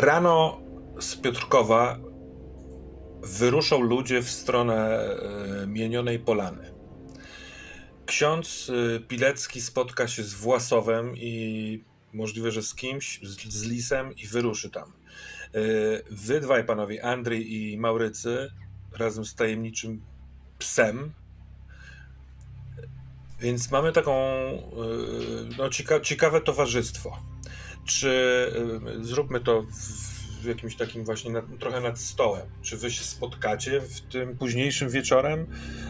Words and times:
Rano 0.00 0.60
z 1.00 1.16
Piotrkowa 1.16 1.98
wyruszą 3.22 3.80
ludzie 3.80 4.22
w 4.22 4.30
stronę 4.30 5.04
e, 5.04 5.66
mienionej 5.66 6.18
polany. 6.18 6.74
Ksiądz 8.06 8.70
e, 8.96 9.00
Pilecki 9.00 9.60
spotka 9.60 10.08
się 10.08 10.22
z 10.22 10.34
Własowem 10.34 11.16
i 11.16 11.84
możliwe, 12.12 12.50
że 12.50 12.62
z 12.62 12.74
kimś, 12.74 13.20
z, 13.22 13.52
z 13.52 13.62
Lisem 13.62 14.16
i 14.16 14.26
wyruszy 14.26 14.70
tam. 14.70 14.92
E, 14.92 14.92
wy 16.10 16.40
dwaj 16.40 16.64
panowie, 16.64 17.04
Andrzej 17.04 17.54
i 17.54 17.78
Maurycy, 17.78 18.50
razem 18.98 19.24
z 19.24 19.34
tajemniczym 19.34 20.02
psem. 20.58 21.12
Więc 23.40 23.70
mamy 23.70 23.92
taką 23.92 24.14
no, 25.58 25.70
cieka 25.70 26.00
ciekawe 26.00 26.40
towarzystwo. 26.40 27.29
Czy 27.84 28.52
zróbmy 29.00 29.40
to 29.40 29.64
w 30.40 30.44
jakimś 30.44 30.76
takim 30.76 31.04
właśnie 31.04 31.32
trochę 31.60 31.80
nad 31.80 31.98
stołem. 31.98 32.46
Czy 32.62 32.76
wy 32.76 32.90
się 32.90 33.04
spotkacie 33.04 33.80
w 33.80 34.00
tym 34.00 34.36
późniejszym 34.36 34.90
wieczorem? 34.90 35.46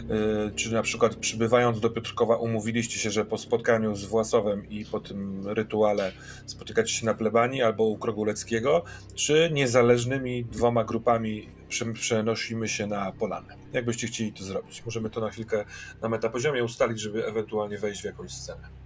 Yy, 0.08 0.52
czy 0.56 0.72
na 0.72 0.83
przykład 0.83 1.16
przybywając 1.16 1.80
do 1.80 1.91
Piotrkowa 1.91 2.36
umówiliście 2.36 2.98
się, 2.98 3.11
że 3.11 3.24
po 3.24 3.38
spotkaniu 3.38 3.94
z 3.94 4.05
Własowem 4.05 4.68
i 4.68 4.84
po 4.84 5.00
tym 5.00 5.48
rytuale 5.48 6.12
spotykacie 6.46 6.94
się 6.94 7.06
na 7.06 7.14
plebanii 7.14 7.62
albo 7.62 7.84
u 7.84 7.98
Kroguleckiego? 7.98 8.84
Czy 9.14 9.50
niezależnymi 9.52 10.44
dwoma 10.44 10.84
grupami 10.84 11.48
przenosimy 11.94 12.68
się 12.68 12.86
na 12.86 13.12
polanę? 13.12 13.56
Jak 13.72 13.84
byście 13.84 14.06
chcieli 14.06 14.33
to 14.33 14.44
zrobić? 14.44 14.84
Możemy 14.84 15.11
to 15.11 15.20
na 15.20 15.30
chwilkę 15.30 15.64
na 16.02 16.08
metapoziomie 16.08 16.64
ustalić, 16.64 17.00
żeby 17.00 17.27
ewentualnie 17.27 17.78
wejść 17.78 18.02
w 18.02 18.05
jakąś 18.05 18.33
scenę. 18.33 18.80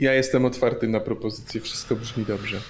Ja 0.00 0.14
jestem 0.14 0.44
otwarty 0.44 0.88
na 0.88 1.00
propozycję, 1.00 1.60
wszystko 1.60 1.96
brzmi 1.96 2.24
dobrze. 2.24 2.60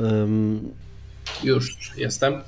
Um... 0.00 0.74
Już 1.44 1.96
jestem. 1.96 2.42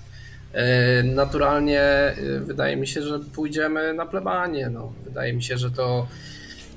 E, 0.52 1.02
naturalnie 1.02 1.80
e, 1.80 2.14
wydaje 2.40 2.76
mi 2.76 2.86
się, 2.86 3.02
że 3.02 3.18
pójdziemy 3.18 3.94
na 3.94 4.06
plebanie. 4.06 4.70
No, 4.70 4.92
wydaje 5.04 5.32
mi 5.32 5.42
się, 5.42 5.58
że 5.58 5.70
to 5.70 6.06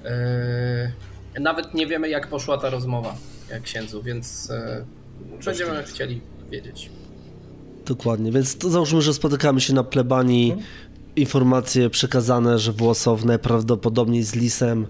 e, 0.06 0.92
nawet 1.40 1.74
nie 1.74 1.88
wiemy, 1.88 2.10
jak 2.10 2.28
poszła 2.28 2.58
ta 2.58 2.70
rozmowa, 2.70 3.16
jak 3.50 3.62
księdzu, 3.62 4.04
więc 4.04 4.52
będziemy 5.46 5.84
chcieli 5.84 6.22
wiedzieć. 6.52 6.90
Dokładnie, 7.86 8.32
więc 8.32 8.58
to 8.58 8.70
załóżmy, 8.70 9.02
że 9.02 9.14
spotykamy 9.14 9.62
się 9.62 9.74
na 9.74 9.84
plebanii. 9.84 10.50
Hmm? 10.50 10.66
Informacje 11.16 11.90
przekazane, 11.90 12.60
że 12.60 12.72
Włosow 12.72 13.26
najprawdopodobniej 13.26 14.24
z 14.24 14.36
Lisem 14.36 14.86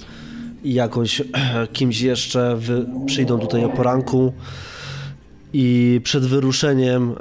i 0.63 0.73
jakąś 0.73 1.21
kimś 1.73 2.01
jeszcze 2.01 2.59
przyjdą 3.05 3.39
tutaj 3.39 3.65
o 3.65 3.69
poranku. 3.69 4.33
I 5.53 6.01
przed 6.03 6.25
wyruszeniem 6.25 7.11
e, 7.11 7.15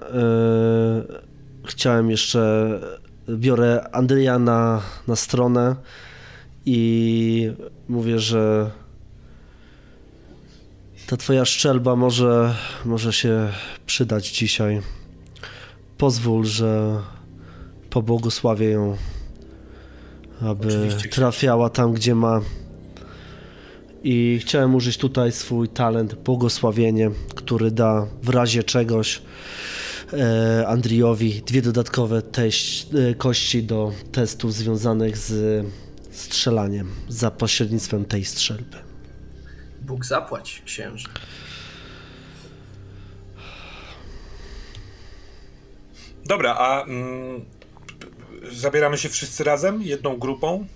chciałem 1.65 2.11
jeszcze, 2.11 2.71
biorę 3.29 3.89
Andrzeja 3.93 4.39
na, 4.39 4.83
na 5.09 5.17
stronę 5.17 5.77
i 6.67 7.53
mówię, 7.89 8.19
że 8.19 8.71
ta 11.07 11.17
twoja 11.17 11.45
szczelba 11.45 11.97
może, 11.97 12.55
może 12.85 13.13
się 13.13 13.49
przydać 13.87 14.31
dzisiaj. 14.31 14.83
Pozwól, 15.99 16.45
że 16.45 16.99
pobłogosławię 17.93 18.71
ją, 18.71 18.97
aby 20.41 20.69
Oczywiście. 20.69 21.09
trafiała 21.09 21.71
tam, 21.71 21.93
gdzie 21.93 22.15
ma 22.15 22.41
i 24.05 24.39
chciałem 24.43 24.75
użyć 24.75 24.99
tutaj 24.99 25.33
swój 25.33 25.69
talent, 25.69 26.15
błogosławienie, 26.15 27.11
który 27.35 27.71
da 27.71 28.07
w 28.23 28.29
razie 28.29 28.63
czegoś 28.63 29.23
e, 30.13 30.69
Andriowi 30.69 31.43
dwie 31.47 31.63
dodatkowe 31.63 32.23
teść, 32.23 32.87
e, 33.11 33.15
kości 33.15 33.63
do 33.63 33.93
testów 34.13 34.55
związanych 34.55 35.19
z 35.19 35.67
strzelaniem 36.11 36.91
za 37.09 37.31
pośrednictwem 37.31 38.05
tej 38.05 38.25
strzelby. 38.25 38.77
Bóg 39.83 40.05
zapłać, 40.05 40.63
księże. 40.65 41.09
Dobra, 46.27 46.55
a 46.55 46.85
mm, 46.85 47.45
zabieramy 48.51 48.99
się 48.99 49.09
wszyscy 49.09 49.45
razem, 49.45 49.83
jedną 49.83 50.19
grupą? 50.19 50.67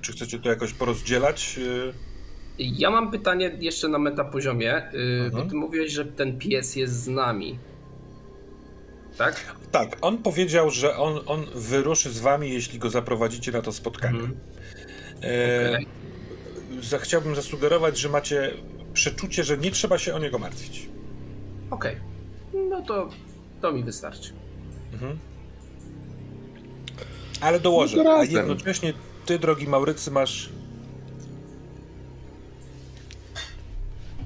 Czy 0.00 0.12
chcecie 0.12 0.38
to 0.38 0.48
jakoś 0.48 0.72
porozdzielać? 0.72 1.58
Y, 1.58 1.92
ja 2.58 2.90
mam 2.90 3.10
pytanie 3.10 3.56
jeszcze 3.60 3.88
na 3.88 3.98
metapoziomie, 3.98 4.74
mhm. 4.74 5.30
bo 5.30 5.42
ty 5.42 5.54
mówiłeś, 5.54 5.92
że 5.92 6.04
ten 6.04 6.38
pies 6.38 6.76
jest 6.76 7.02
z 7.02 7.08
nami. 7.08 7.58
Tak? 9.18 9.56
Tak, 9.72 9.96
on 10.00 10.18
powiedział, 10.18 10.70
że 10.70 10.96
on, 10.96 11.20
on 11.26 11.46
wyruszy 11.54 12.10
z 12.10 12.20
wami, 12.20 12.52
jeśli 12.52 12.78
go 12.78 12.90
zaprowadzicie 12.90 13.52
na 13.52 13.62
to 13.62 13.72
spotkanie. 13.72 14.18
Mhm. 14.18 14.36
E, 16.92 16.98
chciałbym 16.98 17.34
zasugerować, 17.34 17.98
że 17.98 18.08
macie 18.08 18.50
przeczucie, 18.92 19.44
że 19.44 19.58
nie 19.58 19.70
trzeba 19.70 19.98
się 19.98 20.14
o 20.14 20.18
niego 20.18 20.38
martwić. 20.38 20.88
Okej, 21.70 21.96
okay. 21.96 22.68
no 22.68 22.82
to, 22.82 23.08
to 23.60 23.72
mi 23.72 23.84
wystarczy. 23.84 24.32
Mhm. 24.92 25.18
Ale 27.40 27.60
dołożę, 27.60 28.04
no 28.04 28.10
a 28.10 28.24
jednocześnie 28.24 28.92
ty, 29.26 29.38
drogi 29.38 29.68
Maurycy, 29.68 30.10
masz. 30.10 30.48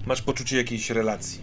Masz 0.06 0.22
poczucie 0.22 0.56
jakiejś 0.56 0.90
relacji. 0.90 1.40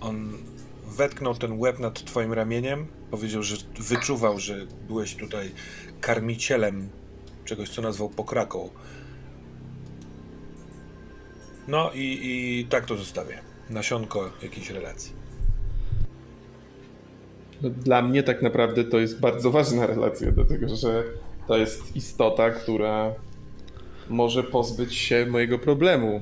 On 0.00 0.38
wetknął 0.86 1.34
ten 1.34 1.58
łeb 1.58 1.78
nad 1.78 2.04
twoim 2.04 2.32
ramieniem, 2.32 2.86
powiedział, 3.10 3.42
że 3.42 3.56
wyczuwał, 3.78 4.38
że 4.40 4.66
byłeś 4.88 5.14
tutaj 5.14 5.52
karmicielem 6.00 6.88
czegoś, 7.44 7.68
co 7.68 7.82
nazwał 7.82 8.08
pokraką. 8.08 8.70
No 11.68 11.90
i, 11.94 12.18
i 12.22 12.66
tak 12.70 12.86
to 12.86 12.96
zostawię. 12.96 13.40
Nasionko 13.70 14.30
jakiejś 14.42 14.70
relacji. 14.70 15.12
No, 17.62 17.70
dla 17.70 18.02
mnie 18.02 18.22
tak 18.22 18.42
naprawdę 18.42 18.84
to 18.84 18.98
jest 18.98 19.20
bardzo 19.20 19.50
ważna 19.50 19.86
relacja, 19.86 20.32
dlatego 20.32 20.76
że 20.76 21.04
to 21.48 21.56
jest 21.56 21.96
istota, 21.96 22.50
która 22.50 23.14
może 24.08 24.42
pozbyć 24.42 24.94
się 24.94 25.26
mojego 25.26 25.58
problemu, 25.58 26.20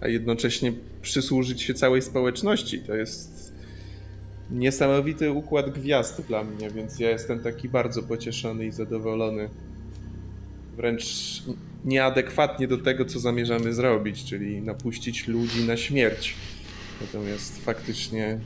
a 0.00 0.08
jednocześnie 0.08 0.72
przysłużyć 1.02 1.62
się 1.62 1.74
całej 1.74 2.02
społeczności. 2.02 2.78
To 2.78 2.94
jest 2.94 3.52
niesamowity 4.50 5.32
układ 5.32 5.70
gwiazd 5.70 6.22
dla 6.28 6.44
mnie, 6.44 6.70
więc 6.70 7.00
ja 7.00 7.10
jestem 7.10 7.40
taki 7.40 7.68
bardzo 7.68 8.02
pocieszony 8.02 8.66
i 8.66 8.72
zadowolony. 8.72 9.48
Wręcz 10.76 11.04
nieadekwatnie 11.84 12.68
do 12.68 12.78
tego, 12.78 13.04
co 13.04 13.18
zamierzamy 13.20 13.74
zrobić, 13.74 14.24
czyli 14.24 14.62
napuścić 14.62 15.28
ludzi 15.28 15.64
na 15.64 15.76
śmierć. 15.76 16.34
Natomiast 17.00 17.64
faktycznie 17.64 18.38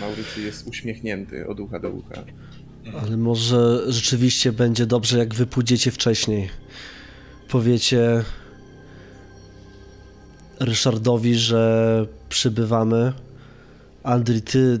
Maurycy 0.00 0.40
jest 0.40 0.66
uśmiechnięty 0.66 1.46
od 1.48 1.60
ucha 1.60 1.78
do 1.78 1.90
ucha. 1.90 2.24
Ale 3.02 3.16
może 3.16 3.92
rzeczywiście 3.92 4.52
będzie 4.52 4.86
dobrze, 4.86 5.18
jak 5.18 5.34
wy 5.34 5.46
pójdziecie 5.46 5.90
wcześniej. 5.90 6.50
Powiecie 7.48 8.24
Ryszardowi, 10.60 11.34
że 11.34 12.06
przybywamy. 12.28 13.12
Andri, 14.02 14.42
ty, 14.42 14.80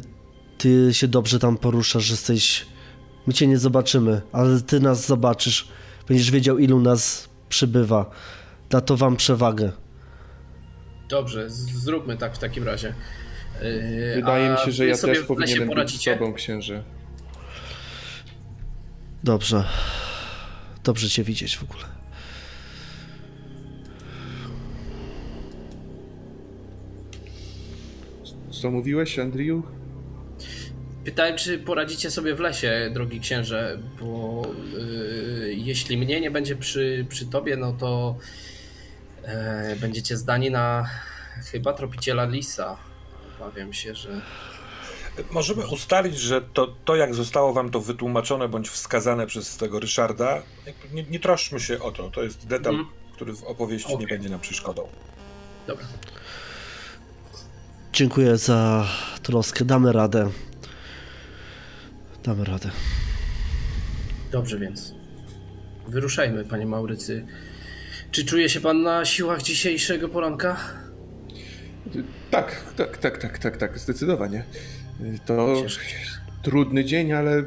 ty 0.58 0.88
się 0.92 1.08
dobrze 1.08 1.38
tam 1.38 1.58
poruszasz, 1.58 2.04
że 2.04 2.12
jesteś... 2.12 2.66
My 3.26 3.34
cię 3.34 3.46
nie 3.46 3.58
zobaczymy, 3.58 4.20
ale 4.32 4.60
ty 4.60 4.80
nas 4.80 5.06
zobaczysz. 5.06 5.68
Będziesz 6.08 6.30
wiedział, 6.30 6.58
ilu 6.58 6.80
nas 6.80 7.28
przybywa. 7.48 8.10
Da 8.70 8.80
to 8.80 8.96
wam 8.96 9.16
przewagę. 9.16 9.72
Dobrze, 11.08 11.50
zróbmy 11.50 12.16
tak 12.16 12.36
w 12.36 12.38
takim 12.38 12.64
razie. 12.64 12.94
Wydaje 14.14 14.50
A 14.50 14.52
mi 14.52 14.58
się, 14.64 14.72
że 14.72 14.86
ja 14.86 14.96
też 14.96 15.18
powinienem 15.18 15.68
być 15.68 16.00
z 16.00 16.04
tobą, 16.04 16.34
księży. 16.34 16.82
Dobrze. 19.24 19.64
Dobrze 20.84 21.08
cię 21.08 21.24
widzieć 21.24 21.56
w 21.56 21.62
ogóle. 21.62 21.84
Co 28.50 28.70
mówiłeś, 28.70 29.18
Andrew? 29.18 29.62
Pytałem, 31.04 31.36
czy 31.36 31.58
poradzicie 31.58 32.10
sobie 32.10 32.34
w 32.34 32.40
lesie, 32.40 32.90
drogi 32.94 33.20
księże, 33.20 33.78
bo 34.00 34.42
yy, 34.72 35.54
jeśli 35.54 35.98
mnie 35.98 36.20
nie 36.20 36.30
będzie 36.30 36.56
przy, 36.56 37.06
przy 37.08 37.26
tobie, 37.26 37.56
no 37.56 37.72
to 37.72 38.16
yy, 39.22 39.76
będziecie 39.80 40.16
zdani 40.16 40.50
na 40.50 40.90
chyba 41.52 41.72
tropiciela 41.72 42.24
lisa. 42.24 42.76
Obawiam 43.40 43.72
się, 43.72 43.94
że 43.94 44.20
Możemy 45.30 45.66
ustalić, 45.66 46.18
że 46.18 46.42
to, 46.42 46.74
to, 46.84 46.96
jak 46.96 47.14
zostało 47.14 47.52
wam 47.52 47.70
to 47.70 47.80
wytłumaczone 47.80 48.48
bądź 48.48 48.68
wskazane 48.68 49.26
przez 49.26 49.56
tego 49.56 49.80
Ryszarda, 49.80 50.42
nie, 50.92 51.02
nie 51.02 51.20
troszczmy 51.20 51.60
się 51.60 51.80
o 51.80 51.90
to. 51.90 52.10
To 52.10 52.22
jest 52.22 52.46
detal, 52.46 52.74
mm. 52.74 52.86
który 53.12 53.32
w 53.32 53.44
opowieści 53.44 53.92
okay. 53.92 54.00
nie 54.00 54.06
będzie 54.06 54.28
nam 54.28 54.40
przeszkodą. 54.40 54.88
Dobra. 55.66 55.86
Dziękuję 57.92 58.36
za 58.36 58.86
troskę. 59.22 59.64
Damy 59.64 59.92
radę. 59.92 60.30
Damy 62.24 62.44
radę. 62.44 62.70
Dobrze 64.30 64.58
więc. 64.58 64.94
Wyruszajmy, 65.88 66.44
panie 66.44 66.66
Maurycy. 66.66 67.26
Czy 68.10 68.24
czuje 68.24 68.48
się 68.48 68.60
pan 68.60 68.82
na 68.82 69.04
siłach 69.04 69.42
dzisiejszego 69.42 70.08
poranka? 70.08 70.85
Tak, 72.30 72.74
tak, 72.76 72.98
tak, 72.98 73.18
tak, 73.18 73.38
tak, 73.38 73.56
tak, 73.56 73.78
zdecydowanie. 73.78 74.44
To 75.26 75.62
trudny 76.42 76.84
dzień, 76.84 77.12
ale 77.12 77.44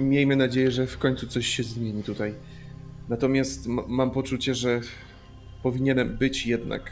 miejmy 0.00 0.36
nadzieję, 0.36 0.70
że 0.70 0.86
w 0.86 0.98
końcu 0.98 1.26
coś 1.26 1.46
się 1.46 1.62
zmieni 1.62 2.02
tutaj. 2.02 2.34
Natomiast 3.08 3.66
mam 3.88 4.10
poczucie, 4.10 4.54
że 4.54 4.80
powinienem 5.62 6.16
być 6.16 6.46
jednak 6.46 6.90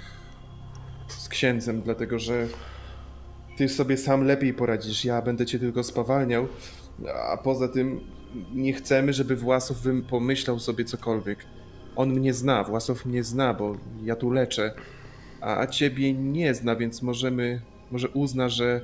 z 1.09 1.29
księdzem, 1.29 1.83
dlatego 1.83 2.19
że 2.19 2.47
ty 3.57 3.69
sobie 3.69 3.97
sam 3.97 4.25
lepiej 4.25 4.55
poradzisz. 4.55 5.05
Ja 5.05 5.23
będę 5.23 5.47
cię 5.47 5.59
tylko 5.59 5.85
spawalniał, 5.85 6.49
a 7.33 7.37
poza 7.37 7.69
tym 7.69 8.01
nie 8.55 8.73
chcemy, 8.73 9.13
żeby 9.13 9.37
Własow 9.37 9.79
pomyślał 10.09 10.59
sobie 10.59 10.85
cokolwiek. 10.85 11.39
On 11.97 12.11
mnie 12.11 12.35
zna, 12.35 12.65
Własow 12.65 13.07
mnie 13.07 13.25
zna, 13.25 13.55
bo 13.55 13.77
ja 14.05 14.17
tu 14.17 14.31
leczę, 14.31 14.75
a 15.43 15.67
ciebie 15.67 16.13
nie 16.15 16.55
zna, 16.55 16.77
więc 16.77 17.03
możemy, 17.03 17.61
może 17.91 18.09
uzna, 18.09 18.49
że 18.49 18.81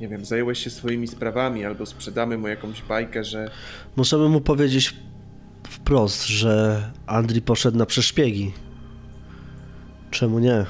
nie 0.00 0.08
wiem, 0.08 0.24
zająłeś 0.24 0.58
się 0.58 0.70
swoimi 0.70 1.08
sprawami 1.08 1.64
albo 1.64 1.86
sprzedamy 1.86 2.38
mu 2.38 2.48
jakąś 2.48 2.82
bajkę, 2.82 3.24
że... 3.24 3.50
Możemy 3.96 4.28
mu 4.28 4.40
powiedzieć 4.40 4.94
wprost, 5.68 6.26
że 6.26 6.82
Andri 7.06 7.42
poszedł 7.42 7.78
na 7.78 7.86
przeszpiegi. 7.86 8.52
Czemu 10.10 10.38
nie? 10.38 10.66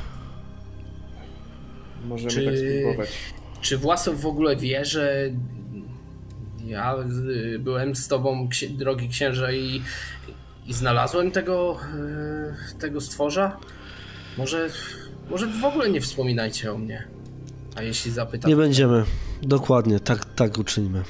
Możemy 2.04 2.30
czy, 2.30 2.44
tak 2.44 2.54
spróbować. 2.58 3.10
Czy 3.60 3.78
Własow 3.78 4.20
w 4.20 4.26
ogóle 4.26 4.56
wie, 4.56 4.84
że 4.84 5.30
ja 6.66 6.94
byłem 7.58 7.94
z 7.94 8.08
tobą, 8.08 8.48
drogi 8.70 9.08
księże, 9.08 9.56
i, 9.56 9.82
i 10.66 10.72
znalazłem 10.72 11.30
tego, 11.30 11.76
e, 12.74 12.78
tego 12.78 13.00
stworza? 13.00 13.56
Może, 14.38 14.70
może 15.30 15.46
w 15.46 15.64
ogóle 15.64 15.90
nie 15.90 16.00
wspominajcie 16.00 16.72
o 16.72 16.78
mnie. 16.78 17.08
A 17.76 17.82
jeśli 17.82 18.12
zapytam... 18.12 18.50
Nie 18.50 18.56
będziemy. 18.56 19.04
Dokładnie, 19.42 20.00
tak, 20.00 20.34
tak 20.34 20.58
uczynimy. 20.58 21.04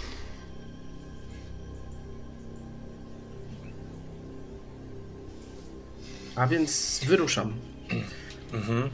A 6.34 6.46
więc 6.46 7.00
wyruszam. 7.06 7.52
Mhm. 8.52 8.90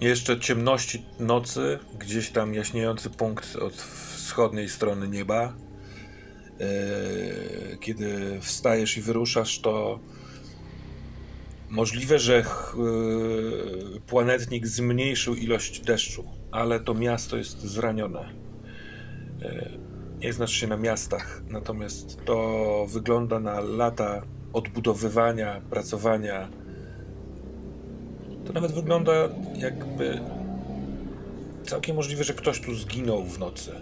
Jeszcze 0.00 0.40
ciemności 0.40 1.04
nocy, 1.18 1.78
gdzieś 1.98 2.30
tam 2.30 2.54
jaśniejący 2.54 3.10
punkt 3.10 3.56
od 3.56 3.74
wschodniej 4.16 4.68
strony 4.68 5.08
nieba. 5.08 5.54
E, 6.60 7.76
kiedy 7.76 8.38
wstajesz 8.40 8.96
i 8.96 9.00
wyruszasz, 9.00 9.60
to 9.60 10.00
możliwe, 11.72 12.18
że 12.18 12.38
e, 12.38 12.44
planetnik 14.06 14.66
zmniejszył 14.66 15.34
ilość 15.34 15.80
deszczu, 15.80 16.24
ale 16.50 16.80
to 16.80 16.94
miasto 16.94 17.36
jest 17.36 17.60
zranione. 17.60 18.28
E, 19.42 19.70
nie 20.20 20.32
znasz 20.32 20.52
się 20.52 20.66
na 20.66 20.76
miastach, 20.76 21.42
natomiast 21.48 22.24
to 22.24 22.86
wygląda 22.88 23.40
na 23.40 23.60
lata 23.60 24.22
odbudowywania, 24.52 25.60
pracowania 25.70 26.48
to 28.46 28.52
nawet 28.52 28.72
wygląda 28.72 29.12
jakby 29.54 30.20
całkiem 31.64 31.96
możliwe, 31.96 32.24
że 32.24 32.34
ktoś 32.34 32.60
tu 32.60 32.74
zginął 32.74 33.24
w 33.24 33.38
nocy. 33.38 33.72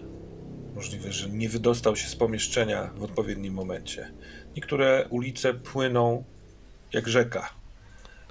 Możliwe, 0.75 1.13
że 1.13 1.31
nie 1.31 1.49
wydostał 1.49 1.97
się 1.97 2.09
z 2.09 2.17
pomieszczenia 2.17 2.91
w 2.97 3.03
odpowiednim 3.03 3.55
momencie. 3.55 4.13
Niektóre 4.57 5.07
ulice 5.11 5.55
płyną 5.55 6.25
jak 6.93 7.09
rzeka. 7.09 7.60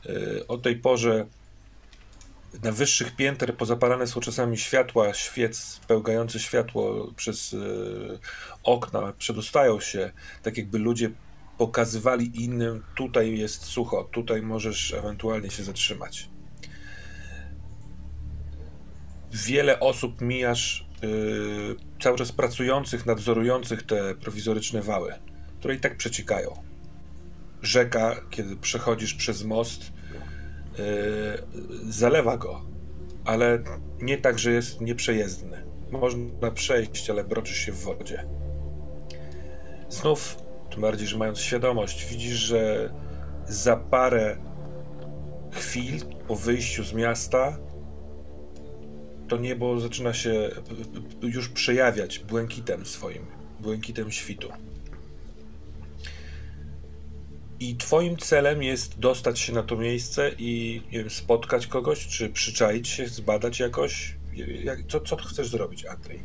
Y, 0.06 0.48
o 0.48 0.58
tej 0.58 0.76
porze 0.76 1.26
na 2.64 2.72
wyższych 2.72 3.16
pięter 3.16 3.58
pozapalane 3.58 4.08
są 4.08 4.22
czasami 4.22 4.58
światła, 4.58 5.14
świec, 5.14 5.80
pełgające 5.88 6.40
światło 6.40 7.12
przez 7.16 7.54
y, 7.54 8.20
okna 8.64 9.14
przedostają 9.18 9.80
się, 9.80 10.12
tak 10.44 10.58
jakby 10.58 10.80
ludzie 10.80 11.12
pokazywali 11.58 12.44
innym, 12.44 12.84
tutaj 12.96 13.38
jest 13.38 13.64
sucho, 13.64 14.04
tutaj 14.12 14.42
możesz 14.42 14.94
ewentualnie 14.94 15.50
się 15.50 15.64
zatrzymać. 15.64 16.30
Wiele 19.32 19.80
osób 19.80 20.22
mijasz, 20.22 20.88
yy, 21.02 21.76
cały 22.02 22.18
czas 22.18 22.32
pracujących, 22.32 23.06
nadzorujących 23.06 23.84
te 23.84 24.16
prowizoryczne 24.16 24.82
wały, 24.82 25.14
które 25.60 25.76
i 25.76 25.80
tak 25.80 25.98
przeciekają. 25.98 26.69
Rzeka, 27.62 28.16
kiedy 28.30 28.56
przechodzisz 28.56 29.14
przez 29.14 29.44
most, 29.44 29.82
yy, 29.82 30.84
zalewa 31.92 32.38
go, 32.38 32.62
ale 33.26 33.64
nie 34.02 34.18
tak, 34.18 34.40
że 34.40 34.52
jest 34.52 34.82
nieprzejezdny. 34.82 35.64
Można 35.92 36.52
przejść, 36.52 37.10
ale 37.10 37.24
broczysz 37.24 37.58
się 37.58 37.72
w 37.72 37.80
wodzie. 37.84 38.26
Znów 39.90 40.38
tym 40.72 40.82
bardziej, 40.82 41.08
że 41.08 41.18
mając 41.18 41.40
świadomość, 41.40 42.06
widzisz, 42.06 42.38
że 42.38 42.94
za 43.48 43.78
parę 43.78 44.38
chwil 45.52 46.00
po 46.28 46.36
wyjściu 46.36 46.84
z 46.84 46.94
miasta 46.94 47.58
to 49.28 49.38
niebo 49.38 49.80
zaczyna 49.80 50.14
się 50.14 50.50
już 51.22 51.50
przejawiać 51.50 52.20
błękitem 52.20 52.86
swoim, 52.86 53.26
błękitem 53.60 54.12
świtu. 54.12 54.50
I 57.60 57.76
twoim 57.76 58.18
celem 58.18 58.64
jest 58.64 59.00
dostać 59.00 59.40
się 59.40 59.54
na 59.54 59.64
to 59.64 59.76
miejsce 59.76 60.32
i 60.38 60.82
nie 60.92 61.00
wiem, 61.00 61.10
spotkać 61.10 61.68
kogoś, 61.68 62.08
czy 62.08 62.30
przyczaić 62.30 62.88
się, 62.88 63.08
zbadać 63.08 63.60
jakoś. 63.60 64.16
Jak, 64.64 64.80
co, 64.88 65.00
co 65.00 65.16
chcesz 65.16 65.50
zrobić, 65.50 65.86
Andrzej? 65.86 66.20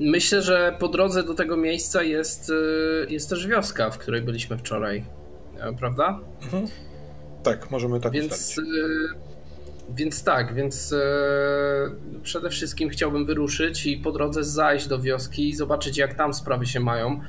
Myślę, 0.00 0.42
że 0.42 0.76
po 0.78 0.88
drodze 0.88 1.22
do 1.22 1.34
tego 1.34 1.56
miejsca 1.56 2.02
jest, 2.02 2.50
e, 2.50 3.12
jest 3.12 3.28
też 3.30 3.46
wioska, 3.46 3.90
w 3.90 3.98
której 3.98 4.22
byliśmy 4.22 4.58
wczoraj, 4.58 5.04
prawda? 5.78 6.20
Mhm. 6.42 6.66
Tak, 7.42 7.70
możemy 7.70 8.00
tak 8.00 8.12
więc, 8.12 8.58
e, 8.58 8.62
więc 9.94 10.24
tak, 10.24 10.54
więc 10.54 10.94
przede 12.22 12.50
wszystkim 12.50 12.88
chciałbym 12.88 13.26
wyruszyć 13.26 13.86
i 13.86 13.96
po 13.96 14.12
drodze 14.12 14.44
zajść 14.44 14.88
do 14.88 14.98
wioski 14.98 15.48
i 15.48 15.56
zobaczyć, 15.56 15.96
jak 15.96 16.14
tam 16.14 16.34
sprawy 16.34 16.66
się 16.66 16.80
mają. 16.80 17.20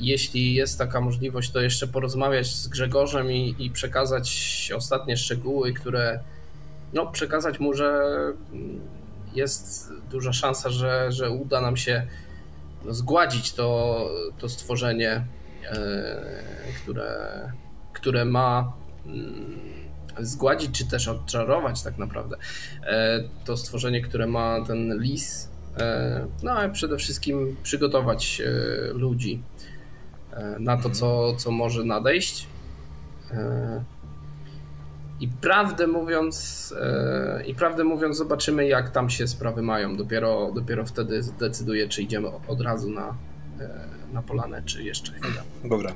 Jeśli 0.00 0.54
jest 0.54 0.78
taka 0.78 1.00
możliwość, 1.00 1.50
to 1.50 1.60
jeszcze 1.60 1.86
porozmawiać 1.86 2.54
z 2.54 2.68
Grzegorzem 2.68 3.32
i, 3.32 3.54
i 3.58 3.70
przekazać 3.70 4.72
ostatnie 4.76 5.16
szczegóły, 5.16 5.72
które 5.72 6.20
no, 6.92 7.06
przekazać 7.06 7.60
mu, 7.60 7.74
że 7.74 8.02
jest 9.34 9.92
duża 10.10 10.32
szansa, 10.32 10.70
że, 10.70 11.12
że 11.12 11.30
uda 11.30 11.60
nam 11.60 11.76
się 11.76 12.06
zgładzić 12.88 13.52
to, 13.52 14.00
to 14.38 14.48
stworzenie, 14.48 15.24
e, 15.70 16.22
które, 16.82 17.52
które 17.92 18.24
ma 18.24 18.72
mm, 19.06 19.75
zgładzić, 20.20 20.78
czy 20.78 20.86
też 20.86 21.08
odczarować 21.08 21.82
tak 21.82 21.98
naprawdę 21.98 22.36
e, 22.82 23.20
to 23.44 23.56
stworzenie, 23.56 24.00
które 24.00 24.26
ma 24.26 24.64
ten 24.66 25.00
lis, 25.00 25.50
e, 25.78 26.26
no 26.42 26.52
ale 26.52 26.70
przede 26.70 26.96
wszystkim 26.96 27.56
przygotować 27.62 28.42
ludzi 28.92 29.42
na 30.58 30.76
to, 30.76 30.90
co, 30.90 31.36
co 31.36 31.50
może 31.50 31.84
nadejść. 31.84 32.46
I 35.20 35.28
prawdę 35.28 35.86
mówiąc, 35.86 36.74
e, 36.80 37.42
i 37.46 37.54
prawdę 37.54 37.84
mówiąc, 37.84 38.16
zobaczymy, 38.16 38.68
jak 38.68 38.90
tam 38.90 39.10
się 39.10 39.26
sprawy 39.26 39.62
mają. 39.62 39.96
Dopiero, 39.96 40.52
dopiero 40.54 40.84
wtedy 40.86 41.22
zdecyduję, 41.22 41.88
czy 41.88 42.02
idziemy 42.02 42.28
od 42.48 42.60
razu 42.60 42.90
na, 42.90 43.16
e, 43.60 43.88
na 44.12 44.22
polanę, 44.22 44.62
czy 44.64 44.82
jeszcze 44.82 45.12
chwilę. 45.12 45.42
Dobra. 45.64 45.94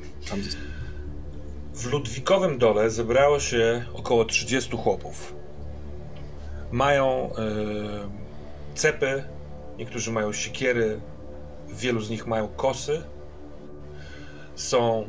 W 1.81 1.87
Ludwikowym 1.87 2.59
dole 2.59 2.91
zebrało 2.91 3.41
się 3.41 3.85
około 3.95 4.25
30 4.25 4.77
chłopów. 4.77 5.35
Mają 6.73 7.07
e, 7.07 7.39
cepy, 8.75 9.25
niektórzy 9.79 10.13
mają 10.13 10.33
sikiery, 10.33 11.01
wielu 11.69 12.01
z 12.01 12.11
nich 12.11 12.27
mają 12.27 12.49
kosy. 12.49 13.03
Są. 14.55 15.09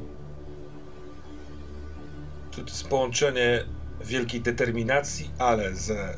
To 2.51 2.61
jest 2.61 2.87
połączenie 2.87 3.65
wielkiej 4.01 4.41
determinacji, 4.41 5.31
ale 5.37 5.75
ze 5.75 6.17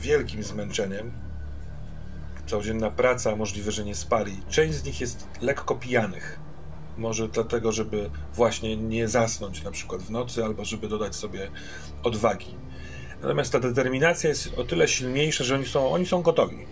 wielkim 0.00 0.42
zmęczeniem. 0.42 1.12
Codzienna 2.46 2.90
praca, 2.90 3.36
możliwe, 3.36 3.72
że 3.72 3.84
nie 3.84 3.94
spali. 3.94 4.42
Część 4.48 4.74
z 4.74 4.84
nich 4.84 5.00
jest 5.00 5.26
lekko 5.40 5.74
pijanych. 5.74 6.49
Może 7.00 7.28
dlatego, 7.28 7.72
żeby 7.72 8.10
właśnie 8.34 8.76
nie 8.76 9.08
zasnąć 9.08 9.62
na 9.62 9.70
przykład 9.70 10.02
w 10.02 10.10
nocy, 10.10 10.44
albo 10.44 10.64
żeby 10.64 10.88
dodać 10.88 11.16
sobie 11.16 11.50
odwagi. 12.02 12.54
Natomiast 13.22 13.52
ta 13.52 13.60
determinacja 13.60 14.28
jest 14.28 14.58
o 14.58 14.64
tyle 14.64 14.88
silniejsza, 14.88 15.44
że 15.44 15.54
oni 15.54 15.66
są, 15.66 15.90
oni 15.90 16.06
są 16.06 16.22
gotowi. 16.22 16.66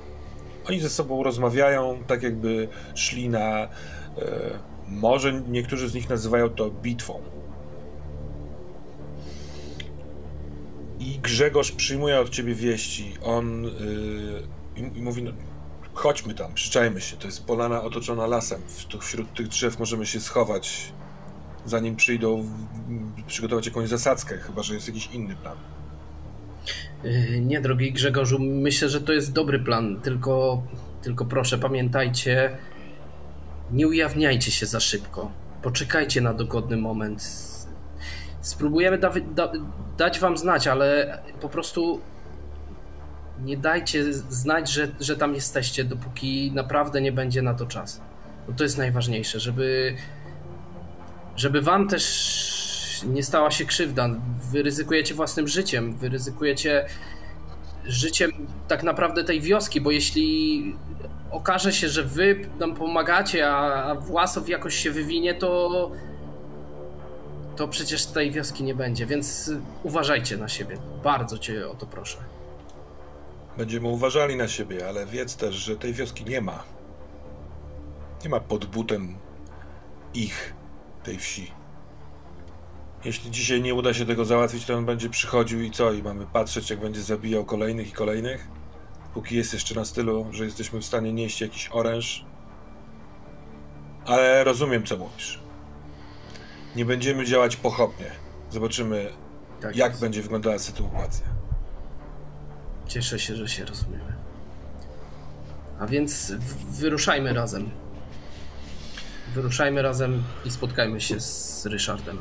Oni 0.67 0.81
ze 0.81 0.91
sobą 0.91 1.23
rozmawiają, 1.23 2.03
tak 2.07 2.23
jakby 2.23 2.69
szli 2.95 3.29
na. 3.29 3.63
E, 3.63 3.69
może 4.89 5.33
niektórzy 5.33 5.89
z 5.89 5.95
nich 5.95 6.09
nazywają 6.09 6.49
to 6.49 6.71
bitwą. 6.71 7.21
I 11.01 11.19
Grzegorz 11.19 11.73
przyjmuje 11.73 12.21
od 12.21 12.29
ciebie 12.29 12.55
wieści. 12.55 13.15
On 13.23 13.71
i, 14.77 14.99
i 14.99 15.03
mówi: 15.03 15.23
no, 15.23 15.33
chodźmy 15.99 16.35
tam, 16.35 16.55
przyczajmy 16.55 17.01
się. 17.01 17.17
To 17.17 17.27
jest 17.27 17.47
polana 17.47 17.83
otoczona 17.83 18.27
lasem. 18.27 18.63
Wśród 19.01 19.35
tych 19.35 19.49
drzew 19.49 19.79
możemy 19.79 20.07
się 20.07 20.21
schować, 20.21 20.93
zanim 21.65 21.97
przyjdą 21.97 22.49
przygotować 23.27 23.67
jakąś 23.67 23.89
zasadzkę, 23.89 24.39
chyba 24.39 24.63
że 24.63 24.75
jest 24.75 24.89
jakiś 24.89 25.07
inny 25.07 25.37
plan. 25.37 25.57
Yy, 27.05 27.41
nie, 27.41 27.61
drogi 27.61 27.93
Grzegorzu, 27.93 28.39
myślę, 28.41 28.89
że 28.89 29.01
to 29.01 29.13
jest 29.13 29.33
dobry 29.33 29.59
plan, 29.59 30.01
tylko, 30.01 30.63
tylko 31.03 31.25
proszę 31.25 31.59
pamiętajcie, 31.59 32.59
nie 33.73 33.89
ujawniajcie 33.89 34.51
się 34.51 34.67
za 34.67 34.81
szybko. 34.81 35.31
Poczekajcie 35.63 36.21
na 36.21 36.35
dogodny 36.35 36.77
moment. 36.77 37.23
Spróbujemy 38.41 38.99
da, 38.99 39.13
da, 39.35 39.53
dać 39.97 40.21
wam 40.21 40.37
znać, 40.37 40.67
ale 40.67 41.19
po 41.41 41.49
prostu 41.49 42.01
nie 43.45 43.57
dajcie 43.57 44.13
znać, 44.13 44.73
że, 44.73 44.89
że 45.01 45.17
tam 45.17 45.35
jesteście, 45.35 45.85
dopóki 45.85 46.53
naprawdę 46.55 47.01
nie 47.01 47.13
będzie 47.13 47.43
na 47.43 47.55
to 47.55 47.67
czas. 47.67 48.01
Bo 48.47 48.53
to 48.53 48.63
jest 48.65 48.79
najważniejsze, 48.79 49.41
żeby, 49.41 49.97
żeby 51.37 51.63
wam 51.63 51.89
też 51.89 53.05
nie 53.07 53.23
stała 53.23 53.51
się 53.51 53.65
krzywda. 53.65 54.09
Wy 54.51 54.63
ryzykujecie 54.63 55.15
własnym 55.15 55.49
życiem, 55.49 55.97
wy 55.97 56.09
ryzykujecie 56.09 56.87
życiem 57.85 58.31
tak 58.69 58.83
naprawdę 58.83 59.25
tej 59.25 59.41
wioski, 59.41 59.81
bo 59.81 59.91
jeśli 59.91 60.77
okaże 61.31 61.73
się, 61.73 61.89
że 61.89 62.03
wy 62.03 62.49
nam 62.59 62.75
pomagacie, 62.75 63.51
a 63.51 63.95
Własow 63.95 64.49
jakoś 64.49 64.75
się 64.75 64.91
wywinie, 64.91 65.35
to 65.35 65.91
to 67.57 67.69
przecież 67.69 68.07
tej 68.07 68.31
wioski 68.31 68.65
nie 68.65 68.75
będzie, 68.75 69.07
więc 69.07 69.51
uważajcie 69.83 70.37
na 70.37 70.49
siebie. 70.49 70.77
Bardzo 71.05 71.39
cię 71.39 71.69
o 71.69 71.75
to 71.75 71.87
proszę. 71.87 72.19
Będziemy 73.59 73.89
uważali 73.89 74.37
na 74.37 74.49
siebie, 74.49 74.89
ale 74.89 75.07
wiedz 75.07 75.37
też, 75.37 75.55
że 75.55 75.77
tej 75.77 75.93
wioski 75.93 76.25
nie 76.25 76.41
ma. 76.41 76.65
Nie 78.25 78.31
ma 78.31 78.41
pod 78.41 78.67
butem 78.67 79.19
ich, 80.15 80.55
tej 81.05 81.19
wsi. 81.19 81.53
Jeśli 83.05 83.31
dzisiaj 83.31 83.63
nie 83.63 83.75
uda 83.75 83.95
się 83.95 84.07
tego 84.07 84.25
załatwić, 84.25 84.65
to 84.65 84.77
on 84.77 84.87
będzie 84.87 85.09
przychodził 85.09 85.63
i 85.63 85.71
co? 85.71 85.93
I 85.93 86.03
mamy 86.03 86.27
patrzeć, 86.27 86.71
jak 86.71 86.81
będzie 86.81 87.03
zabijał 87.03 87.45
kolejnych 87.45 87.89
i 87.89 87.93
kolejnych? 87.93 88.49
Póki 89.15 89.37
jest 89.37 89.53
jeszcze 89.53 89.75
na 89.75 89.85
stylu, 89.85 90.27
że 90.31 90.45
jesteśmy 90.45 90.81
w 90.81 90.85
stanie 90.85 91.13
nieść 91.13 91.41
jakiś 91.41 91.69
oręż. 91.73 92.25
Ale 94.07 94.45
rozumiem, 94.45 94.87
co 94.87 94.97
mówisz. 94.97 95.41
Nie 96.77 96.85
będziemy 96.85 97.25
działać 97.25 97.57
pochopnie. 97.57 98.11
Zobaczymy, 98.51 99.13
tak 99.61 99.77
jak 99.77 99.97
będzie 99.97 100.23
wyglądała 100.23 100.59
sytuacja. 100.59 101.38
Cieszę 102.89 103.19
się, 103.19 103.37
że 103.37 103.49
się 103.49 103.65
rozumiemy. 103.65 104.13
A 105.79 105.87
więc 105.87 106.33
wyruszajmy 106.71 107.33
razem. 107.33 107.71
Wyruszajmy 109.35 109.83
razem 109.83 110.23
i 110.45 110.51
spotkajmy 110.51 111.01
się 111.01 111.21
z 111.21 111.67
Ryszardem. 111.67 112.19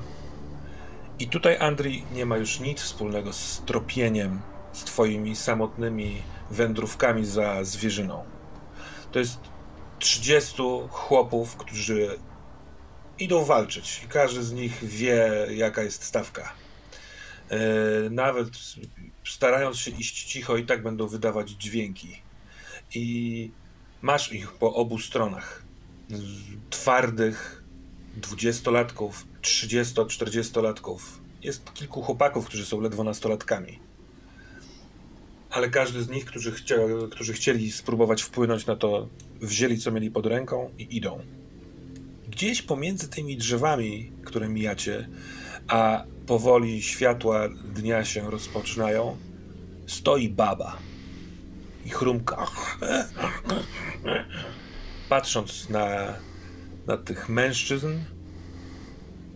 I 1.19 1.27
tutaj, 1.27 1.57
Andrii, 1.57 2.05
nie 2.13 2.25
ma 2.25 2.37
już 2.37 2.59
nic 2.59 2.81
wspólnego 2.81 3.33
z 3.33 3.61
tropieniem, 3.65 4.41
z 4.73 4.83
twoimi 4.83 5.35
samotnymi 5.35 6.21
wędrówkami 6.51 7.25
za 7.25 7.63
zwierzyną. 7.63 8.23
To 9.11 9.19
jest 9.19 9.39
30 9.99 10.61
chłopów, 10.89 11.55
którzy 11.55 12.17
idą 13.19 13.45
walczyć. 13.45 14.07
Każdy 14.09 14.43
z 14.43 14.53
nich 14.53 14.83
wie, 14.83 15.47
jaka 15.51 15.83
jest 15.83 16.03
stawka. 16.03 16.53
E, 17.49 17.57
nawet 18.09 18.47
starając 19.33 19.77
się 19.77 19.91
iść 19.91 20.23
cicho, 20.23 20.57
i 20.57 20.65
tak 20.65 20.83
będą 20.83 21.07
wydawać 21.07 21.49
dźwięki. 21.49 22.21
I 22.95 23.51
masz 24.01 24.33
ich 24.33 24.51
po 24.51 24.73
obu 24.73 24.99
stronach. 24.99 25.63
Twardych 26.69 27.63
dwudziestolatków, 28.15 29.25
30-40-latków. 29.41 30.99
Jest 31.43 31.73
kilku 31.73 32.01
chłopaków, 32.01 32.45
którzy 32.45 32.65
są 32.65 32.81
ledwo 32.81 33.03
nastolatkami. 33.03 33.79
Ale 35.49 35.69
każdy 35.69 36.03
z 36.03 36.09
nich, 36.09 36.25
którzy, 36.25 36.51
chcia, 36.51 36.75
którzy 37.11 37.33
chcieli 37.33 37.71
spróbować 37.71 38.21
wpłynąć 38.23 38.65
na 38.65 38.75
to, 38.75 39.07
wzięli 39.41 39.77
co 39.77 39.91
mieli 39.91 40.11
pod 40.11 40.25
ręką 40.25 40.69
i 40.77 40.97
idą. 40.97 41.21
Gdzieś 42.27 42.61
pomiędzy 42.61 43.09
tymi 43.09 43.37
drzewami, 43.37 44.11
które 44.25 44.49
mijacie, 44.49 45.09
a 45.67 46.03
powoli 46.27 46.81
światła 46.81 47.49
dnia 47.49 48.05
się 48.05 48.31
rozpoczynają, 48.31 49.17
stoi 49.87 50.29
baba 50.29 50.77
i 51.85 51.89
chrumka. 51.89 52.47
Patrząc 55.09 55.69
na, 55.69 56.13
na 56.87 56.97
tych 56.97 57.29
mężczyzn, 57.29 57.99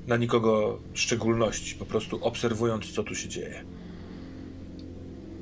na 0.07 0.17
nikogo 0.17 0.79
szczególności, 0.93 1.75
po 1.75 1.85
prostu 1.85 2.25
obserwując, 2.25 2.91
co 2.91 3.03
tu 3.03 3.15
się 3.15 3.29
dzieje. 3.29 3.63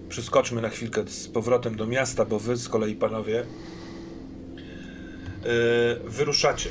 Przeskoczmy 0.10 0.62
na 0.62 0.70
chwilkę 0.70 1.08
z 1.08 1.28
powrotem 1.28 1.76
do 1.76 1.88
miasta, 1.88 2.26
bo 2.26 2.40
wy 2.40 2.58
z 2.58 2.70
kolei, 2.70 2.96
panowie, 2.96 3.46
yy, 5.44 6.10
wyruszacie 6.10 6.70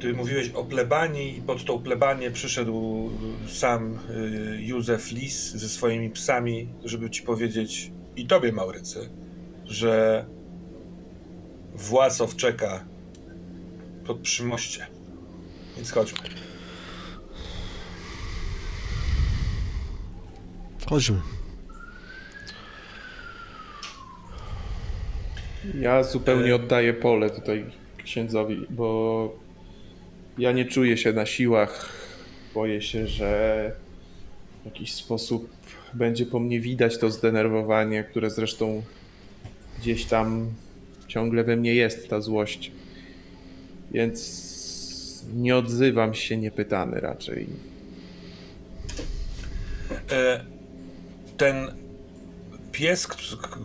ty 0.00 0.12
mówiłeś 0.12 0.50
o 0.50 0.64
plebanii 0.64 1.38
i 1.38 1.42
pod 1.42 1.64
tą 1.64 1.82
plebanię 1.82 2.30
przyszedł 2.30 3.10
sam 3.48 3.98
y, 4.10 4.62
Józef 4.62 5.12
Lis 5.12 5.50
ze 5.50 5.68
swoimi 5.68 6.10
psami, 6.10 6.68
żeby 6.84 7.10
ci 7.10 7.22
powiedzieć 7.22 7.92
i 8.16 8.26
tobie, 8.26 8.52
Maurycy, 8.52 9.08
że 9.64 10.24
Własow 11.74 12.36
czeka 12.36 12.84
pod 14.06 14.18
przymoście. 14.18 14.86
Więc 15.76 15.90
chodźmy. 15.90 16.18
Chodźmy. 20.88 21.20
Ja 25.80 26.02
zupełnie 26.02 26.50
e- 26.50 26.54
oddaję 26.54 26.94
pole 26.94 27.30
tutaj 27.30 27.64
księdzowi, 28.04 28.66
bo 28.70 29.47
ja 30.38 30.52
nie 30.52 30.64
czuję 30.64 30.96
się 30.96 31.12
na 31.12 31.26
siłach. 31.26 31.88
Boję 32.54 32.82
się, 32.82 33.06
że 33.06 33.72
w 34.62 34.64
jakiś 34.64 34.94
sposób 34.94 35.50
będzie 35.94 36.26
po 36.26 36.40
mnie 36.40 36.60
widać 36.60 36.98
to 36.98 37.10
zdenerwowanie, 37.10 38.04
które 38.04 38.30
zresztą 38.30 38.82
gdzieś 39.78 40.04
tam 40.04 40.50
ciągle 41.08 41.44
we 41.44 41.56
mnie 41.56 41.74
jest, 41.74 42.08
ta 42.08 42.20
złość. 42.20 42.72
Więc 43.90 45.24
nie 45.34 45.56
odzywam 45.56 46.14
się 46.14 46.36
niepytany 46.36 47.00
raczej. 47.00 47.46
E, 50.10 50.44
ten 51.36 51.72
pies, 52.72 53.06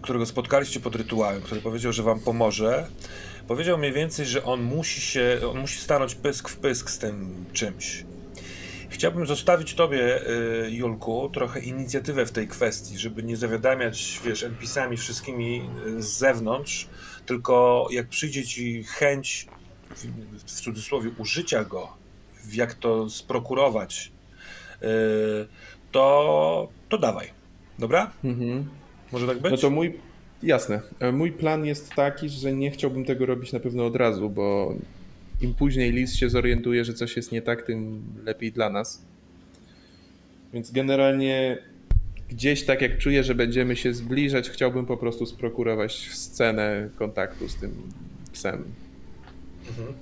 którego 0.02 0.26
spotkaliście 0.26 0.80
pod 0.80 0.96
rytuałem, 0.96 1.42
który 1.42 1.62
powiedział, 1.62 1.94
że 1.94 2.04
wam 2.04 2.20
pomoże, 2.20 2.88
Powiedział 3.48 3.78
mniej 3.78 3.94
więcej, 3.94 4.26
że 4.26 4.44
on 4.44 4.62
musi 4.62 5.02
się, 5.02 5.40
on 5.52 5.60
musi 5.60 5.80
stanąć 5.80 6.16
pysk 6.16 6.50
w 6.50 6.58
pysk 6.58 6.90
z 6.90 7.00
tym 7.00 7.46
czymś. 7.54 8.06
Chciałbym 8.90 9.28
zostawić 9.28 9.74
tobie, 9.74 10.30
y, 10.30 10.72
Julku, 10.72 11.30
trochę 11.34 11.60
inicjatywę 11.60 12.26
w 12.26 12.32
tej 12.32 12.48
kwestii, 12.48 12.98
żeby 12.98 13.24
nie 13.24 13.38
zawiadamiać, 13.38 14.20
wiesz, 14.26 14.44
NPC-ami 14.44 14.98
wszystkimi 14.98 15.70
y, 15.88 16.02
z 16.02 16.08
zewnątrz, 16.08 16.88
tylko 17.26 17.88
jak 17.92 18.08
przyjdzie 18.08 18.44
ci 18.44 18.84
chęć, 18.84 19.48
w 20.46 20.52
cudzysłowie, 20.52 21.12
użycia 21.18 21.64
go, 21.64 21.98
jak 22.54 22.74
to 22.74 23.10
sprokurować, 23.10 24.12
y, 24.82 24.88
to, 25.92 26.68
to 26.90 26.98
dawaj. 26.98 27.28
Dobra? 27.80 28.12
Mhm. 28.24 28.70
Może 29.12 29.28
tak 29.28 29.40
być? 29.40 29.52
No 29.52 29.58
to 29.58 29.70
mój 29.70 30.00
Jasne. 30.44 30.82
E, 31.00 31.12
mój 31.12 31.32
plan 31.32 31.66
jest 31.66 31.94
taki, 31.94 32.30
że 32.30 32.54
nie 32.54 32.72
chciałbym 32.72 33.06
tego 33.06 33.26
robić 33.26 33.54
na 33.54 33.60
pewno 33.60 33.86
od 33.86 33.96
razu, 33.96 34.30
bo 34.30 34.76
im 35.42 35.54
później 35.54 35.92
Lis 35.92 36.16
się 36.16 36.30
zorientuje, 36.30 36.86
że 36.86 36.94
coś 36.94 37.16
jest 37.16 37.32
nie 37.32 37.42
tak, 37.42 37.62
tym 37.62 38.04
lepiej 38.24 38.52
dla 38.52 38.70
nas. 38.70 39.02
Więc 40.54 40.72
generalnie 40.72 41.58
gdzieś 42.30 42.64
tak 42.64 42.82
jak 42.82 42.98
czuję, 42.98 43.24
że 43.24 43.36
będziemy 43.36 43.76
się 43.76 43.94
zbliżać, 43.94 44.50
chciałbym 44.50 44.86
po 44.86 44.98
prostu 44.98 45.26
sprokurować 45.26 46.10
scenę 46.12 46.90
kontaktu 46.96 47.50
z 47.50 47.56
tym 47.56 47.72
psem. 48.34 48.64
Mhm. 49.70 49.94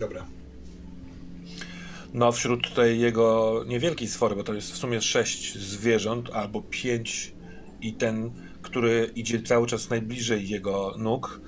Dobra. 0.00 0.26
No, 2.14 2.32
wśród 2.32 2.74
tej 2.74 3.00
jego 3.00 3.64
niewielkiej 3.68 4.08
sfory, 4.08 4.36
bo 4.36 4.44
to 4.44 4.54
jest 4.54 4.72
w 4.72 4.76
sumie 4.76 5.00
sześć 5.00 5.58
zwierząt, 5.58 6.30
albo 6.32 6.62
pięć 6.70 7.32
i 7.80 7.92
ten, 7.92 8.30
który 8.66 9.10
idzie 9.14 9.42
cały 9.42 9.66
czas 9.66 9.90
najbliżej 9.90 10.48
jego 10.48 10.94
nóg, 10.98 11.40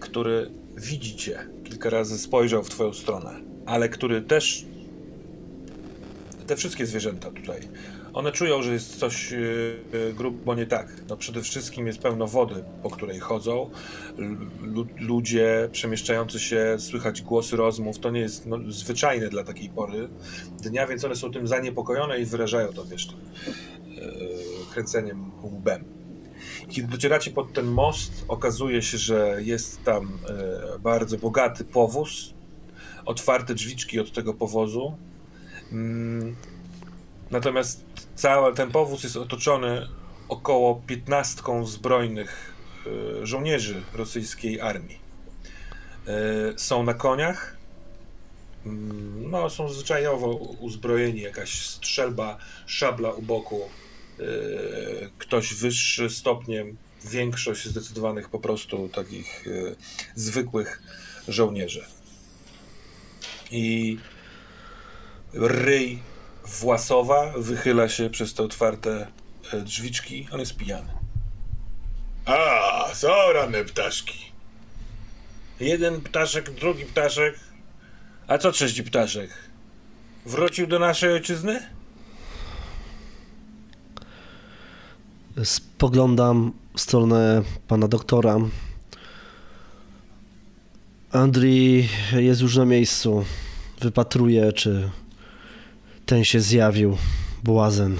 który 0.00 0.50
widzi 0.76 1.16
cię, 1.16 1.38
kilka 1.64 1.90
razy 1.90 2.18
spojrzał 2.18 2.62
w 2.62 2.70
twoją 2.70 2.94
stronę, 2.94 3.40
ale 3.66 3.88
który 3.88 4.22
też 4.22 4.64
te 6.46 6.56
wszystkie 6.56 6.86
zwierzęta 6.86 7.30
tutaj 7.30 7.60
one 8.14 8.32
czują, 8.32 8.62
że 8.62 8.72
jest 8.72 8.96
coś 8.96 9.30
yy, 9.30 10.14
grubo 10.16 10.54
nie 10.54 10.66
tak. 10.66 10.94
No 11.08 11.16
przede 11.16 11.42
wszystkim 11.42 11.86
jest 11.86 11.98
pełno 11.98 12.26
wody, 12.26 12.64
po 12.82 12.90
której 12.90 13.18
chodzą. 13.18 13.70
Ludzie 14.98 15.68
przemieszczający 15.72 16.40
się, 16.40 16.76
słychać 16.78 17.22
głosy 17.22 17.56
rozmów. 17.56 17.98
To 17.98 18.10
nie 18.10 18.20
jest 18.20 18.46
no, 18.46 18.58
zwyczajne 18.68 19.28
dla 19.28 19.44
takiej 19.44 19.68
pory 19.68 20.08
dnia, 20.62 20.86
więc 20.86 21.04
one 21.04 21.16
są 21.16 21.32
tym 21.32 21.46
zaniepokojone 21.46 22.20
i 22.20 22.24
wyrażają 22.24 22.72
to, 22.72 22.84
wiesz, 22.84 23.08
yy, 23.86 24.02
kręceniem 24.72 25.30
łbem. 25.42 25.99
Kiedy 26.70 26.88
docieracie 26.88 27.30
pod 27.30 27.52
ten 27.52 27.66
most, 27.66 28.24
okazuje 28.28 28.82
się, 28.82 28.98
że 28.98 29.36
jest 29.42 29.84
tam 29.84 30.18
yy, 30.72 30.78
bardzo 30.78 31.18
bogaty 31.18 31.64
powóz, 31.64 32.34
otwarte 33.04 33.54
drzwiczki 33.54 34.00
od 34.00 34.12
tego 34.12 34.34
powozu. 34.34 34.94
Mm, 35.72 36.36
natomiast 37.30 37.84
Cały 38.20 38.54
ten 38.54 38.70
powóz 38.70 39.02
jest 39.02 39.16
otoczony 39.16 39.88
około 40.28 40.82
15 40.86 41.42
zbrojnych 41.64 42.54
e, 42.86 43.26
żołnierzy 43.26 43.82
rosyjskiej 43.94 44.60
armii. 44.60 44.98
E, 46.06 46.58
są 46.58 46.82
na 46.82 46.94
koniach, 46.94 47.56
mm, 48.66 49.30
no, 49.30 49.50
są 49.50 49.68
zwyczajowo 49.68 50.28
uzbrojeni, 50.60 51.20
jakaś 51.20 51.66
strzelba, 51.66 52.38
szabla 52.66 53.10
u 53.10 53.22
boku, 53.22 53.60
e, 53.60 53.79
ktoś 55.18 55.54
wyższy 55.54 56.10
stopniem, 56.10 56.76
większość 57.04 57.68
zdecydowanych 57.68 58.28
po 58.28 58.38
prostu 58.38 58.88
takich 58.88 59.44
zwykłych 60.14 60.82
żołnierzy. 61.28 61.84
I 63.50 63.98
ryj 65.32 66.02
Własowa 66.58 67.32
wychyla 67.36 67.88
się 67.88 68.10
przez 68.10 68.34
te 68.34 68.42
otwarte 68.42 69.06
e, 69.52 69.60
drzwiczki. 69.60 70.28
On 70.32 70.40
jest 70.40 70.56
pijany. 70.56 70.92
A, 72.24 72.88
są 72.94 73.08
ranne 73.32 73.64
ptaszki. 73.64 74.32
Jeden 75.60 76.00
ptaszek, 76.00 76.50
drugi 76.50 76.84
ptaszek. 76.84 77.40
A 78.26 78.38
co 78.38 78.52
trzeci 78.52 78.84
ptaszek? 78.84 79.30
Wrócił 80.26 80.66
do 80.66 80.78
naszej 80.78 81.12
ojczyzny? 81.12 81.79
Spoglądam 85.44 86.52
w 86.76 86.80
stronę 86.80 87.42
pana 87.68 87.88
doktora. 87.88 88.38
Andrii 91.12 91.88
jest 92.12 92.40
już 92.40 92.56
na 92.56 92.64
miejscu. 92.64 93.24
Wypatruje, 93.80 94.52
czy 94.52 94.90
ten 96.06 96.24
się 96.24 96.40
zjawił, 96.40 96.96
błazen. 97.44 97.96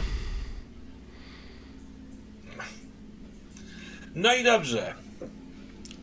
No 4.14 4.34
i 4.34 4.44
dobrze. 4.44 4.94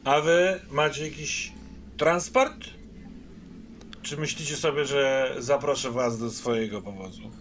A 0.04 0.22
wy 0.22 0.60
macie 0.72 1.04
jakiś 1.04 1.52
transport? 1.98 2.66
Czy 4.02 4.18
myślicie 4.18 4.56
sobie, 4.56 4.86
że 4.86 5.36
zaproszę 5.40 5.92
was 5.92 6.20
do 6.20 6.30
swojego 6.30 6.82
powozu? 6.82 7.32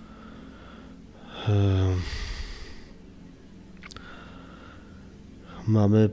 Mamy 5.66 6.10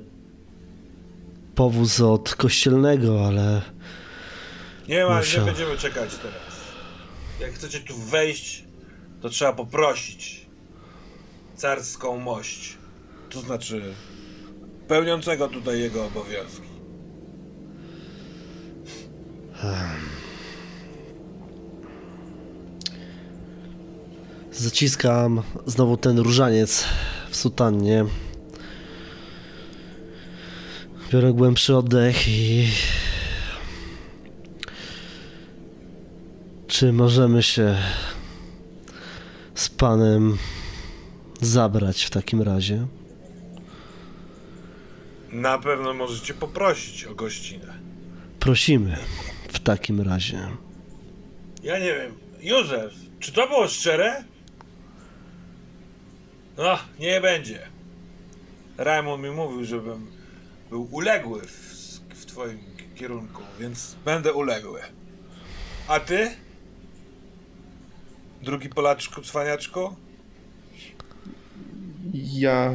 powóz 1.55 2.01
od 2.01 2.35
kościelnego, 2.35 3.27
ale. 3.27 3.61
Nie 4.87 5.05
ma, 5.05 5.19
nie 5.19 5.45
będziemy 5.45 5.77
czekać 5.77 6.15
teraz 6.15 6.53
jak 7.43 7.53
chcecie 7.53 7.79
tu 7.79 7.97
wejść, 7.97 8.63
to 9.21 9.29
trzeba 9.29 9.53
poprosić 9.53 10.45
carską 11.55 12.17
mość. 12.17 12.77
To 13.29 13.41
znaczy 13.41 13.93
pełniącego 14.87 15.47
tutaj 15.47 15.79
jego 15.79 16.05
obowiązki. 16.05 16.67
Zaciskam 24.51 25.43
znowu 25.65 25.97
ten 25.97 26.19
różaniec 26.19 26.85
w 27.29 27.35
sutannie. 27.35 28.05
Biorę 31.13 31.33
głębszy 31.33 31.75
oddech 31.75 32.27
i 32.27 32.67
Czy 36.67 36.93
możemy 36.93 37.43
się 37.43 37.77
z 39.55 39.69
panem 39.69 40.37
zabrać 41.41 42.03
w 42.03 42.09
takim 42.09 42.41
razie? 42.41 42.87
Na 45.31 45.57
pewno 45.57 45.93
możecie 45.93 46.33
poprosić 46.33 47.05
o 47.05 47.15
gościnę. 47.15 47.73
Prosimy 48.39 48.97
w 49.49 49.59
takim 49.59 50.01
razie. 50.01 50.39
Ja 51.63 51.79
nie 51.79 51.93
wiem. 51.93 52.13
Józef, 52.41 52.93
czy 53.19 53.31
to 53.31 53.47
było 53.47 53.67
szczere? 53.67 54.23
No, 56.57 56.77
nie 56.99 57.21
będzie. 57.21 57.59
Raymond 58.77 59.23
mi 59.23 59.29
mówił, 59.29 59.65
żebym 59.65 60.12
był 60.73 60.87
uległy 60.91 61.41
w, 61.41 61.99
w 62.09 62.25
twoim 62.25 62.59
kierunku, 62.95 63.41
więc 63.59 63.95
będę 64.05 64.33
uległy. 64.33 64.79
A 65.87 65.99
ty? 65.99 66.31
Drugi 68.41 68.69
Polaczku, 68.69 69.21
cwaniaczku? 69.21 69.95
Ja 72.13 72.73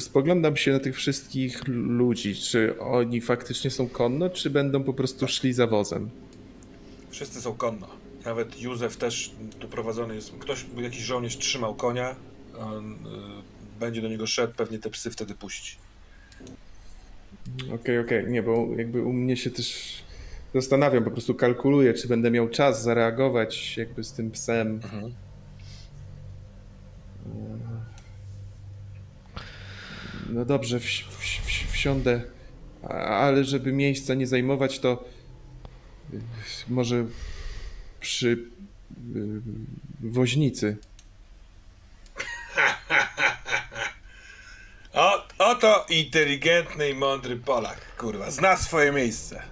spoglądam 0.00 0.56
się 0.56 0.72
na 0.72 0.80
tych 0.80 0.96
wszystkich 0.96 1.68
ludzi. 1.68 2.34
Czy 2.34 2.80
oni 2.80 3.20
faktycznie 3.20 3.70
są 3.70 3.88
konno, 3.88 4.30
czy 4.30 4.50
będą 4.50 4.84
po 4.84 4.94
prostu 4.94 5.28
szli 5.28 5.52
za 5.52 5.66
wozem? 5.66 6.10
Wszyscy 7.10 7.40
są 7.40 7.54
konno. 7.54 7.86
Nawet 8.24 8.60
Józef 8.60 8.96
też 8.96 9.32
tu 9.58 9.68
prowadzony 9.68 10.14
jest. 10.14 10.32
Ktoś, 10.38 10.66
jakiś 10.76 11.02
żołnierz 11.02 11.38
trzymał 11.38 11.74
konia, 11.74 12.16
on 12.58 12.92
y, 12.92 13.53
będzie 13.80 14.02
do 14.02 14.08
niego 14.08 14.26
szedł, 14.26 14.54
pewnie 14.54 14.78
te 14.78 14.90
psy 14.90 15.10
wtedy 15.10 15.34
puści. 15.34 15.76
Okej, 17.56 17.74
okay, 17.74 18.00
okej. 18.00 18.20
Okay. 18.20 18.32
Nie, 18.32 18.42
bo 18.42 18.68
jakby 18.76 19.02
u 19.02 19.12
mnie 19.12 19.36
się 19.36 19.50
też 19.50 20.02
zastanawiam, 20.54 21.04
po 21.04 21.10
prostu 21.10 21.34
kalkuluję, 21.34 21.94
czy 21.94 22.08
będę 22.08 22.30
miał 22.30 22.48
czas 22.48 22.82
zareagować 22.82 23.76
jakby 23.76 24.04
z 24.04 24.12
tym 24.12 24.30
psem. 24.30 24.68
Mhm. 24.68 25.14
No 30.28 30.44
dobrze, 30.44 30.80
wsi 30.80 31.04
wsi 31.46 31.66
wsiądę, 31.66 32.22
ale 33.08 33.44
żeby 33.44 33.72
miejsca 33.72 34.14
nie 34.14 34.26
zajmować, 34.26 34.78
to 34.78 35.04
y, 36.14 36.20
może 36.68 37.06
przy 38.00 38.28
y, 38.30 39.40
woźnicy. 40.00 40.76
O, 44.94 45.22
oto 45.38 45.86
inteligentny 45.88 46.90
i 46.90 46.94
mądry 46.94 47.36
Polak, 47.36 47.96
kurwa, 47.96 48.30
zna 48.30 48.56
swoje 48.56 48.92
miejsce. 48.92 49.42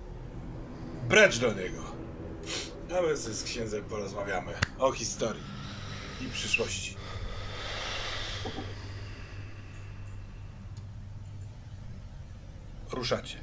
Precz 1.08 1.38
do 1.38 1.52
niego. 1.52 1.82
A 2.98 3.02
my 3.02 3.16
z 3.16 3.42
księdzem 3.42 3.84
porozmawiamy 3.84 4.52
o 4.78 4.92
historii 4.92 5.42
i 6.20 6.30
przyszłości. 6.30 6.96
Ruszacie. 12.92 13.38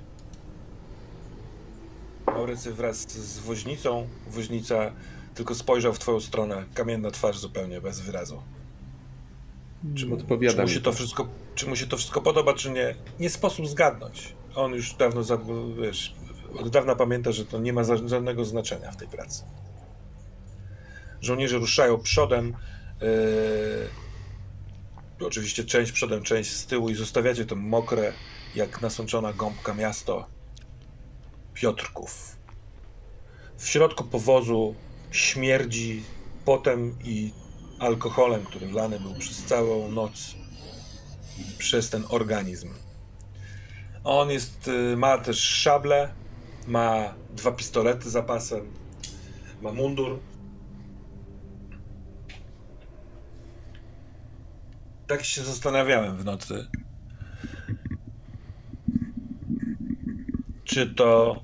Maurycy 2.25 2.73
wraz 2.73 2.97
z 3.11 3.39
woźnicą. 3.39 4.07
Woźnica 4.27 4.91
tylko 5.35 5.55
spojrzał 5.55 5.93
w 5.93 5.99
twoją 5.99 6.19
stronę. 6.19 6.65
Kamienna 6.73 7.11
twarz 7.11 7.37
zupełnie, 7.37 7.81
bez 7.81 7.99
wyrazu. 7.99 8.43
Czy, 9.95 10.07
mu, 10.07 10.17
czy, 10.17 10.61
mu 10.61 10.67
się 10.67 10.81
to 10.81 10.93
wszystko, 10.93 11.27
czy 11.55 11.67
mu 11.67 11.75
się 11.75 11.87
to 11.87 11.97
wszystko 11.97 12.21
podoba, 12.21 12.53
czy 12.53 12.71
nie? 12.71 12.95
Nie 13.19 13.29
sposób 13.29 13.67
zgadnąć. 13.67 14.35
On 14.55 14.71
już 14.71 14.93
dawno, 14.93 15.21
wiesz, 15.81 16.15
od 16.59 16.69
dawna 16.69 16.95
pamięta, 16.95 17.31
że 17.31 17.45
to 17.45 17.59
nie 17.59 17.73
ma 17.73 17.83
żadnego 17.83 18.45
znaczenia 18.45 18.91
w 18.91 18.97
tej 18.97 19.07
pracy. 19.07 19.43
Żołnierze 21.21 21.57
ruszają 21.57 21.97
przodem. 21.97 22.55
Yy, 25.19 25.27
oczywiście 25.27 25.63
część 25.63 25.91
przodem, 25.91 26.23
część 26.23 26.51
z 26.51 26.65
tyłu 26.65 26.89
i 26.89 26.95
zostawiacie 26.95 27.45
to 27.45 27.55
mokre, 27.55 28.13
jak 28.55 28.81
nasączona 28.81 29.33
gąbka 29.33 29.73
miasto 29.73 30.27
Piotrków. 31.53 32.35
W 33.57 33.67
środku 33.67 34.03
powozu 34.03 34.75
śmierdzi 35.11 36.03
potem 36.45 36.95
i 37.03 37.31
alkoholem, 37.79 38.45
który 38.45 38.71
lany 38.71 38.99
był 38.99 39.13
przez 39.13 39.43
całą 39.43 39.91
noc 39.91 40.35
przez 41.57 41.89
ten 41.89 42.03
organizm. 42.09 42.69
On 44.03 44.29
jest, 44.29 44.67
y, 44.67 44.97
ma 44.97 45.17
też 45.17 45.39
szable, 45.39 46.13
ma 46.67 47.13
dwa 47.29 47.51
pistolety 47.51 48.09
za 48.09 48.23
pasem, 48.23 48.71
ma 49.61 49.71
mundur. 49.71 50.19
Tak 55.07 55.25
się 55.25 55.43
zastanawiałem 55.43 56.17
w 56.17 56.25
nocy. 56.25 56.67
Czy 60.63 60.93
to 60.95 61.41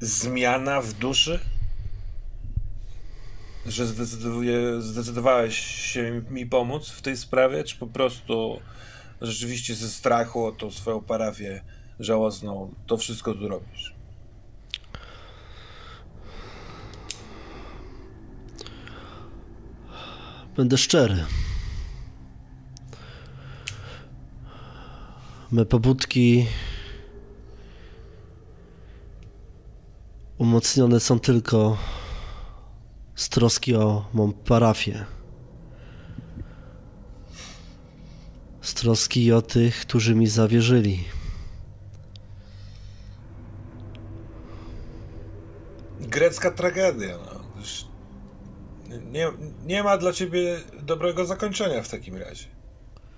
zmiana 0.00 0.80
w 0.80 0.92
duszy? 0.92 1.40
Że 3.68 3.86
zdecydowałeś 4.80 5.58
się 5.92 6.22
mi 6.30 6.46
pomóc 6.46 6.88
w 6.88 7.02
tej 7.02 7.16
sprawie, 7.16 7.64
czy 7.64 7.76
po 7.76 7.86
prostu 7.86 8.60
rzeczywiście 9.20 9.74
ze 9.74 9.88
strachu 9.88 10.46
o 10.46 10.52
tą 10.52 10.70
swoją 10.70 11.00
parafię 11.00 11.64
żałosną 12.00 12.74
to 12.86 12.96
wszystko 12.96 13.34
tu 13.34 13.48
robisz? 13.48 13.94
Będę 20.56 20.78
szczery. 20.78 21.24
Me 25.52 25.64
pobudki 25.64 26.46
umocnione 30.38 31.00
są 31.00 31.20
tylko 31.20 31.78
z 33.16 33.28
troski 33.28 33.74
o 33.74 34.04
mą 34.14 34.32
parafię. 34.32 35.04
Z 38.60 38.74
troski 38.74 39.32
o 39.32 39.42
tych, 39.42 39.80
którzy 39.80 40.14
mi 40.14 40.26
zawierzyli. 40.26 41.04
Grecka 46.00 46.50
tragedia. 46.50 47.18
No. 47.18 47.46
Nie, 49.10 49.32
nie 49.64 49.82
ma 49.82 49.98
dla 49.98 50.12
ciebie 50.12 50.60
dobrego 50.82 51.24
zakończenia 51.24 51.82
w 51.82 51.88
takim 51.88 52.16
razie. 52.16 52.46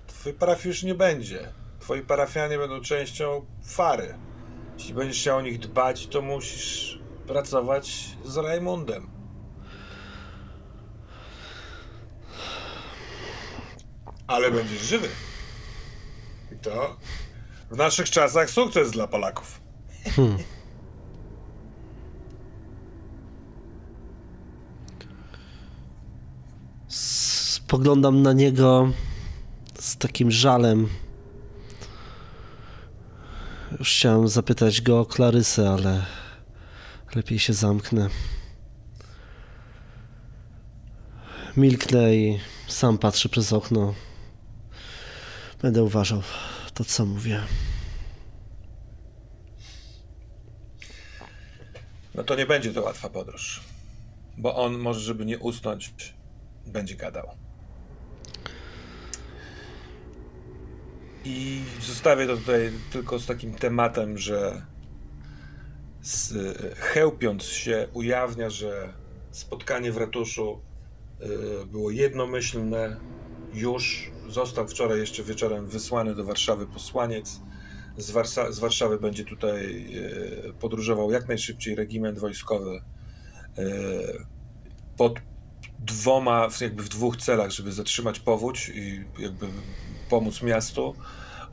Twojej 0.07 0.37
parafii 0.37 0.67
już 0.67 0.83
nie 0.83 0.95
będzie. 0.95 1.53
Twoi 1.79 2.01
parafianie 2.01 2.57
będą 2.57 2.81
częścią 2.81 3.45
fary. 3.63 4.17
Jeśli 4.77 4.93
będziesz 4.93 5.17
chciał 5.17 5.37
o 5.37 5.41
nich 5.41 5.59
dbać, 5.59 6.07
to 6.07 6.21
musisz 6.21 6.99
pracować 7.27 8.09
z 8.25 8.37
Raimundem. 8.37 9.18
Ale 14.29 14.51
będziesz 14.51 14.81
żywy. 14.81 15.07
I 16.51 16.55
to 16.55 16.95
w 17.71 17.77
naszych 17.77 18.09
czasach 18.09 18.49
sukces 18.49 18.91
dla 18.91 19.07
Polaków. 19.07 19.61
Hmm. 20.15 20.37
Spoglądam 26.87 28.21
na 28.21 28.33
niego 28.33 28.91
z 29.79 29.97
takim 29.97 30.31
żalem. 30.31 30.89
Już 33.79 33.89
chciałem 33.89 34.27
zapytać 34.27 34.81
go 34.81 34.99
o 34.99 35.05
Klarysę, 35.05 35.69
ale 35.69 36.05
lepiej 37.15 37.39
się 37.39 37.53
zamknę. 37.53 38.09
Milknę 41.57 42.15
i 42.15 42.39
sam 42.67 42.97
patrzę 42.97 43.29
przez 43.29 43.53
okno. 43.53 43.93
Będę 45.61 45.83
uważał 45.83 46.21
to, 46.73 46.85
co 46.85 47.05
mówię. 47.05 47.41
No 52.15 52.23
to 52.23 52.35
nie 52.35 52.45
będzie 52.45 52.73
to 52.73 52.81
łatwa 52.81 53.09
podróż. 53.09 53.61
Bo 54.37 54.55
on 54.55 54.77
może, 54.77 54.99
żeby 54.99 55.25
nie 55.25 55.39
usnąć, 55.39 55.93
będzie 56.65 56.95
gadał. 56.95 57.27
I 61.25 61.61
zostawię 61.81 62.27
to 62.27 62.37
tutaj 62.37 62.71
tylko 62.91 63.19
z 63.19 63.25
takim 63.25 63.53
tematem, 63.53 64.17
że 64.17 64.65
z, 66.01 66.33
chełpiąc 66.77 67.43
się 67.43 67.87
ujawnia, 67.93 68.49
że 68.49 68.93
spotkanie 69.31 69.91
w 69.91 69.97
ratuszu 69.97 70.61
y, 71.21 71.65
było 71.65 71.91
jednomyślne. 71.91 72.99
Już 73.53 74.11
został 74.29 74.67
wczoraj 74.67 74.99
jeszcze 74.99 75.23
wieczorem 75.23 75.67
wysłany 75.67 76.15
do 76.15 76.23
Warszawy 76.23 76.67
posłaniec. 76.67 77.39
Z, 77.97 78.11
Warsa 78.11 78.51
z 78.51 78.59
Warszawy 78.59 78.99
będzie 78.99 79.25
tutaj 79.25 79.65
y, 80.49 80.53
podróżował 80.59 81.11
jak 81.11 81.27
najszybciej 81.27 81.75
regiment 81.75 82.19
wojskowy 82.19 82.81
y, 83.57 83.61
pod 84.97 85.19
dwoma, 85.79 86.47
jakby 86.61 86.83
w 86.83 86.89
dwóch 86.89 87.17
celach, 87.17 87.51
żeby 87.51 87.71
zatrzymać 87.71 88.19
powódź 88.19 88.71
i 88.75 89.05
jakby 89.19 89.47
pomóc 90.09 90.41
miastu 90.41 90.95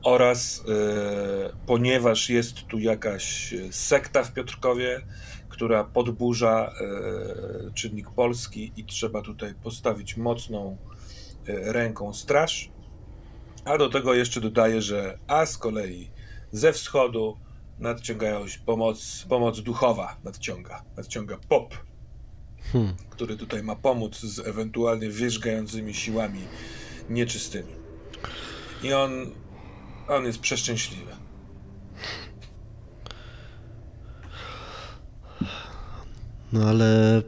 oraz 0.02 0.64
e, 0.68 1.52
ponieważ 1.66 2.30
jest 2.30 2.66
tu 2.66 2.78
jakaś 2.78 3.54
sekta 3.70 4.24
w 4.24 4.32
Piotrkowie, 4.32 5.00
która 5.48 5.84
podburza 5.84 6.72
e, 6.80 7.74
czynnik 7.74 8.10
polski 8.10 8.72
i 8.76 8.84
trzeba 8.84 9.22
tutaj 9.22 9.54
postawić 9.54 10.16
mocną 10.16 10.76
e, 10.92 10.95
ręką 11.48 12.12
straż. 12.12 12.70
A 13.64 13.78
do 13.78 13.88
tego 13.88 14.14
jeszcze 14.14 14.40
dodaję, 14.40 14.82
że 14.82 15.18
a 15.26 15.46
z 15.46 15.58
kolei 15.58 16.10
ze 16.52 16.72
wschodu 16.72 17.36
nadciągają 17.78 18.44
pomoc, 18.66 19.26
pomoc 19.28 19.60
duchowa 19.60 20.16
nadciąga, 20.24 20.84
nadciąga 20.96 21.36
pop, 21.48 21.74
hmm. 22.72 22.94
który 23.10 23.36
tutaj 23.36 23.62
ma 23.62 23.76
pomóc 23.76 24.20
z 24.20 24.46
ewentualnie 24.46 25.10
wierzgającymi 25.10 25.94
siłami 25.94 26.40
nieczystymi. 27.10 27.72
I 28.82 28.92
on 28.92 29.10
on 30.08 30.24
jest 30.24 30.38
przeszczęśliwy. 30.38 31.12
No 36.52 36.68
ale 36.68 37.22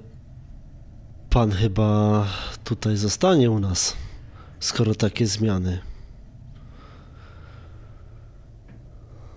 pan 1.30 1.52
chyba 1.52 2.24
tutaj 2.64 2.96
zostanie 2.96 3.50
u 3.50 3.58
nas, 3.58 3.96
skoro 4.60 4.94
takie 4.94 5.26
zmiany. 5.26 5.80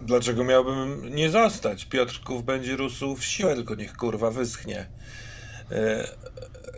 Dlaczego 0.01 0.43
miałbym 0.43 1.15
nie 1.15 1.29
zostać? 1.29 1.85
Piotrków 1.85 2.45
będzie 2.45 2.75
rósł 2.75 3.15
w 3.15 3.25
siłę, 3.25 3.55
tylko 3.55 3.75
niech 3.75 3.93
kurwa 3.93 4.31
wyschnie. 4.31 4.89
E, 5.71 6.07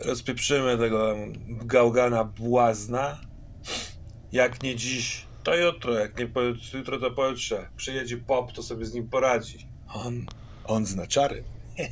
rozpieprzymy 0.04 0.78
tego 0.78 1.14
gałgana 1.48 2.24
błazna. 2.24 3.20
Jak 4.32 4.62
nie 4.62 4.76
dziś, 4.76 5.26
to 5.42 5.56
jutro, 5.56 5.92
jak 5.92 6.18
nie 6.18 6.28
jutro, 6.74 6.98
to 7.00 7.10
pojutrze. 7.10 7.68
Przyjedzie 7.76 8.16
pop, 8.16 8.52
to 8.52 8.62
sobie 8.62 8.86
z 8.86 8.94
nim 8.94 9.08
poradzi. 9.08 9.66
On, 9.94 10.26
on 10.64 10.86
zna 10.86 11.06
czary. 11.06 11.44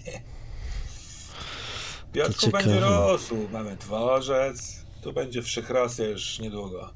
Piotrku 2.13 2.51
będzie 2.51 2.81
rosł, 2.81 3.49
mamy 3.53 3.77
dworzec, 3.77 4.82
tu 5.03 5.13
będzie 5.13 5.43
wszechrosja 5.43 6.09
już 6.09 6.39
niedługo. 6.39 6.91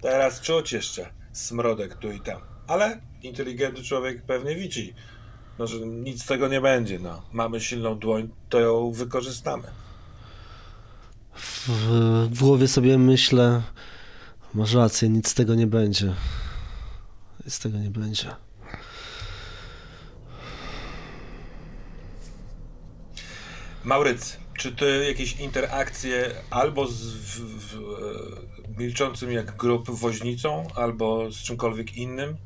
Teraz 0.00 0.40
czuć 0.40 0.72
jeszcze 0.72 1.10
smrodek 1.32 1.94
tu 1.94 2.12
i 2.12 2.20
tam. 2.20 2.40
Ale 2.66 3.00
inteligentny 3.22 3.84
człowiek 3.84 4.22
pewnie 4.22 4.56
widzi, 4.56 4.94
no, 5.58 5.66
że 5.66 5.78
nic 5.78 6.22
z 6.22 6.26
tego 6.26 6.48
nie 6.48 6.60
będzie. 6.60 6.98
No. 6.98 7.22
Mamy 7.32 7.60
silną 7.60 7.98
dłoń, 7.98 8.28
to 8.48 8.60
ją 8.60 8.92
wykorzystamy. 8.92 9.68
W, 11.34 11.68
w 12.30 12.38
głowie 12.38 12.68
sobie 12.68 12.98
myślę, 12.98 13.62
Masz 14.54 14.74
rację, 14.74 15.08
nic 15.08 15.28
z 15.28 15.34
tego 15.34 15.54
nie 15.54 15.66
będzie. 15.66 16.14
Nic 17.44 17.54
z 17.54 17.58
tego 17.58 17.78
nie 17.78 17.90
będzie. 17.90 18.36
Mauryc, 23.84 24.36
czy 24.58 24.72
ty 24.72 25.04
jakieś 25.08 25.40
interakcje 25.40 26.30
albo 26.50 26.86
z 26.86 27.14
w, 27.14 27.40
w, 27.58 27.78
milczącym 28.78 29.32
jak 29.32 29.56
grup 29.56 29.90
woźnicą, 29.90 30.66
albo 30.74 31.32
z 31.32 31.36
czymkolwiek 31.36 31.96
innym? 31.96 32.36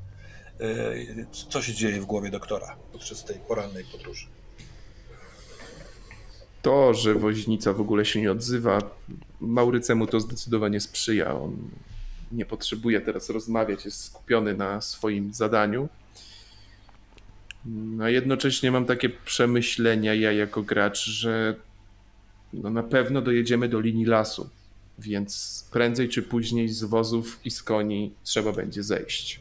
E, 0.60 1.26
co 1.48 1.62
się 1.62 1.74
dzieje 1.74 2.00
w 2.00 2.06
głowie 2.06 2.30
doktora 2.30 2.76
podczas 2.92 3.24
tej 3.24 3.36
porannej 3.38 3.84
podróży? 3.84 4.26
to, 6.62 6.94
że 6.94 7.14
woźnica 7.14 7.72
w 7.72 7.80
ogóle 7.80 8.04
się 8.04 8.20
nie 8.20 8.32
odzywa, 8.32 8.78
Maurycemu 9.40 10.06
to 10.06 10.20
zdecydowanie 10.20 10.80
sprzyja. 10.80 11.34
On 11.34 11.56
nie 12.32 12.44
potrzebuje 12.44 13.00
teraz 13.00 13.30
rozmawiać, 13.30 13.84
jest 13.84 14.04
skupiony 14.04 14.54
na 14.54 14.80
swoim 14.80 15.34
zadaniu. 15.34 15.88
A 18.02 18.08
jednocześnie 18.08 18.70
mam 18.70 18.84
takie 18.84 19.08
przemyślenia 19.08 20.14
ja 20.14 20.32
jako 20.32 20.62
gracz, 20.62 21.04
że 21.04 21.54
no 22.52 22.70
na 22.70 22.82
pewno 22.82 23.22
dojedziemy 23.22 23.68
do 23.68 23.80
linii 23.80 24.04
lasu, 24.04 24.50
więc 24.98 25.64
prędzej 25.72 26.08
czy 26.08 26.22
później 26.22 26.68
z 26.68 26.84
wozów 26.84 27.40
i 27.44 27.50
z 27.50 27.62
koni 27.62 28.12
trzeba 28.24 28.52
będzie 28.52 28.82
zejść. 28.82 29.40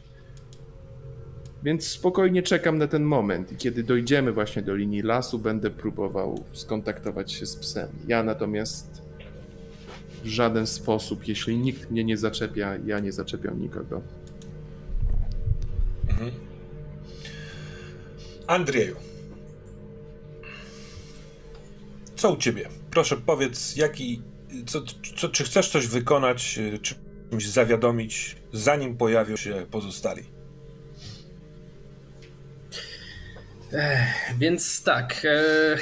Więc 1.63 1.87
spokojnie 1.87 2.43
czekam 2.43 2.77
na 2.77 2.87
ten 2.87 3.03
moment 3.03 3.51
i 3.51 3.55
kiedy 3.55 3.83
dojdziemy 3.83 4.31
właśnie 4.31 4.61
do 4.61 4.75
linii 4.75 5.01
lasu, 5.01 5.39
będę 5.39 5.69
próbował 5.69 6.43
skontaktować 6.53 7.31
się 7.31 7.45
z 7.45 7.55
psem. 7.55 7.89
Ja 8.07 8.23
natomiast 8.23 9.01
w 10.23 10.27
żaden 10.27 10.67
sposób, 10.67 11.27
jeśli 11.27 11.57
nikt 11.57 11.91
mnie 11.91 12.03
nie 12.03 12.17
zaczepia, 12.17 12.77
ja 12.85 12.99
nie 12.99 13.11
zaczepiam 13.11 13.61
nikogo. 13.61 14.01
Mhm. 16.09 16.31
Andrzeju, 18.47 18.95
co 22.15 22.33
u 22.33 22.37
ciebie? 22.37 22.69
Proszę 22.91 23.17
powiedz, 23.17 23.75
jaki, 23.75 24.21
co, 24.65 24.81
co, 25.17 25.29
czy 25.29 25.43
chcesz 25.43 25.69
coś 25.69 25.87
wykonać, 25.87 26.53
czy 26.81 26.95
czymś 27.29 27.47
zawiadomić, 27.47 28.35
zanim 28.53 28.97
pojawią 28.97 29.35
się 29.35 29.65
pozostali? 29.71 30.23
więc 34.39 34.83
tak. 34.83 35.25
E, 35.25 35.77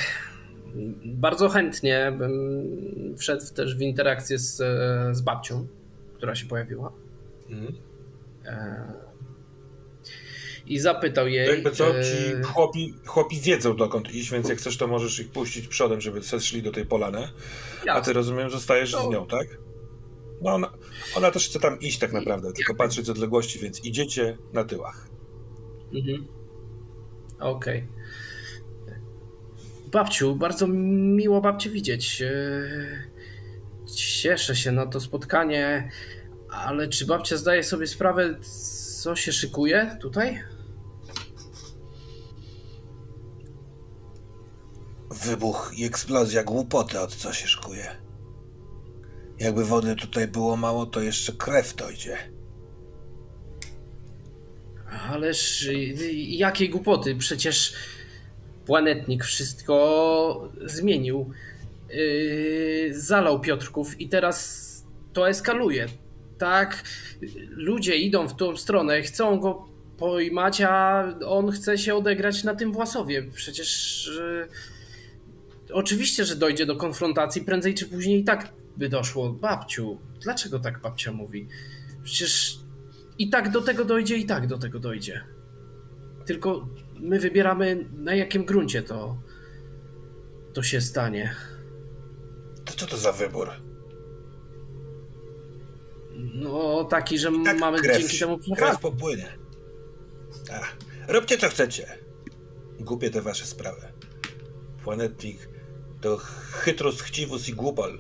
bardzo 1.06 1.50
chętnie 1.50 2.14
bym 2.18 3.16
wszedł 3.18 3.54
też 3.54 3.78
w 3.78 3.82
interakcję 3.82 4.40
z, 4.40 4.58
z 5.18 5.22
babcią, 5.22 5.68
która 6.18 6.36
się 6.36 6.46
pojawiła. 6.46 6.92
Mhm. 7.50 7.74
E, 8.46 9.05
I 10.66 10.80
zapytał 10.80 11.28
jej. 11.28 11.48
Jakby 11.48 11.72
co, 11.72 12.00
e, 12.00 12.04
ci 12.04 12.44
chłopi, 12.44 12.94
chłopi 13.06 13.40
wiedzą 13.40 13.76
dokąd 13.76 14.14
iść, 14.14 14.32
więc 14.32 14.50
jak 14.50 14.58
chcesz, 14.58 14.78
to 14.78 14.88
możesz 14.88 15.20
ich 15.20 15.30
puścić 15.30 15.68
przodem, 15.68 16.02
żeby 16.02 16.22
zeszli 16.22 16.62
do 16.62 16.72
tej 16.72 16.86
polany. 16.86 17.28
A 17.90 18.02
ty 18.02 18.14
rozumiem, 18.14 18.50
zostajesz 18.50 18.92
to... 18.92 19.08
z 19.08 19.10
nią, 19.10 19.28
tak? 19.28 19.48
No 20.42 20.54
ona, 20.54 20.72
ona 21.16 21.32
też 21.32 21.50
chce 21.50 21.60
tam 21.60 21.80
iść 21.80 22.00
tak 22.00 22.14
naprawdę, 22.14 22.54
tylko 22.54 22.76
patrzeć 22.76 23.06
z 23.06 23.10
odległości, 23.10 23.60
więc 23.60 23.86
idziecie 23.86 24.38
na 24.54 24.64
tyłach. 24.64 25.08
Mhm. 25.94 26.28
Okej. 27.40 27.78
Okay. 27.78 27.96
Babciu, 29.92 30.36
bardzo 30.36 30.68
miło 30.68 31.42
babcię 31.42 31.70
widzieć. 31.70 32.22
E, 32.22 32.30
cieszę 33.96 34.56
się 34.56 34.72
na 34.72 34.86
to 34.86 35.00
spotkanie, 35.00 35.92
ale 36.50 36.88
czy 36.88 37.06
babcia 37.06 37.38
zdaje 37.38 37.64
sobie 37.64 37.88
sprawę, 37.88 38.36
co 39.02 39.16
się 39.16 39.32
szykuje 39.32 39.98
tutaj? 40.02 40.44
Wybuch 45.16 45.72
i 45.78 45.86
eksplozja 45.86 46.44
głupoty, 46.44 47.00
od 47.00 47.16
co 47.16 47.34
się 47.34 47.48
szykuje. 47.48 47.96
Jakby 49.40 49.66
wody 49.66 49.96
tutaj 49.96 50.28
było 50.28 50.58
mało, 50.58 50.86
to 50.86 51.02
jeszcze 51.02 51.34
krew 51.34 51.76
dojdzie. 51.76 52.18
Ależ 55.10 55.64
y, 55.64 55.74
jakiej 56.14 56.70
głupoty, 56.70 57.16
przecież 57.16 57.74
planetnik 58.66 59.24
wszystko 59.24 60.52
zmienił. 60.66 61.32
Yy, 61.90 63.02
zalał 63.02 63.40
Piotrków 63.40 64.02
i 64.02 64.10
teraz 64.10 64.66
to 65.14 65.30
eskaluje. 65.30 65.86
Tak, 66.38 66.84
ludzie 67.50 67.96
idą 67.96 68.28
w 68.28 68.36
tą 68.36 68.58
stronę, 68.58 69.02
chcą 69.02 69.40
go 69.40 69.66
pojmać, 69.98 70.62
a 70.62 71.04
on 71.26 71.52
chce 71.52 71.78
się 71.78 71.96
odegrać 71.96 72.44
na 72.44 72.56
tym 72.56 72.72
Własowie. 72.72 73.24
Przecież 73.24 74.10
yy, 74.20 74.75
oczywiście, 75.76 76.26
że 76.26 76.36
dojdzie 76.36 76.66
do 76.66 76.76
konfrontacji, 76.76 77.42
prędzej 77.42 77.74
czy 77.74 77.86
później 77.86 78.20
i 78.20 78.24
tak 78.24 78.54
by 78.78 78.90
doszło. 78.90 79.30
Babciu, 79.30 80.00
dlaczego 80.22 80.60
tak 80.60 80.82
babcia 80.82 81.12
mówi? 81.12 81.48
Przecież 82.04 82.60
i 83.18 83.30
tak 83.30 83.52
do 83.52 83.62
tego 83.62 83.86
dojdzie, 83.86 84.18
i 84.18 84.26
tak 84.26 84.48
do 84.48 84.58
tego 84.58 84.80
dojdzie. 84.80 85.24
Tylko 86.26 86.68
my 87.00 87.20
wybieramy, 87.20 87.86
na 87.94 88.16
jakim 88.16 88.46
gruncie 88.46 88.84
to, 88.84 89.18
to 90.54 90.64
się 90.64 90.82
stanie. 90.82 91.36
To 92.66 92.74
co 92.74 92.86
to 92.86 92.98
za 92.98 93.12
wybór? 93.12 93.50
No, 96.34 96.84
taki, 96.84 97.20
że 97.20 97.32
tak 97.46 97.60
mamy 97.60 97.80
krew, 97.80 97.98
dzięki 98.00 98.20
temu 98.20 98.40
krew 98.58 98.80
popłynie. 98.80 99.38
Ach, 100.52 100.76
róbcie 101.08 101.38
co 101.38 101.50
chcecie. 101.50 101.98
Głupie 102.80 103.10
te 103.10 103.22
wasze 103.22 103.46
sprawy. 103.46 103.82
Planetnik 104.84 105.55
to 106.06 106.18
chytrus, 106.52 107.02
chciwus 107.02 107.50
i 107.50 107.54
głupol. 107.54 108.00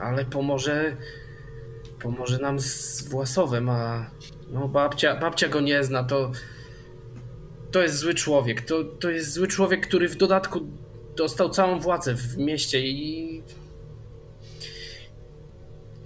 ale 0.00 0.24
pomoże 0.24 0.96
pomoże 2.02 2.38
nam 2.38 2.60
z 2.60 3.08
Własowem, 3.08 3.68
a 3.68 4.10
no 4.50 4.68
babcia, 4.68 5.16
babcia 5.16 5.48
go 5.48 5.60
nie 5.60 5.84
zna, 5.84 6.04
to 6.04 6.30
to 7.70 7.82
jest 7.82 7.96
zły 7.96 8.14
człowiek, 8.14 8.62
to, 8.62 8.84
to 8.84 9.10
jest 9.10 9.32
zły 9.32 9.48
człowiek, 9.48 9.86
który 9.86 10.08
w 10.08 10.16
dodatku 10.16 10.60
dostał 11.16 11.50
całą 11.50 11.80
władzę 11.80 12.14
w 12.14 12.38
mieście 12.38 12.80
i... 12.80 13.42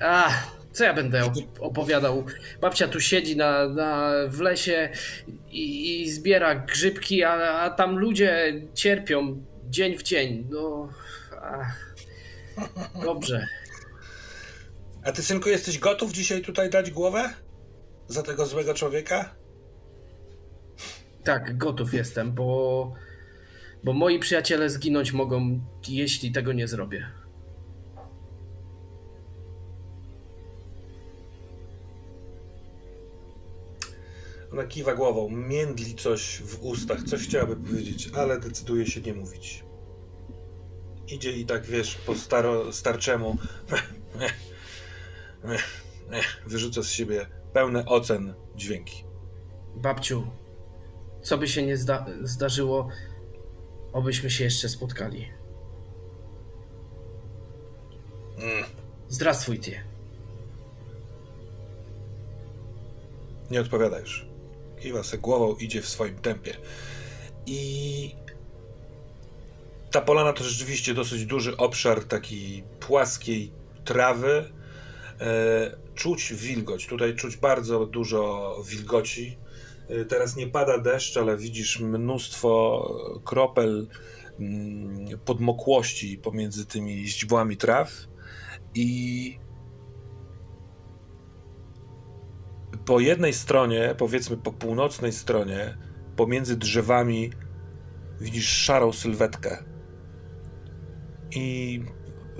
A, 0.01 0.31
co 0.73 0.85
ja 0.85 0.95
będę 0.95 1.33
opowiadał? 1.61 2.25
Babcia 2.61 2.89
tu 2.89 3.01
siedzi 3.01 3.37
na, 3.37 3.69
na, 3.69 4.13
w 4.29 4.41
lesie 4.41 4.89
i, 5.51 6.03
i 6.03 6.11
zbiera 6.11 6.55
grzybki, 6.55 7.25
a, 7.25 7.33
a 7.33 7.71
tam 7.71 7.99
ludzie 7.99 8.63
cierpią 8.75 9.45
dzień 9.71 9.99
w 9.99 10.03
dzień. 10.03 10.47
No, 10.51 10.89
ach, 11.43 11.95
dobrze. 13.05 13.47
A 15.05 15.13
ty, 15.13 15.23
synku, 15.23 15.49
jesteś 15.49 15.79
gotów 15.79 16.13
dzisiaj 16.13 16.43
tutaj 16.43 16.71
dać 16.71 16.91
głowę? 16.91 17.31
Za 18.09 18.23
tego 18.23 18.47
złego 18.47 18.75
człowieka? 18.75 19.35
Tak, 21.25 21.59
gotów 21.59 21.95
jestem, 21.95 22.33
bo, 22.33 22.95
bo 23.85 23.93
moi 23.93 24.19
przyjaciele 24.19 24.71
zginąć 24.71 25.13
mogą, 25.13 25.61
jeśli 25.89 26.33
tego 26.33 26.53
nie 26.53 26.69
zrobię. 26.69 27.22
Ona 34.53 34.65
kiwa 34.65 34.95
głową, 34.95 35.29
międli 35.29 35.95
coś 35.95 36.39
w 36.39 36.63
ustach, 36.63 37.03
coś 37.03 37.25
chciałaby 37.29 37.57
powiedzieć, 37.57 38.11
ale 38.15 38.41
decyduje 38.41 38.87
się 38.87 39.01
nie 39.01 39.15
mówić. 39.15 39.65
Idzie 41.09 41.33
i 41.33 41.47
tak, 41.47 41.67
wiesz, 41.67 41.95
po 41.95 42.15
staro, 42.15 42.73
starczemu 42.73 43.37
wyrzuca 46.47 46.83
z 46.83 46.89
siebie 46.89 47.27
pełne 47.53 47.87
ocen 47.87 48.35
dźwięki. 48.57 49.05
Babciu, 49.77 50.27
co 51.23 51.39
by 51.39 51.49
się 51.49 51.67
nie 51.67 51.77
zda 51.77 52.07
zdarzyło, 52.23 52.89
obyśmy 53.93 54.31
się 54.31 54.45
jeszcze 54.45 54.69
spotkali. 54.69 55.29
Mm. 58.39 58.65
Zdrastwuj 59.09 59.59
ty. 59.59 59.81
Nie 63.51 63.61
odpowiada 63.61 63.99
już. 64.01 64.32
Kiwa 64.83 65.03
se 65.03 65.19
głową, 65.19 65.57
idzie 65.57 65.83
w 65.83 65.89
swoim 65.89 66.19
tempie. 66.19 66.57
I 67.47 68.15
ta 69.91 70.01
polana 70.01 70.33
to 70.33 70.45
rzeczywiście 70.45 70.95
dosyć 70.95 71.27
duży 71.27 71.57
obszar 71.57 72.05
takiej 72.05 72.65
płaskiej 72.81 73.53
trawy, 73.85 74.53
E, 75.23 75.77
czuć 75.95 76.35
wilgoć. 76.35 76.87
Tutaj 76.87 77.17
czuć 77.17 77.37
bardzo 77.37 77.87
dużo 77.87 78.57
wilgoci. 78.69 79.39
E, 79.89 80.05
teraz 80.05 80.37
nie 80.37 80.47
pada 80.47 80.79
deszcz, 80.79 81.17
ale 81.17 81.37
widzisz 81.37 81.81
mnóstwo 81.81 83.21
kropel 83.25 83.87
mm, 84.41 85.19
podmokłości 85.25 86.19
pomiędzy 86.19 86.67
tymi 86.67 87.07
źdźbłami 87.07 87.57
traw 87.57 87.93
i 88.75 89.39
po 92.85 93.01
jednej 93.01 93.33
stronie, 93.33 93.95
powiedzmy 93.99 94.37
po 94.37 94.53
północnej 94.53 95.13
stronie, 95.13 95.77
pomiędzy 96.17 96.57
drzewami 96.57 97.31
widzisz 98.21 98.49
szarą 98.49 98.93
sylwetkę. 98.93 99.65
I 101.31 101.81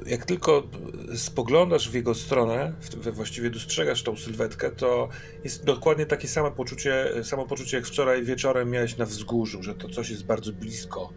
jak 0.07 0.25
tylko 0.25 0.69
spoglądasz 1.17 1.91
w 1.91 1.95
jego 1.95 2.15
stronę, 2.15 2.75
właściwie 3.13 3.51
dostrzegasz 3.51 4.03
tą 4.03 4.17
sylwetkę, 4.17 4.71
to 4.71 5.09
jest 5.45 5.65
dokładnie 5.65 6.07
takie 6.07 6.29
samo 6.29 6.51
poczucie, 6.51 7.07
samo 7.23 7.47
poczucie 7.47 7.77
jak 7.77 7.87
wczoraj 7.87 8.25
wieczorem 8.25 8.71
miałeś 8.71 8.97
na 8.97 9.07
wzgórzu, 9.07 9.63
że 9.63 9.75
to 9.75 9.89
coś 9.89 10.11
jest 10.11 10.27
bardzo 10.27 10.53
blisko 10.53 11.13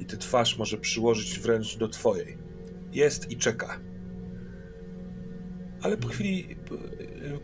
i 0.00 0.04
ty 0.04 0.18
twarz 0.18 0.58
może 0.58 0.78
przyłożyć 0.78 1.38
wręcz 1.38 1.76
do 1.76 1.88
twojej. 1.88 2.38
Jest 2.92 3.30
i 3.30 3.36
czeka. 3.36 3.80
Ale 5.82 5.96
po 5.96 6.08
chwili 6.08 6.56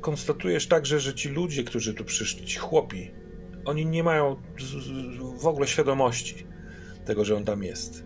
konstatujesz 0.00 0.66
także, 0.66 1.00
że 1.00 1.14
ci 1.14 1.28
ludzie, 1.28 1.64
którzy 1.64 1.94
tu 1.94 2.04
przyszli, 2.04 2.46
ci 2.46 2.58
chłopi, 2.58 3.10
oni 3.64 3.87
nie 3.87 4.02
mają 4.02 4.37
w 5.40 5.46
ogóle 5.46 5.66
świadomości 5.66 6.46
tego, 7.04 7.24
że 7.24 7.37
on 7.37 7.44
tam 7.44 7.62
jest. 7.62 8.04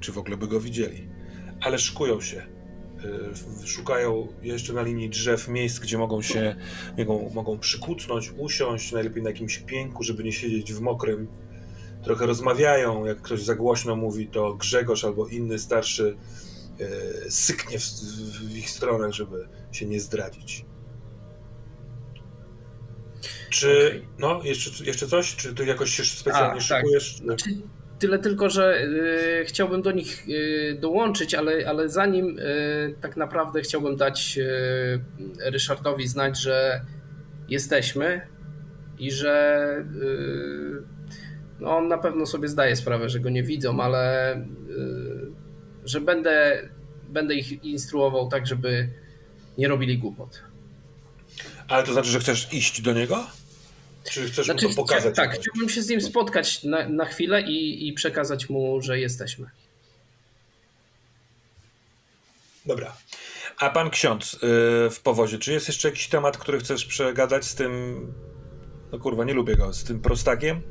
Czy 0.00 0.12
w 0.12 0.18
ogóle 0.18 0.36
by 0.36 0.48
go 0.48 0.60
widzieli. 0.60 1.08
Ale 1.60 1.78
szykują 1.78 2.20
się. 2.20 2.46
Y, 3.64 3.66
szukają 3.66 4.28
jeszcze 4.42 4.72
na 4.72 4.82
linii 4.82 5.10
drzew 5.10 5.48
miejsc, 5.48 5.78
gdzie 5.78 5.98
mogą 5.98 6.22
się, 6.22 6.56
mogą, 6.98 7.30
mogą 7.34 7.58
przykucnąć, 7.58 8.32
usiąść, 8.38 8.92
najlepiej 8.92 9.22
na 9.22 9.30
jakimś 9.30 9.58
pięku, 9.58 10.02
żeby 10.02 10.24
nie 10.24 10.32
siedzieć 10.32 10.72
w 10.72 10.80
mokrym. 10.80 11.28
Trochę 12.04 12.26
rozmawiają, 12.26 13.04
jak 13.04 13.22
ktoś 13.22 13.42
za 13.42 13.54
głośno 13.54 13.96
mówi, 13.96 14.26
to 14.26 14.54
Grzegorz 14.54 15.04
albo 15.04 15.28
inny 15.28 15.58
starszy 15.58 16.16
syknie 17.28 17.78
w, 17.78 17.82
w 17.82 18.56
ich 18.56 18.70
stronę, 18.70 19.12
żeby 19.12 19.48
się 19.72 19.86
nie 19.86 20.00
zdradzić. 20.00 20.64
Czy, 23.50 23.86
okay. 23.86 24.02
no, 24.18 24.40
jeszcze, 24.44 24.84
jeszcze 24.84 25.06
coś? 25.06 25.36
Czy 25.36 25.54
ty 25.54 25.66
jakoś 25.66 25.90
się 25.90 26.04
specjalnie 26.04 26.50
A, 26.50 26.54
tak. 26.54 26.62
szykujesz? 26.62 27.14
Tak. 27.14 27.24
Znaczy, 27.24 27.50
tyle 27.98 28.18
tylko, 28.18 28.50
że 28.50 28.82
y, 29.42 29.44
chciałbym 29.44 29.82
do 29.82 29.92
nich 29.92 30.28
y, 30.28 30.78
dołączyć, 30.80 31.34
ale, 31.34 31.68
ale 31.68 31.88
zanim 31.88 32.38
y, 32.38 32.94
tak 33.00 33.16
naprawdę 33.16 33.60
chciałbym 33.60 33.96
dać 33.96 34.38
y, 34.38 35.50
Ryszardowi 35.50 36.08
znać, 36.08 36.40
że 36.40 36.84
jesteśmy 37.48 38.20
i 38.98 39.10
że 39.10 39.84
y, 40.02 40.82
no 41.60 41.76
on 41.76 41.88
na 41.88 41.98
pewno 41.98 42.26
sobie 42.26 42.48
zdaje 42.48 42.76
sprawę, 42.76 43.08
że 43.08 43.20
go 43.20 43.30
nie 43.30 43.42
widzą, 43.42 43.80
ale 43.80 44.36
y, 44.36 45.27
że 45.88 46.00
będę, 46.00 46.68
będę 47.08 47.34
ich 47.34 47.64
instruował 47.64 48.28
tak, 48.28 48.46
żeby 48.46 48.88
nie 49.58 49.68
robili 49.68 49.98
głupot. 49.98 50.42
Ale 51.68 51.84
to 51.84 51.92
znaczy, 51.92 52.08
że 52.08 52.20
chcesz 52.20 52.52
iść 52.52 52.82
do 52.82 52.92
niego? 52.92 53.26
Czy 54.10 54.26
chcesz 54.26 54.46
znaczy, 54.46 54.68
mu 54.68 54.70
to 54.70 54.76
pokazać? 54.76 55.16
Tak, 55.16 55.38
chciałbym 55.40 55.68
się 55.68 55.82
z 55.82 55.88
nim 55.88 56.00
spotkać 56.00 56.64
na, 56.64 56.88
na 56.88 57.04
chwilę 57.04 57.42
i, 57.42 57.88
i 57.88 57.92
przekazać 57.92 58.50
mu, 58.50 58.82
że 58.82 59.00
jesteśmy. 59.00 59.50
Dobra. 62.66 62.96
A 63.58 63.70
pan 63.70 63.90
ksiądz 63.90 64.32
yy, 64.32 64.38
w 64.90 65.00
powozie, 65.02 65.38
czy 65.38 65.52
jest 65.52 65.68
jeszcze 65.68 65.88
jakiś 65.88 66.08
temat, 66.08 66.38
który 66.38 66.58
chcesz 66.58 66.84
przegadać 66.84 67.44
z 67.44 67.54
tym. 67.54 68.12
No 68.92 68.98
kurwa, 68.98 69.24
nie 69.24 69.34
lubię 69.34 69.56
go, 69.56 69.72
z 69.72 69.84
tym 69.84 70.00
prostakiem? 70.00 70.62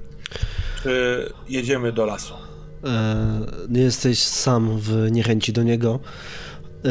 Czy 0.84 1.34
jedziemy 1.50 1.92
do 1.92 2.06
lasu? 2.06 2.34
E, 2.84 3.40
nie 3.70 3.82
jesteś 3.82 4.24
sam 4.24 4.80
w 4.80 5.08
niechęci 5.12 5.54
do 5.54 5.64
niego. 5.64 6.00
E, 6.86 6.90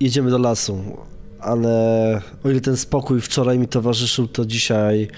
jedziemy 0.00 0.30
do 0.30 0.38
lasu 0.38 0.96
ale 1.42 2.20
o 2.44 2.50
ile 2.50 2.60
ten 2.60 2.76
spokój 2.76 3.20
wczoraj 3.20 3.58
mi 3.58 3.68
towarzyszył, 3.68 4.28
to 4.28 4.44
dzisiaj 4.46 5.08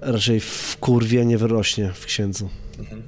raczej 0.00 0.40
w 0.40 0.76
kurwie 0.80 1.24
nie 1.24 1.38
wyrośnie 1.38 1.92
w 1.92 2.06
księdzu. 2.06 2.48
Mhm. 2.78 3.02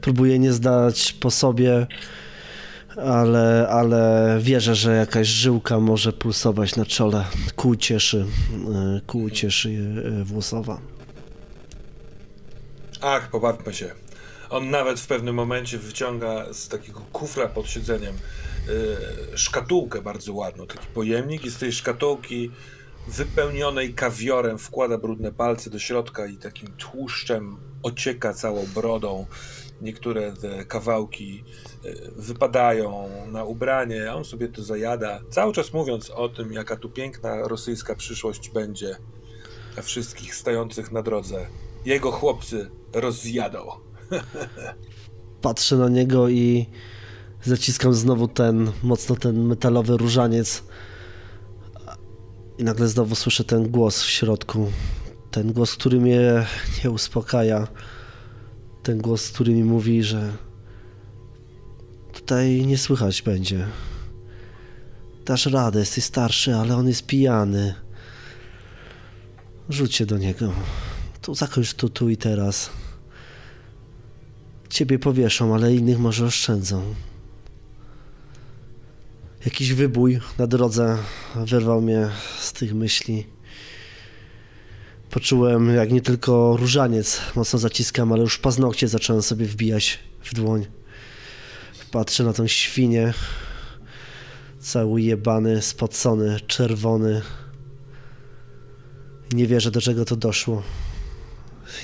Próbuję 0.00 0.38
nie 0.38 0.52
zdać 0.52 1.12
po 1.12 1.30
sobie, 1.30 1.86
ale, 2.96 3.68
ale 3.70 4.38
wierzę, 4.42 4.74
że 4.74 4.96
jakaś 4.96 5.28
żyłka 5.28 5.80
może 5.80 6.12
pulsować 6.12 6.76
na 6.76 6.86
czole 6.86 7.24
ku 7.56 7.76
cieszy, 7.76 8.26
e, 8.74 9.00
ku 9.06 9.30
cieszy 9.30 10.02
e, 10.20 10.24
włosowa. 10.24 10.80
Ach, 13.00 13.30
pobawmy 13.30 13.74
się. 13.74 13.90
On 14.50 14.70
nawet 14.70 15.00
w 15.00 15.06
pewnym 15.06 15.34
momencie 15.34 15.78
wyciąga 15.78 16.52
z 16.52 16.68
takiego 16.68 17.00
kufra 17.12 17.48
pod 17.48 17.68
siedzeniem 17.68 18.14
Y, 18.68 19.38
szkatułkę 19.38 20.02
bardzo 20.02 20.34
ładną, 20.34 20.66
taki 20.66 20.86
pojemnik 20.86 21.44
i 21.44 21.50
z 21.50 21.58
tej 21.58 21.72
szkatułki 21.72 22.50
wypełnionej 23.08 23.94
kawiorem 23.94 24.58
wkłada 24.58 24.98
brudne 24.98 25.32
palce 25.32 25.70
do 25.70 25.78
środka 25.78 26.26
i 26.26 26.36
takim 26.36 26.68
tłuszczem 26.68 27.56
ocieka 27.82 28.34
całą 28.34 28.66
brodą. 28.74 29.26
Niektóre 29.80 30.32
te 30.32 30.64
kawałki 30.64 31.44
y, 31.84 32.12
wypadają 32.16 33.08
na 33.32 33.44
ubranie, 33.44 34.10
a 34.10 34.14
on 34.14 34.24
sobie 34.24 34.48
to 34.48 34.62
zajada, 34.62 35.20
cały 35.30 35.52
czas 35.52 35.72
mówiąc 35.72 36.10
o 36.10 36.28
tym, 36.28 36.52
jaka 36.52 36.76
tu 36.76 36.90
piękna 36.90 37.48
rosyjska 37.48 37.94
przyszłość 37.94 38.50
będzie 38.50 38.96
dla 39.74 39.82
wszystkich 39.82 40.34
stających 40.34 40.92
na 40.92 41.02
drodze. 41.02 41.46
Jego 41.84 42.12
chłopcy 42.12 42.70
rozjadą. 42.92 43.87
Patrzę 45.42 45.76
na 45.76 45.88
niego 45.88 46.28
i 46.28 46.66
zaciskam 47.44 47.94
znowu 47.94 48.28
ten, 48.28 48.72
mocno 48.82 49.16
ten 49.16 49.44
metalowy 49.44 49.96
różaniec 49.96 50.62
i 52.58 52.64
nagle 52.64 52.88
znowu 52.88 53.14
słyszę 53.14 53.44
ten 53.44 53.70
głos 53.70 54.02
w 54.02 54.10
środku. 54.10 54.72
Ten 55.30 55.52
głos, 55.52 55.74
który 55.74 56.00
mnie 56.00 56.46
nie 56.84 56.90
uspokaja. 56.90 57.68
Ten 58.82 58.98
głos, 58.98 59.30
który 59.30 59.54
mi 59.54 59.64
mówi, 59.64 60.02
że 60.02 60.32
tutaj 62.12 62.66
nie 62.66 62.78
słychać 62.78 63.22
będzie. 63.22 63.66
Dasz 65.24 65.46
radę, 65.46 65.80
jesteś 65.80 66.04
starszy, 66.04 66.54
ale 66.54 66.76
on 66.76 66.88
jest 66.88 67.06
pijany. 67.06 67.74
Rzuć 69.68 69.94
się 69.94 70.06
do 70.06 70.18
niego. 70.18 70.52
Tu 71.22 71.34
zakończ 71.34 71.74
tu, 71.74 71.88
tu 71.88 72.08
i 72.08 72.16
teraz. 72.16 72.70
Ciebie 74.70 74.98
powieszą, 74.98 75.54
ale 75.54 75.74
innych 75.74 75.98
może 75.98 76.26
oszczędzą. 76.26 76.94
Jakiś 79.44 79.72
wybój 79.72 80.20
na 80.38 80.46
drodze 80.46 80.98
wyrwał 81.46 81.80
mnie 81.80 82.08
z 82.38 82.52
tych 82.52 82.74
myśli. 82.74 83.26
Poczułem, 85.10 85.74
jak 85.74 85.92
nie 85.92 86.00
tylko 86.00 86.56
różaniec 86.56 87.20
mocno 87.34 87.58
zaciskam, 87.58 88.12
ale 88.12 88.22
już 88.22 88.38
paznokcie 88.38 88.88
zacząłem 88.88 89.22
sobie 89.22 89.46
wbijać 89.46 89.98
w 90.24 90.34
dłoń. 90.34 90.66
Patrzę 91.90 92.24
na 92.24 92.32
tą 92.32 92.46
świnię. 92.46 93.14
Cały 94.60 95.02
jebany, 95.02 95.62
spocony, 95.62 96.40
czerwony. 96.40 97.22
Nie 99.32 99.46
wierzę, 99.46 99.70
do 99.70 99.80
czego 99.80 100.04
to 100.04 100.16
doszło. 100.16 100.62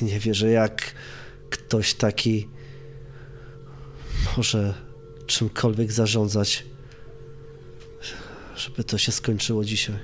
Nie 0.02 0.20
wierzę, 0.20 0.50
jak 0.50 0.94
ktoś 1.50 1.94
taki 1.94 2.48
może 4.36 4.74
czymkolwiek 5.26 5.92
zarządzać 5.92 6.64
żeby 8.56 8.84
to 8.84 8.98
się 8.98 9.12
skończyło 9.12 9.64
dzisiaj. 9.64 9.98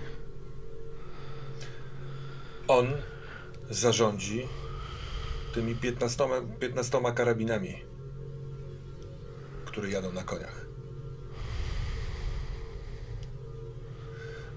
On 2.69 2.87
zarządzi 3.71 4.49
tymi 5.55 5.75
15, 5.75 6.25
15 6.61 7.01
karabinami, 7.15 7.83
które 9.65 9.91
jadą 9.91 10.13
na 10.13 10.23
koniach. 10.23 10.67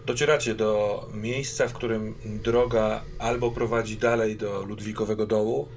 Docieracie 0.05 0.55
do 0.55 1.05
miejsca, 1.13 1.67
w 1.67 1.73
którym 1.73 2.15
droga 2.25 3.03
albo 3.19 3.51
prowadzi 3.51 3.97
dalej 3.97 4.38
do 4.38 4.63
Ludwikowego 4.63 5.27
Dołu, 5.27 5.67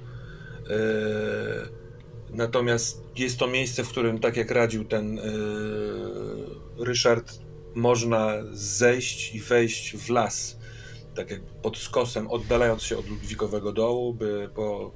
yy, 0.69 1.86
natomiast 2.29 3.03
jest 3.15 3.37
to 3.37 3.47
miejsce, 3.47 3.83
w 3.83 3.89
którym, 3.89 4.19
tak 4.19 4.37
jak 4.37 4.51
radził 4.51 4.85
ten 4.85 5.15
yy, 5.15 6.85
Ryszard, 6.85 7.39
można 7.75 8.33
zejść 8.51 9.35
i 9.35 9.39
wejść 9.39 9.97
w 9.97 10.09
las, 10.09 10.57
tak 11.15 11.31
jak 11.31 11.41
pod 11.41 11.77
skosem, 11.77 12.27
oddalając 12.27 12.83
się 12.83 12.97
od 12.97 13.09
Ludwikowego 13.09 13.71
dołu, 13.71 14.13
by 14.13 14.49
po 14.55 14.91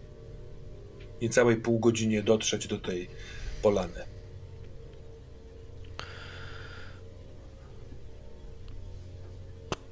niecałej 1.21 1.57
pół 1.57 1.79
godzinie 1.79 2.23
dotrzeć 2.23 2.67
do 2.67 2.77
tej 2.77 3.09
polany. 3.61 4.03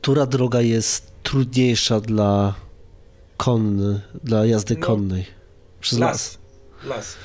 Która 0.01 0.25
droga 0.25 0.61
jest 0.61 1.11
trudniejsza 1.23 1.99
dla 1.99 2.55
konny, 3.37 4.01
dla 4.23 4.45
jazdy 4.45 4.75
no, 4.79 4.87
konnej? 4.87 5.25
Przez 5.79 5.99
las. 5.99 6.11
Las. 6.11 6.48
Las. 6.83 7.17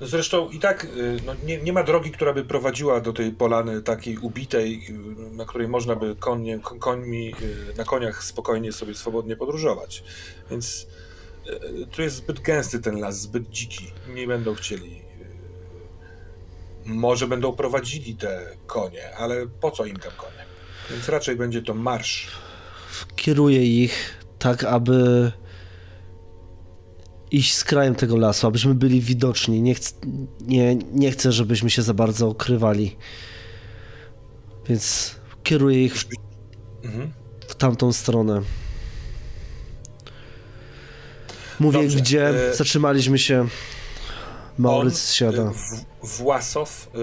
Zresztą 0.00 0.50
i 0.50 0.58
tak 0.58 0.84
y, 0.84 1.16
no, 1.26 1.34
nie, 1.44 1.62
nie, 1.62 1.72
ma 1.72 1.82
drogi, 1.82 2.10
która 2.10 2.32
by 2.32 2.44
prowadziła 2.44 3.00
do 3.00 3.12
tej 3.12 3.32
polany 3.32 3.82
takiej 3.82 4.18
ubitej, 4.18 4.86
y, 4.90 5.36
na 5.36 5.44
której 5.44 5.68
można 5.68 5.96
by 5.96 6.16
konie, 6.16 6.58
końmi, 6.58 7.34
y, 7.42 7.74
na 7.76 7.84
koniach 7.84 8.24
spokojnie 8.24 8.72
sobie 8.72 8.94
swobodnie 8.94 9.36
podróżować. 9.36 10.04
Więc 10.50 10.86
tu 11.92 12.02
jest 12.02 12.16
zbyt 12.16 12.40
gęsty 12.40 12.80
ten 12.80 13.00
las, 13.00 13.20
zbyt 13.20 13.50
dziki. 13.50 13.92
Nie 14.14 14.26
będą 14.26 14.54
chcieli 14.54 15.10
Może 16.84 17.26
będą 17.26 17.52
prowadzili 17.52 18.16
te 18.16 18.56
konie, 18.66 19.16
ale 19.16 19.46
po 19.46 19.70
co 19.70 19.84
im 19.84 19.96
tam 19.96 20.12
konie? 20.16 20.44
Więc 20.90 21.08
raczej 21.08 21.36
będzie 21.36 21.62
to 21.62 21.74
marsz. 21.74 22.28
Kieruję 23.16 23.64
ich 23.64 24.16
tak, 24.38 24.64
aby 24.64 25.32
iść 27.30 27.54
z 27.54 27.64
krajem 27.64 27.94
tego 27.94 28.16
lasu, 28.16 28.46
abyśmy 28.46 28.74
byli 28.74 29.00
widoczni. 29.00 29.62
Nie, 29.62 29.74
ch 29.74 29.80
nie, 30.40 30.74
nie 30.74 31.10
chcę, 31.10 31.32
żebyśmy 31.32 31.70
się 31.70 31.82
za 31.82 31.94
bardzo 31.94 32.28
ukrywali. 32.28 32.96
Więc 34.68 35.14
kieruję 35.42 35.84
ich 35.84 35.96
w, 35.96 36.04
mhm. 36.84 37.12
w 37.48 37.54
tamtą 37.54 37.92
stronę. 37.92 38.42
Mówię, 41.60 41.82
Dobrze. 41.82 41.98
gdzie 41.98 42.28
e... 42.28 42.54
zatrzymaliśmy 42.54 43.18
się. 43.18 43.48
Mauryc 44.58 45.12
siada. 45.12 45.42
E, 45.42 45.52
Własow, 46.02 46.90
e, 46.94 46.98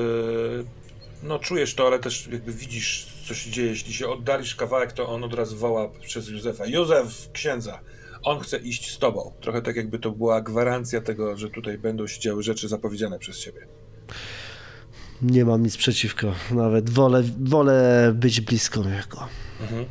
no 1.24 1.40
czujesz 1.40 1.76
to, 1.76 1.88
ale 1.88 2.00
też 2.00 2.28
jakby 2.32 2.54
widzisz, 2.54 3.08
co 3.28 3.34
się 3.34 3.52
dzieje. 3.52 3.70
Jeśli 3.70 3.94
się 3.94 4.10
oddalisz 4.10 4.56
kawałek, 4.56 4.92
to 4.92 5.10
on 5.10 5.24
od 5.24 5.34
razu 5.34 5.58
woła 5.58 5.90
przez 5.90 6.30
Józefa. 6.30 6.66
Józef, 6.66 7.32
księdza, 7.34 7.80
on 8.28 8.40
chce 8.40 8.58
iść 8.58 8.92
z 8.92 8.98
tobą. 8.98 9.34
Trochę 9.42 9.62
tak 9.62 9.76
jakby 9.76 10.00
to 10.00 10.12
była 10.12 10.42
gwarancja 10.42 11.02
tego, 11.02 11.38
że 11.38 11.50
tutaj 11.50 11.78
będą 11.78 12.08
się 12.08 12.20
działy 12.20 12.44
rzeczy 12.44 12.68
zapowiedziane 12.68 13.20
przez 13.20 13.40
ciebie. 13.40 13.68
Nie 15.22 15.46
mam 15.46 15.64
nic 15.64 15.78
przeciwko. 15.78 16.34
Nawet 16.52 16.90
wolę, 16.90 17.24
wolę 17.40 18.12
być 18.16 18.42
blisko 18.42 18.80
jego. 18.80 19.28
Mhm. 19.62 19.86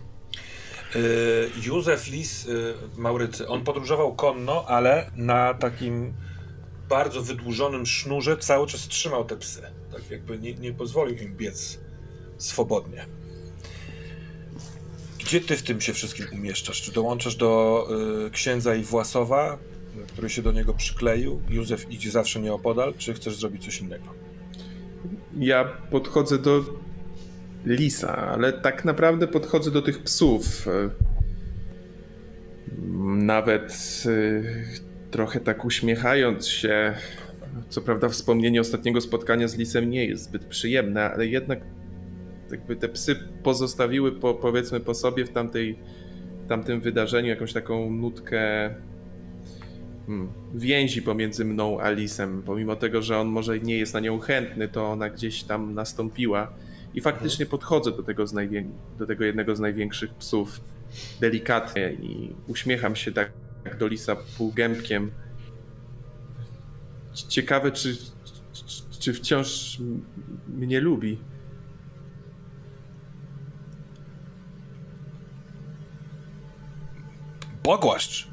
Y, 0.97 1.51
Józef 1.66 2.11
Lis 2.11 2.47
y, 2.47 2.74
Maurycy, 2.97 3.49
on 3.49 3.64
podróżował 3.64 4.14
konno, 4.14 4.64
ale 4.66 5.11
na 5.16 5.55
takim 5.55 6.14
bardzo 6.89 7.22
wydłużonym 7.22 7.87
sznurze 7.87 8.37
cały 8.37 8.66
czas 8.66 8.89
trzymał 8.89 9.24
te 9.24 9.37
psy. 9.37 9.62
Tak 9.93 10.11
jakby 10.11 10.39
nie, 10.39 10.55
nie 10.55 10.72
pozwolił 10.72 11.16
im 11.16 11.37
biec 11.37 11.78
swobodnie. 12.39 13.07
Gdzie 15.26 15.40
ty 15.40 15.56
w 15.56 15.62
tym 15.62 15.80
się 15.80 15.92
wszystkim 15.92 16.26
umieszczasz? 16.32 16.82
Czy 16.82 16.92
dołączasz 16.92 17.36
do 17.36 17.86
y, 18.26 18.30
księdza 18.30 18.74
i 18.74 18.82
Własowa, 18.82 19.58
który 20.08 20.30
się 20.30 20.42
do 20.42 20.52
niego 20.52 20.74
przykleił? 20.74 21.42
Józef 21.50 21.90
idzie 21.90 22.10
zawsze 22.10 22.40
nieopodal, 22.40 22.94
czy 22.98 23.14
chcesz 23.14 23.36
zrobić 23.36 23.64
coś 23.64 23.80
innego? 23.80 24.04
Ja 25.38 25.64
podchodzę 25.64 26.38
do 26.38 26.64
lisa, 27.64 28.16
ale 28.16 28.52
tak 28.52 28.84
naprawdę 28.84 29.28
podchodzę 29.28 29.70
do 29.70 29.82
tych 29.82 30.02
psów. 30.02 30.66
Nawet 33.06 34.02
y, 34.06 34.44
trochę 35.10 35.40
tak 35.40 35.64
uśmiechając 35.64 36.48
się. 36.48 36.94
Co 37.68 37.80
prawda, 37.80 38.08
wspomnienie 38.08 38.60
ostatniego 38.60 39.00
spotkania 39.00 39.48
z 39.48 39.56
lisem 39.56 39.90
nie 39.90 40.04
jest 40.04 40.24
zbyt 40.24 40.44
przyjemne, 40.44 41.10
ale 41.10 41.26
jednak 41.26 41.60
jakby 42.51 42.76
te 42.76 42.88
psy 42.88 43.16
pozostawiły 43.42 44.12
po, 44.12 44.34
powiedzmy 44.34 44.80
po 44.80 44.94
sobie 44.94 45.24
w 45.24 45.30
tamtej, 45.30 45.78
tamtym 46.49 46.80
wydarzeniu 46.80 47.28
jakąś 47.28 47.53
taką 47.53 47.90
nutkę 47.90 48.74
hmm, 50.07 50.28
więzi 50.55 51.03
pomiędzy 51.03 51.44
mną 51.44 51.80
a 51.80 51.90
lisem. 51.90 52.42
Pomimo 52.42 52.76
tego, 52.76 53.03
że 53.03 53.18
on 53.18 53.28
może 53.28 53.61
nie 53.61 53.78
jest 53.78 53.94
na 53.94 54.01
nią 54.01 54.18
chętny, 54.18 54.68
to 54.68 54.86
ona 54.86 55.11
gdzieś 55.11 55.42
tam 55.42 55.74
nastąpiła. 55.74 56.53
I 56.94 57.01
faktycznie 57.01 57.47
podchodzę 57.47 57.92
do 57.92 58.03
tego, 58.03 58.24
do 58.99 59.07
tego 59.07 59.24
jednego 59.24 59.57
z 59.57 59.61
największych 59.61 60.14
psów 60.14 60.61
delikatnie 61.20 61.92
i 61.92 62.34
uśmiecham 62.47 62.97
się 62.97 63.12
tak 63.12 63.30
do 63.78 63.86
lisa 63.86 64.16
półgębkiem. 64.38 65.11
Ciekawe, 67.28 67.70
czy, 67.72 67.97
czy 69.01 69.12
wciąż 69.12 69.78
mnie 70.49 70.80
lubi. 70.80 71.18
Pogłaszcz. 77.66 78.28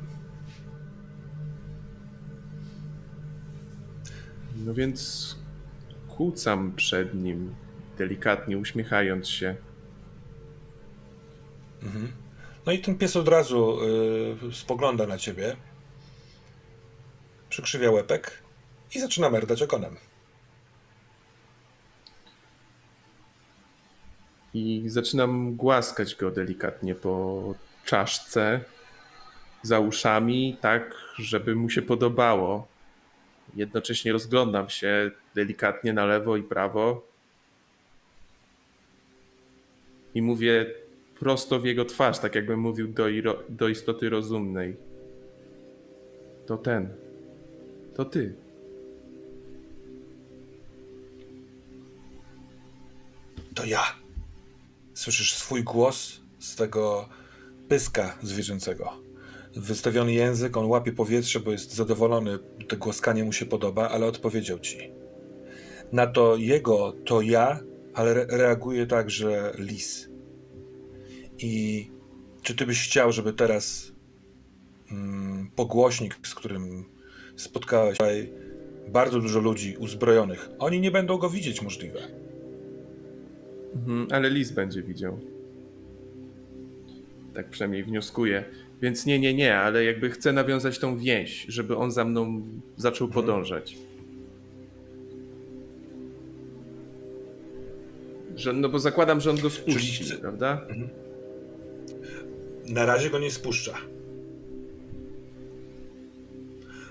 No 4.55 4.73
więc 4.73 5.35
kłócam 6.07 6.75
przed 6.75 7.13
nim 7.13 7.55
delikatnie 7.97 8.57
uśmiechając 8.57 9.29
się. 9.29 9.55
Mhm. 11.83 12.11
No 12.65 12.71
i 12.71 12.79
ten 12.79 12.97
pies 12.97 13.15
od 13.15 13.27
razu 13.27 13.79
y, 14.49 14.55
spogląda 14.55 15.07
na 15.07 15.17
ciebie, 15.17 15.55
przykrzywia 17.49 17.91
łepek 17.91 18.43
i 18.95 18.99
zaczyna 18.99 19.29
merdać 19.29 19.61
okonem. 19.61 19.95
I 24.53 24.83
zaczynam 24.87 25.55
głaskać 25.55 26.15
go 26.15 26.31
delikatnie 26.31 26.95
po 26.95 27.43
czaszce, 27.85 28.72
za 29.63 29.79
uszami, 29.79 30.57
tak, 30.61 30.95
żeby 31.15 31.55
mu 31.55 31.69
się 31.69 31.81
podobało. 31.81 32.67
Jednocześnie 33.55 34.11
rozglądam 34.11 34.69
się 34.69 35.11
delikatnie 35.35 35.93
na 35.93 36.05
lewo 36.05 36.37
i 36.37 36.43
prawo, 36.43 37.13
i 40.15 40.21
mówię 40.21 40.73
prosto 41.19 41.59
w 41.59 41.65
jego 41.65 41.85
twarz, 41.85 42.19
tak 42.19 42.35
jakbym 42.35 42.59
mówił 42.59 42.87
do, 42.87 43.05
do 43.49 43.67
istoty 43.69 44.09
rozumnej. 44.09 44.75
To 46.45 46.57
ten. 46.57 46.89
To 47.95 48.05
ty. 48.05 48.35
To 53.55 53.65
ja. 53.65 53.83
Słyszysz 54.93 55.33
swój 55.33 55.63
głos 55.63 56.19
z 56.39 56.55
tego 56.55 57.09
pyska 57.69 58.17
zwierzęcego. 58.21 59.02
Wystawiony 59.55 60.13
język, 60.13 60.57
on 60.57 60.65
łapie 60.65 60.91
powietrze, 60.91 61.39
bo 61.39 61.51
jest 61.51 61.73
zadowolony, 61.73 62.39
to 62.67 62.77
głaskanie 62.77 63.23
mu 63.23 63.31
się 63.31 63.45
podoba, 63.45 63.89
ale 63.89 64.05
odpowiedział 64.05 64.59
ci. 64.59 64.91
Na 65.91 66.07
to 66.07 66.35
jego 66.35 66.93
to 67.05 67.21
ja 67.21 67.59
ale 67.93 68.11
re 68.11 68.25
reaguje 68.29 68.87
tak, 68.87 69.09
że 69.09 69.53
lis. 69.57 70.09
I 71.39 71.87
czy 72.41 72.55
ty 72.55 72.65
byś 72.65 72.83
chciał, 72.83 73.11
żeby 73.11 73.33
teraz 73.33 73.91
mm, 74.91 75.51
pogłośnik, 75.55 76.27
z 76.27 76.35
którym 76.35 76.85
spotkałeś 77.35 77.97
tutaj 77.97 78.33
bardzo 78.87 79.19
dużo 79.19 79.39
ludzi 79.39 79.77
uzbrojonych, 79.79 80.49
oni 80.59 80.79
nie 80.79 80.91
będą 80.91 81.17
go 81.17 81.29
widzieć 81.29 81.61
możliwe. 81.61 81.99
Mhm, 83.75 84.07
ale 84.11 84.29
lis 84.29 84.51
będzie 84.51 84.83
widział. 84.83 85.19
Tak 87.33 87.49
przynajmniej 87.49 87.83
wnioskuję. 87.83 88.45
Więc 88.83 89.05
nie, 89.05 89.19
nie, 89.19 89.33
nie, 89.33 89.57
ale 89.57 89.83
jakby 89.83 90.09
chcę 90.09 90.33
nawiązać 90.33 90.79
tą 90.79 90.97
więź, 90.97 91.45
żeby 91.49 91.77
on 91.77 91.91
za 91.91 92.05
mną 92.05 92.41
zaczął 92.77 93.07
mhm. 93.07 93.25
podążać. 93.25 93.77
Że, 98.35 98.53
no 98.53 98.69
bo 98.69 98.79
zakładam, 98.79 99.21
że 99.21 99.29
on 99.29 99.39
go 99.39 99.49
spuści, 99.49 100.05
Czyli... 100.05 100.21
prawda? 100.21 100.61
Mhm. 100.69 100.89
Na 102.65 102.85
razie 102.85 103.09
go 103.09 103.19
nie 103.19 103.31
spuszcza. 103.31 103.77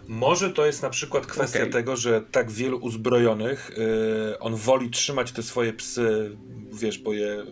Może 0.09 0.51
to 0.51 0.66
jest 0.66 0.82
na 0.82 0.90
przykład 0.90 1.26
kwestia 1.26 1.59
okay. 1.59 1.72
tego, 1.72 1.97
że 1.97 2.22
tak 2.30 2.51
wielu 2.51 2.78
uzbrojonych, 2.78 3.70
yy, 3.76 4.38
on 4.38 4.57
woli 4.57 4.90
trzymać 4.90 5.32
te 5.32 5.43
swoje 5.43 5.72
psy, 5.72 6.36
wiesz, 6.72 6.99
bo 6.99 7.12
je, 7.12 7.43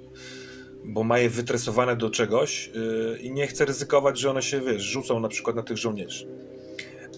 bo 0.85 1.05
ma 1.05 1.19
je 1.19 1.31
wytresowane 1.31 1.97
do 1.97 2.11
czegoś 2.11 2.71
yy, 2.75 3.19
i 3.19 3.33
nie 3.33 3.47
chce 3.47 3.65
ryzykować, 3.65 4.19
że 4.19 4.31
one 4.31 4.43
się, 4.43 4.61
wiesz, 4.61 4.83
rzucą 4.83 5.21
na 5.21 5.29
przykład 5.29 5.57
na 5.57 5.63
tych 5.63 5.77
żołnierzy. 5.77 6.27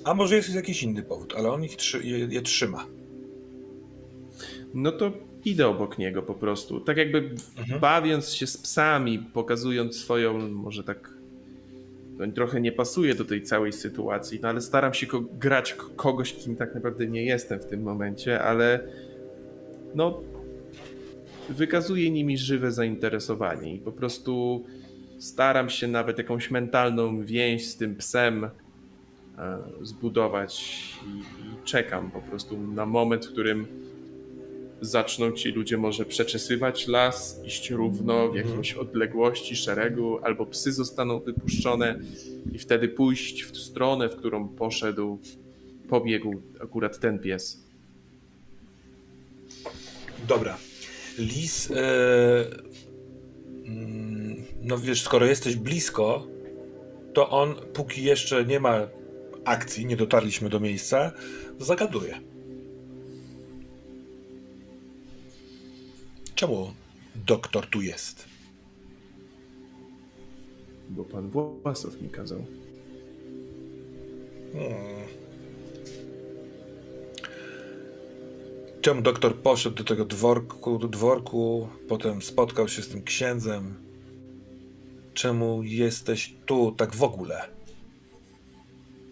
A 0.05 0.15
może 0.15 0.37
jest 0.37 0.55
jakiś 0.55 0.83
inny 0.83 1.03
powód, 1.03 1.35
ale 1.37 1.51
on 1.53 1.65
ich 1.65 1.77
trzy, 1.77 2.07
je, 2.07 2.19
je 2.19 2.43
trzyma. 2.43 2.87
No 4.75 4.93
to 4.93 5.13
idę 5.45 5.69
obok 5.69 5.99
niego 5.99 6.23
po 6.23 6.35
prostu. 6.35 6.81
Tak 6.81 6.97
jakby 6.97 7.19
mhm. 7.59 7.81
bawiąc 7.81 8.31
się 8.31 8.47
z 8.47 8.57
psami, 8.59 9.19
pokazując 9.19 9.97
swoją, 9.97 10.49
może 10.49 10.85
tak 10.85 11.23
to 12.19 12.33
trochę 12.35 12.61
nie 12.61 12.73
pasuje 12.73 13.15
do 13.15 13.25
tej 13.25 13.43
całej 13.43 13.73
sytuacji, 13.73 14.39
no 14.43 14.49
ale 14.49 14.61
staram 14.61 14.95
się 14.95 15.07
ko 15.07 15.21
grać 15.21 15.77
kogoś, 15.97 16.33
kim 16.33 16.57
tak 16.57 16.75
naprawdę 16.75 17.07
nie 17.07 17.25
jestem 17.25 17.61
w 17.61 17.65
tym 17.65 17.83
momencie, 17.83 18.43
ale 18.43 18.89
no 19.95 20.23
wykazuje 21.53 22.11
nimi 22.11 22.39
żywe 22.39 22.73
zainteresowanie 22.73 23.75
i 23.75 23.79
po 23.79 23.93
prostu 23.93 24.65
staram 25.19 25.71
się 25.71 25.89
nawet 25.89 26.19
jakąś 26.19 26.51
mentalną 26.51 27.25
więź 27.25 27.67
z 27.67 27.77
tym 27.77 27.97
psem 27.97 28.45
e, 28.45 28.51
zbudować 29.83 30.81
i, 31.07 31.19
i 31.19 31.65
czekam 31.65 32.11
po 32.11 32.21
prostu 32.21 32.59
na 32.61 32.87
moment, 32.87 33.27
w 33.27 33.33
którym 33.33 33.67
zaczną 34.81 35.33
ci 35.33 35.49
ludzie 35.49 35.79
może 35.79 36.05
przeczesywać 36.05 36.89
las, 36.89 37.41
iść 37.45 37.71
równo 37.71 38.29
w 38.29 38.37
jakiejś 38.37 38.75
odległości, 38.75 39.57
szeregu, 39.57 40.19
albo 40.25 40.47
psy 40.47 40.73
zostaną 40.73 41.21
wypuszczone 41.21 41.99
i 42.53 42.59
wtedy 42.59 42.89
pójść 42.89 43.45
w 43.45 43.57
stronę, 43.57 44.09
w 44.09 44.17
którą 44.17 44.49
poszedł, 44.49 45.19
pobiegł 45.89 46.43
akurat 46.61 46.99
ten 46.99 47.19
pies. 47.19 47.65
Dobra. 50.29 50.72
Lis, 51.19 51.71
mm, 53.67 54.45
no 54.63 54.79
wiesz, 54.79 55.03
skoro 55.03 55.27
jesteś 55.27 55.57
blisko, 55.57 56.27
to 57.15 57.31
on, 57.31 57.55
póki 57.73 58.05
jeszcze 58.05 58.45
nie 58.45 58.61
ma 58.61 58.89
akcji, 59.45 59.87
nie 59.87 59.97
dotarliśmy 59.97 60.49
do 60.49 60.61
miejsca, 60.61 61.13
zagaduje. 61.59 62.21
Czemu 66.35 66.75
doktor 67.15 67.67
tu 67.67 67.83
jest? 67.83 68.25
Bo 70.89 71.05
pan 71.05 71.31
Własow 71.31 72.01
mi 72.01 72.09
kazał. 72.09 72.45
Hmm. 74.53 75.22
Czemu 78.83 79.03
doktor 79.03 79.37
poszedł 79.37 79.77
do 79.77 79.85
tego 79.85 80.05
dworku, 80.05 80.79
do 80.79 80.89
dworku, 80.89 81.69
potem 81.89 82.23
spotkał 82.23 82.69
się 82.69 82.83
z 82.83 82.89
tym 82.89 83.03
księdzem? 83.03 83.75
Czemu 85.15 85.63
jesteś 85.63 86.35
tu 86.47 86.73
tak 86.73 86.95
w 86.95 87.03
ogóle? 87.03 87.49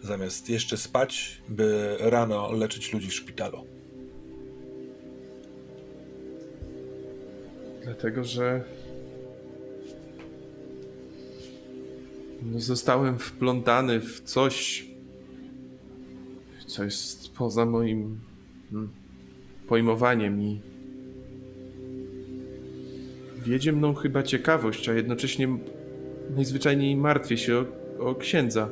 Zamiast 0.02 0.50
jeszcze 0.50 0.76
spać, 0.76 1.42
by 1.48 1.96
rano 2.00 2.52
leczyć 2.52 2.92
ludzi 2.92 3.08
w 3.08 3.14
szpitalu. 3.14 3.64
Dlatego, 7.84 8.24
że 8.24 8.64
no 12.42 12.60
zostałem 12.60 13.18
wplątany 13.18 14.00
w 14.00 14.20
coś, 14.20 14.86
co 16.66 16.84
jest 16.84 17.32
poza 17.32 17.66
moim 17.66 18.20
hmm, 18.70 18.99
pojmowaniem 19.70 20.42
i 20.42 20.60
wiedzie 23.44 23.72
mną 23.72 23.94
chyba 23.94 24.22
ciekawość, 24.22 24.88
a 24.88 24.94
jednocześnie 24.94 25.48
najzwyczajniej 26.36 26.96
martwię 26.96 27.36
się 27.36 27.64
o, 27.98 28.04
o 28.04 28.14
księdza. 28.14 28.68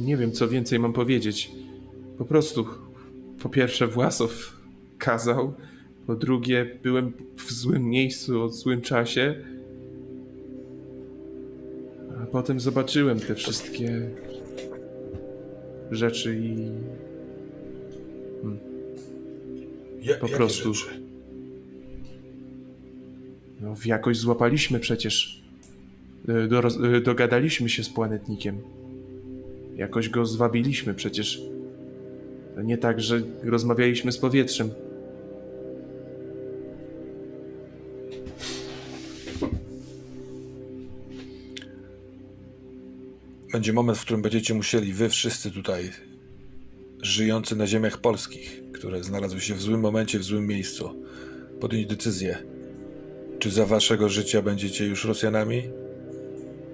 Nie 0.00 0.16
wiem, 0.16 0.32
co 0.32 0.48
więcej 0.48 0.78
mam 0.78 0.92
powiedzieć. 0.92 1.50
Po 2.18 2.24
prostu, 2.24 2.66
po 3.42 3.48
pierwsze, 3.48 3.86
Własow 3.86 4.56
kazał, 4.98 5.54
po 6.06 6.16
drugie, 6.16 6.78
byłem 6.82 7.12
w 7.36 7.52
złym 7.52 7.84
miejscu 7.84 8.42
o 8.42 8.48
złym 8.48 8.80
czasie, 8.80 9.34
a 12.22 12.26
potem 12.26 12.60
zobaczyłem 12.60 13.20
te 13.20 13.34
wszystkie 13.34 14.10
rzeczy 15.90 16.38
i. 16.42 16.56
Hmm. 18.42 18.58
Ja, 20.02 20.16
po 20.16 20.28
prostu. 20.28 20.74
Rzeczy? 20.74 21.00
No, 23.60 23.74
jakoś 23.84 24.16
złapaliśmy 24.16 24.80
przecież. 24.80 25.42
E, 26.28 26.48
do, 26.48 26.58
e, 26.58 27.00
dogadaliśmy 27.00 27.68
się 27.68 27.84
z 27.84 27.88
planetnikiem. 27.88 28.58
Jakoś 29.76 30.08
go 30.08 30.26
zwabiliśmy 30.26 30.94
przecież. 30.94 31.42
To 32.54 32.62
nie 32.62 32.78
tak, 32.78 33.00
że 33.00 33.22
rozmawialiśmy 33.42 34.12
z 34.12 34.18
powietrzem. 34.18 34.70
Będzie 43.58 43.72
moment, 43.72 43.98
w 43.98 44.02
którym 44.02 44.22
będziecie 44.22 44.54
musieli 44.54 44.92
wy 44.92 45.08
wszyscy 45.08 45.50
tutaj, 45.50 45.90
żyjący 47.02 47.56
na 47.56 47.66
ziemiach 47.66 47.98
polskich, 47.98 48.62
które 48.72 49.04
znalazły 49.04 49.40
się 49.40 49.54
w 49.54 49.62
złym 49.62 49.80
momencie, 49.80 50.18
w 50.18 50.24
złym 50.24 50.46
miejscu, 50.46 51.02
podjąć 51.60 51.86
decyzję, 51.86 52.38
czy 53.38 53.50
za 53.50 53.66
waszego 53.66 54.08
życia 54.08 54.42
będziecie 54.42 54.86
już 54.86 55.04
Rosjanami, 55.04 55.62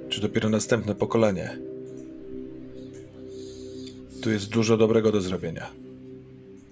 czy 0.09 0.21
dopiero 0.21 0.49
następne 0.49 0.95
pokolenie. 0.95 1.59
Tu 4.23 4.31
jest 4.31 4.49
dużo 4.49 4.77
dobrego 4.77 5.13
do 5.13 5.21
zrobienia. 5.21 5.71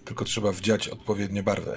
Tylko 0.04 0.24
trzeba 0.24 0.52
wdziać 0.52 0.88
odpowiednie 0.88 1.42
barwy. 1.42 1.76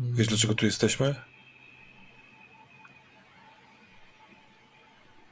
Wiesz, 0.00 0.26
dlaczego 0.26 0.54
tu 0.54 0.66
jesteśmy? 0.66 1.33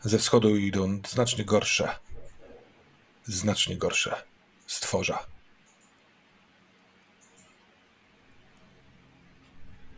Ze 0.04 0.18
wschodu 0.18 0.56
idą 0.56 1.00
znacznie 1.08 1.44
gorsze, 1.44 1.88
znacznie 3.24 3.76
gorsze 3.76 4.22
stworza. 4.66 5.26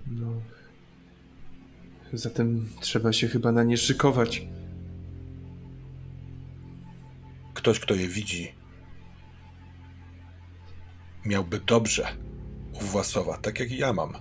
No. 0.06 0.32
Zatem 2.12 2.70
trzeba 2.80 3.12
się 3.12 3.28
chyba 3.28 3.52
na 3.52 3.62
nie 3.62 3.76
szykować. 3.76 4.42
Ktoś, 7.54 7.80
kto 7.80 7.94
je 7.94 8.08
widzi, 8.08 8.54
miałby 11.24 11.60
dobrze 11.60 12.16
u 12.72 12.80
Własowa, 12.80 13.38
tak 13.38 13.60
jak 13.60 13.70
ja 13.70 13.92
mam. 13.92 14.12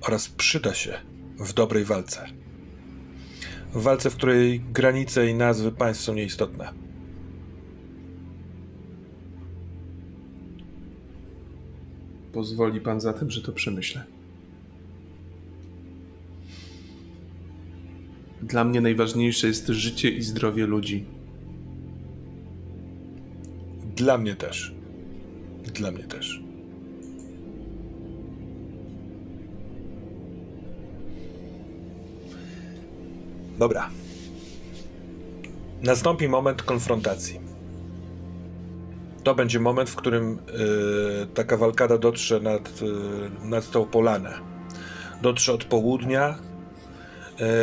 Oraz 0.00 0.28
przyda 0.28 0.74
się 0.74 1.00
w 1.38 1.52
dobrej 1.52 1.84
walce. 1.84 2.41
W 3.72 3.82
walce, 3.82 4.10
w 4.10 4.16
której 4.16 4.60
granice 4.60 5.30
i 5.30 5.34
nazwy 5.34 5.72
państw 5.72 6.04
są 6.04 6.14
nieistotne. 6.14 6.72
Pozwoli 12.32 12.80
pan 12.80 13.00
zatem, 13.00 13.30
że 13.30 13.42
to 13.42 13.52
przemyślę. 13.52 14.04
Dla 18.42 18.64
mnie 18.64 18.80
najważniejsze 18.80 19.46
jest 19.46 19.68
życie 19.68 20.10
i 20.10 20.22
zdrowie 20.22 20.66
ludzi. 20.66 21.04
Dla 23.96 24.18
mnie 24.18 24.34
też. 24.34 24.74
Dla 25.74 25.90
mnie 25.90 26.04
też. 26.04 26.41
Dobra. 33.58 33.90
Nastąpi 35.82 36.28
moment 36.28 36.62
konfrontacji. 36.62 37.40
To 39.24 39.34
będzie 39.34 39.60
moment, 39.60 39.90
w 39.90 39.96
którym 39.96 40.38
y, 41.22 41.26
ta 41.34 41.44
kawalkada 41.44 41.98
dotrze 41.98 42.40
nad, 42.40 42.82
y, 42.82 43.46
nad 43.46 43.70
tą 43.70 43.86
polanę. 43.86 44.34
Dotrze 45.22 45.52
od 45.52 45.64
południa. 45.64 46.38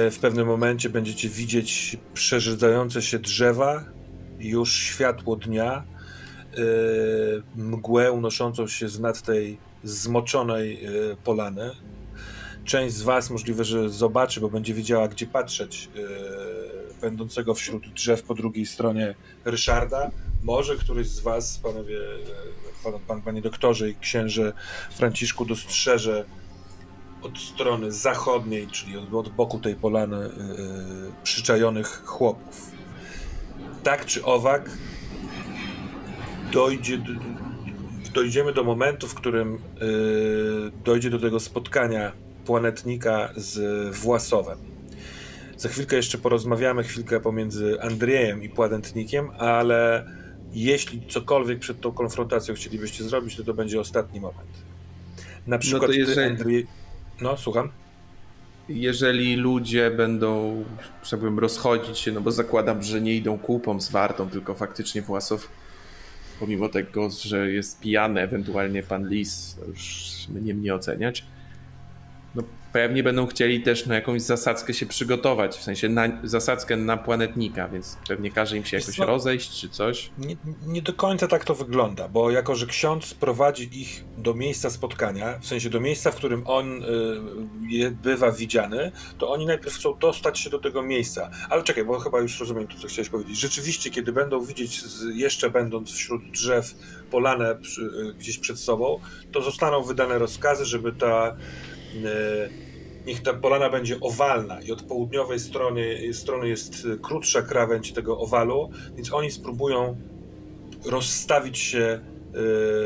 Y, 0.07 0.11
w 0.11 0.19
pewnym 0.21 0.47
momencie 0.47 0.89
będziecie 0.89 1.29
widzieć 1.29 1.97
przerzedzające 2.13 3.01
się 3.01 3.19
drzewa, 3.19 3.83
już 4.39 4.73
światło 4.73 5.35
dnia, 5.35 5.83
mgłę 7.55 8.11
unoszącą 8.11 8.67
się 8.67 8.89
z 8.89 8.99
nad 8.99 9.21
tej 9.21 9.57
zmoczonej 9.83 10.79
polany 11.23 11.71
część 12.69 12.95
z 12.95 13.01
Was 13.01 13.29
możliwe, 13.29 13.63
że 13.63 13.89
zobaczy, 13.89 14.41
bo 14.41 14.49
będzie 14.49 14.73
wiedziała, 14.73 15.07
gdzie 15.07 15.25
patrzeć, 15.27 15.89
yy, 15.95 16.03
będącego 17.01 17.53
wśród 17.53 17.93
drzew 17.93 18.23
po 18.23 18.33
drugiej 18.33 18.65
stronie 18.65 19.15
Ryszarda. 19.45 20.11
Może 20.43 20.75
któryś 20.75 21.07
z 21.07 21.19
Was, 21.19 21.57
panowie, 21.57 21.97
e, 21.97 22.83
pan, 22.83 22.93
pan, 23.07 23.21
panie 23.21 23.41
doktorze 23.41 23.89
i 23.89 23.95
księże 23.95 24.53
Franciszku, 24.91 25.45
dostrzeże 25.45 26.25
od 27.21 27.39
strony 27.39 27.91
zachodniej, 27.91 28.67
czyli 28.67 28.97
od, 28.97 29.13
od 29.13 29.29
boku 29.29 29.59
tej 29.59 29.75
polany, 29.75 30.17
yy, 30.17 31.11
przyczajonych 31.23 32.03
chłopów. 32.05 32.71
Tak 33.83 34.05
czy 34.05 34.25
owak, 34.25 34.77
dojdzie 36.53 36.97
do, 36.97 37.11
dojdziemy 38.13 38.53
do 38.53 38.63
momentu, 38.63 39.07
w 39.07 39.13
którym 39.13 39.59
yy, 39.81 40.71
dojdzie 40.83 41.09
do 41.09 41.19
tego 41.19 41.39
spotkania 41.39 42.28
planetnika 42.49 43.29
z 43.35 43.55
Własowem. 43.95 44.57
Za 45.57 45.69
chwilkę 45.69 45.95
jeszcze 45.95 46.17
porozmawiamy 46.17 46.83
chwilkę 46.83 47.19
pomiędzy 47.19 47.81
Andrzejem 47.81 48.43
i 48.43 48.49
planetnikiem, 48.49 49.29
ale 49.37 50.05
jeśli 50.53 51.01
cokolwiek 51.07 51.59
przed 51.59 51.81
tą 51.81 51.91
konfrontacją 51.91 52.55
chcielibyście 52.55 53.03
zrobić, 53.03 53.35
to 53.35 53.43
to 53.43 53.53
będzie 53.53 53.79
ostatni 53.79 54.19
moment. 54.19 54.49
Na 55.47 55.55
no 55.55 55.59
przykład 55.59 55.91
no 55.91 55.97
jeżeli... 55.97 56.15
ty, 56.15 56.25
Andrzej... 56.25 56.67
No, 57.21 57.37
słucham. 57.37 57.69
Jeżeli 58.69 59.35
ludzie 59.35 59.91
będą, 59.91 60.63
chciałbym 61.03 61.39
rozchodzić 61.39 61.99
się, 61.99 62.11
no 62.11 62.21
bo 62.21 62.31
zakładam, 62.31 62.83
że 62.83 63.01
nie 63.01 63.15
idą 63.15 63.37
kupą 63.37 63.81
z 63.81 63.91
wartą, 63.91 64.29
tylko 64.29 64.55
faktycznie 64.55 65.01
Własow, 65.01 65.49
pomimo 66.39 66.69
tego, 66.69 67.09
że 67.09 67.51
jest 67.51 67.79
pijany, 67.79 68.21
ewentualnie 68.21 68.83
pan 68.83 69.09
Lis, 69.09 69.57
to 69.59 69.65
już 69.65 70.13
mnie 70.29 70.53
nie 70.53 70.75
oceniać, 70.75 71.25
pewnie 72.73 73.03
będą 73.03 73.27
chcieli 73.27 73.61
też 73.61 73.85
na 73.85 73.95
jakąś 73.95 74.21
zasadzkę 74.21 74.73
się 74.73 74.85
przygotować, 74.85 75.55
w 75.57 75.63
sensie 75.63 75.89
na 75.89 76.07
zasadzkę 76.23 76.77
na 76.77 76.97
planetnika, 76.97 77.69
więc 77.69 77.97
pewnie 78.07 78.31
każe 78.31 78.57
im 78.57 78.65
się 78.65 78.77
jakoś 78.77 78.95
co? 78.95 79.05
rozejść 79.05 79.61
czy 79.61 79.69
coś. 79.69 80.11
Nie, 80.17 80.35
nie, 80.67 80.81
do 80.81 80.93
końca 80.93 81.27
tak 81.27 81.45
to 81.45 81.55
wygląda, 81.55 82.07
bo 82.07 82.31
jako, 82.31 82.55
że 82.55 82.65
ksiądz 82.65 83.13
prowadzi 83.13 83.81
ich 83.81 84.03
do 84.17 84.33
miejsca 84.33 84.69
spotkania, 84.69 85.39
w 85.39 85.45
sensie 85.45 85.69
do 85.69 85.79
miejsca, 85.79 86.11
w 86.11 86.15
którym 86.15 86.43
on 86.45 86.83
y, 86.83 87.91
bywa 87.91 88.31
widziany, 88.31 88.91
to 89.17 89.31
oni 89.31 89.45
najpierw 89.45 89.75
chcą 89.75 89.97
dostać 89.97 90.39
się 90.39 90.49
do 90.49 90.59
tego 90.59 90.83
miejsca. 90.83 91.29
Ale 91.49 91.63
czekaj, 91.63 91.85
bo 91.85 91.99
chyba 91.99 92.19
już 92.19 92.39
rozumiem 92.39 92.67
to, 92.67 92.77
co 92.77 92.87
chciałeś 92.87 93.09
powiedzieć. 93.09 93.39
Rzeczywiście, 93.39 93.89
kiedy 93.89 94.11
będą 94.11 94.41
widzieć, 94.41 94.81
z, 94.81 95.15
jeszcze 95.15 95.49
będąc 95.49 95.91
wśród 95.91 96.31
drzew, 96.31 96.75
polanę 97.11 97.55
przy, 97.55 97.81
y, 97.81 98.13
gdzieś 98.13 98.39
przed 98.39 98.59
sobą, 98.59 98.99
to 99.31 99.41
zostaną 99.41 99.83
wydane 99.83 100.19
rozkazy, 100.19 100.65
żeby 100.65 100.91
ta 100.91 101.35
niech 103.05 103.23
ta 103.23 103.33
polana 103.33 103.69
będzie 103.69 103.99
owalna 103.99 104.61
i 104.61 104.71
od 104.71 104.83
południowej 104.83 105.39
strony, 105.39 106.13
strony 106.13 106.49
jest 106.49 106.87
krótsza 107.01 107.41
krawędź 107.41 107.91
tego 107.91 108.19
owalu, 108.19 108.69
więc 108.95 109.13
oni 109.13 109.31
spróbują 109.31 109.97
rozstawić 110.85 111.57
się 111.57 111.99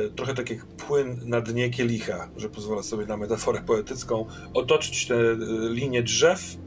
y, 0.08 0.12
trochę 0.16 0.34
tak 0.34 0.50
jak 0.50 0.66
płyn 0.66 1.20
na 1.26 1.42
dnie 1.42 1.70
kielicha, 1.70 2.30
że 2.38 2.50
pozwolę 2.50 2.84
sobie 2.84 3.06
na 3.06 3.18
metaforę 3.18 3.62
poetycką, 3.62 4.26
otoczyć 4.54 5.08
te 5.08 5.16
y, 5.16 5.38
linie 5.70 6.04
drzew, 6.04 6.58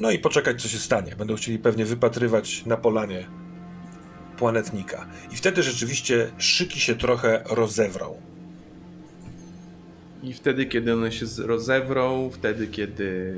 no 0.00 0.10
i 0.10 0.18
poczekać, 0.18 0.62
co 0.62 0.68
się 0.68 0.78
stanie. 0.78 1.16
Będą 1.16 1.36
chcieli 1.36 1.58
pewnie 1.58 1.84
wypatrywać 1.84 2.66
na 2.66 2.76
polanie 2.76 3.26
planetnika. 4.36 5.06
I 5.32 5.36
wtedy 5.36 5.62
rzeczywiście 5.62 6.30
szyki 6.38 6.80
się 6.80 6.94
trochę 6.94 7.44
rozewrą. 7.50 8.33
I 10.24 10.32
wtedy, 10.32 10.66
kiedy 10.66 10.94
one 10.94 11.12
się 11.12 11.26
rozewrą, 11.38 12.30
wtedy, 12.32 12.66
kiedy. 12.66 13.34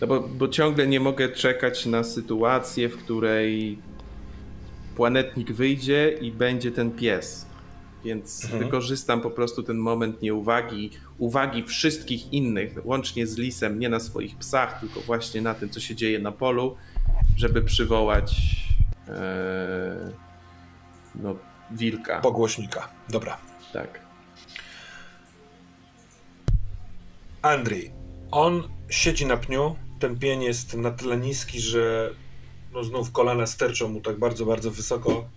No 0.00 0.06
bo, 0.06 0.20
bo 0.20 0.48
ciągle 0.48 0.86
nie 0.86 1.00
mogę 1.00 1.28
czekać 1.28 1.86
na 1.86 2.04
sytuację, 2.04 2.88
w 2.88 2.96
której 2.96 3.78
planetnik 4.96 5.52
wyjdzie 5.52 6.18
i 6.20 6.32
będzie 6.32 6.72
ten 6.72 6.90
pies. 6.90 7.46
Więc 8.04 8.44
mhm. 8.44 8.64
wykorzystam 8.64 9.20
po 9.20 9.30
prostu 9.30 9.62
ten 9.62 9.76
moment 9.76 10.22
nieuwagi, 10.22 10.90
uwagi 11.18 11.62
wszystkich 11.62 12.32
innych, 12.32 12.72
łącznie 12.84 13.26
z 13.26 13.38
lisem, 13.38 13.78
nie 13.78 13.88
na 13.88 14.00
swoich 14.00 14.36
psach, 14.36 14.80
tylko 14.80 15.00
właśnie 15.00 15.42
na 15.42 15.54
tym, 15.54 15.70
co 15.70 15.80
się 15.80 15.94
dzieje 15.94 16.18
na 16.18 16.32
polu, 16.32 16.76
żeby 17.36 17.62
przywołać 17.62 18.36
e, 19.08 20.12
no, 21.14 21.36
wilka. 21.70 22.20
Pogłośnika. 22.20 22.88
Dobra. 23.08 23.38
Tak. 23.72 24.01
Andrzej, 27.42 27.92
on 28.30 28.68
siedzi 28.88 29.26
na 29.26 29.36
pniu, 29.36 29.76
ten 29.98 30.18
pień 30.18 30.42
jest 30.42 30.74
na 30.74 30.90
tyle 30.90 31.16
niski, 31.16 31.60
że 31.60 32.10
no 32.72 32.84
znów 32.84 33.12
kolana 33.12 33.46
sterczą 33.46 33.88
mu 33.88 34.00
tak 34.00 34.18
bardzo, 34.18 34.46
bardzo 34.46 34.70
wysoko. 34.70 35.28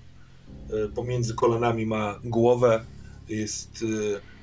E, 0.69 0.87
pomiędzy 0.89 1.35
kolanami 1.35 1.85
ma 1.85 2.19
głowę, 2.23 2.85
jest 3.29 3.85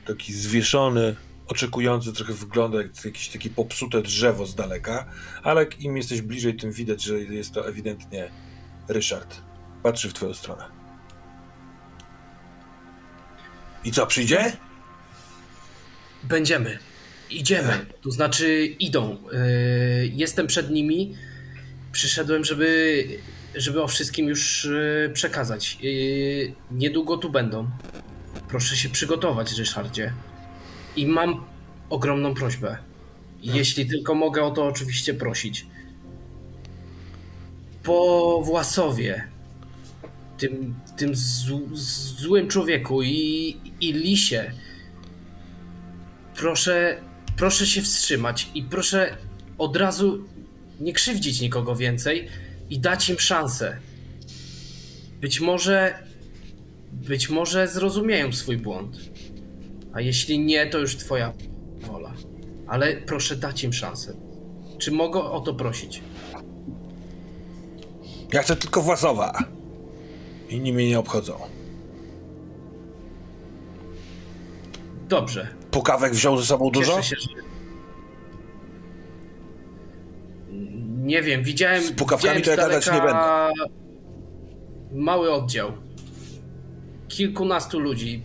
e, 0.05 0.07
taki 0.07 0.33
zwieszony, 0.33 1.17
oczekujący, 1.49 2.13
trochę 2.13 2.33
wygląda 2.33 2.79
jak 2.79 3.05
jakieś 3.05 3.29
takie 3.29 3.51
popsute 3.51 4.03
drzewo 4.03 4.47
z 4.47 4.55
daleka, 4.55 5.07
ale 5.43 5.65
im 5.65 5.97
jesteś 5.97 6.23
bliżej, 6.23 6.57
tym 6.57 6.73
widać, 6.73 7.03
że 7.03 7.19
jest 7.19 7.55
to 7.55 7.69
ewidentnie 7.69 8.31
Ryszard. 8.89 9.41
Patrzy 9.83 10.09
w 10.09 10.13
twoją 10.13 10.35
stronę. 10.35 10.65
I 13.85 13.93
co, 13.93 14.07
przyjdzie? 14.07 14.57
Będziemy. 16.23 16.92
Idziemy, 17.33 17.87
to 18.03 18.11
znaczy 18.11 18.67
idą. 18.67 19.17
E, 19.33 19.39
jestem 20.07 20.47
przed 20.47 20.71
nimi. 20.71 21.15
Przyszedłem, 21.93 22.45
żeby, 22.45 23.05
żeby 23.55 23.83
o 23.83 23.89
wszystkim 23.89 24.29
już 24.29 24.65
e, 24.67 25.11
przekazać. 25.13 25.79
E, 25.81 25.87
niedługo 26.71 27.17
tu 27.17 27.31
będą. 27.31 27.71
Proszę 28.49 28.77
się 28.77 28.89
przygotować, 28.89 29.59
Ryszardzie. 29.59 30.13
I 30.97 31.07
mam 31.07 31.45
ogromną 31.91 32.35
prośbę. 32.35 32.77
Jeśli 33.43 33.87
tylko 33.87 34.15
mogę 34.15 34.45
o 34.45 34.51
to 34.51 34.65
oczywiście 34.67 35.15
prosić. 35.15 35.67
Po 37.83 38.43
Własowie, 38.45 39.29
tym, 40.39 40.75
tym 40.97 41.11
złym 42.19 42.49
człowieku 42.49 43.03
i, 43.03 43.57
i 43.81 43.93
lisie, 43.93 44.53
proszę 46.35 46.97
proszę 47.37 47.67
się 47.67 47.83
wstrzymać 47.83 48.51
i 48.55 48.63
proszę 48.63 49.17
od 49.59 49.77
razu 49.77 50.25
nie 50.81 50.93
krzywdzić 50.93 51.41
nikogo 51.41 51.77
więcej 51.77 52.29
i 52.71 52.81
dać 52.81 53.11
im 53.11 53.19
szansę. 53.19 53.77
Być 55.21 55.41
może, 55.41 55.95
być 56.93 57.31
może 57.31 57.69
zrozumieją 57.69 58.33
swój 58.33 58.57
błąd. 58.57 58.97
A 59.93 60.01
jeśli 60.01 60.39
nie, 60.39 60.67
to 60.67 60.79
już 60.79 60.97
twoja 60.97 61.33
wola. 61.81 62.15
Ale 62.67 62.97
proszę 62.97 63.37
dać 63.37 63.65
im 63.65 63.73
szansę. 63.73 64.15
Czy 64.79 64.91
mogę 64.91 65.21
o 65.21 65.41
to 65.41 65.55
prosić? 65.55 66.03
Ja 68.33 68.43
chcę 68.43 68.57
tylko 68.57 68.83
Własowa. 68.83 69.39
Inni 70.49 70.73
mnie 70.73 70.89
nie 70.89 70.99
obchodzą. 70.99 71.35
Dobrze. 75.09 75.62
Pukawek 75.73 76.13
wziął 76.13 76.39
ze 76.39 76.47
sobą 76.47 76.71
dużo? 76.71 77.03
Się, 77.03 77.17
że... 77.17 77.43
Nie 81.03 81.23
wiem, 81.23 81.43
widziałem. 81.43 81.83
Z 81.83 81.93
pukawkami 81.93 82.43
to 82.43 82.51
ja 82.51 82.57
gadać 82.57 82.87
nie 82.87 83.01
będę. 83.01 83.53
Mały 84.93 85.33
oddział. 85.33 85.73
Kilkunastu 87.09 87.79
ludzi. 87.79 88.23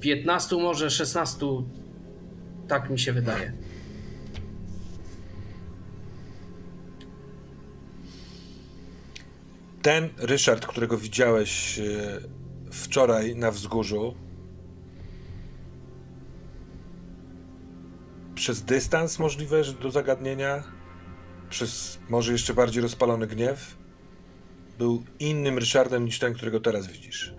Piętnastu, 0.00 0.60
może 0.60 0.90
szesnastu. 0.90 1.68
Tak 2.68 2.90
mi 2.90 2.98
się 2.98 3.12
wydaje. 3.12 3.52
Ten 9.82 10.08
Ryszard, 10.18 10.66
którego 10.66 10.98
widziałeś 10.98 11.78
e, 11.78 11.82
wczoraj 12.72 13.36
na 13.36 13.50
wzgórzu, 13.50 14.14
przez 18.40 18.62
dystans 18.62 19.18
możliwe 19.18 19.62
do 19.82 19.90
zagadnienia, 19.90 20.62
przez 21.50 21.98
może 22.08 22.32
jeszcze 22.32 22.54
bardziej 22.54 22.82
rozpalony 22.82 23.26
gniew, 23.26 23.76
był 24.78 25.02
innym 25.18 25.58
Ryszardem 25.58 26.04
niż 26.04 26.18
ten, 26.18 26.34
którego 26.34 26.60
teraz 26.60 26.86
widzisz. 26.86 27.34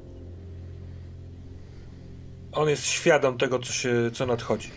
On 2.51 2.69
jest 2.69 2.85
świadom 2.85 3.37
tego, 3.37 3.59
co, 3.59 3.73
się, 3.73 4.11
co 4.13 4.25
nadchodzi. 4.25 4.69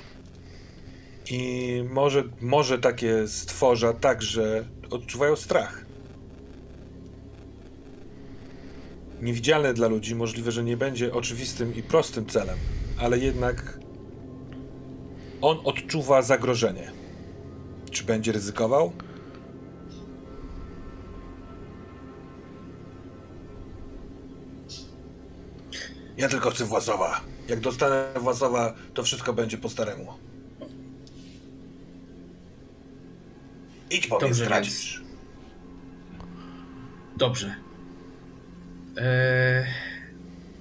I 1.30 1.84
może, 1.90 2.24
może 2.40 2.78
takie 2.78 3.28
stworza 3.28 3.92
także 3.92 4.68
odczuwają 4.90 5.36
strach. 5.36 5.84
Niewidzialne 9.20 9.74
dla 9.74 9.88
ludzi, 9.88 10.14
możliwe, 10.14 10.52
że 10.52 10.64
nie 10.64 10.76
będzie 10.76 11.12
oczywistym 11.12 11.74
i 11.74 11.82
prostym 11.82 12.26
celem, 12.26 12.58
ale 12.98 13.18
jednak 13.18 13.83
on 15.44 15.60
odczuwa 15.64 16.22
zagrożenie. 16.22 16.92
Czy 17.90 18.04
będzie 18.04 18.32
ryzykował? 18.32 18.92
Ja 26.16 26.28
tylko 26.28 26.50
chcę 26.50 26.64
Własowa. 26.64 27.20
Jak 27.48 27.60
dostanę 27.60 28.08
Własowa, 28.20 28.74
to 28.94 29.02
wszystko 29.02 29.32
będzie 29.32 29.58
po 29.58 29.68
staremu. 29.68 30.12
Idź 33.90 34.06
po 34.06 34.20
mnie 34.20 34.34
zdradzisz. 34.34 35.02
Dobrze. 37.16 37.54
Eee, 38.96 39.64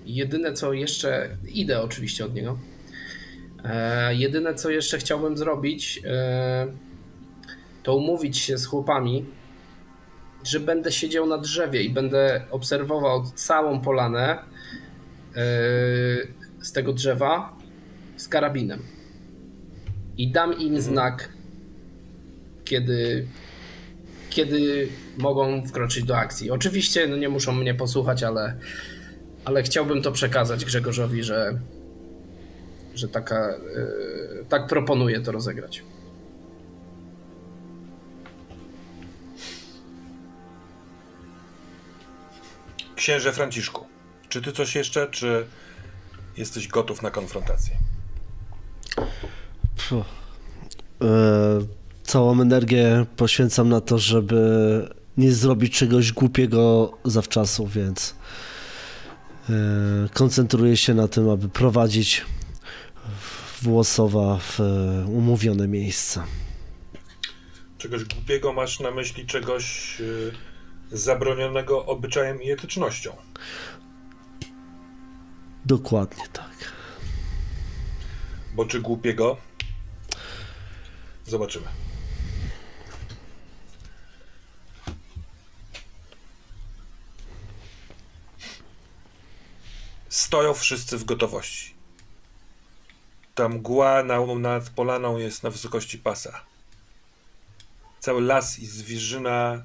jedyne 0.06 0.54
co 0.54 0.74
jeszcze... 0.74 1.38
Idę 1.48 1.82
oczywiście 1.82 2.26
od 2.26 2.34
niego. 2.34 2.58
Eee, 3.64 4.20
jedyne 4.20 4.56
co 4.56 4.70
jeszcze 4.70 4.98
chciałbym 4.98 5.38
zrobić, 5.38 6.02
eee, 6.06 6.68
to 7.84 7.96
umówić 7.96 8.38
się 8.38 8.58
z 8.58 8.66
chłopami, 8.66 9.26
że 10.44 10.60
będę 10.60 10.92
siedział 10.92 11.26
na 11.26 11.38
drzewie 11.38 11.84
i 11.84 11.90
będę 11.90 12.46
obserwował 12.52 13.24
całą 13.36 13.82
polanę 13.82 14.40
z 16.62 16.72
tego 16.72 16.94
drzewa 16.94 17.58
z 18.18 18.28
karabinem. 18.28 18.80
I 20.18 20.32
dam 20.32 20.54
im 20.54 20.76
mhm. 20.76 20.82
znak, 20.82 21.30
kiedy, 22.66 23.28
kiedy 24.30 24.88
mogą 25.18 25.68
wkroczyć 25.68 26.04
do 26.04 26.18
akcji. 26.18 26.52
Oczywiście 26.52 27.08
no 27.08 27.18
nie 27.18 27.30
muszą 27.30 27.52
mnie 27.52 27.74
posłuchać, 27.74 28.24
ale, 28.24 28.56
ale 29.46 29.64
chciałbym 29.64 30.02
to 30.02 30.12
przekazać 30.12 30.66
Grzegorzowi, 30.66 31.24
że, 31.24 31.60
że 32.96 33.08
taka, 33.08 33.54
tak 34.50 34.68
proponuję 34.68 35.22
to 35.22 35.32
rozegrać. 35.32 35.84
Księże 42.96 43.32
Franciszku, 43.32 43.86
czy 44.30 44.42
ty 44.42 44.52
coś 44.52 44.76
jeszcze, 44.76 45.08
czy 45.08 45.46
jesteś 46.38 46.68
gotów 46.68 47.02
na 47.02 47.12
konfrontację? 47.12 47.76
Puh. 49.90 50.06
E, 51.02 51.06
całą 52.04 52.42
energię 52.42 53.06
poświęcam 53.18 53.70
na 53.70 53.82
to, 53.82 53.98
żeby 53.98 54.40
nie 55.18 55.32
zrobić 55.32 55.78
czegoś 55.78 56.12
głupiego 56.12 56.92
zawczasu, 57.06 57.68
więc 57.68 58.16
e, 59.50 59.54
koncentruję 60.14 60.78
się 60.78 60.94
na 60.94 61.08
tym, 61.08 61.30
aby 61.30 61.50
prowadzić 61.50 62.26
Włosowa 63.64 64.38
w 64.38 64.60
e, 64.60 65.06
umówione 65.06 65.68
miejsce. 65.68 66.24
Czegoś 67.78 68.04
głupiego 68.04 68.54
masz 68.54 68.80
na 68.80 68.92
myśli 68.92 69.26
czegoś 69.26 69.98
zabronionego 70.92 71.86
obyczajem 71.86 72.42
i 72.42 72.52
etycznością. 72.52 73.16
Dokładnie 75.66 76.24
tak. 76.34 76.74
Bo 78.56 78.66
czy 78.66 78.82
głupiego? 78.82 79.38
Zobaczymy. 81.26 81.68
Stoją 90.10 90.54
wszyscy 90.54 90.98
w 90.98 91.06
gotowości. 91.06 91.73
Ta 93.36 93.50
mgła 93.50 94.04
nad 94.40 94.70
polaną 94.70 95.18
jest 95.18 95.44
na 95.44 95.50
wysokości 95.50 95.98
pasa. 95.98 96.46
Cały 98.00 98.22
las 98.22 98.60
i 98.60 98.66
zwierzyna 98.66 99.64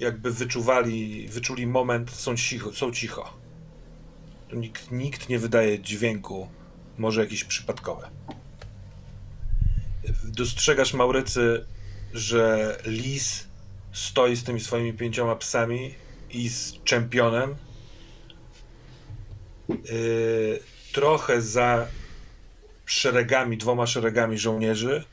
jakby 0.00 0.30
wyczuwali, 0.30 1.28
wyczuli 1.28 1.66
moment, 1.66 2.10
są 2.10 2.36
cicho. 2.36 2.72
Są 2.72 2.92
cicho. 2.92 3.36
Nikt, 4.52 4.90
nikt 4.90 5.28
nie 5.28 5.38
wydaje 5.38 5.78
dźwięku, 5.78 6.48
może 6.98 7.20
jakiś 7.20 7.44
przypadkowe. 7.44 8.10
Dostrzegasz, 10.24 10.94
Maurycy, 10.94 11.66
że 12.12 12.78
lis 12.84 13.46
stoi 13.92 14.36
z 14.36 14.44
tymi 14.44 14.60
swoimi 14.60 14.92
pięcioma 14.92 15.36
psami 15.36 15.94
i 16.30 16.48
z 16.48 16.82
czempionem. 16.84 17.56
Yy, 19.68 20.60
trochę 20.92 21.42
za 21.42 21.86
szeregami, 22.86 23.56
dwoma 23.58 23.86
szeregami 23.86 24.38
żołnierzy 24.38 25.04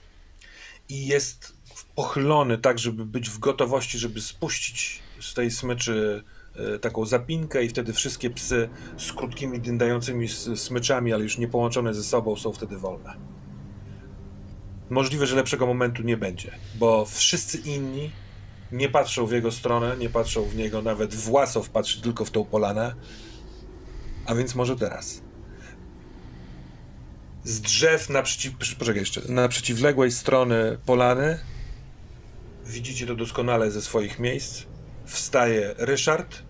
i 0.89 1.07
jest 1.07 1.53
pochylony 1.95 2.57
tak, 2.57 2.79
żeby 2.79 3.05
być 3.05 3.29
w 3.29 3.39
gotowości, 3.39 3.99
żeby 3.99 4.21
spuścić 4.21 5.03
z 5.21 5.33
tej 5.33 5.51
smyczy 5.51 6.23
e, 6.55 6.79
taką 6.79 7.05
zapinkę 7.05 7.63
i 7.63 7.69
wtedy 7.69 7.93
wszystkie 7.93 8.29
psy 8.29 8.69
z 8.97 9.13
krótkimi, 9.13 9.59
dyndającymi 9.59 10.27
smyczami, 10.55 11.13
ale 11.13 11.23
już 11.23 11.37
nie 11.37 11.47
połączone 11.47 11.93
ze 11.93 12.03
sobą, 12.03 12.35
są 12.35 12.53
wtedy 12.53 12.77
wolne. 12.77 13.13
Możliwe, 14.89 15.27
że 15.27 15.35
lepszego 15.35 15.65
momentu 15.65 16.03
nie 16.03 16.17
będzie, 16.17 16.51
bo 16.75 17.05
wszyscy 17.05 17.57
inni 17.57 18.11
nie 18.71 18.89
patrzą 18.89 19.25
w 19.25 19.31
jego 19.31 19.51
stronę, 19.51 19.97
nie 19.97 20.09
patrzą 20.09 20.43
w 20.43 20.55
niego, 20.55 20.81
nawet 20.81 21.15
Własow 21.15 21.69
patrzy 21.69 22.01
tylko 22.01 22.25
w 22.25 22.31
tą 22.31 22.45
polanę, 22.45 22.95
a 24.25 24.35
więc 24.35 24.55
może 24.55 24.75
teraz. 24.75 25.21
Z 27.43 27.61
drzew 27.61 28.09
naprzeciw, 28.09 28.53
poczekaj 28.79 28.99
jeszcze, 28.99 29.21
na 29.27 29.47
przeciwległej 29.47 30.11
strony 30.11 30.77
polany 30.85 31.39
Widzicie 32.65 33.07
to 33.07 33.15
doskonale 33.15 33.71
ze 33.71 33.81
swoich 33.81 34.19
miejsc. 34.19 34.63
Wstaje 35.05 35.75
Ryszard 35.77 36.43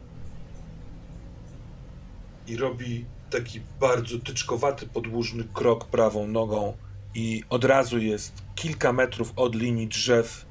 i 2.48 2.58
robi 2.58 3.06
taki 3.30 3.62
bardzo 3.80 4.20
tyczkowaty, 4.20 4.88
podłużny 4.88 5.44
krok 5.54 5.86
prawą 5.86 6.28
nogą 6.28 6.78
i 7.16 7.44
od 7.50 7.66
razu 7.66 8.00
jest 8.00 8.34
kilka 8.56 8.94
metrów 8.94 9.34
od 9.36 9.56
linii 9.56 9.88
drzew 9.88 10.46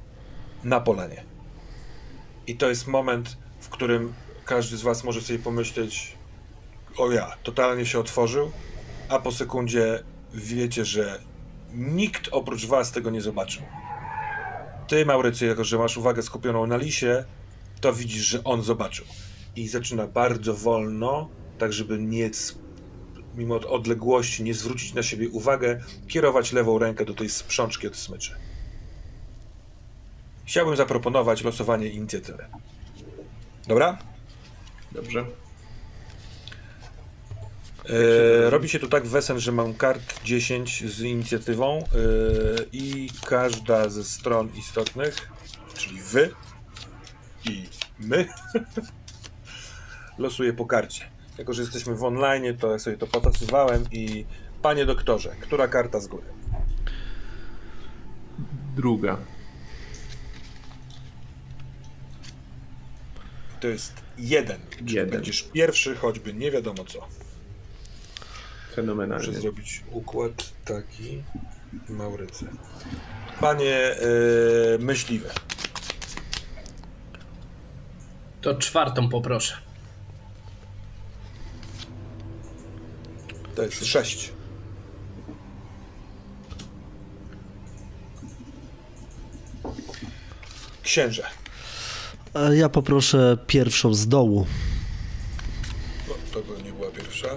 na 0.63 0.79
polanie. 0.79 1.23
I 2.47 2.55
to 2.55 2.69
jest 2.69 2.87
moment, 2.87 3.37
w 3.59 3.69
którym 3.69 4.13
każdy 4.45 4.77
z 4.77 4.81
was 4.81 5.03
może 5.03 5.21
sobie 5.21 5.39
pomyśleć 5.39 6.17
o 6.97 7.11
ja, 7.11 7.37
totalnie 7.43 7.85
się 7.85 7.99
otworzył, 7.99 8.51
a 9.09 9.19
po 9.19 9.31
sekundzie 9.31 10.03
wiecie, 10.33 10.85
że 10.85 11.19
nikt 11.73 12.29
oprócz 12.31 12.65
was 12.65 12.91
tego 12.91 13.09
nie 13.09 13.21
zobaczył. 13.21 13.63
Ty, 14.87 15.05
Maurycy, 15.05 15.45
jako 15.45 15.63
że 15.63 15.77
masz 15.77 15.97
uwagę 15.97 16.21
skupioną 16.21 16.67
na 16.67 16.77
lisie, 16.77 17.25
to 17.81 17.93
widzisz, 17.93 18.23
że 18.23 18.43
on 18.43 18.61
zobaczył. 18.61 19.05
I 19.55 19.67
zaczyna 19.67 20.07
bardzo 20.07 20.53
wolno, 20.53 21.29
tak 21.57 21.73
żeby 21.73 21.99
nie, 21.99 22.29
mimo 23.35 23.55
odległości, 23.55 24.43
nie 24.43 24.53
zwrócić 24.53 24.93
na 24.93 25.03
siebie 25.03 25.29
uwagę, 25.29 25.81
kierować 26.07 26.53
lewą 26.53 26.79
rękę 26.79 27.05
do 27.05 27.13
tej 27.13 27.29
sprzączki 27.29 27.87
od 27.87 27.95
smyczy. 27.95 28.35
Chciałbym 30.45 30.75
zaproponować 30.75 31.43
losowanie 31.43 31.87
inicjatywy. 31.87 32.45
Dobra? 33.67 33.97
Dobrze. 34.91 35.25
E, 37.89 38.49
robi 38.49 38.69
się 38.69 38.79
tu 38.79 38.87
tak 38.87 39.07
wesen, 39.07 39.39
że 39.39 39.51
mam 39.51 39.73
kart 39.73 40.23
10 40.23 40.83
z 40.91 41.01
inicjatywą 41.01 41.77
e, 41.77 41.83
i 42.71 43.09
każda 43.25 43.89
ze 43.89 44.03
stron 44.03 44.49
istotnych, 44.55 45.29
czyli 45.77 46.01
wy 46.01 46.29
i 47.45 47.63
my, 47.99 48.25
losuje 50.17 50.53
po 50.53 50.65
karcie. 50.65 51.09
Jako, 51.37 51.53
że 51.53 51.61
jesteśmy 51.61 51.95
w 51.95 52.03
online, 52.03 52.57
to 52.57 52.71
ja 52.71 52.79
sobie 52.79 52.97
to 52.97 53.07
potasowałem 53.07 53.85
i 53.91 54.25
panie 54.61 54.85
doktorze, 54.85 55.35
która 55.41 55.67
karta 55.67 55.99
z 55.99 56.07
góry? 56.07 56.27
Druga. 58.75 59.17
To 63.59 63.67
jest 63.67 63.93
jeden. 64.17 64.59
jeden. 64.81 65.09
Będziesz 65.09 65.43
pierwszy, 65.43 65.95
choćby 65.95 66.33
nie 66.33 66.51
wiadomo 66.51 66.85
co. 66.85 67.07
Fenomenalnie. 68.75 69.27
Muszę 69.27 69.41
zrobić 69.41 69.83
układ 69.91 70.53
taki. 70.65 71.23
Maurycy. 71.89 72.45
Panie 73.39 73.95
yy, 74.75 74.77
myśliwe. 74.79 75.29
To 78.41 78.55
czwartą 78.55 79.09
poproszę. 79.09 79.57
To 83.55 83.63
jest 83.63 83.85
sześć. 83.85 84.33
Księże. 90.83 91.23
Ja 92.53 92.69
poproszę 92.69 93.37
pierwszą 93.47 93.93
z 93.93 94.07
dołu. 94.07 94.45
No, 96.07 96.13
to 96.33 96.41
by 96.41 96.63
nie 96.63 96.73
była 96.73 96.91
pierwsza. 96.91 97.27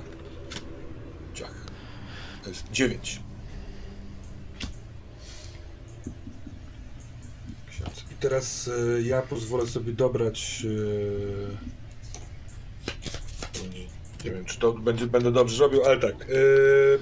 Jest 2.57 2.73
9. 2.73 3.21
I 8.13 8.15
teraz 8.21 8.71
e, 8.99 9.03
ja 9.03 9.23
pozwolę 9.23 9.67
sobie 9.67 9.93
dobrać. 9.93 10.67
E, 13.55 14.25
nie, 14.25 14.31
wiem, 14.31 14.45
czy 14.45 14.59
to 14.59 14.73
będzie, 14.73 15.07
będę 15.07 15.33
dobrze 15.33 15.65
robił, 15.65 15.85
ale 15.85 16.01
tak. 16.01 16.15
E, 16.23 16.27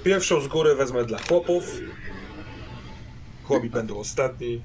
pierwszą 0.05 0.41
z 0.41 0.49
góry 0.49 0.75
wezmę 0.75 1.05
dla 1.05 1.19
chłopów. 1.19 1.81
Chłopi 3.45 3.71
będą 3.71 3.99
ostatni. 3.99 4.63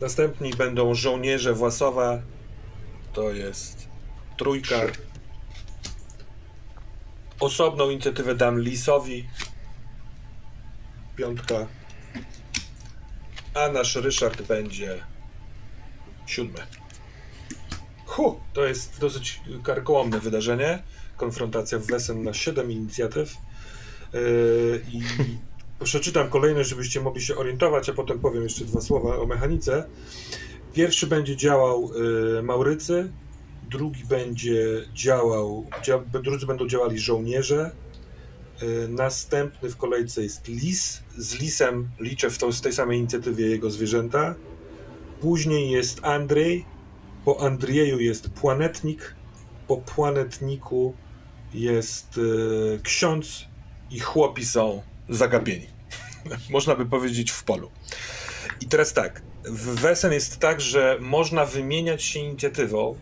Następni 0.00 0.50
będą 0.50 0.94
żołnierze 0.94 1.54
Własowa. 1.54 2.22
To 3.12 3.32
jest 3.32 3.88
trójka. 4.36 4.76
Osobną 7.40 7.90
inicjatywę 7.90 8.34
dam 8.34 8.60
Lisowi. 8.60 9.28
Piątka. 11.16 11.66
A 13.54 13.68
nasz 13.68 13.96
Ryszard 13.96 14.42
będzie 14.42 15.04
siódmy. 16.26 16.58
Hu, 18.06 18.40
to 18.52 18.66
jest 18.66 19.00
dosyć 19.00 19.40
karkołomne 19.62 20.20
wydarzenie. 20.20 20.82
Konfrontacja 21.16 21.78
w 21.78 21.86
Wesen 21.86 22.22
na 22.22 22.34
7 22.34 22.72
inicjatyw. 22.72 23.36
Yy, 24.12 24.82
I 24.92 25.02
przeczytam 25.84 26.30
kolejność, 26.30 26.68
żebyście 26.68 27.00
mogli 27.00 27.22
się 27.22 27.36
orientować, 27.36 27.88
a 27.88 27.92
potem 27.92 28.18
powiem 28.18 28.42
jeszcze 28.42 28.64
dwa 28.64 28.80
słowa 28.80 29.16
o 29.16 29.26
mechanice. 29.26 29.88
Pierwszy 30.72 31.06
będzie 31.06 31.36
działał 31.36 31.90
yy, 31.94 32.42
Maurycy, 32.42 33.12
drugi 33.72 34.04
będzie 34.04 34.64
działał, 34.94 35.66
drudzy 36.22 36.46
będą 36.46 36.68
działali 36.68 36.98
żołnierze, 36.98 37.70
Y, 38.62 38.88
następny 38.88 39.70
w 39.70 39.76
kolejce 39.76 40.22
jest 40.22 40.48
lis. 40.48 41.02
Z 41.16 41.34
lisem 41.34 41.88
liczę 42.00 42.30
w, 42.30 42.38
to, 42.38 42.52
w 42.52 42.60
tej 42.60 42.72
samej 42.72 42.98
inicjatywie 42.98 43.46
jego 43.46 43.70
zwierzęta. 43.70 44.34
Później 45.20 45.70
jest 45.70 46.04
Andrzej. 46.04 46.64
Po 47.24 47.40
Andrieju 47.40 48.00
jest 48.00 48.30
Płanetnik. 48.30 49.14
Po 49.68 49.76
Płanetniku 49.76 50.94
jest 51.54 52.18
y, 52.18 52.80
ksiądz 52.82 53.46
i 53.90 54.00
chłopi 54.00 54.44
są 54.44 54.82
zagapieni. 55.08 55.66
Można 56.50 56.74
by 56.74 56.86
powiedzieć 56.86 57.30
w 57.30 57.44
polu. 57.44 57.70
I 58.60 58.66
teraz 58.66 58.92
tak, 58.92 59.22
w 59.44 59.80
Wesen 59.80 60.12
jest 60.12 60.38
tak, 60.38 60.60
że 60.60 60.98
można 61.00 61.44
wymieniać 61.44 62.02
się 62.02 62.20
inicjatywą, 62.20 62.96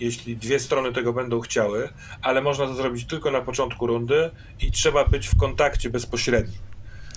jeśli 0.00 0.36
dwie 0.36 0.58
strony 0.58 0.92
tego 0.92 1.12
będą 1.12 1.40
chciały, 1.40 1.88
ale 2.22 2.42
można 2.42 2.66
to 2.66 2.74
zrobić 2.74 3.04
tylko 3.04 3.30
na 3.30 3.40
początku 3.40 3.86
rundy 3.86 4.30
i 4.60 4.70
trzeba 4.72 5.04
być 5.04 5.28
w 5.28 5.36
kontakcie 5.36 5.90
bezpośrednim. 5.90 6.60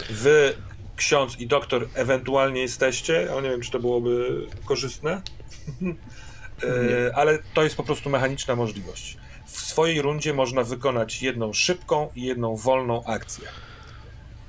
Wy, 0.10 0.54
ksiądz 0.96 1.40
i 1.40 1.48
doktor, 1.48 1.88
ewentualnie 1.94 2.62
jesteście, 2.62 3.28
ale 3.32 3.42
nie 3.42 3.50
wiem, 3.50 3.62
czy 3.62 3.72
to 3.72 3.80
byłoby 3.80 4.46
korzystne, 4.66 5.22
e, 6.64 7.16
ale 7.16 7.40
to 7.54 7.64
jest 7.64 7.76
po 7.76 7.84
prostu 7.84 8.10
mechaniczna 8.10 8.56
możliwość. 8.56 9.18
W 9.46 9.62
swojej 9.62 10.02
rundzie 10.02 10.34
można 10.34 10.64
wykonać 10.64 11.22
jedną 11.22 11.54
szybką 11.54 12.10
i 12.16 12.24
jedną 12.24 12.56
wolną 12.56 13.04
akcję. 13.06 13.48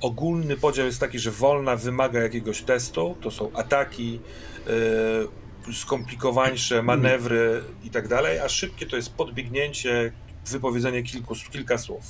Ogólny 0.01 0.57
podział 0.57 0.85
jest 0.85 0.99
taki, 0.99 1.19
że 1.19 1.31
wolna 1.31 1.75
wymaga 1.75 2.19
jakiegoś 2.21 2.61
testu, 2.61 3.15
to 3.21 3.31
są 3.31 3.51
ataki, 3.53 4.19
yy, 4.67 5.27
skomplikowańsze 5.73 6.83
manewry 6.83 7.63
i 7.83 7.89
tak 7.89 8.07
dalej, 8.07 8.39
a 8.39 8.49
szybkie 8.49 8.85
to 8.85 8.95
jest 8.95 9.13
podbiegnięcie, 9.13 10.11
wypowiedzenie 10.45 11.03
kilku, 11.03 11.35
kilka 11.51 11.77
słów. 11.77 12.03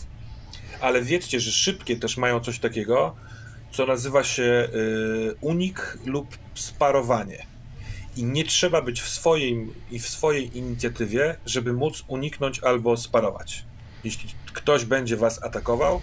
Ale 0.81 1.01
wiedzcie, 1.01 1.39
że 1.39 1.51
szybkie 1.51 1.97
też 1.97 2.17
mają 2.17 2.39
coś 2.39 2.59
takiego, 2.59 3.15
co 3.71 3.85
nazywa 3.85 4.23
się 4.23 4.69
yy, 4.73 5.35
unik 5.41 5.97
lub 6.05 6.37
sparowanie. 6.53 7.45
I 8.17 8.23
nie 8.23 8.43
trzeba 8.43 8.81
być 8.81 9.01
w 9.01 9.09
swojej, 9.09 9.67
i 9.91 9.99
w 9.99 10.07
swojej 10.07 10.57
inicjatywie, 10.57 11.35
żeby 11.45 11.73
móc 11.73 12.03
uniknąć 12.07 12.59
albo 12.59 12.97
sparować. 12.97 13.65
Jeśli 14.03 14.29
ktoś 14.53 14.85
będzie 14.85 15.17
was 15.17 15.43
atakował, 15.43 16.01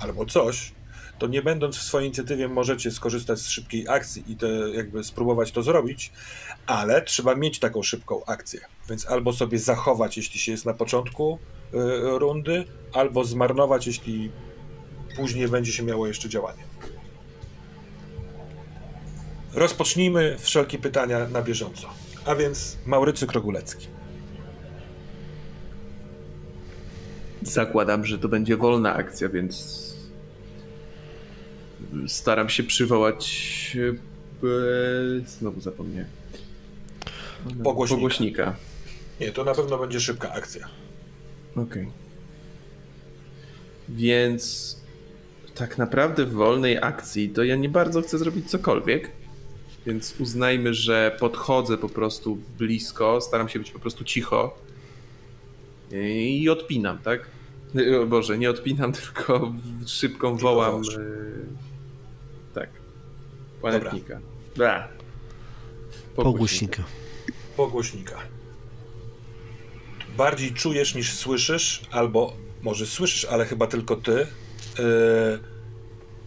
albo 0.00 0.26
coś, 0.26 0.72
to 1.18 1.26
nie 1.26 1.42
będąc 1.42 1.76
w 1.76 1.82
swojej 1.82 2.06
inicjatywie 2.06 2.48
możecie 2.48 2.90
skorzystać 2.90 3.38
z 3.38 3.48
szybkiej 3.48 3.88
akcji 3.88 4.24
i 4.28 4.36
to 4.36 4.46
jakby 4.66 5.04
spróbować 5.04 5.52
to 5.52 5.62
zrobić, 5.62 6.12
ale 6.66 7.02
trzeba 7.02 7.34
mieć 7.34 7.58
taką 7.58 7.82
szybką 7.82 8.24
akcję. 8.24 8.60
Więc 8.88 9.06
albo 9.06 9.32
sobie 9.32 9.58
zachować, 9.58 10.16
jeśli 10.16 10.40
się 10.40 10.52
jest 10.52 10.66
na 10.66 10.74
początku 10.74 11.38
y, 11.74 11.78
rundy, 12.18 12.64
albo 12.92 13.24
zmarnować, 13.24 13.86
jeśli 13.86 14.30
później 15.16 15.48
będzie 15.48 15.72
się 15.72 15.82
miało 15.82 16.06
jeszcze 16.06 16.28
działanie. 16.28 16.62
Rozpocznijmy 19.54 20.36
wszelkie 20.38 20.78
pytania 20.78 21.28
na 21.28 21.42
bieżąco. 21.42 21.88
A 22.26 22.34
więc 22.34 22.78
Maurycy 22.86 23.26
Krogulecki. 23.26 23.86
Zakładam, 27.42 28.04
że 28.04 28.18
to 28.18 28.28
będzie 28.28 28.56
wolna 28.56 28.94
akcja, 28.94 29.28
więc 29.28 29.93
staram 32.06 32.48
się 32.48 32.62
przywołać. 32.62 33.76
E, 34.44 35.26
znowu 35.26 35.60
zapomniałem. 35.60 36.10
Pogłośnika. 37.64 37.94
Pogłośnika. 37.96 38.56
Nie, 39.20 39.32
to 39.32 39.44
na 39.44 39.54
pewno 39.54 39.78
będzie 39.78 40.00
szybka 40.00 40.32
akcja. 40.32 40.68
Okej. 41.52 41.62
Okay. 41.62 41.86
Więc 43.88 44.76
tak 45.54 45.78
naprawdę 45.78 46.24
w 46.24 46.32
wolnej 46.32 46.78
akcji 46.82 47.30
to 47.30 47.44
ja 47.44 47.56
nie 47.56 47.68
bardzo 47.68 48.02
chcę 48.02 48.18
zrobić 48.18 48.50
cokolwiek. 48.50 49.10
Więc 49.86 50.14
uznajmy, 50.20 50.74
że 50.74 51.16
podchodzę 51.20 51.78
po 51.78 51.88
prostu 51.88 52.38
blisko, 52.58 53.20
staram 53.20 53.48
się 53.48 53.58
być 53.58 53.70
po 53.70 53.78
prostu 53.78 54.04
cicho 54.04 54.58
i 55.92 56.48
odpinam, 56.48 56.98
tak? 56.98 57.26
O 58.02 58.06
Boże, 58.06 58.38
nie 58.38 58.50
odpinam, 58.50 58.92
tylko 59.02 59.52
szybką 59.86 60.36
wołam. 60.36 60.82
E, 63.64 63.72
tak. 63.72 63.82
Planetnika. 63.82 64.20
Dobra. 64.54 64.88
Pogłośnika. 66.16 66.84
Pogłośnika. 67.56 68.18
Bardziej 70.16 70.52
czujesz 70.52 70.94
niż 70.94 71.12
słyszysz, 71.12 71.82
albo 71.90 72.36
może 72.62 72.86
słyszysz, 72.86 73.24
ale 73.24 73.44
chyba 73.44 73.66
tylko 73.66 73.96
ty. 73.96 74.26
Yy, 74.78 75.38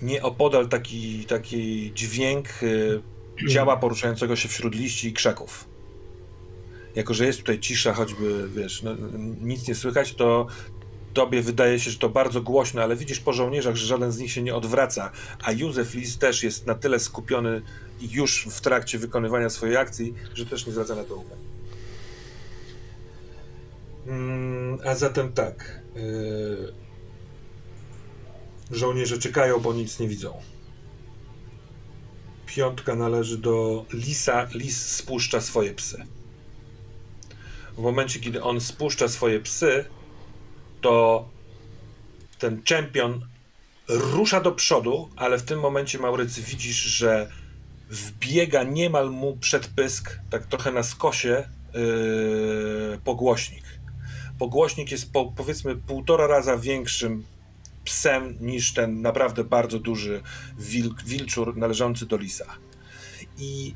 nieopodal 0.02 0.68
taki, 0.68 1.26
taki 1.26 1.92
dźwięk 1.96 2.48
yy, 2.62 3.50
ciała 3.50 3.78
poruszającego 3.78 4.36
się 4.36 4.50
wśród 4.50 4.76
liści 4.76 5.08
i 5.08 5.14
krzaków. 5.14 5.68
Jako, 6.96 7.14
że 7.14 7.26
jest 7.26 7.40
tutaj 7.40 7.60
cisza, 7.60 7.94
choćby, 7.94 8.50
wiesz, 8.56 8.84
no, 8.84 8.96
nic 9.42 9.68
nie 9.68 9.76
słychać, 9.76 10.14
to 10.14 10.48
tobie 11.18 11.42
wydaje 11.42 11.80
się, 11.80 11.92
że 11.92 11.98
to 11.98 12.10
bardzo 12.10 12.42
głośno, 12.42 12.82
ale 12.82 12.96
widzisz 12.96 13.20
po 13.20 13.34
żołnierzach, 13.34 13.76
że 13.76 13.86
żaden 13.86 14.12
z 14.12 14.18
nich 14.18 14.32
się 14.32 14.42
nie 14.42 14.56
odwraca, 14.56 15.12
a 15.44 15.52
Józef 15.52 15.94
Lis 15.94 16.18
też 16.18 16.44
jest 16.44 16.68
na 16.68 16.76
tyle 16.76 17.00
skupiony 17.00 17.62
już 18.02 18.48
w 18.52 18.62
trakcie 18.62 18.98
wykonywania 18.98 19.50
swojej 19.50 19.78
akcji, 19.78 20.14
że 20.34 20.46
też 20.46 20.68
nie 20.68 20.74
zwraca 20.74 20.96
na 20.96 21.04
to 21.04 21.16
uwagi. 21.16 21.42
Mm, 24.08 24.80
a 24.86 24.96
zatem 24.96 25.34
tak. 25.34 25.82
Yy... 25.96 26.74
Żołnierze 28.72 29.18
czekają, 29.18 29.60
bo 29.60 29.74
nic 29.74 30.00
nie 30.00 30.08
widzą. 30.08 30.34
Piątka 32.46 32.96
należy 32.96 33.38
do 33.38 33.86
Lisa. 33.94 34.48
Lis 34.54 34.86
spuszcza 34.86 35.42
swoje 35.42 35.74
psy. 35.74 36.06
W 37.78 37.82
momencie, 37.82 38.20
kiedy 38.20 38.44
on 38.44 38.62
spuszcza 38.62 39.08
swoje 39.08 39.40
psy, 39.40 39.86
to 40.82 41.26
ten 42.40 42.64
czempion 42.64 43.28
rusza 43.88 44.42
do 44.42 44.52
przodu, 44.52 45.10
ale 45.16 45.38
w 45.38 45.44
tym 45.44 45.60
momencie 45.60 46.00
Maurycy 46.00 46.42
widzisz, 46.42 46.76
że 46.76 47.32
wbiega 47.90 48.64
niemal 48.64 49.10
mu 49.12 49.38
przed 49.38 49.68
pysk, 49.68 50.20
tak 50.30 50.46
trochę 50.46 50.72
na 50.72 50.84
skosie, 50.84 51.50
yy, 51.74 53.00
pogłośnik. 53.04 53.64
Pogłośnik 54.40 54.92
jest 54.92 55.12
po, 55.12 55.26
powiedzmy 55.26 55.76
półtora 55.76 56.28
raza 56.28 56.58
większym 56.58 57.26
psem 57.84 58.38
niż 58.42 58.74
ten 58.74 59.02
naprawdę 59.02 59.44
bardzo 59.44 59.80
duży 59.80 60.22
wilk, 60.60 61.04
wilczur 61.04 61.58
należący 61.58 62.06
do 62.06 62.18
lisa. 62.18 62.46
I 63.38 63.76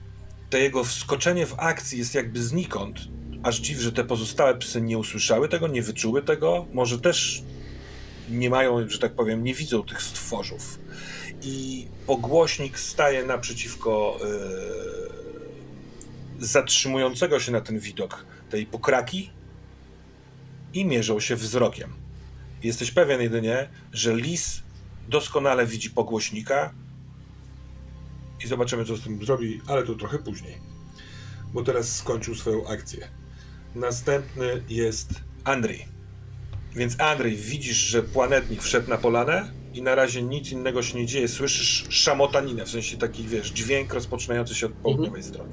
to 0.49 0.57
jego 0.57 0.83
wskoczenie 0.83 1.45
w 1.45 1.59
akcji 1.59 1.99
jest 1.99 2.15
jakby 2.15 2.43
znikąd, 2.43 2.99
aż 3.43 3.59
dziw, 3.59 3.79
że 3.79 3.91
te 3.91 4.03
pozostałe 4.03 4.57
psy 4.57 4.81
nie 4.81 4.97
usłyszały 4.97 5.49
tego, 5.49 5.67
nie 5.67 5.81
wyczuły 5.81 6.21
tego, 6.21 6.65
może 6.73 6.99
też 6.99 7.43
nie 8.29 8.49
mają, 8.49 8.89
że 8.89 8.99
tak 8.99 9.13
powiem, 9.13 9.43
nie 9.43 9.53
widzą 9.53 9.83
tych 9.83 10.01
stworzów. 10.01 10.79
I 11.41 11.87
pogłośnik 12.07 12.79
staje 12.79 13.25
naprzeciwko 13.25 14.19
yy, 16.39 16.45
zatrzymującego 16.47 17.39
się 17.39 17.51
na 17.51 17.61
ten 17.61 17.79
widok 17.79 18.25
tej 18.49 18.65
pokraki 18.65 19.29
i 20.73 20.85
mierzą 20.85 21.19
się 21.19 21.35
wzrokiem. 21.35 21.93
Jesteś 22.63 22.91
pewien 22.91 23.21
jedynie, 23.21 23.69
że 23.93 24.15
lis 24.15 24.61
doskonale 25.09 25.65
widzi 25.65 25.89
pogłośnika 25.89 26.73
i 28.43 28.47
zobaczymy, 28.47 28.85
co 28.85 28.97
z 28.97 29.01
tym 29.01 29.25
zrobi, 29.25 29.61
ale 29.67 29.83
to 29.83 29.95
trochę 29.95 30.19
później, 30.19 30.57
bo 31.53 31.63
teraz 31.63 31.95
skończył 31.95 32.35
swoją 32.35 32.67
akcję. 32.67 33.20
Następny 33.75 34.63
jest 34.69 35.09
Andrzej. 35.43 35.85
Więc 36.75 36.99
Andrzej, 36.99 37.35
widzisz, 37.35 37.77
że 37.77 38.03
planetnik 38.03 38.61
wszedł 38.61 38.89
na 38.89 38.97
polanę 38.97 39.51
i 39.73 39.81
na 39.81 39.95
razie 39.95 40.21
nic 40.21 40.51
innego 40.51 40.83
się 40.83 40.97
nie 40.97 41.05
dzieje. 41.05 41.27
Słyszysz 41.27 41.85
szamotaninę, 41.89 42.65
w 42.65 42.69
sensie 42.69 42.97
taki, 42.97 43.23
wiesz, 43.23 43.51
dźwięk 43.51 43.93
rozpoczynający 43.93 44.55
się 44.55 44.65
od 44.65 44.71
południowej 44.71 45.21
mhm. 45.21 45.33
strony. 45.33 45.51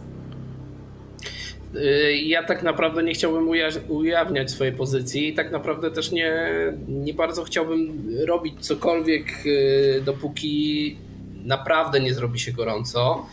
Y, 1.76 2.16
ja 2.16 2.42
tak 2.42 2.62
naprawdę 2.62 3.02
nie 3.02 3.14
chciałbym 3.14 3.48
ujawniać 3.88 4.50
swojej 4.50 4.72
pozycji 4.72 5.28
i 5.28 5.34
tak 5.34 5.52
naprawdę 5.52 5.90
też 5.90 6.12
nie, 6.12 6.48
nie 6.88 7.14
bardzo 7.14 7.44
chciałbym 7.44 8.08
robić 8.26 8.66
cokolwiek, 8.66 9.46
y, 9.46 10.02
dopóki 10.04 10.96
naprawdę 11.44 12.00
nie 12.00 12.14
zrobi 12.14 12.38
się 12.38 12.52
gorąco. 12.52 13.26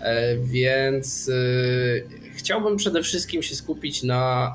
E, 0.00 0.36
więc 0.36 1.28
y, 1.28 2.04
chciałbym 2.50 2.76
przede 2.76 3.02
wszystkim 3.02 3.42
się 3.42 3.54
skupić 3.54 4.02
na 4.02 4.54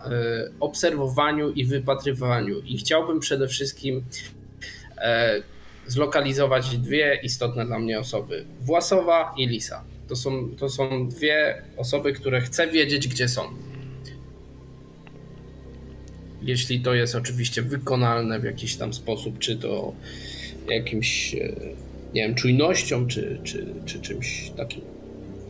obserwowaniu 0.59 1.51
i 1.51 1.65
wypatrywaniu. 1.65 2.59
I 2.59 2.77
chciałbym 2.77 3.19
przede 3.19 3.47
wszystkim 3.47 4.03
e, 4.97 5.41
zlokalizować 5.87 6.77
dwie 6.77 7.19
istotne 7.23 7.65
dla 7.65 7.79
mnie 7.79 7.99
osoby: 7.99 8.45
Własowa 8.61 9.33
i 9.37 9.47
Lisa. 9.47 9.83
To 10.07 10.15
są, 10.15 10.49
to 10.49 10.69
są 10.69 11.09
dwie 11.09 11.61
osoby, 11.77 12.13
które 12.13 12.41
chcę 12.41 12.67
wiedzieć, 12.67 13.07
gdzie 13.07 13.27
są. 13.27 13.41
Jeśli 16.41 16.81
to 16.81 16.93
jest 16.93 17.15
oczywiście 17.15 17.61
wykonalne 17.61 18.39
w 18.39 18.43
jakiś 18.43 18.75
tam 18.75 18.93
sposób, 18.93 19.39
czy 19.39 19.55
to 19.55 19.93
jakimś, 20.67 21.35
e, 21.35 21.55
nie 22.13 22.21
wiem, 22.21 22.35
czujnością, 22.35 23.07
czy, 23.07 23.39
czy, 23.43 23.67
czy 23.85 24.01
czymś 24.01 24.51
takim? 24.57 24.81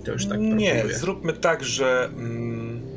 To 0.05 0.11
już 0.11 0.25
tak 0.25 0.39
Nie, 0.39 0.71
proponuję. 0.71 0.97
zróbmy 0.97 1.33
tak, 1.33 1.63
że... 1.63 2.09
Mm 2.17 2.95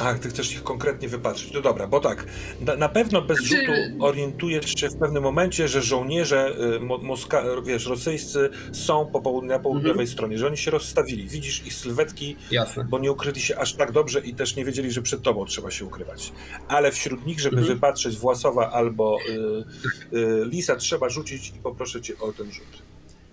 Ach, 0.00 0.18
ty 0.18 0.28
chcesz 0.28 0.52
ich 0.52 0.62
konkretnie 0.62 1.08
wypatrzyć. 1.08 1.52
No 1.52 1.60
dobra, 1.60 1.86
bo 1.86 2.00
tak, 2.00 2.26
na, 2.60 2.76
na 2.76 2.88
pewno 2.88 3.22
bez 3.22 3.38
znaczy- 3.38 3.66
rzutu 3.66 4.04
orientujesz 4.04 4.74
się 4.80 4.88
w 4.88 4.96
pewnym 4.96 5.22
momencie, 5.22 5.68
że 5.68 5.82
żołnierze 5.82 6.54
y, 6.76 6.80
Moska, 6.80 7.44
wiesz, 7.64 7.86
rosyjscy 7.86 8.50
są 8.72 9.06
po 9.06 9.20
południa, 9.20 9.56
na 9.56 9.62
południowej 9.62 9.90
mhm. 9.90 10.08
stronie, 10.08 10.38
że 10.38 10.46
oni 10.46 10.56
się 10.56 10.70
rozstawili. 10.70 11.28
Widzisz 11.28 11.66
ich 11.66 11.74
sylwetki, 11.74 12.36
Jasne. 12.50 12.84
bo 12.84 12.98
nie 12.98 13.12
ukryli 13.12 13.40
się 13.40 13.58
aż 13.58 13.74
tak 13.74 13.92
dobrze 13.92 14.20
i 14.20 14.34
też 14.34 14.56
nie 14.56 14.64
wiedzieli, 14.64 14.90
że 14.92 15.02
przed 15.02 15.22
tobą 15.22 15.44
trzeba 15.44 15.70
się 15.70 15.84
ukrywać. 15.84 16.32
Ale 16.68 16.92
wśród 16.92 17.26
nich, 17.26 17.40
żeby 17.40 17.56
mhm. 17.56 17.74
wypatrzeć 17.74 18.16
Własowa 18.16 18.70
albo 18.72 19.18
y, 19.28 20.18
y, 20.18 20.44
Lisa, 20.44 20.76
trzeba 20.76 21.08
rzucić 21.08 21.48
i 21.48 21.58
poproszę 21.62 22.00
cię 22.00 22.18
o 22.18 22.32
ten 22.32 22.52
rzut. 22.52 22.82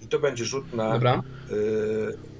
I 0.04 0.08
to 0.08 0.20
będzie 0.20 0.45
rzut 0.45 0.74
na 0.74 0.95
y, 0.95 1.01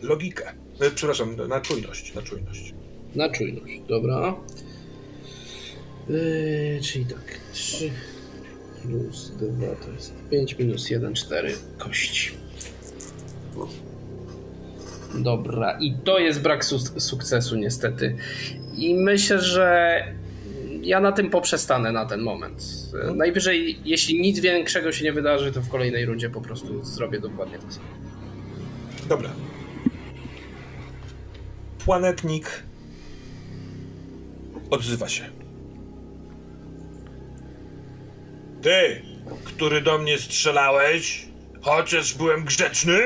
logikę. 0.01 0.53
Y, 0.82 0.91
przepraszam, 0.95 1.36
na 1.47 1.61
czujność, 1.61 2.14
na 2.16 2.22
czujność. 2.22 2.74
Na 3.16 3.30
czujność, 3.30 3.82
dobra. 3.88 4.36
Yy, 6.09 6.80
czyli 6.84 7.05
tak, 7.05 7.39
3 7.51 7.91
plus 8.82 9.32
2 9.32 9.68
to 9.76 9.91
jest 9.91 10.14
5 10.32 10.57
minus 10.57 10.89
1, 10.89 11.14
4 11.14 11.55
kości. 11.78 12.32
Dobra, 15.16 15.78
i 15.80 15.93
to 16.03 16.20
jest 16.20 16.41
brak 16.41 16.66
su 16.66 16.80
sukcesu 16.80 17.55
niestety. 17.55 18.16
I 18.78 18.95
myślę, 18.95 19.41
że 19.41 20.03
ja 20.84 20.99
na 20.99 21.11
tym 21.11 21.29
poprzestanę 21.29 21.91
na 21.91 22.05
ten 22.05 22.21
moment. 22.21 22.63
Najwyżej, 23.15 23.79
jeśli 23.86 24.21
nic 24.21 24.39
większego 24.39 24.91
się 24.91 25.03
nie 25.03 25.13
wydarzy, 25.13 25.51
to 25.51 25.61
w 25.61 25.69
kolejnej 25.69 26.05
rundzie 26.05 26.29
po 26.29 26.41
prostu 26.41 26.84
zrobię 26.84 27.19
dokładnie 27.19 27.59
to 27.59 27.71
samo. 27.71 27.88
Dobra. 29.09 29.29
Planetnik 31.86 32.63
Odzywa 34.69 35.09
się. 35.09 35.23
Ty, 38.61 39.01
który 39.43 39.81
do 39.81 39.97
mnie 39.97 40.17
strzelałeś, 40.17 41.27
chociaż 41.61 42.13
byłem 42.13 42.43
grzeczny? 42.43 42.99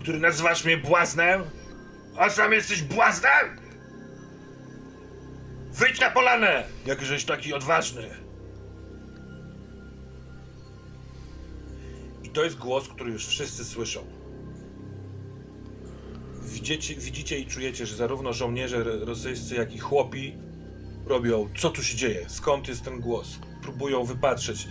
Który 0.00 0.20
nazywasz 0.20 0.64
mnie 0.64 0.76
błaznem? 0.76 1.42
A 2.16 2.30
sam 2.30 2.52
jesteś 2.52 2.82
błaznem? 2.82 3.60
Wyjdź 5.78 6.00
na 6.00 6.10
polanę, 6.10 6.64
jakżeś 6.86 7.24
taki 7.24 7.54
odważny. 7.54 8.08
I 12.24 12.28
to 12.28 12.44
jest 12.44 12.56
głos, 12.56 12.88
który 12.88 13.12
już 13.12 13.26
wszyscy 13.26 13.64
słyszą 13.64 14.18
widzicie, 16.48 16.94
widzicie 16.94 17.38
i 17.38 17.46
czujecie, 17.46 17.86
że 17.86 17.96
zarówno 17.96 18.32
żołnierze 18.32 18.84
rosyjscy, 18.84 19.54
jak 19.54 19.74
i 19.74 19.78
chłopi 19.78 20.34
robią, 21.06 21.48
co 21.58 21.70
tu 21.70 21.82
się 21.82 21.96
dzieje, 21.96 22.24
skąd 22.28 22.68
jest 22.68 22.84
ten 22.84 23.00
głos. 23.00 23.38
Próbują 23.62 24.04
wypatrzeć, 24.04 24.68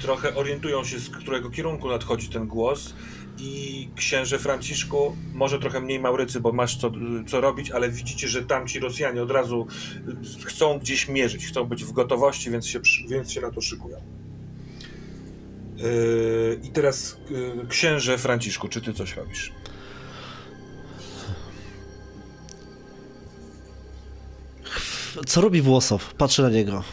trochę 0.00 0.34
orientują 0.34 0.84
się, 0.84 0.98
z 0.98 1.10
którego 1.10 1.50
kierunku 1.50 1.88
nadchodzi 1.88 2.28
ten 2.28 2.46
głos. 2.46 2.94
I 3.38 3.88
księże 3.96 4.38
Franciszku, 4.38 5.16
może 5.34 5.58
trochę 5.58 5.80
mniej 5.80 6.00
Maurycy, 6.00 6.40
bo 6.40 6.52
masz 6.52 6.76
co, 6.76 6.90
co 7.26 7.40
robić, 7.40 7.70
ale 7.70 7.90
widzicie, 7.90 8.28
że 8.28 8.44
tamci 8.44 8.80
Rosjanie 8.80 9.22
od 9.22 9.30
razu 9.30 9.66
chcą 10.44 10.78
gdzieś 10.78 11.08
mierzyć, 11.08 11.46
chcą 11.46 11.64
być 11.64 11.84
w 11.84 11.92
gotowości, 11.92 12.50
więc 12.50 12.66
się, 12.66 12.80
więc 13.08 13.32
się 13.32 13.40
na 13.40 13.50
to 13.50 13.60
szykują. 13.60 13.98
Yy, 15.76 16.60
I 16.62 16.70
teraz 16.70 17.16
yy, 17.30 17.66
księże 17.68 18.18
Franciszku, 18.18 18.68
czy 18.68 18.80
ty 18.80 18.92
coś 18.92 19.16
robisz? 19.16 19.52
Co 25.26 25.40
robi 25.40 25.62
Włosow? 25.62 26.14
Patrzę 26.14 26.42
na 26.42 26.50
niego. 26.50 26.84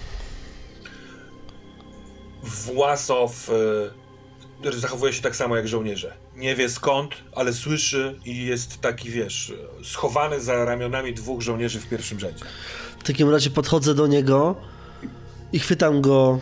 Własow 2.44 3.50
y, 4.64 4.80
zachowuje 4.80 5.14
się 5.14 5.22
tak 5.22 5.36
samo 5.36 5.56
jak 5.56 5.68
żołnierze. 5.68 6.23
Nie 6.36 6.56
wie 6.56 6.70
skąd, 6.70 7.12
ale 7.36 7.54
słyszy 7.54 8.20
i 8.26 8.46
jest 8.46 8.82
taki, 8.82 9.10
wiesz, 9.10 9.54
schowany 9.84 10.42
za 10.42 10.66
ramionami 10.66 11.14
dwóch 11.14 11.42
żołnierzy 11.42 11.80
w 11.80 11.90
pierwszym 11.90 12.20
rzędzie. 12.20 12.46
W 13.00 13.04
takim 13.04 13.30
razie 13.30 13.50
podchodzę 13.50 13.96
do 13.96 14.08
niego 14.08 14.56
i 15.54 15.60
chwytam 15.60 16.02
go 16.02 16.40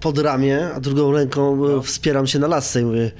pod 0.00 0.18
ramię, 0.18 0.70
a 0.74 0.80
drugą 0.80 1.12
ręką 1.12 1.56
no. 1.56 1.82
wspieram 1.82 2.26
się 2.26 2.38
na 2.38 2.46
lasce 2.46 2.80
i 2.80 2.84
mówię, 2.84 3.10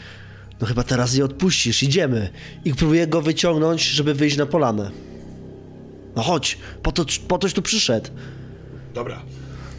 no 0.61 0.67
chyba 0.67 0.83
teraz 0.83 1.15
nie 1.15 1.25
odpuścisz, 1.25 1.83
idziemy. 1.83 2.31
I 2.65 2.75
próbuję 2.75 3.07
go 3.07 3.23
wyciągnąć, 3.23 3.83
żeby 3.83 4.15
wyjść 4.15 4.37
na 4.37 4.47
polanę. 4.47 4.91
No 6.17 6.23
chodź, 6.23 6.59
po, 6.83 6.93
to, 6.93 7.05
po 7.29 7.39
toś 7.39 7.53
tu 7.53 7.63
przyszedł. 7.63 8.11
Dobra. 8.95 9.23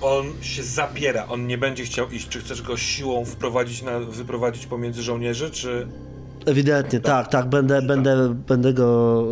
On 0.02 0.26
się 0.42 0.64
zapiera, 0.64 1.28
on 1.28 1.48
nie 1.48 1.58
będzie 1.58 1.84
chciał 1.84 2.12
iść. 2.12 2.28
Czy 2.28 2.40
chcesz 2.40 2.62
go 2.62 2.78
siłą 2.78 3.26
wprowadzić 3.26 3.82
na, 3.82 4.00
wyprowadzić 4.00 4.66
pomiędzy 4.66 5.04
żołnierzy, 5.04 5.52
czy... 5.52 5.88
Ewidentnie, 6.46 7.00
tak, 7.00 7.26
tak, 7.26 7.32
tak 7.32 7.50
będę, 7.50 7.82
będę, 7.82 8.34
będę 8.48 8.74
go 8.74 9.24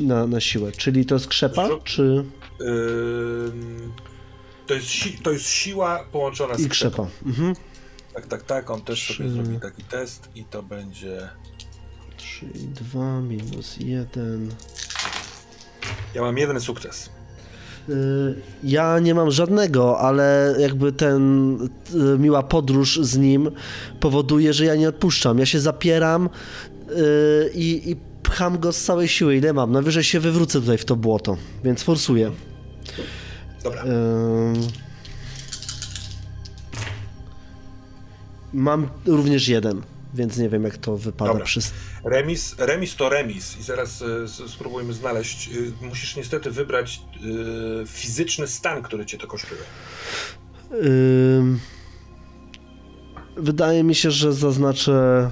y, 0.00 0.02
na, 0.02 0.26
na 0.26 0.40
siłę. 0.40 0.72
Czyli 0.72 1.06
to 1.06 1.14
jest 1.14 1.26
krzepa, 1.26 1.66
Zrób, 1.66 1.84
czy... 1.84 2.24
Yy, 2.60 3.52
to, 4.66 4.74
jest 4.74 4.86
si 4.86 5.12
to 5.12 5.30
jest 5.30 5.48
siła 5.48 6.04
połączona 6.12 6.54
z 6.54 6.60
I 6.60 6.68
krzepa. 6.68 7.06
Mhm. 7.26 7.54
Tak, 8.14 8.26
tak, 8.26 8.42
tak, 8.42 8.70
on 8.70 8.82
też 8.82 9.00
Trzy... 9.00 9.14
sobie 9.14 9.28
zrobi 9.28 9.60
taki 9.60 9.84
test 9.84 10.28
i 10.34 10.44
to 10.44 10.62
będzie... 10.62 11.28
3 12.16 12.46
2 12.54 13.20
minus 13.20 13.76
1... 13.80 14.50
Ja 16.14 16.22
mam 16.22 16.38
jeden 16.38 16.60
sukces. 16.60 17.10
Y, 17.88 18.34
ja 18.64 18.98
nie 18.98 19.14
mam 19.14 19.30
żadnego, 19.30 19.98
ale 19.98 20.56
jakby 20.58 20.92
ten 20.92 21.54
y, 22.14 22.18
miła 22.18 22.42
podróż 22.42 23.00
z 23.02 23.18
nim 23.18 23.50
powoduje, 24.00 24.52
że 24.52 24.64
ja 24.64 24.74
nie 24.74 24.88
odpuszczam. 24.88 25.38
Ja 25.38 25.46
się 25.46 25.60
zapieram 25.60 26.28
y, 26.90 27.50
i, 27.54 27.90
i 27.90 27.96
pcham 28.22 28.58
go 28.58 28.72
z 28.72 28.82
całej 28.82 29.08
siły, 29.08 29.36
ile 29.36 29.52
mam. 29.52 29.72
Najwyżej 29.72 30.04
się 30.04 30.20
wywrócę 30.20 30.60
tutaj 30.60 30.78
w 30.78 30.84
to 30.84 30.96
błoto, 30.96 31.36
więc 31.64 31.82
forsuję. 31.82 32.30
Dobra. 33.64 33.84
Mam 38.52 38.88
również 39.06 39.48
jeden 39.48 39.82
więc 40.14 40.38
nie 40.38 40.48
wiem 40.48 40.64
jak 40.64 40.76
to 40.76 40.96
wypada 40.96 41.32
Dobra. 41.32 41.46
Remis, 42.04 42.54
remis 42.58 42.96
to 42.96 43.08
remis 43.08 43.56
i 43.60 43.62
zaraz 43.62 44.02
y, 44.02 44.48
spróbujmy 44.48 44.92
znaleźć. 44.92 45.50
Y, 45.52 45.72
musisz 45.86 46.16
niestety 46.16 46.50
wybrać 46.50 47.00
y, 47.82 47.86
fizyczny 47.86 48.46
stan, 48.46 48.82
który 48.82 49.06
cię 49.06 49.18
to 49.18 49.26
kosztuje. 49.26 49.60
wydaje 53.36 53.84
mi 53.84 53.94
się, 53.94 54.10
że 54.10 54.32
zaznaczę 54.32 55.30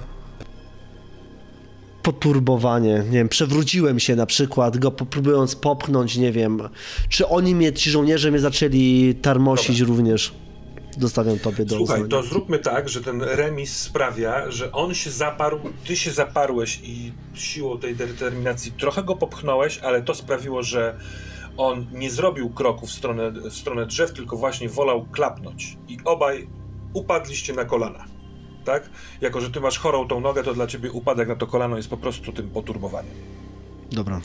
poturbowanie, 2.03 3.05
nie 3.05 3.19
wiem, 3.19 3.29
przewróciłem 3.29 4.01
się 4.01 4.17
na 4.17 4.27
przykład, 4.27 4.79
go 4.79 4.91
próbując 4.91 5.57
popchnąć, 5.57 6.17
nie 6.17 6.33
wiem, 6.33 6.61
czy 7.09 7.29
oni 7.29 7.55
mnie, 7.55 7.73
ci 7.73 7.91
żołnierze 7.91 8.31
mnie 8.31 8.41
zaczęli 8.41 9.15
tarmosić 9.23 9.81
Dobra. 9.81 9.97
również. 9.97 10.33
Dostawiam 10.97 11.39
tobie 11.39 11.65
do 11.65 11.77
Słuchaj, 11.77 12.03
uznania. 12.03 12.23
to 12.23 12.29
zróbmy 12.29 12.59
tak, 12.59 12.89
że 12.89 13.01
ten 13.01 13.23
remis 13.23 13.77
sprawia, 13.77 14.51
że 14.51 14.73
on 14.73 14.95
się 14.95 15.11
zaparł, 15.11 15.61
ty 15.87 15.97
się 15.97 16.11
zaparłeś 16.11 16.81
i 16.83 17.13
siłą 17.35 17.79
tej 17.79 17.97
determinacji 17.97 18.73
trochę 18.73 19.03
go 19.03 19.17
popchnąłeś, 19.17 19.79
ale 19.79 20.03
to 20.03 20.15
sprawiło, 20.15 20.63
że 20.63 20.99
on 21.57 21.87
nie 21.93 22.11
zrobił 22.11 22.51
kroku 22.51 22.87
w 22.87 22.93
stronę, 22.93 23.31
w 23.31 23.55
stronę 23.55 23.87
drzew, 23.87 24.13
tylko 24.13 24.37
właśnie 24.37 24.69
wolał 24.69 25.07
klapnąć. 25.07 25.79
I 25.89 25.99
obaj 26.05 26.49
upadliście 26.93 27.53
na 27.53 27.65
kolana. 27.65 28.05
Tak? 28.65 28.91
Jako, 29.21 29.41
że 29.41 29.51
ty 29.51 29.61
masz 29.61 29.79
chorą 29.79 30.09
tą 30.09 30.21
nogę, 30.21 30.43
to 30.43 30.55
dla 30.55 30.67
ciebie 30.67 30.93
upadek 30.93 31.29
na 31.29 31.37
to 31.37 31.47
kolano 31.47 31.77
jest 31.77 31.89
po 31.89 31.97
prostu 31.97 32.33
tym 32.33 32.51
poturbowaniem. 32.51 33.15
Dobra. 33.93 34.21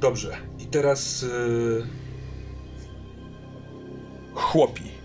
Dobrze. 0.00 0.36
I 0.58 0.66
teraz... 0.66 1.22
Yy... 1.22 1.86
Chłopi 4.34 4.97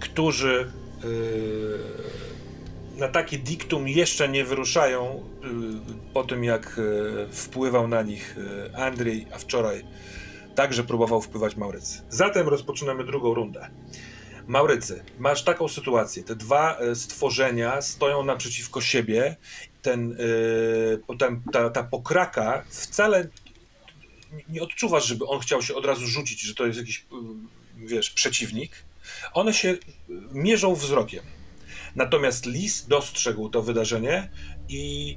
którzy 0.00 0.72
y, 1.04 1.78
na 2.96 3.08
takie 3.08 3.38
diktum 3.38 3.88
jeszcze 3.88 4.28
nie 4.28 4.44
wyruszają 4.44 5.24
y, 5.44 6.12
po 6.14 6.24
tym, 6.24 6.44
jak 6.44 6.78
y, 6.78 7.32
wpływał 7.32 7.88
na 7.88 8.02
nich 8.02 8.36
Andrzej, 8.74 9.26
a 9.34 9.38
wczoraj 9.38 9.84
także 10.54 10.84
próbował 10.84 11.22
wpływać 11.22 11.56
Maurycy. 11.56 12.02
Zatem 12.08 12.48
rozpoczynamy 12.48 13.04
drugą 13.04 13.34
rundę. 13.34 13.70
Maurycy, 14.46 15.04
masz 15.18 15.44
taką 15.44 15.68
sytuację. 15.68 16.22
Te 16.22 16.36
dwa 16.36 16.78
stworzenia 16.94 17.82
stoją 17.82 18.24
naprzeciwko 18.24 18.80
siebie. 18.80 19.36
Ten, 19.82 20.16
potem 21.06 21.42
ta, 21.52 21.70
ta 21.70 21.82
pokraka 21.82 22.64
wcale 22.68 23.28
nie 24.48 24.62
odczuwasz, 24.62 25.06
żeby 25.06 25.26
on 25.26 25.40
chciał 25.40 25.62
się 25.62 25.74
od 25.74 25.86
razu 25.86 26.06
rzucić, 26.06 26.40
że 26.40 26.54
to 26.54 26.66
jest 26.66 26.78
jakiś, 26.78 27.06
wiesz, 27.76 28.10
przeciwnik 28.10 28.72
One 29.34 29.52
się 29.52 29.74
mierzą 30.32 30.74
wzrokiem. 30.74 31.24
Natomiast 31.96 32.46
lis 32.46 32.86
dostrzegł 32.86 33.48
to 33.48 33.62
wydarzenie 33.62 34.30
i 34.68 35.16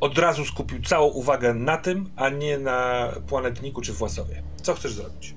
od 0.00 0.18
razu 0.18 0.44
skupił 0.44 0.82
całą 0.82 1.08
uwagę 1.08 1.54
na 1.54 1.76
tym, 1.76 2.10
a 2.16 2.28
nie 2.28 2.58
na 2.58 3.08
planetniku 3.28 3.80
czy 3.80 3.92
Własowie. 3.92 4.42
Co 4.62 4.74
chcesz 4.74 4.94
zrobić? 4.94 5.34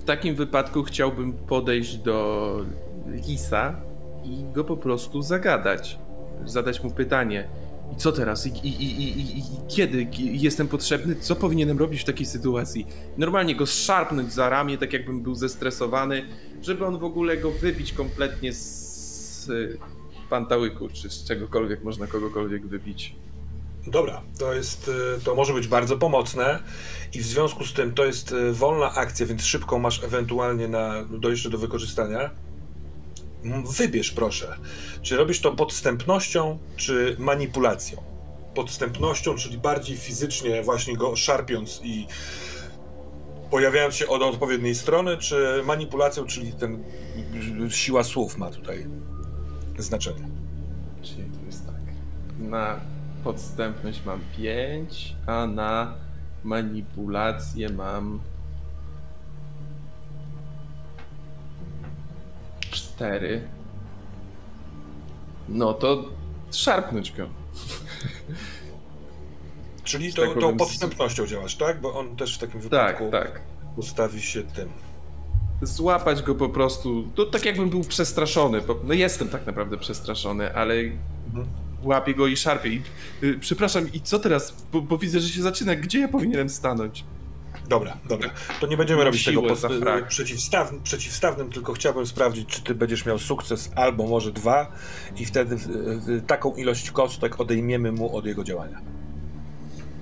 W 0.00 0.04
takim 0.04 0.34
wypadku 0.34 0.82
chciałbym 0.82 1.32
podejść 1.32 1.96
do 1.96 2.56
lisa 3.06 3.80
i 4.24 4.44
go 4.52 4.64
po 4.64 4.76
prostu 4.76 5.22
zagadać. 5.22 5.98
Zadać 6.44 6.82
mu 6.82 6.90
pytanie. 6.90 7.48
I 7.94 7.96
co 7.96 8.12
teraz? 8.12 8.46
I, 8.46 8.50
i, 8.50 8.82
i, 8.82 9.38
i, 9.38 9.42
kiedy 9.68 10.06
jestem 10.18 10.68
potrzebny? 10.68 11.16
Co 11.16 11.36
powinienem 11.36 11.78
robić 11.78 12.00
w 12.00 12.04
takiej 12.04 12.26
sytuacji? 12.26 12.86
Normalnie 13.18 13.56
go 13.56 13.66
szarpnąć 13.66 14.32
za 14.32 14.48
ramię, 14.48 14.78
tak 14.78 14.92
jakbym 14.92 15.22
był 15.22 15.34
zestresowany, 15.34 16.24
żeby 16.62 16.86
on 16.86 16.98
w 16.98 17.04
ogóle 17.04 17.36
go 17.36 17.50
wybić 17.50 17.92
kompletnie 17.92 18.52
z 18.52 19.50
pantałyku, 20.30 20.88
czy 20.92 21.10
z 21.10 21.24
czegokolwiek 21.24 21.84
można 21.84 22.06
kogokolwiek 22.06 22.66
wybić. 22.66 23.14
Dobra, 23.86 24.22
to 24.38 24.54
jest, 24.54 24.88
y, 25.18 25.24
to 25.24 25.34
może 25.34 25.54
być 25.54 25.68
bardzo 25.68 25.96
pomocne 25.96 26.62
i 27.12 27.18
w 27.18 27.26
związku 27.26 27.64
z 27.64 27.72
tym 27.72 27.94
to 27.94 28.04
jest 28.04 28.32
y, 28.32 28.52
wolna 28.52 28.94
akcja, 28.94 29.26
więc 29.26 29.44
szybką 29.44 29.78
masz 29.78 30.04
ewentualnie 30.04 30.68
na, 30.68 31.04
dojście 31.04 31.50
do 31.50 31.58
wykorzystania. 31.58 32.30
Wybierz 33.78 34.10
proszę, 34.10 34.56
czy 35.02 35.16
robisz 35.16 35.40
to 35.40 35.52
podstępnością, 35.52 36.58
czy 36.76 37.16
manipulacją. 37.18 38.02
Podstępnością, 38.54 39.34
czyli 39.36 39.58
bardziej 39.58 39.96
fizycznie 39.96 40.62
właśnie 40.62 40.96
go 40.96 41.16
szarpiąc 41.16 41.80
i 41.84 42.06
pojawiając 43.50 43.94
się 43.94 44.06
od 44.06 44.22
odpowiedniej 44.22 44.74
strony, 44.74 45.16
czy 45.16 45.62
manipulacją, 45.64 46.26
czyli 46.26 46.52
ten 46.52 46.84
siła 47.70 48.04
słów 48.04 48.38
ma 48.38 48.50
tutaj 48.50 48.86
znaczenie. 49.78 50.28
Czyli 51.02 51.24
to 51.24 51.46
jest 51.46 51.66
tak. 51.66 51.80
Na 52.38 52.80
podstępność 53.24 54.00
mam 54.06 54.20
5, 54.36 55.16
a 55.26 55.46
na 55.46 55.94
manipulację 56.44 57.68
mam 57.68 58.20
4. 62.96 63.48
No 65.48 65.74
to 65.74 66.04
szarpnąć 66.52 67.12
go. 67.12 67.28
Czyli 69.84 70.14
to, 70.14 70.22
tak 70.22 70.40
tą 70.40 70.56
podstępnością 70.56 71.26
działasz, 71.26 71.56
tak? 71.56 71.80
Bo 71.80 71.94
on 71.94 72.16
też 72.16 72.36
w 72.36 72.38
takim 72.38 72.60
wypadku 72.60 73.10
tak, 73.10 73.32
tak. 73.32 73.40
ustawi 73.76 74.22
się 74.22 74.42
tym 74.42 74.68
złapać 75.62 76.22
go 76.22 76.34
po 76.34 76.48
prostu. 76.48 77.08
To 77.14 77.26
tak 77.26 77.44
jakbym 77.44 77.70
był 77.70 77.84
przestraszony. 77.84 78.60
No 78.84 78.94
jestem 78.94 79.28
tak 79.28 79.46
naprawdę 79.46 79.78
przestraszony, 79.78 80.54
ale 80.54 80.74
mhm. 80.74 81.46
łapię 81.82 82.14
go 82.14 82.26
i 82.26 82.36
szarpię. 82.36 82.68
I, 82.68 82.82
y, 83.22 83.38
przepraszam, 83.38 83.92
i 83.92 84.00
co 84.00 84.18
teraz? 84.18 84.56
Bo, 84.72 84.80
bo, 84.80 84.98
widzę, 84.98 85.20
że 85.20 85.28
się 85.28 85.42
zaczyna. 85.42 85.76
Gdzie 85.76 86.00
ja 86.00 86.08
powinienem 86.08 86.48
stanąć? 86.48 87.04
Dobra, 87.68 87.96
dobra. 88.08 88.30
To 88.60 88.66
nie 88.66 88.76
będziemy 88.76 89.04
robić 89.04 89.24
tego 89.24 89.42
pod, 89.42 89.58
przeciwstaw, 90.08 90.72
przeciwstawnym, 90.82 91.50
tylko 91.50 91.72
chciałbym 91.72 92.06
sprawdzić, 92.06 92.48
czy 92.48 92.62
ty 92.62 92.74
będziesz 92.74 93.06
miał 93.06 93.18
sukces 93.18 93.70
albo 93.76 94.06
może 94.06 94.32
dwa 94.32 94.72
i 95.16 95.24
wtedy 95.24 95.56
taką 96.26 96.54
ilość 96.54 96.90
kostek 96.90 97.40
odejmiemy 97.40 97.92
mu 97.92 98.16
od 98.16 98.26
jego 98.26 98.44
działania. 98.44 98.80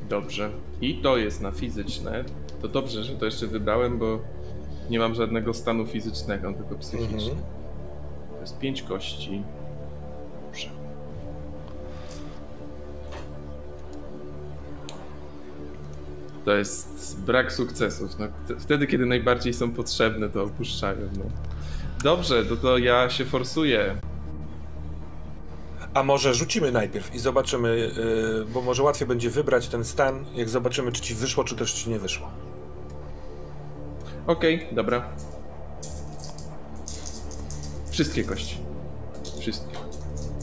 Dobrze. 0.09 0.51
I 0.81 0.95
to 1.03 1.17
jest 1.17 1.41
na 1.41 1.53
fizyczne. 1.53 2.25
To 2.63 2.69
dobrze, 2.69 3.05
że 3.05 3.13
to 3.13 3.25
jeszcze 3.25 3.47
wybrałem, 3.47 3.99
bo 3.99 4.19
nie 4.91 4.99
mam 4.99 5.15
żadnego 5.15 5.55
stanu 5.55 5.87
fizycznego, 5.87 6.53
tylko 6.53 6.75
psychicznego. 6.75 7.23
Mhm. 7.23 7.43
To 8.35 8.41
jest 8.41 8.59
pięć 8.59 8.83
kości. 8.83 9.43
To 16.45 16.55
jest 16.57 17.21
brak 17.21 17.53
sukcesów. 17.53 18.19
No, 18.19 18.27
wtedy, 18.59 18.87
kiedy 18.87 19.07
najbardziej 19.07 19.55
są 19.55 19.71
potrzebne, 19.73 20.29
to 20.29 20.43
opuszczają. 20.43 21.09
No. 21.19 21.25
Dobrze, 22.03 22.45
to, 22.45 22.57
to 22.57 22.79
ja 22.79 23.11
się 23.11 23.25
forsuję. 23.25 23.97
A 25.95 26.03
może 26.03 26.35
rzucimy 26.35 26.73
najpierw 26.73 27.15
i 27.15 27.19
zobaczymy, 27.19 27.77
yy, 27.77 28.47
bo 28.53 28.63
może 28.63 28.83
łatwiej 28.83 29.09
będzie 29.09 29.31
wybrać 29.31 29.69
ten 29.69 29.85
stan, 29.85 30.25
jak 30.35 30.49
zobaczymy, 30.49 30.93
czy 30.93 31.03
ci 31.03 31.15
wyszło, 31.15 31.45
czy 31.45 31.57
też 31.57 31.73
ci 31.73 31.91
nie 31.91 31.99
wyszło. 31.99 32.31
Okej, 34.27 34.57
okay, 34.57 34.75
dobra. 34.75 35.09
Wszystkie 37.91 38.25
kości. 38.25 38.59
Wszystkie. 39.41 39.77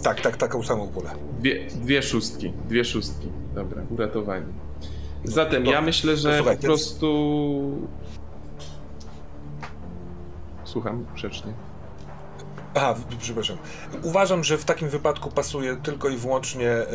Tak, 0.03 0.21
tak, 0.21 0.37
taką 0.37 0.63
samą 0.63 0.87
pulę. 0.87 1.09
Dwie, 1.39 1.67
dwie 1.67 2.03
szóstki, 2.03 2.53
dwie 2.69 2.85
szóstki. 2.85 3.27
Dobra, 3.55 3.83
uratowanie. 3.89 4.68
Zatem 5.23 5.65
ja 5.65 5.81
myślę, 5.81 6.17
że 6.17 6.37
słuchaj, 6.37 6.57
po 6.57 6.63
prostu... 6.63 7.89
Słucham 10.63 11.05
grzecznie. 11.15 11.53
Aha, 12.75 12.95
przepraszam. 13.19 13.57
Uważam, 14.03 14.43
że 14.43 14.57
w 14.57 14.65
takim 14.65 14.89
wypadku 14.89 15.31
pasuje 15.31 15.75
tylko 15.75 16.09
i 16.09 16.17
wyłącznie 16.17 16.65
yy, 16.65 16.85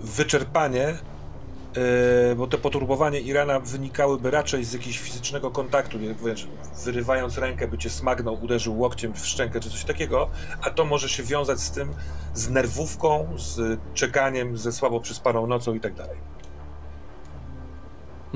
wyczerpanie 0.00 0.94
Yy, 2.28 2.36
bo 2.36 2.46
to 2.46 2.58
poturbowanie 2.58 3.20
Irana 3.20 3.60
wynikałyby 3.60 4.30
raczej 4.30 4.64
z 4.64 4.72
jakiegoś 4.72 4.98
fizycznego 4.98 5.50
kontaktu, 5.50 5.98
wręcz 6.20 6.46
wyrywając 6.84 7.38
rękę, 7.38 7.68
by 7.68 7.78
cię 7.78 7.90
smagnął, 7.90 8.44
uderzył 8.44 8.78
łokciem 8.78 9.14
w 9.14 9.26
szczękę 9.26 9.60
czy 9.60 9.70
coś 9.70 9.84
takiego, 9.84 10.30
a 10.62 10.70
to 10.70 10.84
może 10.84 11.08
się 11.08 11.22
wiązać 11.22 11.60
z 11.60 11.70
tym, 11.70 11.94
z 12.34 12.50
nerwówką, 12.50 13.28
z 13.36 13.80
czekaniem, 13.94 14.56
ze 14.56 14.72
słabo 14.72 15.00
przyspaną 15.00 15.46
nocą 15.46 15.74
i 15.74 15.80
tak 15.80 15.94
dalej. 15.94 16.18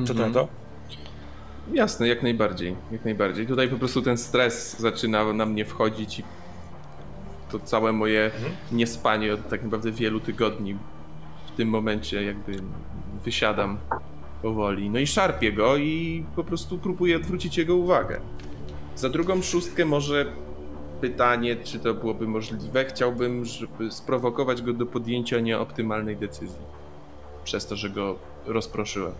Co 0.06 0.14
to 0.14 0.26
na 0.26 0.34
to? 0.34 0.48
Jasne, 1.72 2.08
jak 2.08 2.22
najbardziej, 2.22 2.76
jak 2.92 3.04
najbardziej. 3.04 3.46
Tutaj 3.46 3.68
po 3.68 3.76
prostu 3.76 4.02
ten 4.02 4.16
stres 4.16 4.80
zaczyna 4.80 5.32
na 5.32 5.46
mnie 5.46 5.64
wchodzić 5.64 6.18
i 6.18 6.22
to 7.50 7.58
całe 7.58 7.92
moje 7.92 8.24
mhm. 8.24 8.52
niespanie 8.72 9.34
od 9.34 9.48
tak 9.48 9.62
naprawdę 9.62 9.92
wielu 9.92 10.20
tygodni 10.20 10.76
w 11.46 11.56
tym 11.56 11.68
momencie 11.68 12.24
jakby 12.24 12.56
wysiadam 13.24 13.78
powoli. 14.42 14.90
No 14.90 14.98
i 14.98 15.06
szarpię 15.06 15.52
go 15.52 15.76
i 15.76 16.24
po 16.36 16.44
prostu 16.44 16.78
próbuję 16.78 17.16
odwrócić 17.16 17.58
jego 17.58 17.76
uwagę. 17.76 18.20
Za 18.96 19.08
drugą 19.08 19.42
szóstkę 19.42 19.84
może 19.84 20.26
pytanie, 21.00 21.56
czy 21.56 21.78
to 21.78 21.94
byłoby 21.94 22.28
możliwe. 22.28 22.84
Chciałbym, 22.84 23.44
żeby 23.44 23.90
sprowokować 23.90 24.62
go 24.62 24.72
do 24.72 24.86
podjęcia 24.86 25.40
nieoptymalnej 25.40 26.16
decyzji. 26.16 26.62
Przez 27.44 27.66
to, 27.66 27.76
że 27.76 27.90
go 27.90 28.18
rozproszyłem. 28.46 29.12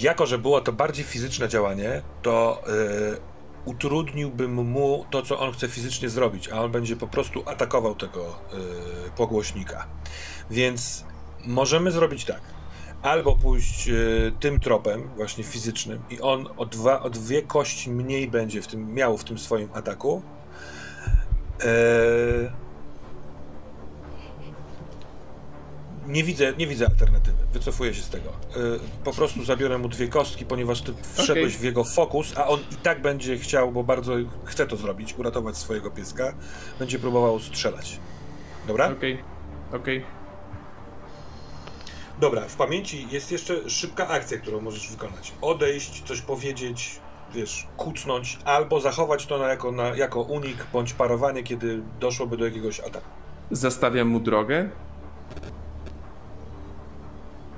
Jako, 0.00 0.26
że 0.26 0.38
było 0.38 0.60
to 0.60 0.72
bardziej 0.72 1.04
fizyczne 1.04 1.48
działanie, 1.48 2.02
to 2.22 2.62
yy, 2.66 3.16
utrudniłbym 3.64 4.54
mu 4.54 5.06
to, 5.10 5.22
co 5.22 5.38
on 5.38 5.52
chce 5.52 5.68
fizycznie 5.68 6.08
zrobić, 6.08 6.48
a 6.48 6.60
on 6.60 6.72
będzie 6.72 6.96
po 6.96 7.08
prostu 7.08 7.42
atakował 7.46 7.94
tego 7.94 8.20
yy, 8.52 8.58
pogłośnika. 9.16 9.86
Więc 10.50 11.04
możemy 11.46 11.90
zrobić 11.90 12.24
tak. 12.24 12.40
Albo 13.02 13.36
pójść 13.36 13.88
y, 13.88 14.32
tym 14.40 14.60
tropem, 14.60 15.10
właśnie 15.16 15.44
fizycznym, 15.44 16.02
i 16.10 16.20
on 16.20 16.48
o, 16.56 16.66
dwa, 16.66 17.02
o 17.02 17.10
dwie 17.10 17.42
kości 17.42 17.90
mniej 17.90 18.28
będzie 18.28 18.62
w 18.62 18.66
tym, 18.66 18.94
miał 18.94 19.18
w 19.18 19.24
tym 19.24 19.38
swoim 19.38 19.68
ataku. 19.74 20.22
E, 21.60 22.63
nie 26.06 26.24
widzę, 26.24 26.52
nie 26.58 26.66
widzę 26.66 26.86
alternatywy. 26.86 27.36
Wycofuję 27.52 27.94
się 27.94 28.02
z 28.02 28.08
tego. 28.08 28.28
E, 28.28 28.60
po 29.04 29.12
prostu 29.12 29.44
zabiorę 29.44 29.78
mu 29.78 29.88
dwie 29.88 30.08
kostki, 30.08 30.44
ponieważ 30.44 30.82
ty 30.82 30.92
wszedłeś 31.14 31.52
okay. 31.52 31.58
w 31.58 31.64
jego 31.64 31.84
fokus, 31.84 32.32
a 32.36 32.46
on 32.46 32.60
i 32.60 32.76
tak 32.82 33.02
będzie 33.02 33.38
chciał, 33.38 33.72
bo 33.72 33.84
bardzo 33.84 34.12
chce 34.44 34.66
to 34.66 34.76
zrobić, 34.76 35.14
uratować 35.18 35.56
swojego 35.56 35.90
pieska. 35.90 36.34
Będzie 36.78 36.98
próbował 36.98 37.40
strzelać. 37.40 38.00
Dobra? 38.66 38.86
Okej, 38.86 39.14
okay. 39.14 39.80
okej. 39.80 39.98
Okay. 39.98 40.24
Dobra, 42.20 42.48
w 42.48 42.56
pamięci 42.56 43.06
jest 43.10 43.32
jeszcze 43.32 43.70
szybka 43.70 44.08
akcja, 44.08 44.38
którą 44.38 44.60
możesz 44.60 44.90
wykonać. 44.90 45.32
Odejść, 45.40 46.02
coś 46.02 46.20
powiedzieć, 46.20 47.00
wiesz, 47.34 47.66
kucnąć, 47.76 48.38
albo 48.44 48.80
zachować 48.80 49.26
to 49.26 49.38
na, 49.38 49.48
jako, 49.48 49.72
na, 49.72 49.88
jako 49.88 50.22
unik 50.22 50.66
bądź 50.72 50.92
parowanie, 50.92 51.42
kiedy 51.42 51.82
doszłoby 52.00 52.36
do 52.36 52.44
jakiegoś 52.44 52.80
ataku. 52.80 53.06
Zastawiam 53.50 54.08
mu 54.08 54.20
drogę? 54.20 54.68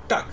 Tak, 0.07 0.25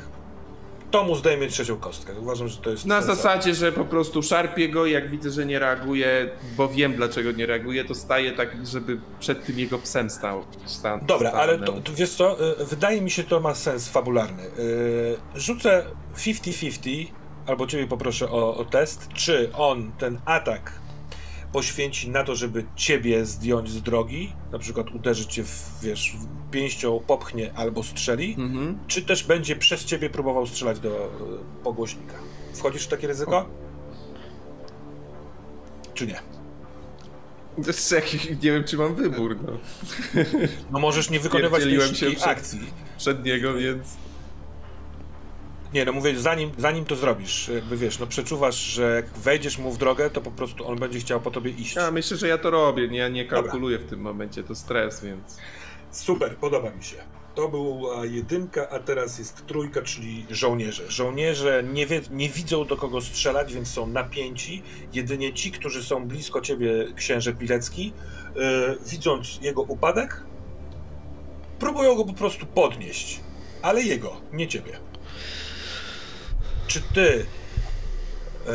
to 0.90 1.04
mu 1.04 1.14
zdejmie 1.16 1.48
trzecią 1.48 1.76
kostkę. 1.76 2.12
Uważam, 2.20 2.48
że 2.48 2.56
to 2.56 2.70
jest. 2.70 2.86
Na 2.86 3.02
zasadzie, 3.02 3.54
że 3.54 3.72
po 3.72 3.84
prostu 3.84 4.22
szarpię 4.22 4.68
go, 4.68 4.86
jak 4.86 5.10
widzę, 5.10 5.30
że 5.30 5.46
nie 5.46 5.58
reaguje, 5.58 6.30
bo 6.56 6.68
wiem 6.68 6.92
dlaczego 6.96 7.32
nie 7.32 7.46
reaguje, 7.46 7.84
to 7.84 7.94
staje 7.94 8.32
tak, 8.32 8.66
żeby 8.66 9.00
przed 9.20 9.46
tym 9.46 9.58
jego 9.58 9.78
psem 9.78 10.10
stał. 10.10 10.44
Sta, 10.66 10.98
Dobra, 11.02 11.30
ale 11.30 11.58
to, 11.58 11.72
to, 11.72 11.92
wiesz 11.94 12.10
co, 12.10 12.50
y, 12.60 12.64
wydaje 12.64 13.00
mi 13.00 13.10
się, 13.10 13.24
to 13.24 13.40
ma 13.40 13.54
sens 13.54 13.88
fabularny. 13.88 14.42
Yy, 14.42 15.40
rzucę 15.40 15.84
50-50 16.16 17.06
albo 17.46 17.66
ciebie 17.66 17.86
poproszę 17.86 18.30
o, 18.30 18.56
o 18.56 18.64
test, 18.64 19.08
czy 19.14 19.50
on 19.52 19.92
ten 19.98 20.18
atak 20.24 20.83
poświęci 21.54 22.10
na 22.10 22.24
to, 22.24 22.34
żeby 22.34 22.64
ciebie 22.76 23.24
zdjąć 23.24 23.70
z 23.70 23.82
drogi, 23.82 24.32
na 24.52 24.58
przykład 24.58 24.90
uderzyć 24.90 25.32
cię, 25.32 25.44
w, 25.44 25.80
wiesz, 25.82 26.16
pięścią 26.50 27.00
popchnie 27.06 27.52
albo 27.54 27.82
strzeli, 27.82 28.34
mhm. 28.38 28.78
czy 28.86 29.02
też 29.02 29.24
będzie 29.24 29.56
przez 29.56 29.84
ciebie 29.84 30.10
próbował 30.10 30.46
strzelać 30.46 30.80
do 30.80 30.88
y, 30.88 31.64
pogłośnika. 31.64 32.14
Wchodzisz 32.54 32.84
w 32.84 32.88
takie 32.88 33.06
ryzyko? 33.06 33.48
Czy 35.94 36.06
nie? 36.06 36.20
Nie 38.42 38.52
wiem, 38.52 38.64
czy 38.64 38.76
mam 38.76 38.94
wybór. 38.94 39.36
No, 39.46 39.52
no 40.70 40.78
możesz 40.78 41.10
nie 41.10 41.20
wykonywać 41.20 41.62
tej 41.62 41.80
się 41.80 42.10
przed, 42.10 42.26
akcji. 42.26 42.60
Przed 42.98 43.24
niego, 43.24 43.54
więc... 43.54 43.96
Nie, 45.74 45.84
no 45.84 45.92
mówię, 45.92 46.18
zanim, 46.18 46.50
zanim 46.58 46.84
to 46.84 46.96
zrobisz, 46.96 47.48
jakby 47.48 47.76
wiesz, 47.76 47.98
no 47.98 48.06
przeczuwasz, 48.06 48.56
że 48.56 48.94
jak 48.94 49.18
wejdziesz 49.18 49.58
mu 49.58 49.72
w 49.72 49.78
drogę, 49.78 50.10
to 50.10 50.20
po 50.20 50.30
prostu 50.30 50.66
on 50.68 50.78
będzie 50.78 50.98
chciał 50.98 51.20
po 51.20 51.30
tobie 51.30 51.50
iść. 51.50 51.76
Ja 51.76 51.90
myślę, 51.90 52.16
że 52.16 52.28
ja 52.28 52.38
to 52.38 52.50
robię, 52.50 52.86
ja 52.86 53.08
nie 53.08 53.24
kalkuluję 53.24 53.76
Dobra. 53.76 53.86
w 53.86 53.90
tym 53.90 54.00
momencie, 54.00 54.42
to 54.42 54.54
stres, 54.54 55.04
więc... 55.04 55.38
Super, 55.90 56.36
podoba 56.36 56.70
mi 56.70 56.84
się. 56.84 56.96
To 57.34 57.48
była 57.48 58.06
jedynka, 58.06 58.68
a 58.70 58.78
teraz 58.78 59.18
jest 59.18 59.46
trójka, 59.46 59.82
czyli 59.82 60.26
żołnierze. 60.30 60.90
Żołnierze 60.90 61.64
nie, 61.72 61.86
wie, 61.86 62.00
nie 62.10 62.28
widzą 62.28 62.64
do 62.64 62.76
kogo 62.76 63.00
strzelać, 63.00 63.54
więc 63.54 63.68
są 63.68 63.86
napięci. 63.86 64.62
Jedynie 64.92 65.32
ci, 65.32 65.50
którzy 65.50 65.84
są 65.84 66.08
blisko 66.08 66.40
ciebie, 66.40 66.86
księże 66.96 67.32
Pilecki, 67.32 67.92
yy, 68.36 68.42
widząc 68.86 69.38
jego 69.42 69.62
upadek, 69.62 70.22
próbują 71.58 71.94
go 71.94 72.04
po 72.04 72.14
prostu 72.14 72.46
podnieść. 72.46 73.20
Ale 73.62 73.82
jego, 73.82 74.16
nie 74.32 74.48
ciebie. 74.48 74.93
Czy 76.66 76.80
ty 76.80 77.26
yy, 78.46 78.52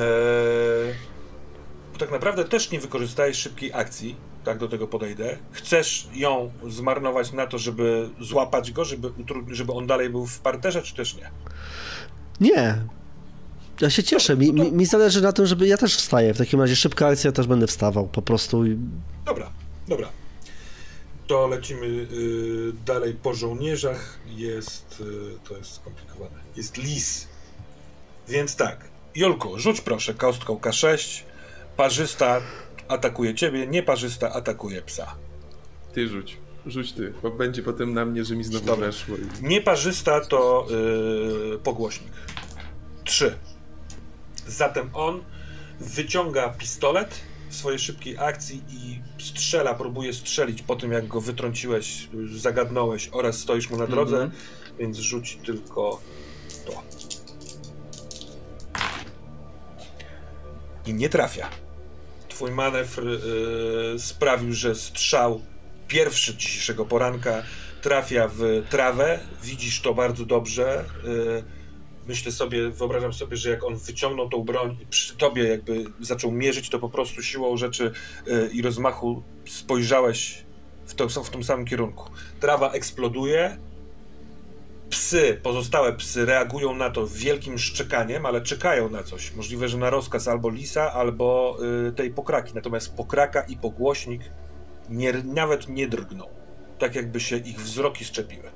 tak 1.99 2.11
naprawdę 2.11 2.45
też 2.45 2.71
nie 2.71 2.79
wykorzystajesz 2.79 3.37
szybkiej 3.37 3.73
akcji, 3.73 4.15
tak 4.43 4.57
do 4.57 4.67
tego 4.67 4.87
podejdę. 4.87 5.37
Chcesz 5.51 6.07
ją 6.13 6.51
zmarnować 6.67 7.31
na 7.31 7.47
to, 7.47 7.57
żeby 7.57 8.09
złapać 8.19 8.71
go, 8.71 8.85
żeby, 8.85 9.11
żeby 9.47 9.73
on 9.73 9.87
dalej 9.87 10.09
był 10.09 10.25
w 10.25 10.39
parterze, 10.39 10.81
czy 10.81 10.95
też 10.95 11.15
nie? 11.15 11.31
Nie. 12.41 12.81
Ja 13.81 13.89
się 13.89 14.03
cieszę. 14.03 14.37
Mi, 14.37 14.53
no 14.53 14.65
to... 14.65 14.71
mi, 14.71 14.85
zależy 14.85 15.21
na 15.21 15.33
tym, 15.33 15.45
żeby 15.45 15.67
ja 15.67 15.77
też 15.77 15.95
wstaję. 15.95 16.33
W 16.33 16.37
takim 16.37 16.61
razie 16.61 16.75
szybka 16.75 17.07
akcja, 17.07 17.31
też 17.31 17.47
będę 17.47 17.67
wstawał 17.67 18.07
po 18.07 18.21
prostu. 18.21 18.63
Dobra, 19.25 19.49
dobra. 19.87 20.09
To 21.27 21.47
lecimy 21.47 21.85
y, 21.85 22.07
dalej 22.85 23.13
po 23.13 23.33
żołnierzach. 23.33 24.19
Jest, 24.27 25.01
y, 25.01 25.49
to 25.49 25.57
jest 25.57 25.73
skomplikowane. 25.73 26.35
Jest 26.55 26.77
lis. 26.77 27.27
Więc 28.29 28.55
tak. 28.55 28.89
Jolku, 29.15 29.59
rzuć 29.59 29.81
proszę 29.81 30.13
kostką 30.13 30.55
K6. 30.55 31.23
Parzysta 31.77 32.41
atakuje 32.87 33.35
ciebie, 33.35 33.67
nieparzysta 33.67 34.33
atakuje 34.33 34.81
psa. 34.81 35.15
Ty 35.93 36.07
rzuć. 36.07 36.37
Rzuć 36.65 36.91
ty, 36.91 37.13
bo 37.23 37.31
będzie 37.31 37.63
potem 37.63 37.93
na 37.93 38.05
mnie, 38.05 38.25
że 38.25 38.35
mi 38.35 38.43
znowu 38.43 38.65
Dobra. 38.65 38.85
weszło. 38.85 39.15
I... 39.17 39.43
Nieparzysta 39.47 40.25
to 40.25 40.67
yy, 40.69 41.59
pogłośnik. 41.63 42.11
Trzy. 43.03 43.35
Zatem 44.47 44.89
on 44.93 45.23
wyciąga 45.79 46.49
pistolet 46.49 47.21
w 47.49 47.55
swojej 47.55 47.79
szybkiej 47.79 48.17
akcji 48.17 48.63
i 48.69 48.99
strzela, 49.23 49.73
próbuje 49.73 50.13
strzelić 50.13 50.61
po 50.61 50.75
tym, 50.75 50.91
jak 50.91 51.07
go 51.07 51.21
wytrąciłeś, 51.21 52.09
zagadnąłeś 52.35 53.09
oraz 53.11 53.39
stoisz 53.39 53.69
mu 53.69 53.77
na 53.77 53.87
drodze, 53.87 54.17
mm 54.17 54.29
-hmm. 54.29 54.79
więc 54.79 54.97
rzuć 54.97 55.39
tylko 55.45 56.01
to. 56.65 56.83
I 60.89 60.93
nie 60.93 61.09
trafia 61.09 61.49
twój 62.29 62.51
manewr 62.51 63.03
yy, 63.03 63.99
sprawił, 63.99 64.53
że 64.53 64.75
strzał 64.75 65.41
pierwszy 65.87 66.37
dzisiejszego 66.37 66.85
poranka 66.85 67.43
trafia 67.81 68.29
w 68.33 68.63
trawę. 68.69 69.19
Widzisz 69.43 69.81
to 69.81 69.93
bardzo 69.93 70.25
dobrze. 70.25 70.85
Yy, 71.03 71.43
myślę 72.07 72.31
sobie, 72.31 72.69
wyobrażam 72.69 73.13
sobie, 73.13 73.37
że 73.37 73.49
jak 73.49 73.63
on 73.63 73.77
wyciągnął 73.77 74.29
tą 74.29 74.43
broń 74.43 74.77
przy 74.89 75.17
tobie 75.17 75.43
jakby 75.43 75.85
zaczął 76.01 76.31
mierzyć, 76.31 76.69
to 76.69 76.79
po 76.79 76.89
prostu 76.89 77.23
siłą 77.23 77.57
rzeczy 77.57 77.91
yy, 78.25 78.49
i 78.53 78.61
rozmachu 78.61 79.23
spojrzałeś 79.47 80.43
w, 80.85 80.93
to, 80.93 81.09
w 81.09 81.29
tym 81.29 81.43
samym 81.43 81.65
kierunku. 81.65 82.11
Trawa 82.39 82.71
eksploduje, 82.71 83.57
psy, 85.09 85.39
pozostałe 85.43 85.93
psy 85.93 86.25
reagują 86.25 86.75
na 86.75 86.89
to 86.89 87.07
wielkim 87.07 87.57
szczekaniem, 87.59 88.25
ale 88.25 88.41
czekają 88.41 88.89
na 88.89 89.03
coś. 89.03 89.33
Możliwe, 89.33 89.67
że 89.69 89.77
na 89.77 89.89
rozkaz 89.89 90.27
albo 90.27 90.49
lisa, 90.49 90.93
albo 90.93 91.57
y, 91.87 91.91
tej 91.91 92.11
pokraki. 92.11 92.51
Natomiast 92.55 92.95
pokraka 92.95 93.41
i 93.41 93.57
pogłośnik 93.57 94.21
nie, 94.89 95.13
nawet 95.13 95.69
nie 95.69 95.87
drgną. 95.87 96.27
Tak 96.79 96.95
jakby 96.95 97.19
się 97.19 97.37
ich 97.37 97.61
wzroki 97.61 98.05
szczepiły. 98.05 98.43
Y, 98.45 98.49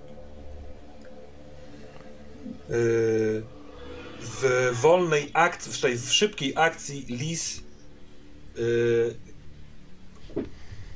w 4.20 4.70
wolnej 4.82 5.32
akcji, 5.34 5.72
w 5.72 5.82
tej 5.82 5.98
szybkiej 5.98 6.54
akcji 6.56 7.06
lis 7.10 7.64
y, 8.58 9.16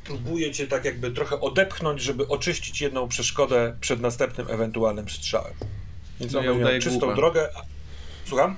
próbuje 0.07 0.51
cię 0.51 0.67
tak 0.67 0.85
jakby 0.85 1.11
trochę 1.11 1.41
odepchnąć, 1.41 2.01
żeby 2.01 2.27
oczyścić 2.27 2.81
jedną 2.81 3.07
przeszkodę 3.07 3.77
przed 3.81 4.01
następnym 4.01 4.47
ewentualnym 4.49 5.09
strzałem. 5.09 5.53
Więc 6.19 6.33
no, 6.33 6.39
on 6.39 6.59
ja 6.59 6.79
czystą 6.79 6.99
głupa. 6.99 7.15
drogę. 7.15 7.49
Słucham? 8.25 8.55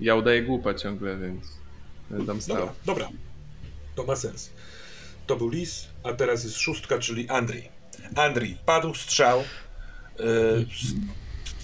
Ja 0.00 0.14
udaję 0.14 0.42
głupa 0.42 0.74
ciągle, 0.74 1.16
więc 1.18 1.46
tam 2.26 2.42
stał. 2.42 2.56
Dobra, 2.56 2.74
dobra. 2.84 3.08
To 3.94 4.04
ma 4.04 4.16
sens. 4.16 4.50
To 5.26 5.36
był 5.36 5.48
Lis, 5.48 5.88
a 6.02 6.12
teraz 6.12 6.44
jest 6.44 6.56
szóstka, 6.56 6.98
czyli 6.98 7.28
Andrii. 7.28 7.68
Andrii, 8.14 8.56
padł 8.66 8.94
strzał. 8.94 9.44
Yy, 10.18 10.66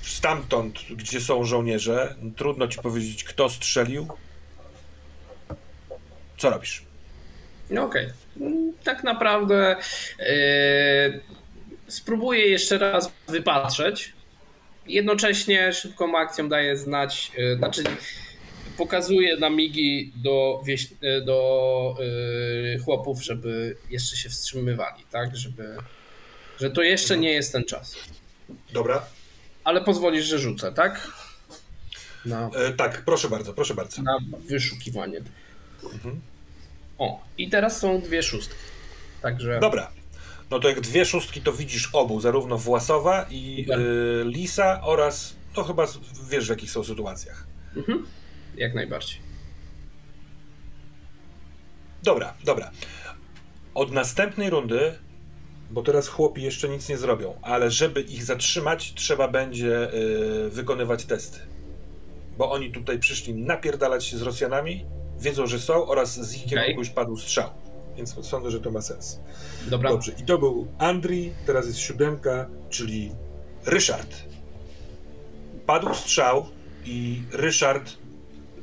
stamtąd, 0.02 0.78
gdzie 0.90 1.20
są 1.20 1.44
żołnierze, 1.44 2.16
trudno 2.36 2.68
ci 2.68 2.78
powiedzieć, 2.78 3.24
kto 3.24 3.50
strzelił. 3.50 4.08
Co 6.38 6.50
robisz? 6.50 6.85
No 7.70 7.84
okej. 7.84 8.06
Okay 8.06 8.14
tak 8.86 9.04
naprawdę 9.04 9.76
yy, 10.18 11.20
spróbuję 11.88 12.46
jeszcze 12.46 12.78
raz 12.78 13.12
wypatrzeć. 13.28 14.12
Jednocześnie 14.86 15.72
szybką 15.72 16.18
akcją 16.18 16.48
daję 16.48 16.76
znać, 16.76 17.32
yy, 17.36 17.56
znaczy 17.56 17.84
pokazuję 18.76 19.36
na 19.36 19.50
migi 19.50 20.12
do, 20.16 20.62
yy, 21.02 21.24
do 21.24 21.96
yy, 21.98 22.78
chłopów, 22.84 23.24
żeby 23.24 23.76
jeszcze 23.90 24.16
się 24.16 24.28
wstrzymywali, 24.28 25.04
tak? 25.10 25.36
Żeby, 25.36 25.76
że 26.60 26.70
to 26.70 26.82
jeszcze 26.82 27.16
nie 27.16 27.32
jest 27.32 27.52
ten 27.52 27.64
czas. 27.64 27.96
Dobra. 28.72 29.06
Ale 29.64 29.80
pozwolisz, 29.80 30.24
że 30.24 30.38
rzucę, 30.38 30.72
tak? 30.72 31.08
Na, 32.24 32.50
e, 32.54 32.72
tak, 32.72 33.02
proszę 33.04 33.28
bardzo, 33.28 33.54
proszę 33.54 33.74
bardzo. 33.74 34.02
Na 34.02 34.18
wyszukiwanie. 34.48 35.20
Mhm. 35.84 36.20
O, 36.98 37.20
i 37.38 37.50
teraz 37.50 37.80
są 37.80 38.00
dwie 38.00 38.22
szóstki. 38.22 38.56
Także. 39.22 39.60
Dobra. 39.60 39.90
No 40.50 40.58
to 40.58 40.68
jak 40.68 40.80
dwie 40.80 41.04
szóstki, 41.04 41.40
to 41.40 41.52
widzisz 41.52 41.90
obu, 41.92 42.20
zarówno 42.20 42.58
Własowa 42.58 43.26
i 43.30 43.66
y, 43.70 44.24
Lisa 44.24 44.80
oraz, 44.82 45.36
to 45.54 45.64
chyba 45.64 45.86
wiesz 46.30 46.46
w 46.46 46.50
jakich 46.50 46.70
są 46.70 46.84
sytuacjach. 46.84 47.46
Mhm. 47.76 48.06
Jak 48.56 48.74
najbardziej. 48.74 49.18
Dobra, 52.02 52.34
dobra. 52.44 52.70
Od 53.74 53.92
następnej 53.92 54.50
rundy, 54.50 54.98
bo 55.70 55.82
teraz 55.82 56.08
chłopi 56.08 56.42
jeszcze 56.42 56.68
nic 56.68 56.88
nie 56.88 56.96
zrobią, 56.96 57.38
ale 57.42 57.70
żeby 57.70 58.00
ich 58.00 58.24
zatrzymać, 58.24 58.94
trzeba 58.94 59.28
będzie 59.28 59.94
y, 59.94 60.50
wykonywać 60.50 61.04
testy. 61.04 61.38
Bo 62.38 62.50
oni 62.50 62.72
tutaj 62.72 62.98
przyszli 62.98 63.34
napierdalać 63.34 64.06
się 64.06 64.18
z 64.18 64.22
Rosjanami 64.22 64.84
wiedzą, 65.20 65.46
że 65.46 65.58
są 65.58 65.86
oraz 65.86 66.20
z 66.20 66.36
ich 66.36 66.44
kierunku 66.44 66.70
okay. 66.70 66.78
już 66.78 66.90
padł 66.90 67.16
strzał. 67.16 67.50
Więc 67.96 68.26
sądzę, 68.26 68.50
że 68.50 68.60
to 68.60 68.70
ma 68.70 68.80
sens. 68.80 69.20
Dobra. 69.66 69.90
Dobrze, 69.90 70.12
i 70.18 70.22
to 70.22 70.38
był 70.38 70.66
Andri, 70.78 71.32
teraz 71.46 71.66
jest 71.66 71.78
siódemka, 71.78 72.48
czyli 72.70 73.12
Ryszard. 73.66 74.16
Padł 75.66 75.94
strzał 75.94 76.46
i 76.84 77.22
Ryszard 77.32 77.92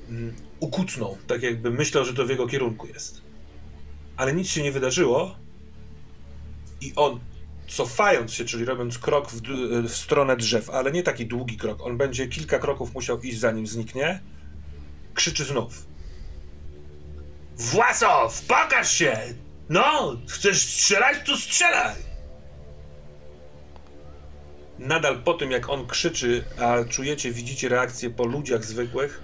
mm, 0.10 0.36
ukucnął, 0.60 1.18
tak 1.28 1.44
jakby 1.44 1.72
myślał, 1.72 2.06
że 2.06 2.14
to 2.14 2.26
w 2.26 2.30
jego 2.30 2.48
kierunku 2.48 2.88
jest. 2.88 3.22
Ale 4.18 4.34
nic 4.34 4.48
się 4.48 4.64
nie 4.64 4.72
wydarzyło 4.72 5.36
i 6.82 6.94
on 6.96 7.20
cofając 7.68 8.34
się, 8.34 8.46
czyli 8.46 8.66
robiąc 8.66 8.98
krok 8.98 9.32
w, 9.32 9.42
w 9.88 9.96
stronę 9.96 10.38
drzew, 10.38 10.70
ale 10.70 10.92
nie 10.92 11.04
taki 11.04 11.26
długi 11.26 11.58
krok, 11.58 11.82
on 11.82 11.98
będzie 11.98 12.28
kilka 12.28 12.60
kroków 12.60 12.94
musiał 12.94 13.22
iść 13.22 13.40
zanim 13.40 13.68
zniknie, 13.68 14.22
krzyczy 15.14 15.46
znów. 15.46 15.93
Własow, 17.58 18.42
pokaż 18.48 18.92
się! 18.92 19.18
No, 19.70 20.18
chcesz 20.28 20.66
strzelać, 20.66 21.18
to 21.26 21.38
strzelaj! 21.38 21.96
Nadal 24.80 25.24
po 25.24 25.34
tym, 25.34 25.52
jak 25.52 25.70
on 25.70 25.88
krzyczy, 25.88 26.44
a 26.60 26.84
czujecie, 26.90 27.32
widzicie 27.32 27.70
reakcję 27.70 28.10
po 28.10 28.26
ludziach 28.26 28.66
zwykłych, 28.66 29.22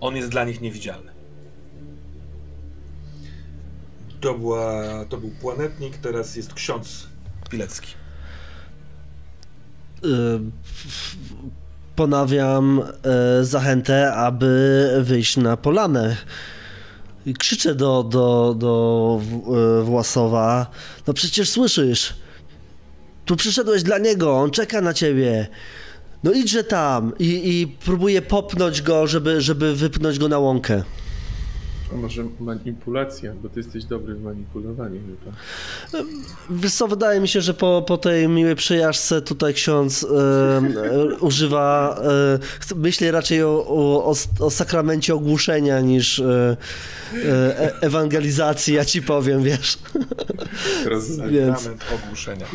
On 0.00 0.16
jest 0.16 0.28
dla 0.28 0.44
nich 0.44 0.60
niewidzialny. 0.60 1.12
To, 4.20 4.34
była, 4.34 4.82
to 5.08 5.16
był 5.16 5.30
planetnik, 5.40 5.96
teraz 5.96 6.36
jest 6.36 6.54
ksiądz 6.54 7.06
Pilecki. 7.50 7.94
Ponawiam 11.96 12.82
e, 12.82 13.44
zachętę, 13.44 14.12
aby 14.14 14.88
wyjść 15.02 15.36
na 15.36 15.56
polanę. 15.56 16.16
Krzyczę 17.34 17.74
do, 17.74 18.02
do, 18.02 18.54
do 18.58 19.20
e, 19.80 19.82
Własowa. 19.82 20.66
No 21.06 21.14
przecież 21.14 21.50
słyszysz. 21.50 22.14
Tu 23.24 23.36
przyszedłeś 23.36 23.82
dla 23.82 23.98
niego, 23.98 24.36
on 24.36 24.50
czeka 24.50 24.80
na 24.80 24.94
ciebie. 24.94 25.48
No 26.24 26.32
idźże 26.32 26.64
tam 26.64 27.12
i, 27.18 27.60
i 27.60 27.66
próbuję 27.84 28.22
popnąć 28.22 28.82
go, 28.82 29.06
żeby, 29.06 29.40
żeby 29.40 29.74
wypnąć 29.74 30.18
go 30.18 30.28
na 30.28 30.38
łąkę. 30.38 30.82
A 31.92 31.96
może 31.96 32.24
manipulacja, 32.40 33.32
bo 33.42 33.48
ty 33.48 33.60
jesteś 33.60 33.84
dobry 33.84 34.14
w 34.14 34.22
manipulowaniu 34.22 35.00
chyba. 35.00 35.36
Wiesz 36.50 36.72
co, 36.72 36.88
wydaje 36.88 37.20
mi 37.20 37.28
się, 37.28 37.40
że 37.40 37.54
po, 37.54 37.84
po 37.86 37.98
tej 37.98 38.28
miłej 38.28 38.56
przejażdżce 38.56 39.22
tutaj 39.22 39.54
ksiądz 39.54 40.04
e, 40.04 40.06
e, 40.06 41.16
używa, 41.28 41.96
e, 42.72 42.74
myśli 42.76 43.10
raczej 43.10 43.42
o, 43.42 43.64
o, 43.68 44.14
o, 44.40 44.50
sakramencie 44.50 45.14
ogłuszenia 45.14 45.80
niż 45.80 46.18
e, 46.18 46.56
e, 47.24 47.82
ewangelizacji, 47.82 48.74
ja 48.74 48.84
ci 48.84 49.02
powiem, 49.02 49.42
wiesz. 49.42 49.78
Sakrament 51.16 51.84
ogłuszenia. 51.94 52.46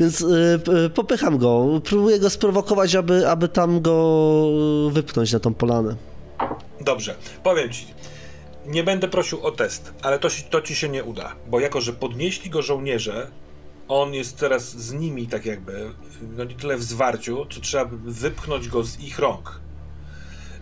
Więc 0.00 0.20
y, 0.20 0.90
popycham 0.94 1.38
go, 1.38 1.80
próbuję 1.84 2.18
go 2.18 2.30
sprowokować, 2.30 2.94
aby, 2.94 3.28
aby 3.28 3.48
tam 3.48 3.80
go 3.80 4.46
wypchnąć 4.90 5.32
na 5.32 5.40
tą 5.40 5.54
polanę. 5.54 5.94
Dobrze, 6.90 7.14
powiem 7.42 7.70
ci. 7.70 7.86
Nie 8.66 8.84
będę 8.84 9.08
prosił 9.08 9.46
o 9.46 9.50
test, 9.50 9.94
ale 10.02 10.18
to, 10.18 10.28
to 10.50 10.62
ci 10.62 10.76
się 10.76 10.88
nie 10.88 11.04
uda, 11.04 11.36
bo 11.46 11.60
jako, 11.60 11.80
że 11.80 11.92
podnieśli 11.92 12.50
go 12.50 12.62
żołnierze, 12.62 13.30
on 13.88 14.14
jest 14.14 14.38
teraz 14.38 14.70
z 14.70 14.92
nimi 14.92 15.26
tak 15.26 15.46
jakby, 15.46 15.90
no 16.36 16.44
nie 16.44 16.54
tyle 16.54 16.76
w 16.76 16.82
zwarciu, 16.82 17.46
co 17.50 17.60
trzeba 17.60 17.84
wypchnąć 18.04 18.68
go 18.68 18.84
z 18.84 19.00
ich 19.00 19.18
rąk. 19.18 19.60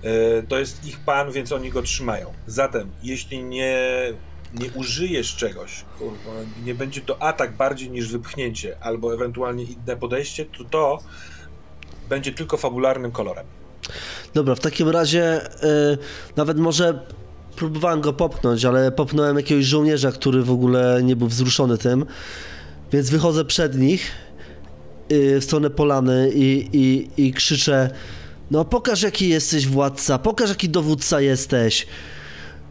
Yy, 0.03 0.45
to 0.49 0.59
jest 0.59 0.85
ich 0.85 1.01
pan, 1.01 1.33
więc 1.33 1.53
oni 1.53 1.71
go 1.71 1.83
trzymają. 1.83 2.33
Zatem, 2.47 2.91
jeśli 3.03 3.45
nie, 3.45 3.79
nie 4.55 4.71
użyjesz 4.71 5.37
czegoś, 5.37 5.85
kurwa, 5.99 6.33
nie 6.65 6.75
będzie 6.75 7.01
to 7.01 7.23
atak 7.23 7.57
bardziej 7.57 7.91
niż 7.91 8.09
wypchnięcie, 8.09 8.77
albo 8.81 9.15
ewentualnie 9.15 9.65
inne 9.65 9.97
podejście, 9.97 10.45
to 10.45 10.65
to 10.65 10.99
będzie 12.09 12.33
tylko 12.33 12.57
fabularnym 12.57 13.13
kolorem. 13.13 13.47
Dobra, 14.35 14.55
w 14.55 14.61
takim 14.61 14.89
razie 14.89 15.41
yy, 15.63 15.99
nawet 16.37 16.59
może 16.59 17.01
próbowałem 17.57 18.01
go 18.01 18.13
popchnąć, 18.13 18.65
ale 18.65 18.93
popchnąłem 18.93 19.37
jakiegoś 19.37 19.65
żołnierza, 19.65 20.13
który 20.13 20.43
w 20.43 20.51
ogóle 20.51 21.01
nie 21.03 21.17
był 21.17 21.29
wzruszony 21.29 21.79
tym, 21.79 22.07
więc 22.93 23.11
wychodzę 23.11 23.45
przed 23.45 23.79
nich 23.79 24.11
yy, 25.09 25.41
w 25.41 25.45
stronę 25.45 25.71
polany 25.71 26.31
i, 26.35 26.69
i, 26.73 27.11
i 27.27 27.33
krzyczę 27.33 27.91
no 28.51 28.65
pokaż 28.65 29.03
jaki 29.03 29.29
jesteś 29.29 29.67
władca, 29.67 30.19
pokaż 30.19 30.49
jaki 30.49 30.69
dowódca 30.69 31.21
jesteś. 31.21 31.87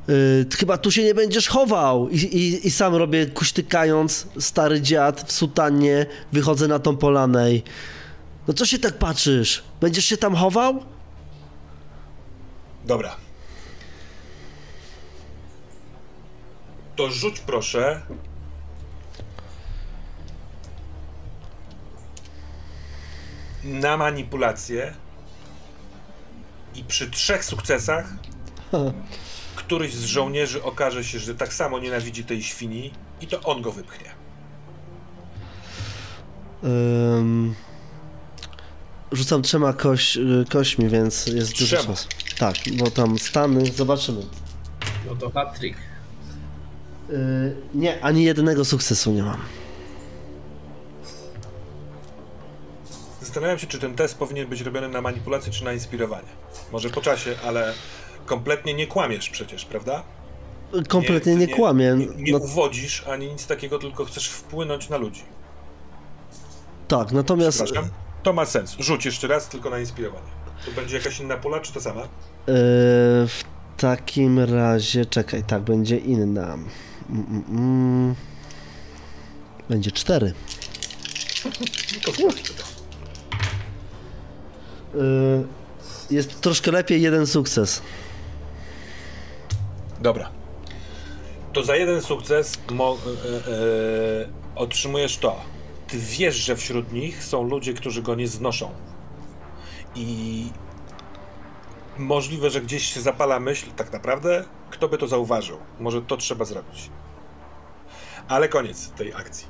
Yy, 0.07 0.45
chyba 0.57 0.77
tu 0.77 0.91
się 0.91 1.03
nie 1.03 1.13
będziesz 1.13 1.47
chował. 1.47 2.09
I, 2.09 2.15
i, 2.15 2.67
I, 2.67 2.71
sam 2.71 2.95
robię 2.95 3.25
kuśtykając, 3.25 4.27
stary 4.39 4.81
dziad 4.81 5.23
w 5.27 5.31
sutannie, 5.31 6.05
wychodzę 6.31 6.67
na 6.67 6.79
tą 6.79 6.97
polanę 6.97 7.53
i... 7.53 7.63
No 8.47 8.53
co 8.53 8.65
się 8.65 8.79
tak 8.79 8.93
patrzysz? 8.93 9.63
Będziesz 9.81 10.05
się 10.05 10.17
tam 10.17 10.35
chował? 10.35 10.83
Dobra. 12.87 13.15
To 16.95 17.09
rzuć 17.09 17.39
proszę. 17.39 18.01
Na 23.63 23.97
manipulację. 23.97 24.93
I 26.75 26.83
przy 26.83 27.11
trzech 27.11 27.45
sukcesach 27.45 28.13
któryś 29.55 29.93
z 29.93 30.03
żołnierzy 30.03 30.63
okaże 30.63 31.03
się, 31.03 31.19
że 31.19 31.35
tak 31.35 31.53
samo 31.53 31.79
nienawidzi 31.79 32.23
tej 32.23 32.43
świni 32.43 32.91
i 33.21 33.27
to 33.27 33.41
on 33.41 33.61
go 33.61 33.71
wypchnie. 33.71 34.09
Um, 36.63 37.55
rzucam 39.11 39.41
trzema 39.41 39.73
koś, 39.73 40.17
kośćmi, 40.49 40.89
więc 40.89 41.27
jest 41.27 41.59
dużo 41.59 41.77
czas. 41.77 42.07
Tak, 42.39 42.55
bo 42.77 42.91
tam 42.91 43.19
Stany, 43.19 43.65
zobaczymy. 43.65 44.21
No 45.07 45.15
to 45.15 45.29
hat-trick. 45.29 45.77
Yy, 47.09 47.55
nie, 47.73 48.03
ani 48.03 48.23
jednego 48.23 48.65
sukcesu 48.65 49.11
nie 49.11 49.23
mam. 49.23 49.37
Zastanawiam 53.21 53.59
się, 53.59 53.67
czy 53.67 53.79
ten 53.79 53.95
test 53.95 54.17
powinien 54.17 54.47
być 54.47 54.61
robiony 54.61 54.89
na 54.89 55.01
manipulację, 55.01 55.51
czy 55.51 55.63
na 55.63 55.73
inspirowanie. 55.73 56.27
Może 56.71 56.89
po 56.89 57.01
czasie, 57.01 57.35
ale 57.45 57.73
kompletnie 58.25 58.73
nie 58.73 58.87
kłamiesz 58.87 59.29
przecież, 59.29 59.65
prawda? 59.65 60.03
Kompletnie 60.87 61.35
nie, 61.35 61.47
nie 61.47 61.55
kłamię. 61.55 61.95
Nie, 61.97 62.23
nie 62.23 62.31
no... 62.31 62.37
uwodzisz 62.37 63.07
ani 63.07 63.27
nic 63.27 63.47
takiego, 63.47 63.79
tylko 63.79 64.05
chcesz 64.05 64.29
wpłynąć 64.29 64.89
na 64.89 64.97
ludzi. 64.97 65.23
Tak, 66.87 67.11
natomiast... 67.11 67.63
To 68.23 68.33
ma 68.33 68.45
sens. 68.45 68.75
Rzuć 68.79 69.05
jeszcze 69.05 69.27
raz, 69.27 69.49
tylko 69.49 69.69
na 69.69 69.79
inspirowanie. 69.79 70.36
To 70.65 70.71
będzie 70.71 70.97
jakaś 70.97 71.19
inna 71.19 71.37
pula, 71.37 71.59
czy 71.59 71.73
to 71.73 71.81
sama? 71.81 72.01
Yy, 72.01 72.07
w 73.27 73.43
takim 73.77 74.39
razie, 74.39 75.05
czekaj, 75.05 75.43
tak, 75.43 75.61
będzie 75.61 75.97
inna. 75.97 76.53
Mm, 76.53 76.65
mm, 77.09 77.43
mm. 77.49 78.15
Będzie 79.69 79.91
cztery. 79.91 80.33
Yy, 84.93 85.47
jest 86.11 86.41
troszkę 86.41 86.71
lepiej, 86.71 87.01
jeden 87.01 87.27
sukces. 87.27 87.81
Dobra. 90.01 90.29
To 91.53 91.63
za 91.63 91.75
jeden 91.75 92.01
sukces 92.01 92.53
mo- 92.71 92.97
e, 92.97 93.51
e, 93.51 94.27
otrzymujesz 94.55 95.17
to. 95.17 95.41
Ty 95.87 95.97
wiesz, 95.99 96.35
że 96.35 96.55
wśród 96.55 96.93
nich 96.93 97.23
są 97.23 97.43
ludzie, 97.43 97.73
którzy 97.73 98.01
go 98.01 98.15
nie 98.15 98.27
znoszą. 98.27 98.69
I 99.97 100.49
możliwe, 101.97 102.49
że 102.49 102.61
gdzieś 102.61 102.93
się 102.93 103.01
zapala 103.01 103.39
myśl, 103.39 103.71
tak 103.75 103.93
naprawdę, 103.93 104.45
kto 104.69 104.89
by 104.89 104.97
to 104.97 105.07
zauważył? 105.07 105.57
Może 105.79 106.01
to 106.01 106.17
trzeba 106.17 106.45
zrobić. 106.45 106.89
Ale 108.27 108.49
koniec 108.49 108.89
tej 108.89 109.13
akcji. 109.13 109.47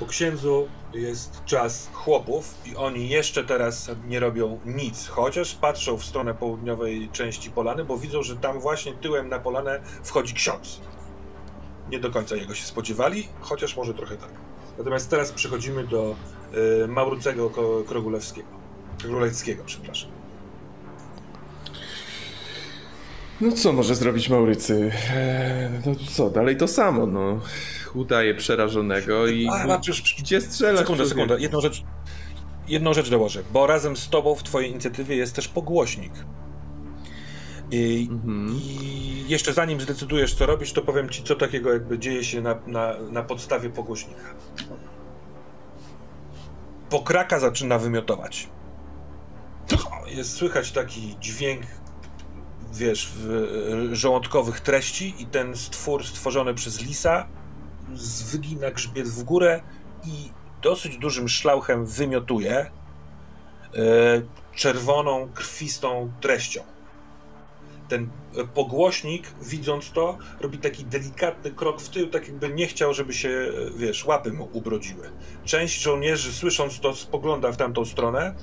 Po 0.00 0.06
księdzu 0.06 0.68
jest 0.94 1.44
czas 1.44 1.90
chłopów 1.92 2.54
i 2.66 2.76
oni 2.76 3.08
jeszcze 3.08 3.44
teraz 3.44 3.90
nie 4.06 4.20
robią 4.20 4.60
nic, 4.66 5.08
chociaż 5.08 5.54
patrzą 5.54 5.96
w 5.96 6.04
stronę 6.04 6.34
południowej 6.34 7.08
części 7.12 7.50
polany, 7.50 7.84
bo 7.84 7.98
widzą, 7.98 8.22
że 8.22 8.36
tam 8.36 8.60
właśnie 8.60 8.92
tyłem 8.92 9.28
na 9.28 9.38
polanę 9.38 9.80
wchodzi 10.04 10.34
ksiądz. 10.34 10.80
Nie 11.90 12.00
do 12.00 12.10
końca 12.10 12.36
jego 12.36 12.54
się 12.54 12.64
spodziewali, 12.64 13.28
chociaż 13.40 13.76
może 13.76 13.94
trochę 13.94 14.16
tak. 14.16 14.30
Natomiast 14.78 15.10
teraz 15.10 15.32
przechodzimy 15.32 15.86
do 15.86 16.14
y, 16.84 16.88
Maurycego 16.88 17.50
Krogulewskiego. 17.88 18.59
Królewskiego, 19.02 19.62
przepraszam. 19.66 20.10
No 23.40 23.52
co 23.52 23.72
może 23.72 23.94
zrobić 23.94 24.28
Maurycy? 24.28 24.90
Eee, 25.14 25.70
no 25.86 25.94
co, 26.10 26.30
dalej 26.30 26.56
to 26.56 26.68
samo, 26.68 27.06
no. 27.06 27.40
Udaje 27.94 28.34
przerażonego 28.34 29.26
i 29.26 29.48
a, 29.48 29.80
gdzie 30.18 30.40
strzela? 30.40 30.78
Sekunda, 30.78 31.06
sekunda. 31.06 31.38
Jedną 31.38 31.60
rzecz, 31.60 31.82
jedną 32.68 32.94
rzecz 32.94 33.10
dołożę, 33.10 33.42
bo 33.52 33.66
razem 33.66 33.96
z 33.96 34.08
tobą 34.08 34.34
w 34.34 34.42
twojej 34.42 34.70
inicjatywie 34.70 35.16
jest 35.16 35.34
też 35.34 35.48
pogłośnik. 35.48 36.12
I, 37.70 38.08
mhm. 38.10 38.56
I, 38.62 39.24
jeszcze 39.28 39.52
zanim 39.52 39.80
zdecydujesz, 39.80 40.34
co 40.34 40.46
robisz, 40.46 40.72
to 40.72 40.82
powiem 40.82 41.08
ci, 41.08 41.22
co 41.22 41.36
takiego 41.36 41.72
jakby 41.72 41.98
dzieje 41.98 42.24
się 42.24 42.40
na, 42.40 42.58
na, 42.66 42.94
na 43.10 43.22
podstawie 43.22 43.70
pogłośnika. 43.70 44.34
Pokraka 46.90 47.40
zaczyna 47.40 47.78
wymiotować. 47.78 48.48
Jest 50.06 50.32
słychać 50.32 50.72
taki 50.72 51.16
dźwięk, 51.20 51.62
wiesz, 52.72 53.12
żołądkowych 53.92 54.60
treści 54.60 55.14
i 55.18 55.26
ten 55.26 55.56
stwór 55.56 56.06
stworzony 56.06 56.54
przez 56.54 56.80
lisa 56.80 57.26
wygina 58.32 58.70
grzbiet 58.70 59.08
w 59.08 59.22
górę 59.22 59.62
i 60.06 60.30
dosyć 60.62 60.98
dużym 60.98 61.28
szlauchem 61.28 61.86
wymiotuje 61.86 62.56
e, 62.58 62.70
czerwoną, 64.54 65.28
krwistą 65.34 66.12
treścią. 66.20 66.62
Ten 67.88 68.10
pogłośnik, 68.54 69.26
widząc 69.42 69.90
to, 69.90 70.18
robi 70.40 70.58
taki 70.58 70.84
delikatny 70.84 71.50
krok 71.50 71.80
w 71.80 71.88
tył, 71.88 72.10
tak 72.10 72.28
jakby 72.28 72.48
nie 72.48 72.66
chciał, 72.66 72.94
żeby 72.94 73.12
się, 73.14 73.52
wiesz, 73.76 74.04
łapy 74.04 74.32
mu 74.32 74.48
ubrodziły. 74.52 75.10
Część 75.44 75.82
żołnierzy, 75.82 76.32
słysząc 76.32 76.80
to, 76.80 76.94
spogląda 76.94 77.52
w 77.52 77.56
tamtą 77.56 77.84
stronę 77.84 78.34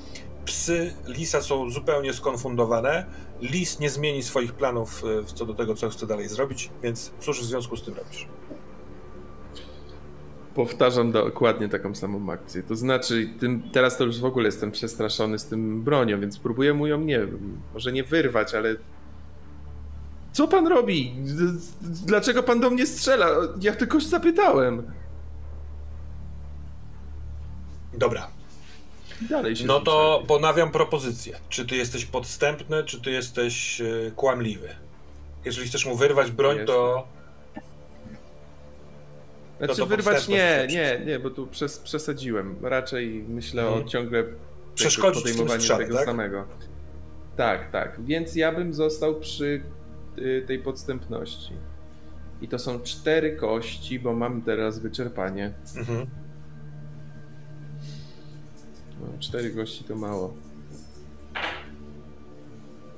Psy 0.47 0.93
Lisa 1.07 1.41
są 1.41 1.69
zupełnie 1.69 2.13
skonfundowane. 2.13 3.05
Lis 3.41 3.79
nie 3.79 3.89
zmieni 3.89 4.23
swoich 4.23 4.53
planów 4.53 5.03
e, 5.21 5.23
co 5.25 5.45
do 5.45 5.53
tego, 5.53 5.75
co 5.75 5.89
chce 5.89 6.07
dalej 6.07 6.27
zrobić, 6.29 6.69
więc 6.83 7.11
cóż 7.19 7.41
w 7.41 7.43
związku 7.43 7.77
z 7.77 7.83
tym 7.83 7.93
robisz? 7.93 8.27
Powtarzam 10.55 11.11
dokładnie 11.11 11.69
taką 11.69 11.95
samą 11.95 12.31
akcję. 12.31 12.63
To 12.63 12.75
znaczy, 12.75 13.29
tym, 13.39 13.69
teraz 13.71 13.97
to 13.97 14.03
już 14.03 14.19
w 14.19 14.25
ogóle 14.25 14.45
jestem 14.45 14.71
przestraszony 14.71 15.39
z 15.39 15.45
tym 15.45 15.83
bronią, 15.83 16.19
więc 16.19 16.39
próbuję 16.39 16.73
mu 16.73 16.87
ją 16.87 16.99
nie, 16.99 17.27
może 17.73 17.91
nie 17.91 18.03
wyrwać, 18.03 18.55
ale. 18.55 18.75
Co 20.31 20.47
pan 20.47 20.67
robi? 20.67 21.15
Dlaczego 22.05 22.43
pan 22.43 22.59
do 22.59 22.69
mnie 22.69 22.85
strzela? 22.85 23.27
Ja 23.61 23.75
tylko 23.75 23.99
zapytałem. 23.99 24.91
Dobra. 27.93 28.36
Dalej 29.22 29.56
się 29.56 29.65
no 29.65 29.80
to 29.80 30.23
ponawiam 30.27 30.72
propozycję. 30.72 31.39
Czy 31.49 31.65
ty 31.65 31.76
jesteś 31.76 32.06
podstępny, 32.06 32.84
czy 32.84 33.02
ty 33.02 33.11
jesteś 33.11 33.81
e, 33.81 34.11
kłamliwy? 34.15 34.69
Jeżeli 35.45 35.68
chcesz 35.68 35.85
mu 35.85 35.95
wyrwać 35.95 36.31
broń, 36.31 36.57
to 36.65 37.07
znaczy 39.57 39.85
wyrwać 39.85 40.27
nie, 40.27 40.68
nie, 40.69 41.02
nie, 41.06 41.19
bo 41.19 41.30
tu 41.30 41.48
przes 41.48 41.80
przesadziłem. 41.80 42.56
Raczej 42.61 43.26
myślę 43.30 43.61
hmm. 43.61 43.73
o 43.73 43.77
mhm. 43.77 43.89
ciągle 43.89 44.23
podejmowaniu 45.14 45.61
strzale, 45.61 45.84
tego 45.84 45.98
tak? 45.98 46.06
samego. 46.06 46.45
Tak, 47.38 47.72
tak. 47.72 48.06
Więc 48.06 48.35
ja 48.35 48.52
bym 48.52 48.73
został 48.73 49.15
przy 49.19 49.61
y, 50.18 50.44
tej 50.48 50.60
podstępności. 50.60 51.53
I 52.41 52.48
to 52.48 52.60
są 52.60 52.80
cztery 52.80 53.35
kości, 53.35 53.99
bo 53.99 54.14
mam 54.14 54.41
teraz 54.41 54.80
wyczerpanie. 54.80 55.53
Mhm. 55.77 56.07
No, 59.01 59.07
cztery 59.19 59.51
kości 59.51 59.83
to 59.83 59.95
mało. 59.95 60.33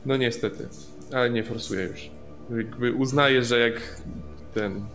No 0.05 0.17
niestety, 0.17 0.67
ale 1.13 1.29
nie 1.29 1.43
forsuję 1.43 1.83
już. 1.83 2.09
Jakby 2.57 2.93
uznaję, 2.93 3.43
że 3.43 3.59
jak 3.59 4.01
ten 4.53 4.85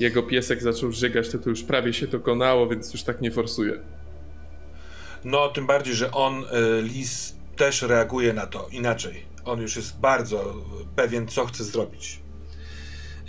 jego 0.00 0.22
piesek 0.22 0.62
zaczął 0.62 0.92
żygać, 0.92 1.28
to 1.28 1.38
to 1.38 1.50
już 1.50 1.62
prawie 1.62 1.92
się 1.92 2.08
to 2.08 2.20
konało, 2.20 2.68
więc 2.68 2.92
już 2.92 3.02
tak 3.02 3.20
nie 3.20 3.30
forsuje. 3.30 3.72
No, 5.24 5.48
tym 5.48 5.66
bardziej, 5.66 5.94
że 5.94 6.12
on, 6.12 6.44
y, 6.44 6.82
Lis, 6.82 7.36
też 7.56 7.82
reaguje 7.82 8.32
na 8.32 8.46
to 8.46 8.68
inaczej. 8.72 9.24
On 9.44 9.60
już 9.60 9.76
jest 9.76 9.98
bardzo 9.98 10.54
pewien, 10.96 11.28
co 11.28 11.46
chce 11.46 11.64
zrobić. 11.64 12.20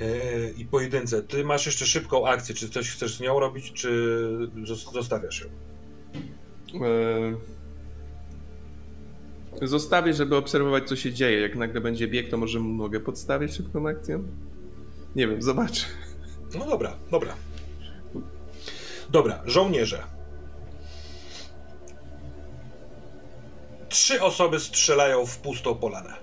Y, 0.01 0.53
I 0.57 0.65
pojedynce. 0.65 1.23
Ty 1.23 1.43
masz 1.43 1.65
jeszcze 1.65 1.85
szybką 1.85 2.27
akcję. 2.27 2.55
Czy 2.55 2.69
coś 2.69 2.91
chcesz 2.91 3.17
z 3.17 3.19
nią 3.19 3.39
robić, 3.39 3.73
czy 3.73 4.17
zostawiasz 4.93 5.41
ją? 5.41 5.47
E, 9.61 9.67
zostawię, 9.67 10.13
żeby 10.13 10.35
obserwować, 10.35 10.87
co 10.87 10.95
się 10.95 11.13
dzieje. 11.13 11.41
Jak 11.41 11.55
nagle 11.55 11.81
będzie 11.81 12.07
bieg, 12.07 12.29
to 12.29 12.37
może 12.37 12.59
mogę 12.59 12.99
podstawić 12.99 13.53
szybką 13.53 13.87
akcję? 13.87 14.23
Nie 15.15 15.27
wiem, 15.27 15.41
zobaczę. 15.41 15.85
No 16.59 16.65
dobra, 16.65 16.97
dobra. 17.11 17.33
Dobra, 19.09 19.41
żołnierze. 19.45 20.03
Trzy 23.89 24.21
osoby 24.21 24.59
strzelają 24.59 25.25
w 25.25 25.37
pustą 25.37 25.75
polanę. 25.75 26.13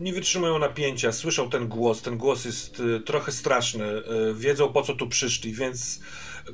Nie 0.00 0.12
wytrzymują 0.12 0.58
napięcia, 0.58 1.12
słyszą 1.12 1.50
ten 1.50 1.68
głos. 1.68 2.02
Ten 2.02 2.18
głos 2.18 2.44
jest 2.44 2.80
y, 2.80 3.00
trochę 3.00 3.32
straszny. 3.32 3.84
Y, 3.84 4.34
wiedzą 4.34 4.72
po 4.72 4.82
co 4.82 4.94
tu 4.94 5.08
przyszli, 5.08 5.52
więc 5.52 6.00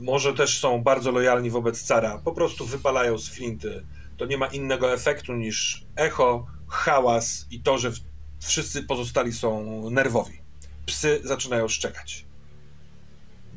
może 0.01 0.35
też 0.35 0.59
są 0.59 0.83
bardzo 0.83 1.11
lojalni 1.11 1.51
wobec 1.51 1.83
cara. 1.83 2.21
Po 2.25 2.33
prostu 2.33 2.67
wypalają 2.67 3.19
z 3.19 3.29
flinty. 3.29 3.87
To 4.17 4.27
nie 4.27 4.39
ma 4.39 4.47
innego 4.47 4.93
efektu 4.93 5.35
niż 5.35 5.85
echo, 5.97 6.47
hałas 6.69 7.47
i 7.51 7.63
to, 7.63 7.79
że 7.79 7.93
wszyscy 8.41 8.83
pozostali 8.83 9.33
są 9.33 9.91
nerwowi 9.91 10.49
psy 10.89 11.21
zaczynają 11.25 11.69
szczekać. 11.69 12.25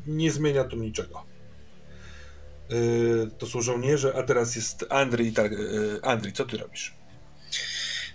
Nie 0.08 0.32
zmienia 0.32 0.64
to 0.64 0.76
niczego. 0.76 1.24
Yy, 2.70 3.30
to 3.38 3.48
są 3.48 3.62
żołnierze, 3.62 4.14
a 4.16 4.24
teraz 4.24 4.56
jest 4.56 4.86
Andrzej. 4.90 5.32
Tak, 5.34 5.52
yy, 5.52 6.00
Andrzej, 6.04 6.34
co 6.34 6.46
ty 6.46 6.58
robisz? 6.58 6.94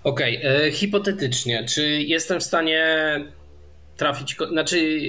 Okej, 0.04 0.38
okay, 0.38 0.60
yy, 0.64 0.72
hipotetycznie, 0.72 1.64
czy 1.68 1.82
jestem 2.02 2.40
w 2.40 2.44
stanie 2.44 2.84
trafić, 3.96 4.36
znaczy, 4.50 5.00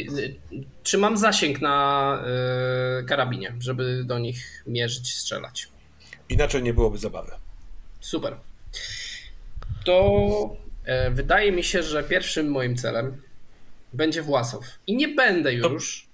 czy 0.87 0.97
mam 0.97 1.17
zasięg 1.17 1.61
na 1.61 2.19
yy, 2.97 3.03
karabinie, 3.03 3.55
żeby 3.59 4.03
do 4.03 4.19
nich 4.19 4.63
mierzyć, 4.67 5.15
strzelać? 5.15 5.67
Inaczej 6.29 6.63
nie 6.63 6.73
byłoby 6.73 6.97
zabawy. 6.97 7.31
Super. 7.99 8.37
To 9.85 10.57
yy, 10.87 11.11
wydaje 11.11 11.51
mi 11.51 11.63
się, 11.63 11.83
że 11.83 12.03
pierwszym 12.03 12.51
moim 12.51 12.77
celem 12.77 13.21
będzie 13.93 14.21
Własow. 14.21 14.63
I 14.87 14.95
nie 14.95 15.07
będę 15.07 15.53
już. 15.53 16.07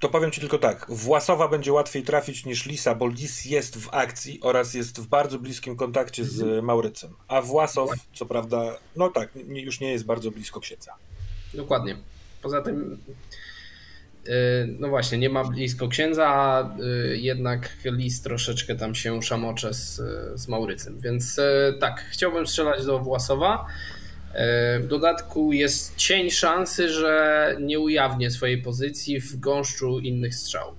To, 0.00 0.08
to 0.08 0.12
powiem 0.12 0.30
ci 0.30 0.40
tylko 0.40 0.58
tak. 0.58 0.86
Własowa 0.88 1.48
będzie 1.48 1.72
łatwiej 1.72 2.02
trafić 2.02 2.44
niż 2.44 2.66
Lisa, 2.66 2.94
bo 2.94 3.08
Lis 3.08 3.44
jest 3.44 3.78
w 3.78 3.88
akcji 3.92 4.38
oraz 4.42 4.74
jest 4.74 5.00
w 5.00 5.06
bardzo 5.06 5.38
bliskim 5.38 5.76
kontakcie 5.76 6.24
z 6.24 6.40
mhm. 6.40 6.64
Maurycem. 6.64 7.14
A 7.28 7.42
Własow, 7.42 7.90
co 8.14 8.26
prawda, 8.26 8.78
no 8.96 9.08
tak, 9.08 9.28
już 9.48 9.80
nie 9.80 9.92
jest 9.92 10.04
bardzo 10.04 10.30
blisko 10.30 10.60
księdza. 10.60 10.94
Dokładnie. 11.54 11.96
Poza 12.42 12.62
tym, 12.62 12.98
no 14.78 14.88
właśnie, 14.88 15.18
nie 15.18 15.28
ma 15.28 15.44
blisko 15.44 15.88
księdza, 15.88 16.26
a 16.28 16.74
yy, 16.78 17.18
jednak 17.18 17.76
Lis 17.84 18.22
troszeczkę 18.22 18.76
tam 18.76 18.94
się 18.94 19.22
szamocze 19.22 19.74
z, 19.74 20.00
z 20.40 20.48
Maurycem. 20.48 21.00
Więc 21.00 21.36
yy, 21.36 21.78
tak, 21.80 22.04
chciałbym 22.10 22.46
strzelać 22.46 22.86
do 22.86 22.98
Własowa. 22.98 23.66
W 24.80 24.86
dodatku 24.86 25.52
jest 25.52 25.96
cień 25.96 26.30
szansy, 26.30 26.88
że 26.88 27.56
nie 27.60 27.80
ujawnię 27.80 28.30
swojej 28.30 28.62
pozycji 28.62 29.20
w 29.20 29.40
gąszczu 29.40 29.98
innych 29.98 30.34
strzałów. 30.34 30.78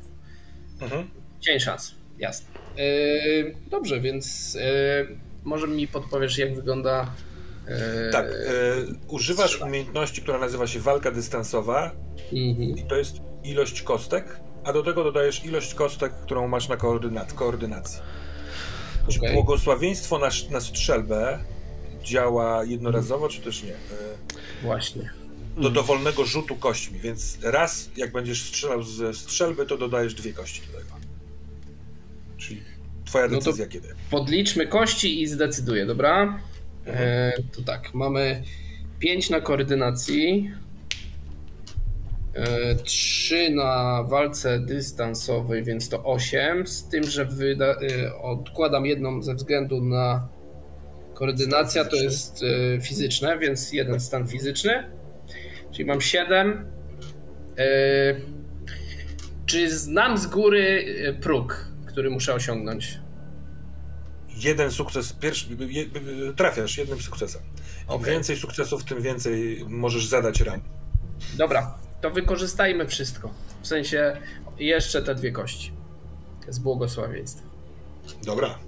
Mhm. 0.81 1.09
Cień 1.39 1.59
szans, 1.59 1.95
jasne. 2.17 2.47
Dobrze, 3.71 4.01
więc 4.01 4.57
może 5.43 5.67
mi 5.67 5.87
podpowiesz, 5.87 6.37
jak 6.37 6.55
wygląda. 6.55 7.11
Tak, 8.11 8.25
używasz 9.07 9.61
umiejętności, 9.61 10.21
która 10.21 10.39
nazywa 10.39 10.67
się 10.67 10.79
walka 10.79 11.11
dystansowa 11.11 11.91
mhm. 12.33 12.77
i 12.77 12.83
to 12.89 12.95
jest 12.95 13.26
ilość 13.43 13.81
kostek, 13.81 14.39
a 14.63 14.73
do 14.73 14.83
tego 14.83 15.03
dodajesz 15.03 15.45
ilość 15.45 15.73
kostek, 15.73 16.13
którą 16.13 16.47
masz 16.47 16.69
na 16.69 16.77
koordynat, 16.77 17.33
koordynacji. 17.33 17.99
Okay. 19.17 19.33
Błogosławieństwo 19.33 20.19
na, 20.19 20.29
na 20.51 20.61
strzelbę 20.61 21.39
działa 22.03 22.63
jednorazowo, 22.63 23.29
czy 23.29 23.41
też 23.41 23.63
nie? 23.63 23.73
E, 23.73 23.75
Właśnie. 24.63 25.09
Do 25.57 25.69
dowolnego 25.69 26.25
rzutu 26.25 26.55
kośćmi, 26.55 26.99
więc 26.99 27.37
raz 27.43 27.89
jak 27.97 28.11
będziesz 28.11 28.43
strzelał 28.43 28.83
ze 28.83 29.13
strzelby, 29.13 29.65
to 29.65 29.77
dodajesz 29.77 30.13
dwie 30.13 30.33
kości 30.33 30.61
do 30.71 30.77
tego. 30.77 30.91
Czyli 32.37 32.61
twoja 33.05 33.27
decyzja 33.27 33.65
no 33.65 33.71
kiedy. 33.71 33.87
Podliczmy 34.09 34.67
kości 34.67 35.21
i 35.21 35.27
zdecyduję, 35.27 35.85
dobra? 35.85 36.39
Mhm. 36.85 37.07
E, 37.07 37.33
to 37.55 37.61
tak, 37.61 37.93
mamy 37.93 38.43
5 38.99 39.29
na 39.29 39.41
koordynacji, 39.41 40.51
3 42.83 43.49
na 43.49 44.03
walce 44.03 44.59
dystansowej, 44.59 45.63
więc 45.63 45.89
to 45.89 46.03
8, 46.03 46.67
z 46.67 46.89
tym, 46.89 47.03
że 47.03 47.25
wyda- 47.25 47.75
e, 47.81 48.15
odkładam 48.21 48.85
jedną 48.85 49.21
ze 49.21 49.35
względu 49.35 49.81
na 49.81 50.27
Koordynacja 51.17 51.85
to 51.85 51.95
jest 51.95 52.43
y, 52.43 52.79
fizyczne, 52.81 53.37
więc 53.37 53.73
jeden 53.73 53.99
stan 53.99 54.27
fizyczny. 54.27 54.91
Czyli 55.71 55.85
mam 55.85 56.01
7. 56.01 56.65
Y, 57.59 58.21
czy 59.45 59.77
znam 59.77 60.17
z 60.17 60.27
góry 60.27 60.85
próg, 61.21 61.67
który 61.87 62.09
muszę 62.09 62.33
osiągnąć? 62.33 62.99
Jeden 64.35 64.71
sukces, 64.71 65.13
pierwszy, 65.13 65.47
trafiasz 66.35 66.77
jednym 66.77 67.01
sukcesem. 67.01 67.41
Im 67.41 67.89
okay. 67.89 68.11
więcej 68.11 68.35
sukcesów, 68.35 68.83
tym 68.83 69.01
więcej 69.01 69.65
możesz 69.67 70.07
zadać 70.07 70.41
ram. 70.41 70.61
Dobra, 71.37 71.77
to 72.01 72.11
wykorzystajmy 72.11 72.87
wszystko. 72.87 73.29
W 73.61 73.67
sensie 73.67 74.17
jeszcze 74.59 75.01
te 75.01 75.15
dwie 75.15 75.31
kości 75.31 75.71
z 76.47 76.59
błogosławieństwa. 76.59 77.47
Dobra 78.23 78.59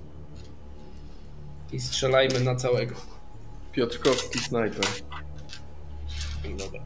i 1.72 1.80
strzelajmy 1.80 2.40
na 2.40 2.56
całego. 2.56 2.96
Piotrkowski 3.72 4.40
snajper. 4.40 4.86
Dobra. 6.58 6.82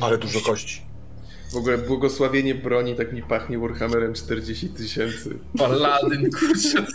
Ale 0.00 0.18
dużo 0.18 0.40
kości. 0.40 0.82
W 1.52 1.56
ogóle 1.56 1.78
błogosławienie 1.78 2.54
broni 2.54 2.94
tak 2.94 3.12
mi 3.12 3.22
pachnie 3.22 3.58
Warhammerem 3.58 4.14
40 4.14 4.68
tysięcy. 4.68 5.38
Paladyn, 5.58 6.30
kurczę. 6.30 6.86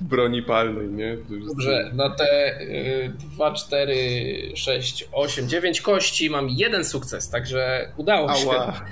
Broni 0.00 0.42
palnej, 0.42 0.88
nie? 0.88 1.16
Dobrze, 1.48 1.90
na 1.94 2.10
te 2.10 2.60
y, 2.60 3.12
2, 3.34 3.52
4, 3.52 4.52
6, 4.54 5.08
8, 5.12 5.48
9 5.48 5.80
kości 5.80 6.30
mam 6.30 6.48
jeden 6.48 6.84
sukces, 6.84 7.30
także 7.30 7.92
udało 7.96 8.32
mi 8.32 8.38
się. 8.38 8.50
Ała. 8.50 8.84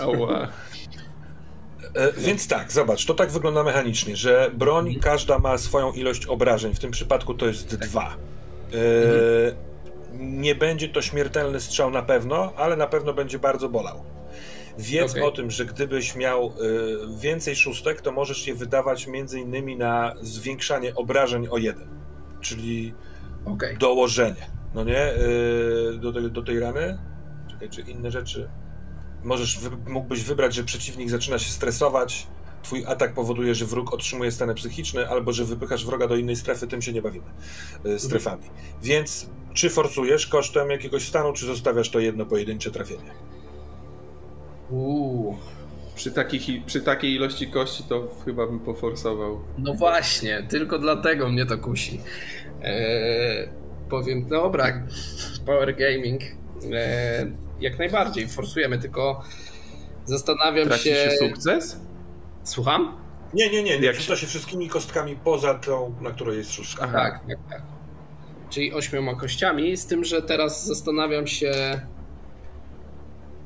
Ała. 0.00 0.48
E, 1.94 2.12
więc 2.12 2.48
tak, 2.48 2.72
zobacz, 2.72 3.06
to 3.06 3.14
tak 3.14 3.30
wygląda 3.30 3.62
mechanicznie, 3.62 4.16
że 4.16 4.50
broń 4.54 4.94
każda 4.94 5.38
ma 5.38 5.58
swoją 5.58 5.92
ilość 5.92 6.26
obrażeń. 6.26 6.74
W 6.74 6.78
tym 6.78 6.90
przypadku 6.90 7.34
to 7.34 7.46
jest 7.46 7.70
tak. 7.70 7.78
dwa. 7.78 8.16
E, 8.72 8.76
mhm. 9.06 9.66
Nie 10.40 10.54
będzie 10.54 10.88
to 10.88 11.02
śmiertelny 11.02 11.60
strzał 11.60 11.90
na 11.90 12.02
pewno, 12.02 12.52
ale 12.56 12.76
na 12.76 12.86
pewno 12.86 13.12
będzie 13.12 13.38
bardzo 13.38 13.68
bolał. 13.68 14.04
Wiedz 14.78 15.10
okay. 15.10 15.24
o 15.24 15.30
tym, 15.30 15.50
że 15.50 15.64
gdybyś 15.64 16.16
miał 16.16 16.46
y, 16.46 17.18
więcej 17.18 17.56
szóstek, 17.56 18.00
to 18.00 18.12
możesz 18.12 18.46
je 18.46 18.54
wydawać 18.54 19.06
między 19.06 19.40
innymi 19.40 19.76
na 19.76 20.14
zwiększanie 20.20 20.94
obrażeń 20.94 21.48
o 21.50 21.58
jeden, 21.58 21.88
czyli 22.40 22.94
okay. 23.44 23.76
dołożenie, 23.76 24.50
no 24.74 24.84
nie, 24.84 25.14
y, 25.14 25.98
do, 25.98 26.12
do 26.12 26.42
tej 26.42 26.60
rany. 26.60 26.98
Czekaj, 27.50 27.70
czy 27.70 27.80
inne 27.80 28.10
rzeczy. 28.10 28.48
Możesz, 29.24 29.60
mógłbyś 29.88 30.22
wybrać, 30.22 30.54
że 30.54 30.64
przeciwnik 30.64 31.10
zaczyna 31.10 31.38
się 31.38 31.50
stresować, 31.50 32.26
twój 32.62 32.86
atak 32.86 33.14
powoduje, 33.14 33.54
że 33.54 33.64
wróg 33.66 33.94
otrzymuje 33.94 34.32
stany 34.32 34.54
psychiczne, 34.54 35.08
albo 35.08 35.32
że 35.32 35.44
wypychasz 35.44 35.86
wroga 35.86 36.08
do 36.08 36.16
innej 36.16 36.36
strefy, 36.36 36.66
tym 36.66 36.82
się 36.82 36.92
nie 36.92 37.02
bawimy 37.02 37.26
y, 37.86 37.98
strefami. 37.98 38.46
Mhm. 38.46 38.64
Więc 38.82 39.30
czy 39.54 39.70
forsujesz 39.70 40.26
kosztem 40.26 40.70
jakiegoś 40.70 41.08
stanu, 41.08 41.32
czy 41.32 41.46
zostawiasz 41.46 41.90
to 41.90 42.00
jedno 42.00 42.26
pojedyncze 42.26 42.70
trafienie? 42.70 43.10
Uuu. 44.70 45.36
Przy, 45.94 46.12
takich, 46.12 46.64
przy 46.64 46.80
takiej 46.80 47.14
ilości 47.14 47.46
kości 47.46 47.84
to 47.88 48.08
chyba 48.24 48.46
bym 48.46 48.60
poforsował. 48.60 49.40
No 49.58 49.74
właśnie, 49.74 50.46
tylko 50.48 50.78
dlatego 50.78 51.28
mnie 51.28 51.46
to 51.46 51.58
kusi. 51.58 52.00
Eee, 52.62 53.48
powiem, 53.90 54.28
dobra, 54.28 54.82
Power 55.46 55.76
Gaming. 55.76 56.22
Eee, 56.22 57.32
jak 57.60 57.78
najbardziej, 57.78 58.28
forsujemy, 58.28 58.78
tylko 58.78 59.22
zastanawiam 60.04 60.68
Traci 60.68 60.84
się... 60.84 60.94
się 60.94 61.10
sukces? 61.10 61.80
Słucham? 62.44 62.96
Nie, 63.34 63.50
nie, 63.50 63.62
nie, 63.62 63.80
nie. 63.80 63.94
Rzuca 63.94 64.16
się 64.16 64.26
wszystkimi 64.26 64.68
kostkami 64.68 65.16
poza 65.24 65.54
tą, 65.54 65.94
na 66.00 66.10
której 66.10 66.38
jest 66.38 66.52
szóstka. 66.52 66.86
Tak, 66.86 67.20
tak, 67.28 67.38
tak. 67.50 67.62
Czyli 68.50 68.72
ośmioma 68.72 69.14
kościami, 69.14 69.76
z 69.76 69.86
tym, 69.86 70.04
że 70.04 70.22
teraz 70.22 70.66
zastanawiam 70.66 71.26
się 71.26 71.80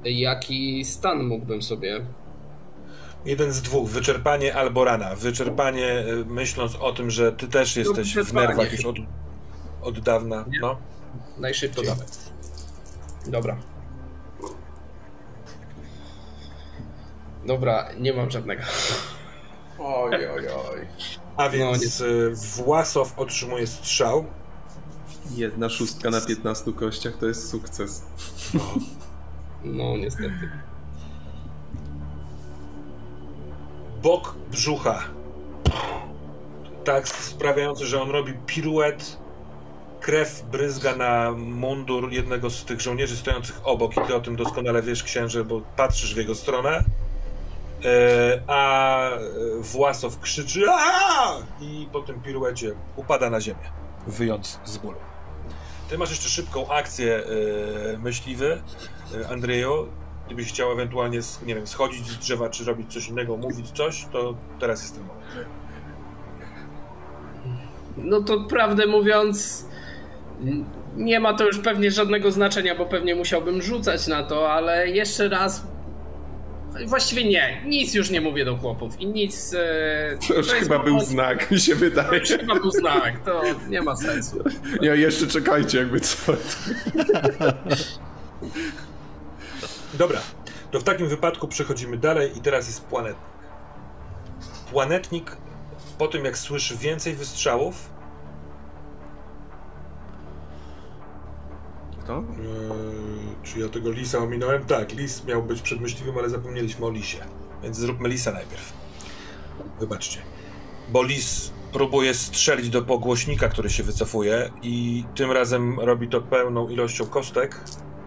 jaki 0.05 0.85
stan 0.85 1.25
mógłbym 1.25 1.63
sobie. 1.63 2.07
Jeden 3.25 3.53
z 3.53 3.63
dwóch, 3.63 3.89
wyczerpanie 3.89 4.55
albo 4.55 4.85
rana. 4.85 5.15
Wyczerpanie, 5.15 6.05
y, 6.09 6.25
myśląc 6.25 6.77
o 6.77 6.93
tym, 6.93 7.11
że 7.11 7.33
ty 7.33 7.49
też 7.49 7.77
jesteś 7.77 8.15
w 8.15 8.33
nerwach 8.33 8.73
już 8.73 8.85
od, 8.85 8.97
od 9.83 10.01
dawna. 10.01 10.45
No. 10.61 10.79
Najszybciej. 11.39 11.85
To 11.87 11.95
Dobra. 13.31 13.57
Dobra, 17.47 17.89
nie 17.99 18.13
mam 18.13 18.31
żadnego. 18.31 18.63
Oj, 19.79 20.15
oj, 20.15 20.49
oj. 20.49 20.87
A 21.37 21.49
więc 21.49 22.01
no, 22.01 22.07
y, 22.07 22.35
Własow 22.65 23.19
otrzymuje 23.19 23.67
strzał. 23.67 24.25
Jedna 25.31 25.69
szóstka 25.69 26.11
na 26.11 26.21
15 26.21 26.73
kościach 26.73 27.17
to 27.17 27.27
jest 27.27 27.51
sukces. 27.51 28.03
No. 29.65 29.97
Niestety. 29.97 30.51
Bok 34.03 34.35
brzucha. 34.51 35.03
Tak 36.85 37.09
sprawiający, 37.09 37.87
że 37.87 38.03
on 38.03 38.11
robi 38.11 38.33
piruet. 38.47 39.19
Krew 40.01 40.43
bryzga 40.43 40.97
na 40.97 41.31
mundur 41.37 42.13
jednego 42.13 42.51
z 42.51 42.65
tych 42.65 42.81
żołnierzy 42.81 43.17
stojących 43.17 43.61
obok 43.65 43.97
i 43.97 44.01
ty 44.07 44.15
o 44.15 44.21
tym 44.21 44.37
doskonale 44.37 44.83
wiesz, 44.83 45.03
księże, 45.03 45.45
bo 45.45 45.61
patrzysz 45.77 46.15
w 46.15 46.17
jego 46.17 46.35
stronę. 46.35 46.85
E, 47.85 48.41
a 48.47 49.11
Własow 49.61 50.21
krzyczy 50.21 50.71
Aaaa! 50.71 51.43
i 51.61 51.89
po 51.93 52.01
tym 52.01 52.21
piruecie 52.21 52.73
upada 52.97 53.31
na 53.31 53.41
ziemię, 53.41 53.71
wyjąc 54.07 54.61
z 54.65 54.79
bólu. 54.79 54.99
Ty 55.91 55.99
masz 55.99 56.11
jeszcze 56.11 56.29
szybką 56.29 56.69
akcję 56.69 57.07
yy, 57.07 57.99
myśliwy, 57.99 58.63
yy, 59.15 59.29
Andrzeju. 59.29 59.87
Gdybyś 60.27 60.49
chciał 60.49 60.73
ewentualnie, 60.73 61.21
nie 61.47 61.55
wiem, 61.55 61.67
schodzić 61.67 62.07
z 62.07 62.19
drzewa, 62.19 62.51
czy 62.51 62.65
robić 62.65 62.93
coś 62.93 63.09
innego, 63.09 63.37
mówić 63.37 63.71
coś, 63.71 64.07
to 64.13 64.35
teraz 64.61 64.83
jest 64.83 64.95
ten 64.95 65.05
moment. 65.05 65.49
No 67.97 68.21
to 68.21 68.41
prawdę 68.41 68.87
mówiąc, 68.87 69.67
nie 70.97 71.21
ma 71.21 71.35
to 71.35 71.47
już 71.47 71.59
pewnie 71.59 71.91
żadnego 71.91 72.31
znaczenia, 72.31 72.75
bo 72.75 72.87
pewnie 72.87 73.15
musiałbym 73.15 73.63
rzucać 73.63 74.07
na 74.07 74.23
to, 74.23 74.53
ale 74.53 74.89
jeszcze 74.89 75.29
raz 75.29 75.67
Właściwie 76.87 77.25
nie, 77.25 77.63
nic 77.67 77.95
już 77.95 78.11
nie 78.11 78.21
mówię 78.21 78.45
do 78.45 78.57
chłopów 78.57 79.01
i 79.01 79.07
nic. 79.07 79.55
E, 79.55 80.19
to 80.29 80.35
już 80.35 80.49
to 80.49 80.55
chyba 80.55 80.79
był 80.79 81.01
znak, 81.01 81.51
mi 81.51 81.61
się 81.61 81.75
wydaje. 81.75 82.21
To 82.21 82.39
chyba 82.39 82.55
był 82.55 82.71
znak, 82.71 83.25
to 83.25 83.43
nie 83.69 83.83
ma 83.83 83.97
sensu. 83.97 84.45
Nie, 84.81 84.89
jeszcze 84.89 85.27
czekajcie, 85.27 85.79
jakby 85.79 86.01
co. 86.01 86.33
Dobra, 89.95 90.21
to 90.71 90.81
w 90.81 90.85
takim 90.85 91.09
wypadku 91.09 91.49
przechodzimy 91.49 91.97
dalej 91.97 92.39
i 92.39 92.41
teraz 92.41 92.67
jest 92.67 92.85
planetnik. 92.85 93.31
Planetnik 94.71 95.37
po 95.99 96.09
tym 96.09 96.25
jak 96.25 96.39
słyszy 96.39 96.77
więcej 96.77 97.15
wystrzałów, 97.15 97.91
Kto? 102.11 102.19
Eee, 102.19 103.35
czy 103.43 103.59
ja 103.59 103.69
tego 103.69 103.91
Lisa 103.91 104.19
ominąłem? 104.19 104.65
Tak, 104.65 104.93
Lis 104.93 105.25
miał 105.25 105.43
być 105.43 105.63
przed 105.63 105.81
myśliwym, 105.81 106.19
ale 106.19 106.31
zapomnieliśmy 106.31 106.87
o 106.87 106.91
Lisie. 106.91 107.19
Więc 107.63 107.77
zróbmy 107.77 108.09
Lisa 108.09 108.33
najpierw. 108.33 108.73
Wybaczcie. 109.81 110.21
Bo 110.89 111.03
Lis 111.03 111.53
próbuje 111.73 112.15
strzelić 112.15 112.71
do 112.71 112.83
pogłośnika, 112.83 113.49
który 113.49 113.71
się 113.71 113.83
wycofuje 113.83 114.51
i 114.63 115.05
tym 115.15 115.33
razem 115.33 115.81
robi 115.81 116.09
to 116.09 116.21
pełną 116.21 116.69
ilością 116.69 117.07
kostek 117.07 117.61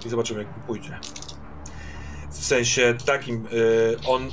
i 0.05 0.10
zobaczymy 0.10 0.43
jak 0.43 0.57
mu 0.57 0.64
pójdzie. 0.68 0.99
W 2.44 2.45
sensie 2.45 2.95
takim, 3.06 3.44
yy, 3.52 3.98
on 4.07 4.30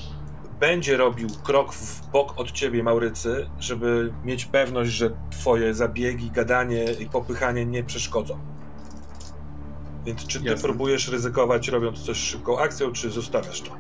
będzie 0.61 0.97
robił 0.97 1.29
krok 1.43 1.73
w 1.73 2.11
bok 2.11 2.35
od 2.37 2.53
ciebie, 2.53 2.83
Maurycy, 2.83 3.51
żeby 3.59 4.13
mieć 4.25 4.45
pewność, 4.45 4.91
że 4.91 5.11
twoje 5.31 5.75
zabiegi, 5.75 6.31
gadanie 6.31 6.85
i 6.85 7.07
popychanie 7.07 7.67
nie 7.67 7.85
przeszkodzą. 7.85 8.39
Więc 10.05 10.27
czy 10.27 10.41
ty 10.41 10.47
Jasne. 10.47 10.63
próbujesz 10.63 11.09
ryzykować 11.09 11.69
robiąc 11.69 12.03
coś 12.03 12.17
szybką 12.17 12.59
akcją, 12.59 12.93
czy 12.93 13.11
zostawiasz 13.11 13.61
to? 13.61 13.71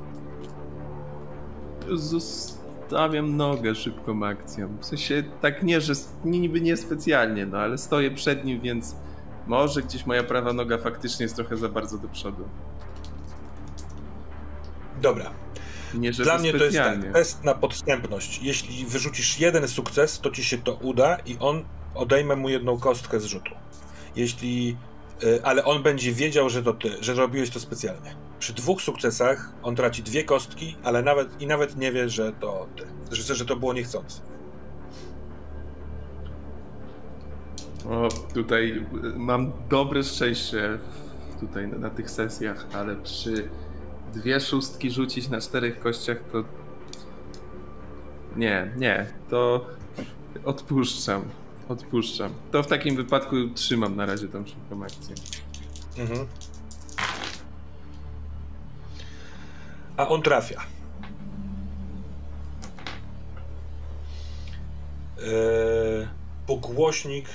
Zostawiam 1.97 3.37
nogę 3.37 3.75
szybką 3.75 4.27
akcją. 4.27 4.77
W 4.81 4.85
sensie 4.85 5.23
tak 5.41 5.63
nie, 5.63 5.81
że 5.81 5.93
niby 6.25 6.61
nie 6.61 6.77
specjalnie, 6.77 7.47
no 7.47 7.59
ale 7.59 7.79
stoję 7.79 8.11
przed 8.11 8.45
nim, 8.45 8.61
więc 8.61 8.97
może 9.47 9.83
gdzieś 9.83 10.07
moja 10.07 10.23
prawa 10.23 10.53
noga 10.53 10.79
faktycznie 10.79 11.23
jest 11.25 11.37
trochę 11.37 11.57
za 11.57 11.69
bardzo 11.69 11.99
do 11.99 12.09
przodu. 12.09 12.45
Dobra. 15.01 15.31
Nie, 15.95 16.13
Dla 16.13 16.39
mnie 16.39 16.51
specjalnie. 16.51 17.03
to 17.03 17.19
jest 17.19 17.35
tak, 17.35 17.43
test 17.43 17.45
na 17.45 17.55
podstępność. 17.55 18.41
Jeśli 18.43 18.87
wyrzucisz 18.87 19.41
jeden 19.41 19.69
sukces, 19.69 20.21
to 20.21 20.31
ci 20.31 20.45
się 20.45 20.59
to 20.59 20.75
uda 20.75 21.17
i 21.27 21.37
on 21.41 21.65
odejmę 21.95 22.37
mu 22.37 22.49
jedną 22.49 22.79
kostkę 22.79 23.21
z 23.21 23.25
rzutu. 23.25 23.55
Jeśli 24.17 24.77
Y, 25.25 25.45
ale 25.45 25.65
on 25.65 25.83
będzie 25.83 26.13
wiedział, 26.13 26.51
że 26.51 26.63
to 26.63 26.73
ty, 26.73 26.91
że 27.01 27.15
robiłeś 27.15 27.51
to 27.51 27.61
specjalnie. 27.61 28.15
Przy 28.39 28.53
dwóch 28.53 28.83
sukcesach 28.83 29.53
on 29.63 29.77
traci 29.77 30.03
dwie 30.03 30.25
kostki, 30.25 30.77
ale 30.83 31.03
nawet 31.03 31.43
i 31.43 31.47
nawet 31.47 31.77
nie 31.77 31.93
wie, 31.93 32.09
że 32.09 32.33
to 32.33 32.67
ty, 32.77 32.87
że, 33.17 33.35
że 33.35 33.45
to 33.45 33.57
było 33.57 33.73
niechcący. 33.73 34.21
O, 37.91 38.09
tutaj 38.35 38.87
mam 39.17 39.53
dobre 39.69 40.03
szczęście 40.03 40.79
tutaj 41.41 41.69
na, 41.69 41.79
na 41.79 41.91
tych 41.91 42.11
sesjach, 42.11 42.67
ale 42.73 42.97
przy 42.97 43.49
dwie 44.15 44.41
szóstki 44.41 44.91
rzucić 44.91 45.29
na 45.29 45.41
czterech 45.41 45.81
kościach 45.81 46.17
to 46.33 46.45
nie, 48.37 48.73
nie, 48.77 49.07
to 49.31 49.67
odpuszczam. 50.45 51.25
Odpuszczam. 51.69 52.35
To 52.53 52.63
w 52.63 52.67
takim 52.67 52.97
wypadku 52.97 53.37
trzymam 53.55 53.97
na 53.97 54.07
razie 54.07 54.29
tą 54.29 54.47
szybką 54.47 54.83
akcję. 54.83 55.15
Mhm. 55.99 56.27
A 59.97 60.09
on 60.09 60.23
trafia. 60.23 60.61
Eee, 65.19 66.09
pogłośnik 66.47 67.29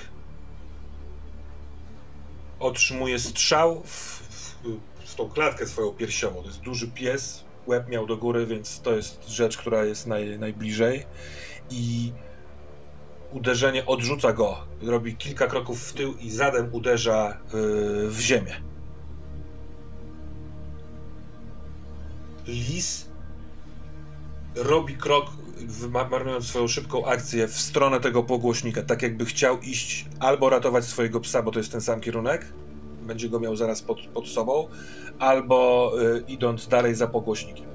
otrzymuje 2.60 3.20
strzał 3.20 3.84
w, 3.86 4.15
tą 5.16 5.30
klatkę 5.30 5.68
swoją 5.68 5.92
piersiową. 5.92 6.42
To 6.42 6.48
jest 6.48 6.62
duży 6.62 6.88
pies, 6.88 7.44
łeb 7.68 7.90
miał 7.90 8.08
do 8.08 8.18
góry, 8.18 8.46
więc 8.46 8.82
to 8.82 8.96
jest 8.96 9.30
rzecz, 9.30 9.58
która 9.58 9.86
jest 9.86 10.08
naj, 10.08 10.40
najbliżej. 10.40 11.06
I 11.70 12.12
uderzenie 13.32 13.86
odrzuca 13.86 14.34
go. 14.34 14.58
Robi 14.82 15.16
kilka 15.16 15.48
kroków 15.48 15.88
w 15.88 15.94
tył 15.94 16.14
i 16.14 16.30
zadem 16.30 16.70
uderza 16.72 17.38
yy, 17.54 18.10
w 18.10 18.20
ziemię. 18.20 18.56
Lis 22.48 23.10
robi 24.56 24.98
krok, 24.98 25.32
marnując 26.10 26.48
swoją 26.48 26.68
szybką 26.68 27.06
akcję 27.06 27.48
w 27.48 27.60
stronę 27.60 28.00
tego 28.00 28.24
pogłośnika, 28.24 28.82
tak 28.82 29.02
jakby 29.02 29.26
chciał 29.26 29.60
iść 29.60 30.06
albo 30.20 30.50
ratować 30.50 30.86
swojego 30.86 31.20
psa, 31.20 31.42
bo 31.42 31.52
to 31.52 31.60
jest 31.60 31.72
ten 31.72 31.82
sam 31.82 32.02
kierunek, 32.02 32.46
będzie 33.06 33.30
go 33.30 33.40
miał 33.40 33.56
zaraz 33.56 33.82
pod, 33.82 34.02
pod 34.02 34.28
sobą, 34.28 34.68
albo 35.20 35.92
y, 36.02 36.24
idąc 36.28 36.68
dalej 36.68 36.96
za 36.96 37.08
pogłośnikiem. 37.08 37.66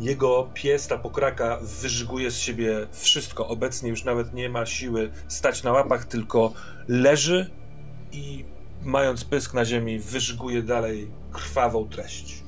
Jego 0.00 0.50
pies, 0.54 0.88
ta 0.88 0.98
pokraka, 0.98 1.58
wyżyguje 1.62 2.30
z 2.30 2.38
siebie 2.38 2.86
wszystko. 2.92 3.48
Obecnie 3.48 3.90
już 3.90 4.04
nawet 4.04 4.34
nie 4.34 4.48
ma 4.48 4.66
siły 4.66 5.10
stać 5.28 5.62
na 5.62 5.72
łapach, 5.72 6.04
tylko 6.04 6.52
leży 6.88 7.50
i 8.12 8.44
mając 8.82 9.24
pysk 9.24 9.54
na 9.54 9.64
ziemi, 9.64 9.98
wyżyguje 9.98 10.62
dalej 10.62 11.10
krwawą 11.32 11.88
treść. 11.88 12.42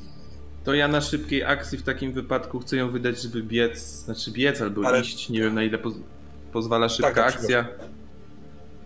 To 0.65 0.75
ja 0.75 0.89
na 0.89 1.01
szybkiej 1.01 1.45
akcji 1.45 1.79
w 1.79 1.83
takim 1.83 2.13
wypadku 2.13 2.61
chcę 2.61 2.77
ją 2.77 2.91
wydać, 2.91 3.23
żeby 3.23 3.43
biec, 3.43 3.79
znaczy 3.79 4.31
biec 4.31 4.61
albo 4.61 4.87
Ale... 4.87 5.01
iść, 5.01 5.29
nie 5.29 5.41
wiem 5.41 5.55
na 5.55 5.63
ile 5.63 5.79
poz 5.79 5.95
pozwala 6.53 6.89
szybka 6.89 7.15
tak, 7.15 7.33
tak 7.33 7.35
akcja. 7.35 7.69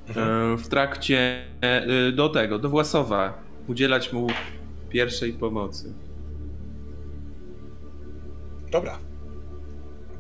Mhm. 0.09 0.59
W 0.59 0.69
trakcie 0.69 1.45
e, 1.61 2.13
do 2.13 2.29
tego, 2.29 2.59
do 2.59 2.69
Własowa, 2.69 3.43
udzielać 3.67 4.13
mu 4.13 4.27
pierwszej 4.89 5.33
pomocy. 5.33 5.95
Dobra. 8.71 8.99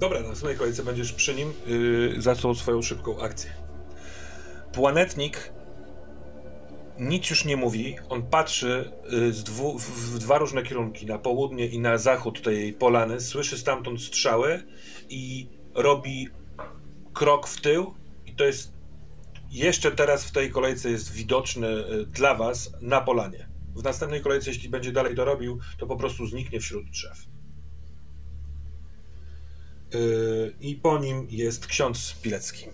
Dobra, 0.01 0.21
na 0.21 0.29
następnej 0.29 0.57
kolejce 0.57 0.85
będziesz 0.85 1.13
przy 1.13 1.35
nim 1.35 1.53
yy, 1.67 2.15
zaczął 2.19 2.55
swoją 2.55 2.83
szybką 2.83 3.21
akcję. 3.21 3.51
Planetnik 4.73 5.53
nic 6.99 7.31
już 7.31 7.45
nie 7.45 7.57
mówi. 7.57 7.97
On 8.09 8.23
patrzy 8.23 8.93
y, 9.13 9.45
dwu, 9.45 9.79
w 9.79 10.19
dwa 10.19 10.39
różne 10.39 10.63
kierunki, 10.63 11.07
na 11.07 11.19
południe 11.19 11.67
i 11.67 11.79
na 11.79 11.99
zachód 11.99 12.43
tej 12.43 12.73
polany. 12.73 13.21
Słyszy 13.21 13.59
stamtąd 13.59 14.03
strzały 14.03 14.63
i 15.09 15.49
robi 15.75 16.29
krok 17.13 17.47
w 17.47 17.61
tył. 17.61 17.95
I 18.27 18.35
to 18.35 18.45
jest 18.45 18.76
jeszcze 19.51 19.91
teraz 19.93 20.25
w 20.25 20.33
tej 20.33 20.51
kolejce 20.51 20.91
jest 20.91 21.13
widoczny 21.13 21.69
y, 21.69 22.07
dla 22.07 22.35
was 22.35 22.73
na 22.81 23.01
polanie. 23.01 23.49
W 23.77 23.83
następnej 23.83 24.21
kolejce, 24.21 24.51
jeśli 24.51 24.69
będzie 24.69 24.93
dalej 24.93 25.15
to 25.15 25.25
robił, 25.25 25.59
to 25.79 25.87
po 25.87 25.97
prostu 25.97 26.27
zniknie 26.27 26.61
wśród 26.61 26.91
drzew. 26.91 27.19
Y, 29.95 30.55
I 30.61 30.75
po 30.75 30.99
nim 30.99 31.27
jest 31.31 31.67
ksiądz 31.67 32.15
Pilecki. 32.23 32.67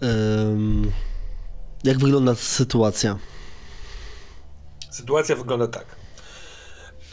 Um 0.00 0.92
jak 1.84 1.98
wygląda 1.98 2.34
sytuacja? 2.34 3.18
Sytuacja 4.90 5.36
wygląda 5.36 5.68
tak. 5.68 5.86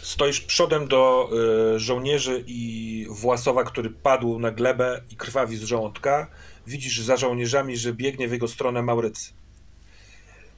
Stoisz 0.01 0.41
przodem 0.41 0.87
do 0.87 1.29
y, 1.75 1.79
żołnierzy 1.79 2.43
i 2.47 3.05
Własowa, 3.09 3.63
który 3.63 3.89
padł 3.89 4.39
na 4.39 4.51
glebę 4.51 5.01
i 5.09 5.15
krwawi 5.15 5.57
z 5.57 5.63
żołądka. 5.63 6.31
Widzisz 6.69 7.01
za 7.01 7.17
żołnierzami, 7.17 7.77
że 7.77 7.93
biegnie 7.93 8.27
w 8.27 8.31
jego 8.31 8.47
stronę 8.47 8.81
Maurycy. 8.81 9.33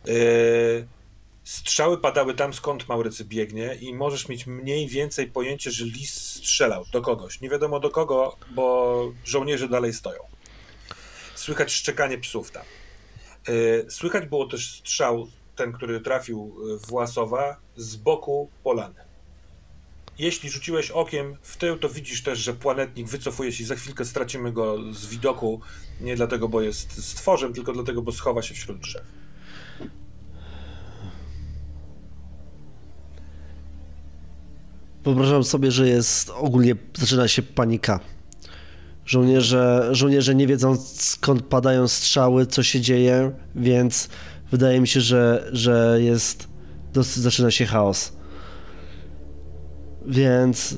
Y, 0.07 0.88
strzały 1.43 1.97
padały 1.97 2.33
tam, 2.33 2.53
skąd 2.53 2.89
Maurycy 2.89 3.25
biegnie 3.25 3.75
i 3.81 3.93
możesz 3.93 4.29
mieć 4.29 4.47
mniej 4.47 4.88
więcej 4.88 5.27
pojęcie, 5.27 5.71
że 5.71 5.85
lis 5.85 6.13
strzelał 6.13 6.85
do 6.93 7.01
kogoś. 7.01 7.41
Nie 7.41 7.49
wiadomo 7.49 7.79
do 7.79 7.89
kogo, 7.89 8.38
bo 8.55 9.13
żołnierze 9.25 9.67
dalej 9.67 9.93
stoją. 9.93 10.19
Słychać 11.35 11.71
szczekanie 11.71 12.17
psów 12.17 12.51
tam. 12.51 12.63
E, 13.47 13.91
słychać 13.91 14.25
było 14.25 14.47
też 14.47 14.77
strzał, 14.77 15.27
ten, 15.55 15.71
który 15.71 16.01
trafił 16.01 16.55
e, 16.75 16.77
w 16.77 16.88
Własowa, 16.88 17.57
z 17.75 17.95
boku 17.95 18.49
polany. 18.63 19.10
Jeśli 20.22 20.49
rzuciłeś 20.49 20.91
okiem 20.91 21.35
w 21.41 21.57
tył, 21.57 21.77
to 21.77 21.89
widzisz 21.89 22.23
też, 22.23 22.39
że 22.39 22.53
planetnik 22.53 23.07
wycofuje 23.07 23.52
się 23.52 23.64
i 23.64 23.65
za 23.65 23.76
chwilkę 23.76 24.06
stracimy 24.06 24.52
go 24.52 24.93
z 24.93 25.06
widoku. 25.06 25.61
Nie 26.02 26.15
dlatego, 26.15 26.49
bo 26.49 26.61
jest 26.61 27.06
stworzem, 27.06 27.53
tylko 27.53 27.73
dlatego, 27.73 28.02
bo 28.02 28.11
schowa 28.11 28.41
się 28.41 28.53
wśród 28.53 28.80
drzew. 28.80 29.03
Wyobrażam 35.03 35.43
sobie, 35.43 35.72
że 35.72 35.88
jest 35.88 36.30
ogólnie 36.30 36.76
zaczyna 36.93 37.27
się 37.27 37.41
panika. 37.41 37.99
Żołnierze, 39.06 39.89
żołnierze 39.91 40.35
nie 40.35 40.48
wiedzą 40.48 40.77
skąd 40.95 41.41
padają 41.41 41.88
strzały, 41.88 42.45
co 42.45 42.64
się 42.64 42.81
dzieje, 42.81 43.31
więc 43.56 44.10
wydaje 44.52 44.80
mi 44.80 44.88
się, 44.88 45.02
że, 45.02 45.49
że 45.52 45.98
jest. 46.02 46.48
Dosyć, 46.93 47.23
zaczyna 47.23 47.52
się 47.52 47.65
chaos. 47.65 48.20
Więc. 50.05 50.77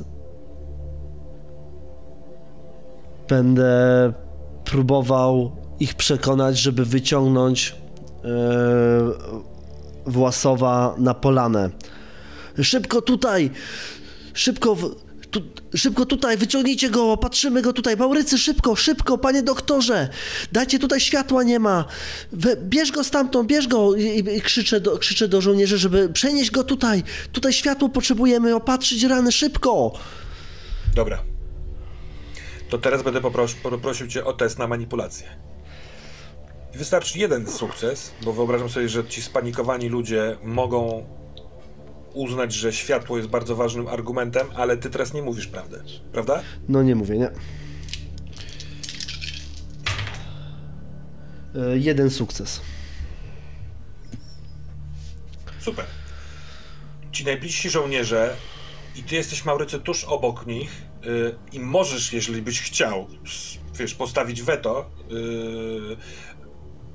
Będę 3.30 4.14
próbował 4.64 5.52
ich 5.80 5.94
przekonać, 5.94 6.58
żeby 6.58 6.86
wyciągnąć 6.86 7.76
yy, 8.24 8.30
Własowa 10.06 10.96
na 10.98 11.14
polanę. 11.14 11.70
Szybko 12.62 13.02
tutaj! 13.02 13.52
Szybko! 14.34 14.76
W 14.76 15.03
tu, 15.34 15.42
szybko 15.76 16.06
tutaj, 16.06 16.38
wyciągnijcie 16.38 16.90
go, 16.90 17.18
patrzymy 17.18 17.62
go 17.62 17.74
tutaj. 17.74 17.98
Maurycy, 17.98 18.38
szybko, 18.38 18.76
szybko, 18.76 19.18
panie 19.18 19.44
doktorze, 19.44 20.10
dajcie 20.52 20.80
tutaj 20.80 21.00
światła, 21.00 21.44
nie 21.44 21.60
ma. 21.60 21.86
We, 22.32 22.58
bierz 22.58 22.92
go 22.92 23.04
stamtąd, 23.04 23.50
bierz 23.50 23.68
go. 23.68 23.96
I, 23.96 24.24
i 24.38 24.42
krzyczę, 24.42 24.80
do, 24.80 24.98
krzyczę 24.98 25.28
do 25.28 25.42
żołnierzy, 25.42 25.78
żeby 25.78 26.10
przenieść 26.10 26.52
go 26.52 26.64
tutaj. 26.64 27.04
Tutaj 27.32 27.54
światło 27.54 27.90
potrzebujemy, 27.90 28.56
opatrzyć 28.56 29.04
rany, 29.04 29.32
szybko. 29.32 29.94
Dobra. 30.96 31.24
To 32.70 32.78
teraz 32.78 33.04
będę 33.04 33.22
popros 33.22 33.54
poprosił 33.54 34.08
cię 34.08 34.26
o 34.26 34.34
test 34.34 34.60
na 34.60 34.68
manipulację. 34.68 35.28
Wystarczy 36.74 37.20
jeden 37.20 37.48
sukces, 37.48 38.12
bo 38.26 38.34
wyobrażam 38.34 38.70
sobie, 38.70 38.90
że 38.90 39.06
ci 39.06 39.22
spanikowani 39.22 39.90
ludzie 39.90 40.38
mogą 40.44 41.06
uznać, 42.14 42.54
że 42.54 42.74
światło 42.74 43.18
jest 43.18 43.30
bardzo 43.30 43.56
ważnym 43.56 43.88
argumentem, 43.88 44.48
ale 44.56 44.78
ty 44.78 44.90
teraz 44.90 45.14
nie 45.14 45.22
mówisz 45.22 45.48
prawdy, 45.48 45.84
prawda? 46.12 46.42
No 46.70 46.84
nie 46.84 46.96
mówię, 46.96 47.18
nie. 47.18 47.30
E, 51.56 51.78
jeden 51.78 52.10
sukces. 52.10 52.62
Super. 55.60 55.86
Ci 57.12 57.26
najbliżsi 57.26 57.70
żołnierze 57.70 58.36
i 58.96 59.04
ty 59.04 59.16
jesteś 59.16 59.46
Maurycy 59.46 59.80
tuż 59.80 60.04
obok 60.04 60.46
nich 60.48 60.82
yy, 61.06 61.36
i 61.52 61.60
możesz, 61.60 62.14
jeżeli 62.14 62.42
byś 62.42 62.62
chciał, 62.62 63.08
wiesz, 63.76 63.94
postawić 63.94 64.42
weto, 64.42 64.90
yy, 65.10 65.98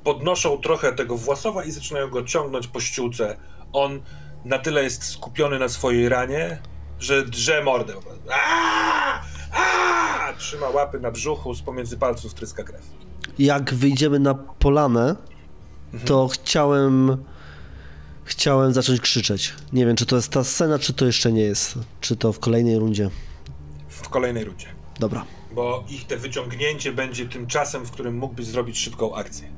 podnoszą 0.05 0.59
trochę 0.59 0.93
tego 0.93 1.17
Własowa 1.17 1.65
i 1.65 1.71
zaczynają 1.71 2.09
go 2.09 2.23
ciągnąć 2.23 2.67
po 2.67 2.81
ściółce. 2.81 3.37
On 3.73 4.01
na 4.49 4.59
tyle 4.59 4.85
jest 4.85 5.05
skupiony 5.05 5.59
na 5.59 5.69
swojej 5.69 6.09
ranie, 6.09 6.59
że 7.01 7.25
drze 7.25 7.65
mordę. 7.65 7.95
Aaaa! 8.31 9.23
Aaaa! 9.53 10.33
Trzyma 10.39 10.69
łapy 10.69 11.01
na 11.01 11.11
brzuchu, 11.11 11.55
z 11.55 11.63
pomiędzy 11.63 11.97
palców 11.97 12.35
tryska 12.35 12.65
krew. 12.65 12.83
Jak 13.39 13.75
wyjdziemy 13.75 14.19
na 14.19 14.35
polanę, 14.35 15.17
to 16.05 16.23
mhm. 16.23 16.29
chciałem 16.29 17.25
chciałem 18.25 18.73
zacząć 18.73 19.01
krzyczeć. 19.01 19.55
Nie 19.73 19.87
wiem, 19.87 19.97
czy 19.97 20.07
to 20.07 20.17
jest 20.17 20.33
ta 20.33 20.45
scena, 20.45 20.79
czy 20.79 20.93
to 20.93 21.07
jeszcze 21.07 21.33
nie 21.33 21.43
jest. 21.43 21.75
Czy 22.01 22.17
to 22.17 22.33
w 22.33 22.39
kolejnej 22.39 22.79
rundzie? 22.79 23.11
W 23.89 24.09
kolejnej 24.09 24.45
rundzie. 24.45 24.67
Dobra. 25.01 25.25
Bo 25.55 25.85
ich 25.89 26.07
te 26.07 26.17
wyciągnięcie 26.17 26.93
będzie 26.93 27.27
tym 27.27 27.47
czasem, 27.47 27.85
w 27.87 27.91
którym 27.91 28.19
mógłbyś 28.19 28.47
zrobić 28.47 28.79
szybką 28.79 29.15
akcję. 29.15 29.58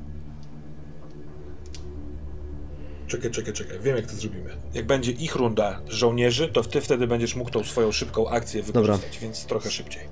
Czekaj, 3.11 3.31
czekaj, 3.31 3.53
czekaj. 3.53 3.79
Wiem, 3.79 3.95
jak 3.95 4.05
to 4.05 4.15
zrobimy. 4.15 4.57
Jak 4.73 4.85
będzie 4.85 5.11
ich 5.11 5.35
runda 5.35 5.81
żołnierzy, 5.87 6.47
to 6.47 6.63
ty 6.63 6.81
wtedy 6.81 7.07
będziesz 7.07 7.35
mógł 7.35 7.49
tą 7.51 7.63
swoją 7.63 7.91
szybką 7.91 8.29
akcję 8.29 8.63
wykorzystać, 8.63 9.01
Dobra. 9.01 9.21
więc 9.21 9.45
trochę 9.45 9.71
szybciej. 9.71 10.03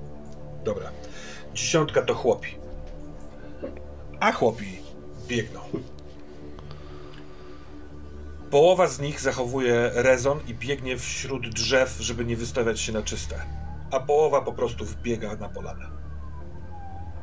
Dobra. 0.64 0.90
Dziesiątka 1.54 2.02
to 2.02 2.14
chłopi. 2.14 2.48
A 4.20 4.32
chłopi 4.32 4.78
biegną. 5.28 5.60
Połowa 8.50 8.86
z 8.86 9.00
nich 9.00 9.20
zachowuje 9.20 9.90
rezon 9.94 10.40
i 10.48 10.54
biegnie 10.54 10.98
wśród 10.98 11.48
drzew, 11.48 11.96
żeby 12.00 12.24
nie 12.24 12.36
wystawiać 12.36 12.80
się 12.80 12.92
na 12.92 13.02
czyste. 13.02 13.42
A 13.90 14.00
połowa 14.00 14.40
po 14.40 14.52
prostu 14.52 14.84
wbiega 14.84 15.36
na 15.36 15.48
polanę. 15.48 15.86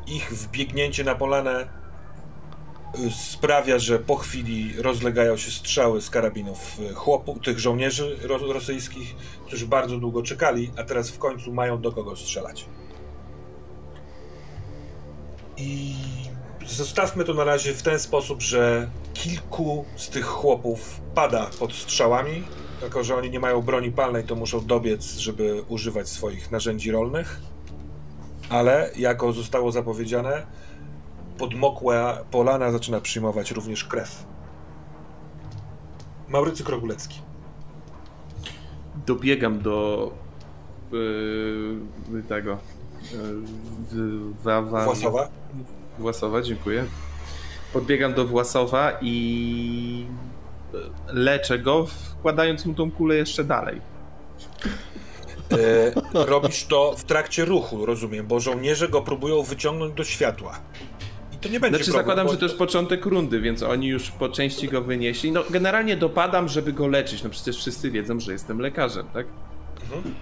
Ich 0.08 0.30
wbiegnięcie 0.32 1.04
na 1.04 1.16
polanę 1.16 1.68
sprawia, 3.11 3.80
że 3.80 3.99
po 3.99 4.15
chwili 4.15 4.81
rozlegają 4.81 5.38
się 5.38 5.51
strzały 5.51 6.01
z 6.01 6.09
karabinów 6.09 6.80
e, 6.80 6.93
chłopów, 6.93 7.38
tych 7.43 7.59
żołnierzy 7.59 8.18
rosyjskich, 8.53 9.15
którzy 9.45 9.68
bardzo 9.68 9.97
długo 9.97 10.23
czekali, 10.23 10.72
a 10.77 10.84
teraz 10.84 11.09
w 11.09 11.19
końcu 11.19 11.53
mają 11.53 11.81
do 11.81 11.91
kogo 11.91 12.15
strzelać. 12.15 12.65
I 15.57 15.95
zostawmy 16.65 17.23
to 17.23 17.34
na 17.34 17.43
razie 17.43 17.73
w 17.73 17.81
ten 17.81 17.99
sposób, 17.99 18.41
że 18.41 18.89
kilku 19.14 19.85
z 19.95 20.09
tych 20.09 20.26
chłopów 20.26 21.01
pada 21.15 21.49
pod 21.59 21.73
strzałami, 21.73 22.43
jako 22.81 23.03
że 23.03 23.15
oni 23.15 23.30
nie 23.30 23.39
mają 23.39 23.61
broni 23.61 23.91
palnej, 23.91 24.23
to 24.23 24.35
muszą 24.35 24.65
dobiec, 24.65 25.18
żeby 25.18 25.64
używać 25.68 26.09
swoich 26.09 26.51
narzędzi 26.51 26.91
rolnych. 26.91 27.39
Ale, 28.49 28.91
jako 28.95 29.34
zostało 29.34 29.72
zapowiedziane, 29.72 30.47
podmokła 31.38 32.18
polana 32.31 32.72
zaczyna 32.72 33.01
przyjmować 33.01 33.51
również 33.51 33.84
krew. 33.84 34.26
Maurycy 36.27 36.64
Krogulecki. 36.64 37.22
Dobiegam 39.05 39.59
do 39.59 40.11
yy, 40.91 42.23
tego. 42.27 42.57
Yy, 43.93 44.34
wa, 44.43 44.61
wa, 44.61 44.85
Własowa? 44.85 45.30
Własowa, 45.99 46.41
dziękuję. 46.41 46.85
Podbiegam 47.73 48.14
do 48.14 48.26
Własowa 48.26 48.91
i 49.01 50.05
leczę 51.07 51.59
go, 51.59 51.85
wkładając 51.85 52.65
mu 52.65 52.73
tą 52.73 52.91
kulę 52.91 53.15
jeszcze 53.15 53.43
dalej. 53.43 53.81
E, 55.51 55.91
robisz 56.26 56.65
to 56.65 56.95
w 56.97 57.03
trakcie 57.03 57.45
ruchu, 57.45 57.85
rozumiem, 57.85 58.27
bo 58.27 58.39
żołnierze 58.39 58.89
go 58.89 59.01
próbują 59.01 59.43
wyciągnąć 59.43 59.93
do 59.93 60.03
światła. 60.03 60.59
To 61.41 61.49
nie 61.49 61.59
będzie 61.59 61.77
Znaczy 61.77 61.91
problem, 61.91 62.05
zakładam, 62.05 62.26
bo... 62.26 62.34
że 62.34 62.39
to 62.39 62.45
jest 62.45 62.57
początek 62.57 63.05
rundy, 63.05 63.41
więc 63.41 63.64
oni 63.64 63.88
już 63.88 64.11
po 64.11 64.30
części 64.30 64.68
go 64.68 64.81
wynieśli. 64.81 65.31
No 65.31 65.43
generalnie 65.49 65.97
dopadam, 65.97 66.47
żeby 66.47 66.73
go 66.73 66.88
leczyć. 66.88 67.23
No 67.23 67.30
przecież 67.30 67.57
wszyscy 67.57 67.91
wiedzą, 67.91 68.19
że 68.19 68.31
jestem 68.31 68.59
lekarzem, 68.59 69.07
tak? 69.14 69.27
Mhm. 69.84 70.15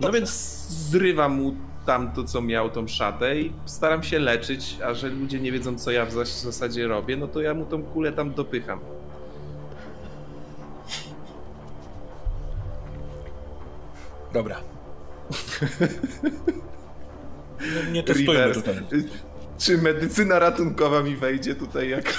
No 0.00 0.12
więc 0.12 0.30
zrywam 0.68 1.34
mu 1.34 1.54
tam 1.86 2.12
to, 2.12 2.24
co 2.24 2.42
miał, 2.42 2.70
tą 2.70 2.88
szatę 2.88 3.40
i 3.40 3.52
staram 3.64 4.02
się 4.02 4.18
leczyć, 4.18 4.76
a 4.84 4.94
że 4.94 5.08
ludzie 5.08 5.40
nie 5.40 5.52
wiedzą, 5.52 5.78
co 5.78 5.90
ja 5.90 6.06
w 6.06 6.12
zasadzie 6.12 6.88
robię, 6.88 7.16
no 7.16 7.28
to 7.28 7.40
ja 7.40 7.54
mu 7.54 7.66
tą 7.66 7.82
kulę 7.82 8.12
tam 8.12 8.34
dopycham. 8.34 8.80
Dobra. 14.32 14.56
Nie, 17.84 17.92
nie 17.92 18.02
testujmy 18.02 18.54
tutaj. 18.54 18.74
Czy 19.58 19.78
medycyna 19.78 20.38
ratunkowa 20.38 21.02
mi 21.02 21.16
wejdzie 21.16 21.54
tutaj 21.54 21.88
jako... 21.88 22.10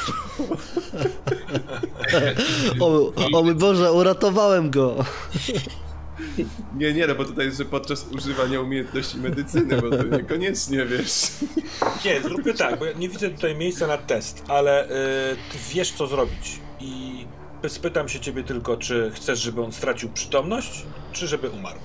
o, 2.86 3.14
o 3.34 3.44
mój 3.44 3.56
Boże, 3.56 3.94
uratowałem 3.94 4.72
go. 4.72 5.06
Nie, 6.78 6.94
nie, 6.94 7.08
no 7.08 7.16
bo 7.16 7.26
tutaj 7.26 7.46
jest, 7.46 7.58
że 7.58 7.66
podczas 7.66 8.08
używania 8.12 8.62
umiejętności 8.62 9.18
medycyny, 9.18 9.82
bo 9.82 9.90
to 9.90 10.04
niekoniecznie, 10.04 10.86
wiesz. 10.86 11.28
Nie, 12.06 12.22
zróbmy 12.22 12.54
tak, 12.54 12.80
bo 12.80 12.86
ja 12.86 12.94
nie 12.94 13.10
widzę 13.10 13.30
tutaj 13.30 13.56
miejsca 13.56 13.88
na 13.88 13.98
test, 13.98 14.44
ale 14.48 14.88
ty 15.52 15.58
wiesz, 15.74 15.92
co 15.92 16.08
zrobić 16.08 16.60
i 16.80 17.26
spytam 17.68 18.10
się 18.10 18.20
ciebie 18.20 18.44
tylko, 18.44 18.78
czy 18.78 19.12
chcesz, 19.16 19.40
żeby 19.40 19.64
on 19.64 19.72
stracił 19.72 20.10
przytomność, 20.10 20.86
czy 21.12 21.28
żeby 21.28 21.50
umarł. 21.50 21.80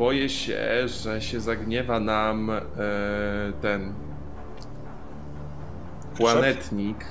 Boję 0.00 0.28
się, 0.28 0.88
że 0.88 1.20
się 1.20 1.40
zagniewa 1.40 2.00
nam 2.00 2.50
e, 2.50 2.60
ten 3.62 3.92
planetnik. 6.16 7.04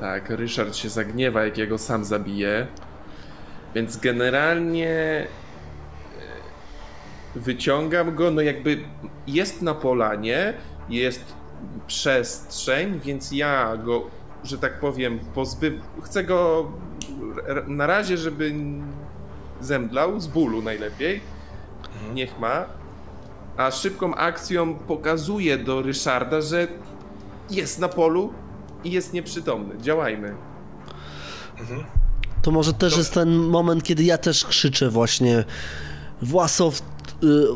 Tak, 0.00 0.30
Ryszard 0.30 0.76
się 0.76 0.88
zagniewa, 0.88 1.44
jak 1.44 1.58
jego 1.58 1.78
sam 1.78 2.04
zabije. 2.04 2.66
Więc 3.74 3.96
generalnie 3.96 4.90
e, 4.90 5.26
wyciągam 7.34 8.14
go, 8.14 8.30
no 8.30 8.42
jakby 8.42 8.78
jest 9.26 9.62
na 9.62 9.74
polanie, 9.74 10.54
jest 10.88 11.34
przestrzeń, 11.86 13.00
więc 13.04 13.32
ja 13.32 13.76
go, 13.76 14.10
że 14.44 14.58
tak 14.58 14.80
powiem, 14.80 15.18
pozbyw... 15.34 15.74
Chcę 16.02 16.24
go 16.24 16.72
na 17.66 17.86
razie, 17.86 18.16
żeby 18.16 18.54
zemdlał 19.60 20.20
z 20.20 20.26
bólu 20.26 20.62
najlepiej 20.62 21.33
Mhm. 21.94 22.14
niech 22.14 22.38
ma, 22.38 22.64
a 23.56 23.70
szybką 23.70 24.14
akcją 24.14 24.74
pokazuje 24.74 25.58
do 25.58 25.82
Ryszarda, 25.82 26.40
że 26.40 26.68
jest 27.50 27.78
na 27.78 27.88
polu 27.88 28.32
i 28.84 28.90
jest 28.90 29.12
nieprzytomny. 29.12 29.78
Działajmy. 29.78 30.34
Mhm. 31.60 31.84
To 32.42 32.50
może 32.50 32.72
też 32.72 32.80
Dobrze. 32.92 32.98
jest 32.98 33.14
ten 33.14 33.34
moment, 33.36 33.82
kiedy 33.82 34.04
ja 34.04 34.18
też 34.18 34.44
krzyczę 34.44 34.90
właśnie 34.90 35.44
Własow, 36.22 36.82
yy, 37.22 37.48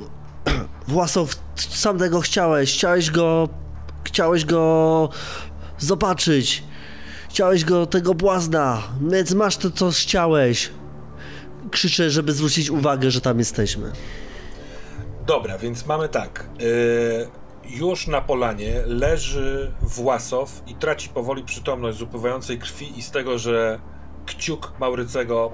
Własow, 0.88 1.36
sam 1.56 1.98
tego 1.98 2.20
chciałeś, 2.20 2.74
chciałeś 2.74 3.10
go, 3.10 3.48
chciałeś 4.04 4.44
go 4.44 5.08
zobaczyć, 5.78 6.64
chciałeś 7.28 7.64
go, 7.64 7.86
tego 7.86 8.14
błazna, 8.14 8.82
więc 9.08 9.34
masz 9.34 9.56
to, 9.56 9.70
co 9.70 9.90
chciałeś. 9.90 10.70
Krzyczę, 11.70 12.10
żeby 12.10 12.32
zwrócić 12.32 12.70
uwagę, 12.70 13.10
że 13.10 13.20
tam 13.20 13.38
jesteśmy. 13.38 13.92
Dobra, 15.28 15.58
więc 15.58 15.86
mamy 15.86 16.08
tak. 16.08 16.48
Yy, 16.58 17.78
już 17.78 18.06
na 18.06 18.20
polanie 18.20 18.82
leży 18.86 19.72
Własow 19.80 20.62
i 20.66 20.74
traci 20.74 21.08
powoli 21.08 21.42
przytomność 21.44 21.98
z 21.98 22.02
upływającej 22.02 22.58
krwi 22.58 22.98
i 22.98 23.02
z 23.02 23.10
tego, 23.10 23.38
że 23.38 23.80
kciuk 24.26 24.72
Maurycego 24.80 25.52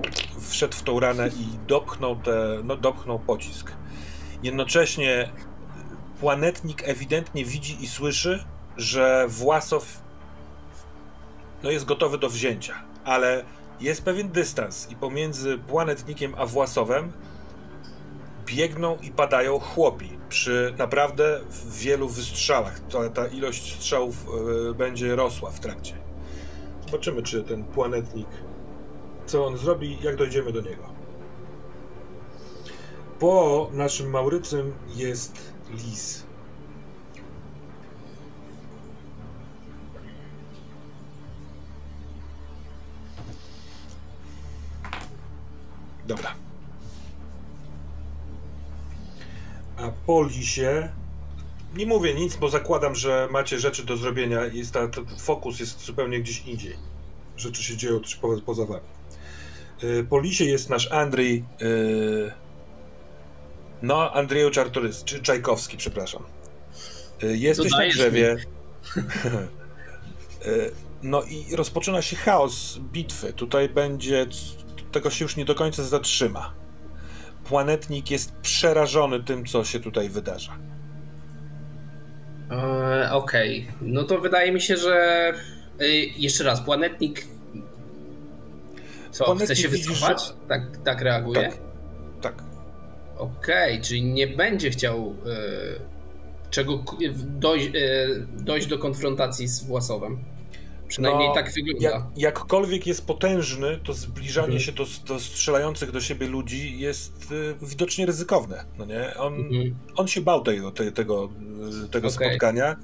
wszedł 0.50 0.76
w 0.76 0.82
tą 0.82 1.00
ranę 1.00 1.28
i 1.28 1.66
dopchnął, 1.66 2.16
te, 2.16 2.60
no, 2.64 2.76
dopchnął 2.76 3.18
pocisk. 3.18 3.72
Jednocześnie 4.42 5.30
planetnik 6.20 6.88
ewidentnie 6.88 7.44
widzi 7.44 7.84
i 7.84 7.88
słyszy, 7.88 8.44
że 8.76 9.26
Własow 9.28 10.02
no, 11.62 11.70
jest 11.70 11.84
gotowy 11.84 12.18
do 12.18 12.28
wzięcia, 12.28 12.74
ale 13.04 13.44
jest 13.80 14.04
pewien 14.04 14.28
dystans 14.28 14.90
i 14.90 14.96
pomiędzy 14.96 15.58
planetnikiem 15.58 16.34
a 16.38 16.46
Własowem 16.46 17.12
biegną 18.46 18.96
i 19.02 19.10
padają 19.10 19.58
chłopi 19.58 20.10
przy 20.28 20.74
naprawdę 20.78 21.40
wielu 21.66 22.08
wystrzałach. 22.08 22.80
Ta, 22.80 23.10
ta 23.10 23.26
ilość 23.26 23.76
strzałów 23.76 24.26
y, 24.70 24.74
będzie 24.74 25.16
rosła 25.16 25.50
w 25.50 25.60
trakcie. 25.60 25.94
Zobaczymy, 26.86 27.22
czy 27.22 27.42
ten 27.42 27.64
planetnik, 27.64 28.28
co 29.26 29.46
on 29.46 29.58
zrobi, 29.58 29.98
jak 30.02 30.16
dojdziemy 30.16 30.52
do 30.52 30.60
niego. 30.60 30.82
Po 33.18 33.70
naszym 33.72 34.10
Maurycym 34.10 34.72
jest 34.96 35.52
lis. 35.70 36.24
Dobra. 46.06 46.43
A 49.76 49.90
po 50.06 50.24
lisie 50.24 50.88
nie 51.76 51.86
mówię 51.86 52.14
nic, 52.14 52.36
bo 52.36 52.48
zakładam, 52.48 52.94
że 52.94 53.28
macie 53.30 53.58
rzeczy 53.58 53.84
do 53.84 53.96
zrobienia. 53.96 54.44
Jest 54.44 54.72
ta, 54.72 54.88
ta 54.88 55.00
fokus 55.18 55.60
jest 55.60 55.84
zupełnie 55.84 56.20
gdzieś 56.20 56.46
indziej. 56.46 56.76
Rzeczy 57.36 57.62
się 57.62 57.76
dzieją 57.76 58.00
też 58.00 58.16
po, 58.16 58.40
poza 58.40 58.64
wami. 58.64 58.84
Yy, 59.82 60.04
po 60.04 60.20
lisie 60.20 60.44
jest 60.44 60.70
nasz 60.70 60.92
Andrzej. 60.92 61.44
Yy, 61.60 62.32
no, 63.82 64.12
Andrzeju 64.12 64.50
Czartorys, 64.50 65.04
czy 65.04 65.22
Czajkowski, 65.22 65.76
przepraszam. 65.76 66.22
Yy, 67.22 67.36
jesteś 67.36 67.72
na 67.72 67.88
drzewie. 67.88 68.36
No 71.02 71.22
i 71.22 71.56
rozpoczyna 71.56 72.02
się 72.02 72.16
chaos 72.16 72.78
bitwy. 72.78 73.32
Tutaj 73.32 73.68
będzie. 73.68 74.26
Tego 74.92 75.10
się 75.10 75.24
już 75.24 75.36
nie 75.36 75.44
do 75.44 75.54
końca 75.54 75.82
zatrzyma 75.82 76.54
planetnik 77.48 78.10
jest 78.10 78.32
przerażony 78.32 79.24
tym, 79.24 79.46
co 79.46 79.64
się 79.64 79.80
tutaj 79.80 80.08
wydarza. 80.08 80.52
E, 82.50 83.12
Okej, 83.12 83.66
okay. 83.68 83.88
no 83.88 84.04
to 84.04 84.18
wydaje 84.18 84.52
mi 84.52 84.60
się, 84.60 84.76
że 84.76 85.32
e, 85.80 85.88
jeszcze 85.96 86.44
raz, 86.44 86.60
planetnik 86.60 87.26
co, 89.10 89.24
planetnik 89.24 89.50
chce 89.50 89.56
się 89.56 89.68
wycofać? 89.68 90.26
Że... 90.26 90.34
Tak, 90.48 90.62
tak 90.84 91.00
reaguje? 91.00 91.42
Tak. 91.42 91.58
tak. 92.20 92.44
Okej, 93.18 93.72
okay, 93.72 93.84
czyli 93.84 94.04
nie 94.04 94.26
będzie 94.26 94.70
chciał 94.70 95.14
e, 95.26 96.50
czego 96.50 96.84
dojść, 97.14 97.70
dojść 98.32 98.66
do 98.66 98.78
konfrontacji 98.78 99.48
z 99.48 99.64
Własowem. 99.64 100.33
Przynajmniej 100.94 101.28
no, 101.28 101.34
tak 101.34 101.52
wygląda. 101.52 101.88
Jak, 101.88 102.02
jakkolwiek 102.16 102.86
jest 102.86 103.06
potężny, 103.06 103.80
to 103.84 103.92
zbliżanie 103.92 104.46
mhm. 104.46 104.62
się 104.62 104.72
do, 104.72 104.86
do, 105.06 105.20
strzelających 105.20 105.90
do 105.90 106.00
siebie 106.00 106.26
ludzi 106.26 106.78
jest 106.78 107.32
y, 107.32 107.54
widocznie 107.62 108.06
ryzykowne. 108.06 108.64
No 108.78 108.84
nie? 108.84 109.14
On, 109.16 109.34
mhm. 109.34 109.74
on 109.96 110.08
się 110.08 110.20
bał 110.20 110.42
tego, 110.42 110.70
te, 110.70 110.92
tego, 110.92 111.28
y, 111.84 111.88
tego 111.88 112.08
okay. 112.08 112.28
spotkania. 112.28 112.76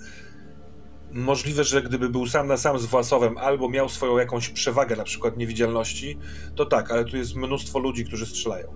Możliwe, 1.13 1.65
że 1.65 1.83
gdyby 1.83 2.09
był 2.09 2.27
sam 2.27 2.47
na 2.47 2.57
sam 2.57 2.79
z 2.79 2.87
Własowem 2.87 3.39
albo 3.39 3.69
miał 3.69 3.89
swoją 3.89 4.19
jakąś 4.19 4.49
przewagę, 4.49 4.97
na 4.97 5.05
przykład 5.05 5.37
niewidzialności, 5.37 6.19
to 6.55 6.67
tak, 6.67 6.91
ale 6.91 7.05
tu 7.05 7.17
jest 7.17 7.37
mnóstwo 7.37 7.79
ludzi, 7.79 8.05
którzy 8.05 8.27
strzelają. 8.27 8.75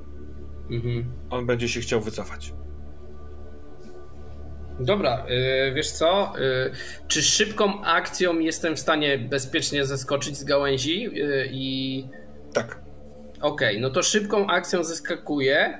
Mhm. 0.70 1.12
On 1.30 1.46
będzie 1.46 1.68
się 1.68 1.80
chciał 1.80 2.00
wycofać. 2.00 2.52
Dobra, 4.80 5.26
yy, 5.28 5.74
wiesz 5.74 5.90
co? 5.90 6.32
Yy, 6.38 6.70
czy 7.08 7.22
szybką 7.22 7.84
akcją 7.84 8.38
jestem 8.38 8.76
w 8.76 8.80
stanie 8.80 9.18
bezpiecznie 9.18 9.84
zeskoczyć 9.84 10.36
z 10.36 10.44
gałęzi 10.44 11.02
yy, 11.02 11.48
i. 11.52 12.04
Tak. 12.52 12.78
Okej, 13.40 13.68
okay, 13.68 13.80
no 13.80 13.90
to 13.90 14.02
szybką 14.02 14.46
akcją 14.46 14.84
zeskakuję. 14.84 15.78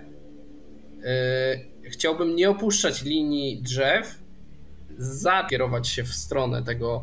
Chciałbym 1.85 2.37
nie 2.37 2.51
opuszczać 2.51 3.03
linii 3.03 3.63
drzew, 3.63 4.19
zakierować 4.99 5.89
się 5.89 6.05
w 6.05 6.15
stronę 6.15 6.63
tego 6.63 7.03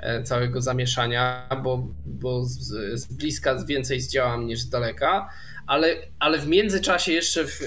e, 0.00 0.22
całego 0.22 0.60
zamieszania, 0.60 1.48
bo, 1.62 1.88
bo 2.06 2.44
z, 2.44 2.58
z 3.00 3.06
bliska 3.06 3.64
więcej 3.64 4.00
zdziałam 4.00 4.46
niż 4.46 4.60
z 4.60 4.68
daleka, 4.68 5.28
ale, 5.66 5.96
ale 6.18 6.38
w 6.38 6.46
międzyczasie 6.46 7.12
jeszcze 7.12 7.46
w, 7.46 7.60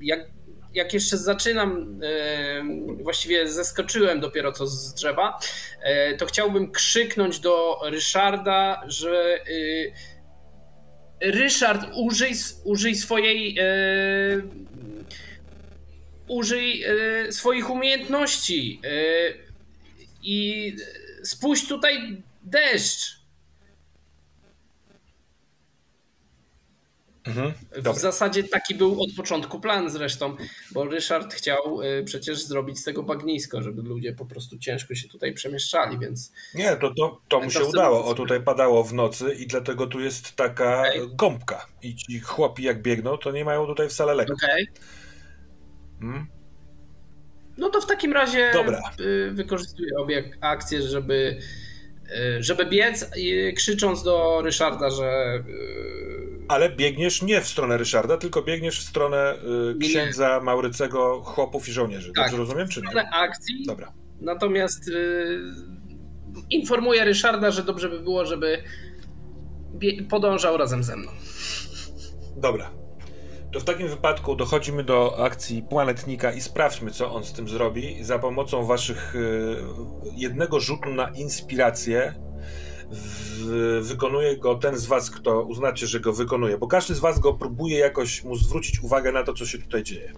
jak 0.00 0.20
jak 0.74 0.94
jeszcze 0.94 1.16
zaczynam, 1.16 2.00
e, 2.02 3.02
właściwie 3.02 3.48
zeskoczyłem 3.48 4.20
dopiero 4.20 4.52
co 4.52 4.66
z 4.66 4.94
drzewa, 4.94 5.38
e, 5.82 6.14
to 6.14 6.26
chciałbym 6.26 6.72
krzyknąć 6.72 7.40
do 7.40 7.80
Ryszarda, 7.84 8.82
że 8.86 9.34
e, 9.34 9.40
Ryszard, 11.30 11.86
użyj, 11.96 12.32
użyj 12.64 12.94
swojej. 12.94 13.58
Użyj 16.28 16.84
swoich 17.30 17.70
umiejętności 17.70 18.80
i 20.22 20.76
spójrz 21.22 21.68
tutaj 21.68 22.22
deszcz. 22.42 23.17
Mhm, 27.28 27.52
w 27.94 27.98
zasadzie 27.98 28.44
taki 28.44 28.74
był 28.74 29.02
od 29.02 29.10
początku 29.16 29.60
plan 29.60 29.90
zresztą, 29.90 30.36
bo 30.72 30.84
Ryszard 30.84 31.34
chciał 31.34 31.82
y, 31.82 32.04
przecież 32.04 32.42
zrobić 32.42 32.78
z 32.78 32.84
tego 32.84 33.02
bagnisko, 33.02 33.62
żeby 33.62 33.82
ludzie 33.82 34.12
po 34.12 34.26
prostu 34.26 34.58
ciężko 34.58 34.94
się 34.94 35.08
tutaj 35.08 35.34
przemieszczali, 35.34 35.98
więc... 35.98 36.32
Nie, 36.54 36.76
to, 36.76 36.94
to, 36.94 37.20
to 37.28 37.40
mu 37.40 37.50
się 37.50 37.64
udało. 37.64 38.04
O, 38.04 38.14
tutaj 38.14 38.42
padało 38.42 38.84
w 38.84 38.92
nocy 38.92 39.34
i 39.34 39.46
dlatego 39.46 39.86
tu 39.86 40.00
jest 40.00 40.36
taka 40.36 40.80
okay. 40.80 41.08
gąbka. 41.14 41.66
I 41.82 41.96
ci 41.96 42.20
chłopi 42.20 42.62
jak 42.62 42.82
biegną, 42.82 43.18
to 43.18 43.32
nie 43.32 43.44
mają 43.44 43.66
tutaj 43.66 43.88
wcale 43.88 44.14
lekko. 44.14 44.34
Okej. 44.34 44.68
Okay. 44.68 44.88
Hmm? 46.00 46.26
No 47.58 47.70
to 47.70 47.80
w 47.80 47.86
takim 47.86 48.12
razie 48.12 48.50
Dobra. 48.52 48.82
Y, 49.00 49.30
wykorzystuję 49.34 49.90
obie 49.98 50.30
akcje, 50.40 50.82
żeby, 50.82 51.38
żeby 52.40 52.66
biec, 52.66 53.10
krzycząc 53.56 54.02
do 54.02 54.40
Ryszarda, 54.42 54.90
że 54.90 55.42
ale 56.48 56.70
biegniesz 56.70 57.22
nie 57.22 57.40
w 57.40 57.48
stronę 57.48 57.76
Ryszarda, 57.76 58.16
tylko 58.16 58.42
biegniesz 58.42 58.80
w 58.80 58.88
stronę 58.88 59.34
y, 59.74 59.78
księdza 59.78 60.40
Maurycego, 60.40 61.22
chłopów 61.24 61.68
i 61.68 61.72
żołnierzy. 61.72 62.12
Tak, 62.12 62.24
Dobrze 62.24 62.36
rozumiem, 62.36 62.68
czy 62.68 62.82
nie? 62.82 63.10
Akcji. 63.12 63.64
Dobra. 63.66 63.92
Natomiast 64.20 64.88
y, 64.88 65.40
informuję 66.50 67.04
Ryszarda, 67.04 67.50
że 67.50 67.62
dobrze 67.62 67.88
by 67.88 68.00
było, 68.00 68.26
żeby 68.26 68.62
podążał 70.08 70.56
razem 70.56 70.82
ze 70.82 70.96
mną. 70.96 71.10
Dobra. 72.36 72.70
To 73.52 73.60
w 73.60 73.64
takim 73.64 73.88
wypadku 73.88 74.36
dochodzimy 74.36 74.84
do 74.84 75.24
akcji 75.24 75.62
planetnika 75.62 76.32
i 76.32 76.40
sprawdźmy, 76.40 76.90
co 76.90 77.14
on 77.14 77.24
z 77.24 77.32
tym 77.32 77.48
zrobi. 77.48 78.04
Za 78.04 78.18
pomocą 78.18 78.64
waszych 78.64 79.14
y, 79.14 79.56
jednego 80.16 80.60
rzutu 80.60 80.90
na 80.90 81.08
inspirację 81.08 82.14
w, 82.90 83.80
wykonuje 83.82 84.36
go 84.36 84.54
ten 84.54 84.76
z 84.76 84.86
was, 84.86 85.10
kto 85.10 85.42
uznacie, 85.42 85.86
że 85.86 86.00
go 86.00 86.12
wykonuje, 86.12 86.58
bo 86.58 86.66
każdy 86.66 86.94
z 86.94 86.98
was 86.98 87.18
go 87.18 87.34
próbuje 87.34 87.78
jakoś 87.78 88.24
mu 88.24 88.36
zwrócić 88.36 88.80
uwagę 88.80 89.12
na 89.12 89.24
to, 89.24 89.34
co 89.34 89.46
się 89.46 89.58
tutaj 89.58 89.82
dzieje. 89.82 90.12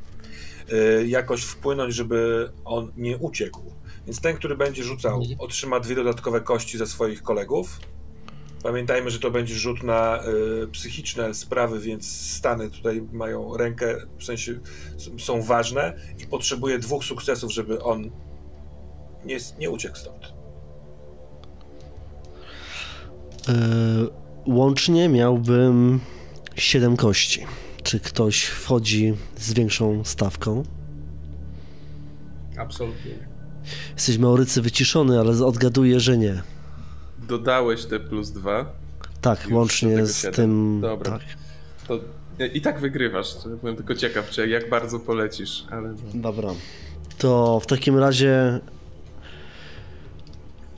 Yy, 0.68 1.08
jakoś 1.08 1.42
wpłynąć, 1.42 1.94
żeby 1.94 2.50
on 2.64 2.92
nie 2.96 3.18
uciekł. 3.18 3.60
Więc 4.06 4.20
ten, 4.20 4.36
który 4.36 4.56
będzie 4.56 4.84
rzucał, 4.84 5.18
mhm. 5.20 5.40
otrzyma 5.40 5.80
dwie 5.80 5.94
dodatkowe 5.94 6.40
kości 6.40 6.78
ze 6.78 6.86
swoich 6.86 7.22
kolegów. 7.22 7.80
Pamiętajmy, 8.62 9.10
że 9.10 9.18
to 9.18 9.30
będzie 9.30 9.54
rzut 9.54 9.82
na 9.82 10.20
y, 10.62 10.68
psychiczne 10.68 11.34
sprawy, 11.34 11.80
więc 11.80 12.20
stany 12.36 12.70
tutaj 12.70 13.02
mają 13.12 13.56
rękę, 13.56 13.96
w 14.18 14.24
sensie 14.24 14.60
są 15.18 15.42
ważne 15.42 15.96
i 16.18 16.26
potrzebuje 16.26 16.78
dwóch 16.78 17.04
sukcesów, 17.04 17.52
żeby 17.52 17.82
on 17.82 18.10
nie, 19.24 19.38
nie 19.58 19.70
uciekł 19.70 19.96
stąd. 19.96 20.32
E, 23.48 23.54
łącznie 24.46 25.08
miałbym 25.08 26.00
7 26.56 26.96
kości. 26.96 27.46
Czy 27.82 28.00
ktoś 28.00 28.44
wchodzi 28.44 29.14
z 29.36 29.52
większą 29.52 30.04
stawką? 30.04 30.62
Absolutnie. 32.58 33.28
Jesteś 33.94 34.18
Maurycy 34.18 34.62
wyciszony, 34.62 35.20
ale 35.20 35.44
odgaduję, 35.44 36.00
że 36.00 36.18
nie. 36.18 36.42
Dodałeś 37.30 37.84
te 37.84 38.00
plus 38.00 38.30
dwa? 38.30 38.72
Tak, 39.20 39.46
łącznie 39.50 40.06
z 40.06 40.36
tym. 40.36 40.80
Dobra. 40.80 41.10
Tak. 41.10 41.22
To 41.88 41.98
i 42.54 42.60
tak 42.60 42.80
wygrywasz. 42.80 43.34
Byłem 43.60 43.76
tylko 43.76 43.94
ciekaw, 43.94 44.30
czy 44.30 44.48
jak 44.48 44.70
bardzo 44.70 45.00
polecisz, 45.00 45.64
ale. 45.70 45.88
No. 45.88 45.96
Dobra. 46.14 46.48
To 47.18 47.60
w 47.60 47.66
takim 47.66 47.98
razie, 47.98 48.60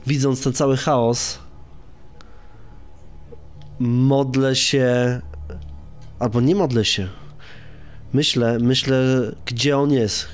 widząc 0.07 0.43
ten 0.43 0.53
cały 0.53 0.77
chaos, 0.77 1.39
modlę 3.79 4.55
się, 4.55 5.21
albo 6.19 6.41
nie 6.41 6.55
modlę 6.55 6.85
się. 6.85 7.07
Myślę, 8.13 8.57
myślę, 8.61 9.03
gdzie 9.45 9.77
on 9.77 9.91
jest. 9.91 10.27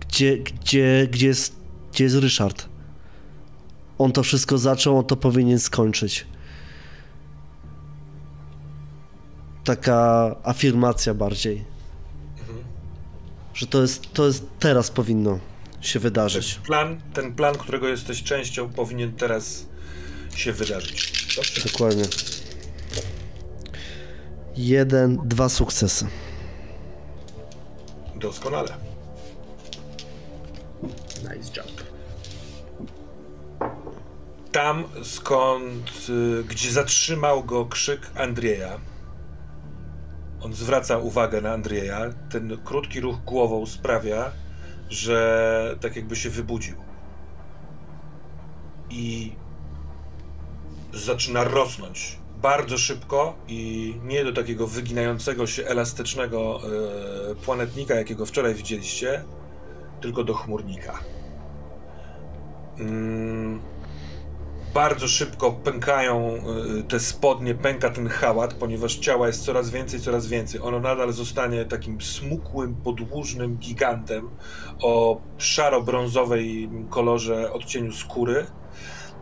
Gdzie, 0.00 0.38
gdzie, 0.38 1.08
gdzie 1.10 1.26
jest, 1.26 1.56
gdzie 1.92 2.04
jest 2.04 2.16
Ryszard. 2.16 2.71
On 3.98 4.12
to 4.12 4.22
wszystko 4.22 4.58
zaczął, 4.58 4.98
on 4.98 5.04
to 5.04 5.16
powinien 5.16 5.58
skończyć. 5.58 6.26
Taka 9.64 10.36
afirmacja 10.42 11.14
bardziej. 11.14 11.64
Mhm. 12.40 12.58
Że 13.54 13.66
to 13.66 13.82
jest, 13.82 14.12
to 14.12 14.26
jest 14.26 14.46
teraz 14.58 14.90
powinno 14.90 15.38
się 15.80 16.00
wydarzyć. 16.00 16.54
Ten 16.54 16.62
plan, 16.62 17.00
ten 17.12 17.34
plan, 17.34 17.54
którego 17.54 17.88
jesteś 17.88 18.22
częścią, 18.22 18.68
powinien 18.68 19.12
teraz 19.12 19.66
się 20.34 20.52
wydarzyć. 20.52 21.12
Dobrze? 21.36 21.70
Dokładnie. 21.72 22.04
Jeden, 24.56 25.18
dwa 25.24 25.48
sukcesy. 25.48 26.06
Doskonale. 28.16 28.76
Nice 31.22 31.50
job. 31.56 31.91
Tam 34.52 34.84
skąd, 35.02 36.06
y, 36.08 36.44
gdzie 36.44 36.70
zatrzymał 36.72 37.44
go 37.44 37.66
krzyk 37.66 38.10
Andrzeja, 38.14 38.78
on 40.42 40.54
zwraca 40.54 40.98
uwagę 40.98 41.40
na 41.40 41.52
Andrzeja. 41.52 42.00
Ten 42.30 42.58
krótki 42.64 43.00
ruch 43.00 43.16
głową 43.24 43.66
sprawia, 43.66 44.30
że 44.90 45.76
tak 45.80 45.96
jakby 45.96 46.16
się 46.16 46.30
wybudził. 46.30 46.76
I 48.90 49.32
zaczyna 50.92 51.44
rosnąć 51.44 52.18
bardzo 52.42 52.78
szybko 52.78 53.34
i 53.48 53.94
nie 54.04 54.24
do 54.24 54.32
takiego 54.32 54.66
wyginającego 54.66 55.46
się 55.46 55.66
elastycznego 55.66 56.60
e, 57.30 57.34
planetnika, 57.34 57.94
jakiego 57.94 58.26
wczoraj 58.26 58.54
widzieliście, 58.54 59.24
tylko 60.00 60.24
do 60.24 60.34
chmurnika. 60.34 60.98
Mm, 62.78 63.60
bardzo 64.74 65.08
szybko 65.08 65.52
pękają 65.52 66.34
e, 66.78 66.82
te 66.82 67.00
spodnie, 67.00 67.54
pęka 67.54 67.90
ten 67.90 68.08
hałat, 68.08 68.54
ponieważ 68.54 68.96
ciała 68.96 69.26
jest 69.26 69.44
coraz 69.44 69.70
więcej, 69.70 70.00
coraz 70.00 70.26
więcej. 70.26 70.60
Ono 70.60 70.80
nadal 70.80 71.12
zostanie 71.12 71.64
takim 71.64 72.00
smukłym, 72.00 72.74
podłużnym 72.74 73.56
gigantem 73.56 74.30
o 74.82 75.20
szaro-brązowej 75.38 76.68
kolorze 76.90 77.52
odcieniu 77.52 77.92
skóry 77.92 78.46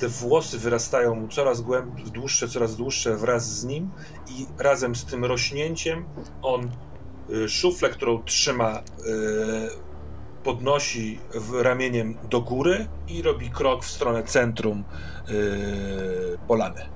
te 0.01 0.09
włosy 0.09 0.59
wyrastają 0.59 1.15
mu 1.15 1.29
coraz 1.29 1.61
głębiej, 1.61 2.05
dłuższe, 2.05 2.49
coraz 2.49 2.77
dłuższe 2.77 3.17
wraz 3.17 3.59
z 3.59 3.65
nim 3.65 3.91
i 4.29 4.47
razem 4.59 4.95
z 4.95 5.05
tym 5.05 5.25
rośnięciem 5.25 6.05
on 6.43 6.71
y, 7.31 7.49
szuflę, 7.49 7.89
którą 7.89 8.23
trzyma, 8.23 8.79
y, 8.79 9.90
podnosi 10.45 11.19
ramieniem 11.53 12.19
do 12.31 12.41
góry 12.41 12.87
i 13.09 13.23
robi 13.23 13.51
krok 13.51 13.85
w 13.85 13.91
stronę 13.91 14.23
centrum 14.23 14.85
y, 15.29 16.39
polany. 16.49 16.87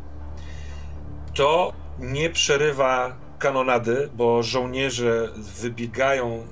To 1.35 1.73
nie 1.99 2.31
przerywa 2.31 3.16
kanonady, 3.39 4.11
bo 4.15 4.43
żołnierze 4.43 5.29
wybiegają 5.37 6.47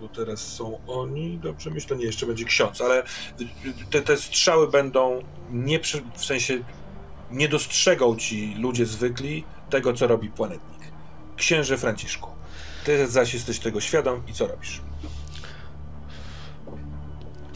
bo 0.00 0.08
teraz 0.08 0.40
są 0.40 0.80
oni, 0.86 1.38
dobrze 1.38 1.70
myślę, 1.70 1.96
nie, 1.96 2.04
jeszcze 2.04 2.26
będzie 2.26 2.44
ksiądz, 2.44 2.80
ale 2.80 3.02
te, 3.90 4.02
te 4.02 4.16
strzały 4.16 4.68
będą 4.68 5.22
nie, 5.50 5.80
w 6.16 6.24
sensie 6.24 6.58
nie 7.30 7.48
dostrzegą 7.48 8.16
ci 8.16 8.54
ludzie 8.54 8.86
zwykli 8.86 9.44
tego, 9.70 9.92
co 9.92 10.06
robi 10.06 10.30
planetnik. 10.30 10.80
Księże 11.36 11.78
Franciszku, 11.78 12.30
ty 12.84 13.06
zaś 13.06 13.34
jesteś 13.34 13.58
tego 13.58 13.80
świadom 13.80 14.22
i 14.28 14.32
co 14.32 14.46
robisz? 14.46 14.80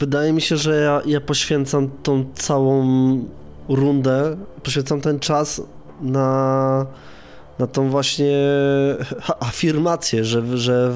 Wydaje 0.01 0.33
mi 0.33 0.41
się, 0.41 0.57
że 0.57 0.81
ja, 0.81 1.01
ja 1.05 1.21
poświęcam 1.21 1.89
tą 2.03 2.25
całą 2.35 2.85
rundę, 3.69 4.37
poświęcam 4.63 5.01
ten 5.01 5.19
czas 5.19 5.61
na, 6.01 6.85
na 7.59 7.67
tą 7.67 7.89
właśnie 7.89 8.37
afirmację, 9.39 10.25
że, 10.25 10.57
że 10.57 10.93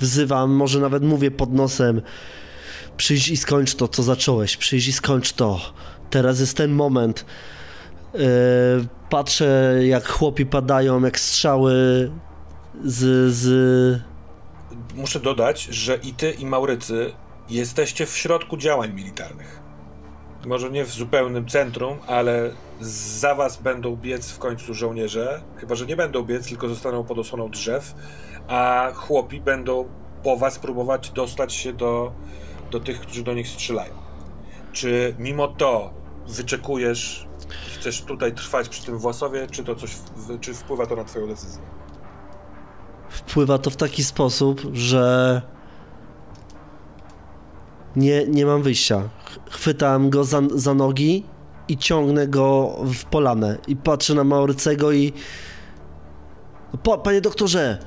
wzywam, 0.00 0.50
może 0.50 0.80
nawet 0.80 1.02
mówię 1.02 1.30
pod 1.30 1.52
nosem, 1.52 2.02
przyjdź 2.96 3.28
i 3.28 3.36
skończ 3.36 3.74
to, 3.74 3.88
co 3.88 4.02
zacząłeś, 4.02 4.56
przyjdź 4.56 4.88
i 4.88 4.92
skończ 4.92 5.32
to. 5.32 5.60
Teraz 6.10 6.40
jest 6.40 6.56
ten 6.56 6.70
moment. 6.70 7.24
Yy, 8.14 8.20
patrzę, 9.10 9.80
jak 9.82 10.08
chłopi 10.08 10.46
padają, 10.46 11.04
jak 11.04 11.20
strzały 11.20 11.72
z, 12.84 13.32
z... 13.34 14.00
Muszę 14.94 15.20
dodać, 15.20 15.62
że 15.62 15.96
i 15.96 16.14
ty, 16.14 16.30
i 16.30 16.46
Maurycy 16.46 17.12
jesteście 17.50 18.06
w 18.06 18.16
środku 18.16 18.56
działań 18.56 18.92
militarnych. 18.92 19.60
Może 20.46 20.70
nie 20.70 20.84
w 20.84 20.90
zupełnym 20.90 21.48
centrum, 21.48 21.98
ale 22.06 22.50
za 22.80 23.34
was 23.34 23.56
będą 23.62 23.96
biec 23.96 24.30
w 24.30 24.38
końcu 24.38 24.74
żołnierze. 24.74 25.42
Chyba, 25.56 25.74
że 25.74 25.86
nie 25.86 25.96
będą 25.96 26.22
biec, 26.22 26.48
tylko 26.48 26.68
zostaną 26.68 27.04
pod 27.04 27.18
osłoną 27.18 27.50
drzew, 27.50 27.94
a 28.48 28.90
chłopi 28.94 29.40
będą 29.40 29.88
po 30.22 30.36
was 30.36 30.58
próbować 30.58 31.10
dostać 31.10 31.54
się 31.54 31.72
do, 31.72 32.12
do 32.70 32.80
tych, 32.80 33.00
którzy 33.00 33.22
do 33.22 33.34
nich 33.34 33.48
strzelają. 33.48 33.92
Czy 34.72 35.14
mimo 35.18 35.48
to 35.48 35.90
wyczekujesz 36.26 37.28
chcesz 37.78 38.02
tutaj 38.02 38.34
trwać 38.34 38.68
przy 38.68 38.84
tym 38.84 38.98
Własowie, 38.98 39.46
czy 39.50 39.64
to 39.64 39.74
coś, 39.74 39.96
czy 40.40 40.54
wpływa 40.54 40.86
to 40.86 40.96
na 40.96 41.04
twoją 41.04 41.26
decyzję? 41.26 41.62
Wpływa 43.10 43.58
to 43.58 43.70
w 43.70 43.76
taki 43.76 44.04
sposób, 44.04 44.60
że 44.72 45.42
nie, 47.96 48.26
nie 48.26 48.46
mam 48.46 48.62
wyjścia. 48.62 49.08
Chwytam 49.50 50.10
go 50.10 50.24
za, 50.24 50.42
za 50.54 50.74
nogi 50.74 51.24
i 51.68 51.76
ciągnę 51.76 52.28
go 52.28 52.78
w 52.94 53.04
polanę. 53.04 53.58
I 53.68 53.76
patrzę 53.76 54.14
na 54.14 54.24
Maurycego 54.24 54.92
i... 54.92 55.12
Po, 56.82 56.98
panie 56.98 57.20
doktorze, 57.20 57.78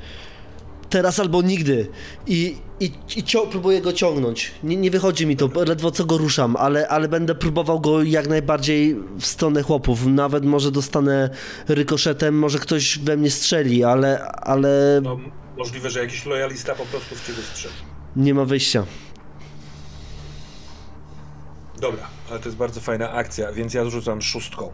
teraz 0.89 1.19
albo 1.19 1.41
nigdy. 1.41 1.87
I, 2.27 2.55
i, 2.79 2.85
i 2.85 3.23
cio- 3.23 3.47
próbuję 3.51 3.81
go 3.81 3.93
ciągnąć. 3.93 4.51
Nie, 4.63 4.77
nie 4.77 4.91
wychodzi 4.91 5.27
mi 5.27 5.37
to, 5.37 5.49
ledwo 5.67 5.91
co 5.91 6.05
go 6.05 6.17
ruszam, 6.17 6.55
ale, 6.55 6.87
ale 6.87 7.07
będę 7.07 7.35
próbował 7.35 7.79
go 7.79 8.03
jak 8.03 8.27
najbardziej 8.27 8.95
w 9.19 9.25
stronę 9.25 9.63
chłopów. 9.63 10.05
Nawet 10.05 10.45
może 10.45 10.71
dostanę 10.71 11.29
rykoszetem, 11.67 12.39
może 12.39 12.59
ktoś 12.59 12.99
we 12.99 13.17
mnie 13.17 13.31
strzeli, 13.31 13.83
ale... 13.83 14.31
ale... 14.31 15.01
No, 15.03 15.19
możliwe, 15.57 15.89
że 15.89 15.99
jakiś 15.99 16.25
lojalista 16.25 16.75
po 16.75 16.85
prostu 16.85 17.15
w 17.15 17.27
ciebie 17.27 17.39
strzeli. 17.51 17.75
Nie 18.15 18.33
ma 18.33 18.45
wyjścia. 18.45 18.85
Dobra, 21.81 22.07
ale 22.29 22.39
to 22.39 22.45
jest 22.45 22.57
bardzo 22.57 22.81
fajna 22.81 23.11
akcja, 23.11 23.51
więc 23.51 23.73
ja 23.73 23.89
rzucam 23.89 24.21
szóstką. 24.21 24.71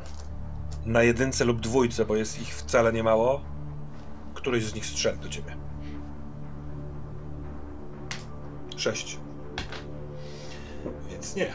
Na 0.86 1.04
jedynce 1.04 1.46
lub 1.46 1.62
dwójce, 1.62 2.06
bo 2.06 2.16
jest 2.16 2.42
ich 2.42 2.56
wcale 2.56 2.94
nie 2.94 3.04
mało. 3.04 3.42
Któryś 4.34 4.66
z 4.66 4.76
nich 4.76 4.86
strzeli 4.86 5.20
do 5.20 5.30
ciebie. 5.30 5.58
Sześć. 8.78 9.20
Więc 11.10 11.36
nie. 11.36 11.54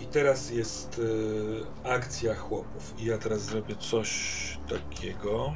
I 0.00 0.06
teraz 0.06 0.50
jest 0.50 0.98
y, 0.98 1.88
akcja 1.88 2.34
chłopów. 2.34 2.94
I 2.98 3.04
ja 3.04 3.18
teraz 3.18 3.42
zrobię 3.42 3.76
coś 3.76 4.58
takiego. 4.68 5.54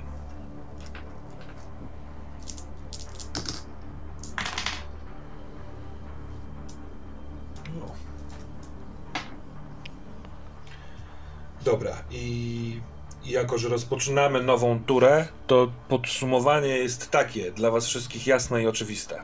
Dobra, 11.64 12.04
i 12.10 12.80
jako, 13.24 13.58
że 13.58 13.68
rozpoczynamy 13.68 14.42
nową 14.42 14.84
turę, 14.84 15.28
to 15.46 15.72
podsumowanie 15.88 16.68
jest 16.68 17.10
takie, 17.10 17.52
dla 17.52 17.70
was 17.70 17.86
wszystkich 17.86 18.26
jasne 18.26 18.62
i 18.62 18.66
oczywiste. 18.66 19.22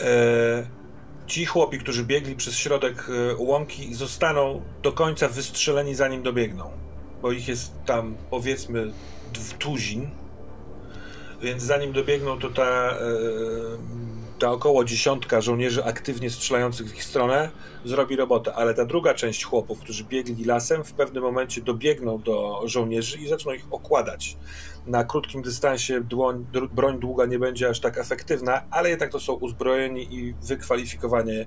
Eee, 0.00 0.66
ci 1.26 1.46
chłopi, 1.46 1.78
którzy 1.78 2.04
biegli 2.04 2.36
przez 2.36 2.56
środek 2.56 3.06
e, 3.08 3.36
łąki, 3.36 3.94
zostaną 3.94 4.62
do 4.82 4.92
końca 4.92 5.28
wystrzeleni, 5.28 5.94
zanim 5.94 6.22
dobiegną. 6.22 6.70
Bo 7.22 7.32
ich 7.32 7.48
jest 7.48 7.72
tam, 7.86 8.16
powiedzmy, 8.30 8.92
tuzin. 9.58 10.10
Więc 11.42 11.62
zanim 11.62 11.92
dobiegną, 11.92 12.38
to 12.38 12.50
ta 12.50 12.90
e, 12.90 12.96
ta 14.40 14.50
około 14.50 14.84
dziesiątka 14.84 15.40
żołnierzy 15.40 15.84
aktywnie 15.84 16.30
strzelających 16.30 16.90
w 16.90 16.94
ich 16.94 17.04
stronę 17.04 17.50
zrobi 17.84 18.16
robotę, 18.16 18.54
ale 18.54 18.74
ta 18.74 18.84
druga 18.84 19.14
część 19.14 19.44
chłopów, 19.44 19.80
którzy 19.80 20.04
biegli 20.04 20.44
lasem, 20.44 20.84
w 20.84 20.92
pewnym 20.92 21.22
momencie 21.22 21.60
dobiegną 21.60 22.18
do 22.18 22.62
żołnierzy 22.64 23.18
i 23.18 23.28
zaczną 23.28 23.52
ich 23.52 23.66
okładać. 23.70 24.36
Na 24.86 25.04
krótkim 25.04 25.42
dystansie 25.42 26.00
dłoń, 26.00 26.46
broń 26.72 26.98
długa 26.98 27.26
nie 27.26 27.38
będzie 27.38 27.68
aż 27.68 27.80
tak 27.80 27.98
efektywna, 27.98 28.62
ale 28.70 28.90
jednak 28.90 29.10
to 29.10 29.20
są 29.20 29.32
uzbrojeni 29.32 30.14
i 30.14 30.34
wykwalifikowani 30.42 31.44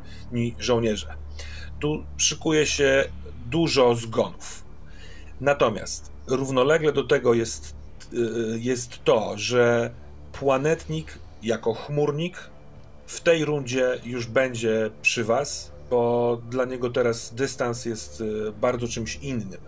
żołnierze. 0.60 1.16
Tu 1.80 2.04
szykuje 2.18 2.66
się 2.66 3.06
dużo 3.46 3.96
zgonów. 3.96 4.64
Natomiast 5.42 6.12
równolegle 6.28 6.92
do 6.92 7.04
tego 7.04 7.34
jest, 7.34 7.76
y, 8.14 8.60
jest 8.60 9.04
to, 9.04 9.34
że 9.36 9.92
planetnik 10.40 11.20
jako 11.44 11.74
chmurnik 11.74 12.53
w 13.14 13.22
tej 13.22 13.46
rundzie 13.46 14.00
już 14.04 14.26
będzie 14.26 14.92
przy 15.02 15.24
was, 15.24 15.72
bo 15.90 16.42
dla 16.50 16.66
niego 16.66 16.90
teraz 16.90 17.34
dystans 17.34 17.86
jest 17.86 18.22
y, 18.22 18.52
bardzo 18.52 18.88
czymś 18.88 19.16
innym. 19.16 19.62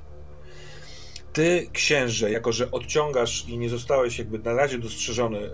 Ty, 1.34 1.68
księże, 1.74 2.32
jako 2.32 2.52
że 2.52 2.72
odciągasz 2.72 3.46
i 3.48 3.58
nie 3.58 3.70
zostałeś 3.70 4.20
jakby 4.20 4.40
na 4.40 4.54
razie 4.54 4.78
dostrzeżony, 4.78 5.38
y, 5.38 5.52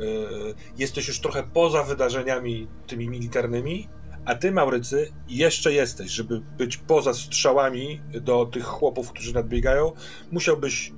jesteś 0.78 1.08
już 1.08 1.20
trochę 1.20 1.44
poza 1.54 1.84
wydarzeniami 1.84 2.68
tymi 2.88 3.10
militarnymi, 3.10 3.90
a 4.26 4.36
ty, 4.36 4.52
Maurycy, 4.52 5.14
jeszcze 5.28 5.74
jesteś, 5.74 6.12
żeby 6.12 6.42
być 6.58 6.78
poza 6.78 7.14
strzałami 7.14 8.02
do 8.22 8.46
tych 8.46 8.64
chłopów, 8.64 9.12
którzy 9.12 9.34
nadbiegają, 9.34 9.92
musiałbyś 10.32 10.94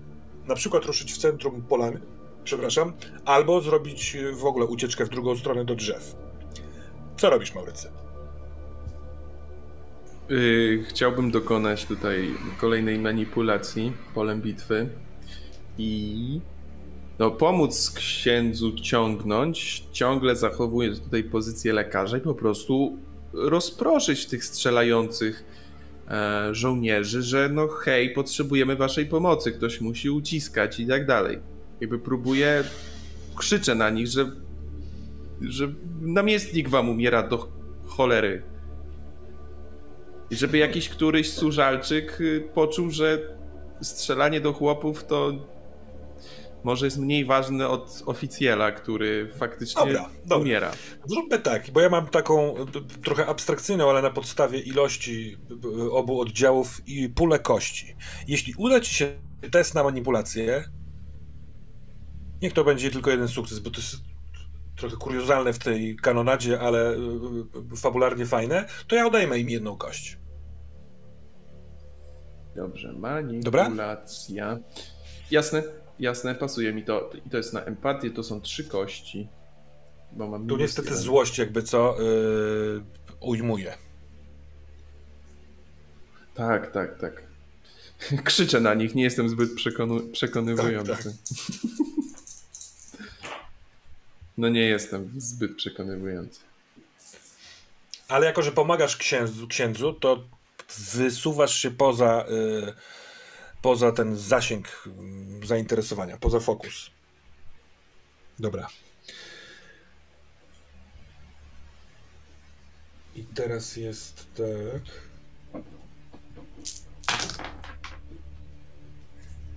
na 0.47 0.55
przykład 0.55 0.85
ruszyć 0.85 1.13
w 1.13 1.17
centrum 1.17 1.61
polany, 1.61 2.01
przepraszam, 2.43 2.93
albo 3.25 3.61
zrobić 3.61 4.17
w 4.33 4.45
ogóle 4.45 4.65
ucieczkę 4.65 5.05
w 5.05 5.09
drugą 5.09 5.35
stronę 5.35 5.65
do 5.65 5.75
drzew. 5.75 6.22
Co 7.17 7.29
robisz, 7.29 7.55
Maurycy? 7.55 7.87
Yy, 10.29 10.83
chciałbym 10.87 11.31
dokonać 11.31 11.85
tutaj 11.85 12.31
kolejnej 12.57 12.99
manipulacji 12.99 13.93
polem 14.13 14.41
bitwy 14.41 14.89
i 15.77 16.41
no, 17.19 17.31
pomóc 17.31 17.91
księdzu 17.91 18.75
ciągnąć, 18.75 19.83
ciągle 19.91 20.35
zachowując 20.35 20.99
tutaj 20.99 21.23
pozycję 21.23 21.73
lekarza 21.73 22.17
i 22.17 22.21
po 22.21 22.35
prostu 22.35 22.97
rozproszyć 23.33 24.25
tych 24.25 24.45
strzelających 24.45 25.43
e, 26.07 26.49
żołnierzy, 26.51 27.21
że 27.21 27.49
no 27.49 27.67
hej, 27.67 28.09
potrzebujemy 28.09 28.75
waszej 28.75 29.05
pomocy, 29.05 29.51
ktoś 29.51 29.81
musi 29.81 30.09
uciskać 30.09 30.79
i 30.79 30.87
tak 30.87 31.05
dalej. 31.05 31.39
Jakby 31.81 31.99
próbuję, 31.99 32.63
krzyczę 33.35 33.75
na 33.75 33.89
nich, 33.89 34.07
że 34.07 34.31
że 35.43 35.73
namiestnik 36.01 36.69
wam 36.69 36.89
umiera 36.89 37.27
do 37.27 37.51
cholery. 37.85 38.43
I 40.29 40.35
żeby 40.35 40.57
jakiś 40.57 40.89
któryś 40.89 41.33
służalczyk 41.33 42.21
y, 42.21 42.49
poczuł, 42.53 42.89
że 42.89 43.37
strzelanie 43.81 44.41
do 44.41 44.53
chłopów 44.53 45.03
to 45.05 45.31
może 46.63 46.85
jest 46.85 46.97
mniej 46.97 47.25
ważne 47.25 47.67
od 47.67 48.03
oficjela, 48.05 48.71
który 48.71 49.29
faktycznie 49.37 49.79
dobra, 49.85 50.09
dobra. 50.21 50.37
umiera. 50.37 50.71
Zróbmy 51.05 51.39
tak, 51.39 51.71
bo 51.71 51.81
ja 51.81 51.89
mam 51.89 52.07
taką 52.07 52.55
trochę 53.03 53.25
abstrakcyjną, 53.25 53.89
ale 53.89 54.01
na 54.01 54.09
podstawie 54.09 54.59
ilości 54.59 55.37
obu 55.91 56.21
oddziałów 56.21 56.81
i 56.87 57.09
pulę 57.09 57.39
kości. 57.39 57.95
Jeśli 58.27 58.53
uda 58.57 58.79
ci 58.79 58.95
się 58.95 59.19
test 59.51 59.75
na 59.75 59.83
manipulację, 59.83 60.63
niech 62.41 62.53
to 62.53 62.63
będzie 62.63 62.91
tylko 62.91 63.11
jeden 63.11 63.27
sukces, 63.27 63.59
bo 63.59 63.69
to 63.69 63.77
jest 63.77 64.12
trochę 64.75 64.97
kuriozalne 64.97 65.53
w 65.53 65.59
tej 65.59 65.95
kanonadzie, 65.95 66.59
ale 66.59 66.91
y, 66.91 66.97
y, 67.73 67.77
fabularnie 67.77 68.25
fajne, 68.25 68.65
to 68.87 68.95
ja 68.95 69.05
odejmę 69.05 69.39
im 69.39 69.49
jedną 69.49 69.77
kość. 69.77 70.17
Dobrze, 72.55 72.93
manipulacja. 72.93 74.45
Dobra? 74.45 74.59
Jasne, 75.31 75.63
jasne, 75.99 76.35
pasuje 76.35 76.73
mi 76.73 76.83
to. 76.83 77.09
I 77.25 77.29
to 77.29 77.37
jest 77.37 77.53
na 77.53 77.61
empatię, 77.63 78.11
to 78.11 78.23
są 78.23 78.41
trzy 78.41 78.63
kości. 78.63 79.27
Bo 80.11 80.27
mam 80.27 80.47
tu 80.47 80.57
niestety 80.57 80.87
jeden. 80.87 81.03
złość 81.03 81.37
jakby 81.37 81.63
co 81.63 81.95
yy, 82.01 82.83
ujmuje. 83.19 83.77
Tak, 86.33 86.71
tak, 86.71 86.99
tak. 86.99 87.23
Krzyczę 88.23 88.59
na 88.59 88.73
nich, 88.73 88.95
nie 88.95 89.03
jestem 89.03 89.29
zbyt 89.29 89.49
przekonu- 89.55 90.11
przekonywujący. 90.11 90.91
Tak, 90.91 91.03
tak. 91.03 91.13
No 94.37 94.49
nie 94.49 94.61
jestem 94.61 95.13
zbyt 95.17 95.55
przekonywujący. 95.55 96.39
Ale 98.07 98.25
jako, 98.25 98.41
że 98.41 98.51
pomagasz 98.51 98.97
księdzu, 98.97 99.47
księdzu 99.47 99.93
to 99.93 100.23
wysuwasz 100.93 101.55
się 101.55 101.71
poza, 101.71 102.25
y, 102.29 102.73
poza 103.61 103.91
ten 103.91 104.17
zasięg 104.17 104.87
y, 105.43 105.47
zainteresowania, 105.47 106.17
poza 106.17 106.39
fokus. 106.39 106.91
Dobra. 108.39 108.67
I 113.15 113.23
teraz 113.23 113.75
jest 113.77 114.27
tak. 114.35 114.83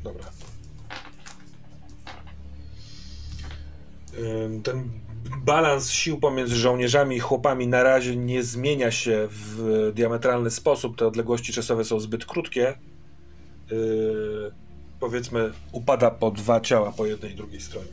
Dobra. 0.02 0.24
Ten 4.62 4.90
balans 5.44 5.90
sił 5.90 6.20
pomiędzy 6.20 6.56
żołnierzami 6.56 7.16
i 7.16 7.20
chłopami 7.20 7.68
na 7.68 7.82
razie 7.82 8.16
nie 8.16 8.43
zmienia 8.43 8.90
się 8.90 9.28
w 9.30 9.93
diametralny 9.94 10.51
sposób. 10.51 10.98
Te 10.98 11.06
odległości 11.06 11.52
czasowe 11.52 11.84
są 11.84 12.01
zbyt 12.01 12.26
krótkie. 12.26 12.78
Yy, 13.70 14.52
powiedzmy, 15.01 15.52
upada 15.72 16.10
po 16.10 16.30
dwa 16.30 16.60
ciała 16.60 16.93
po 16.93 17.06
jednej 17.06 17.32
i 17.32 17.34
drugiej 17.34 17.60
stronie. 17.60 17.93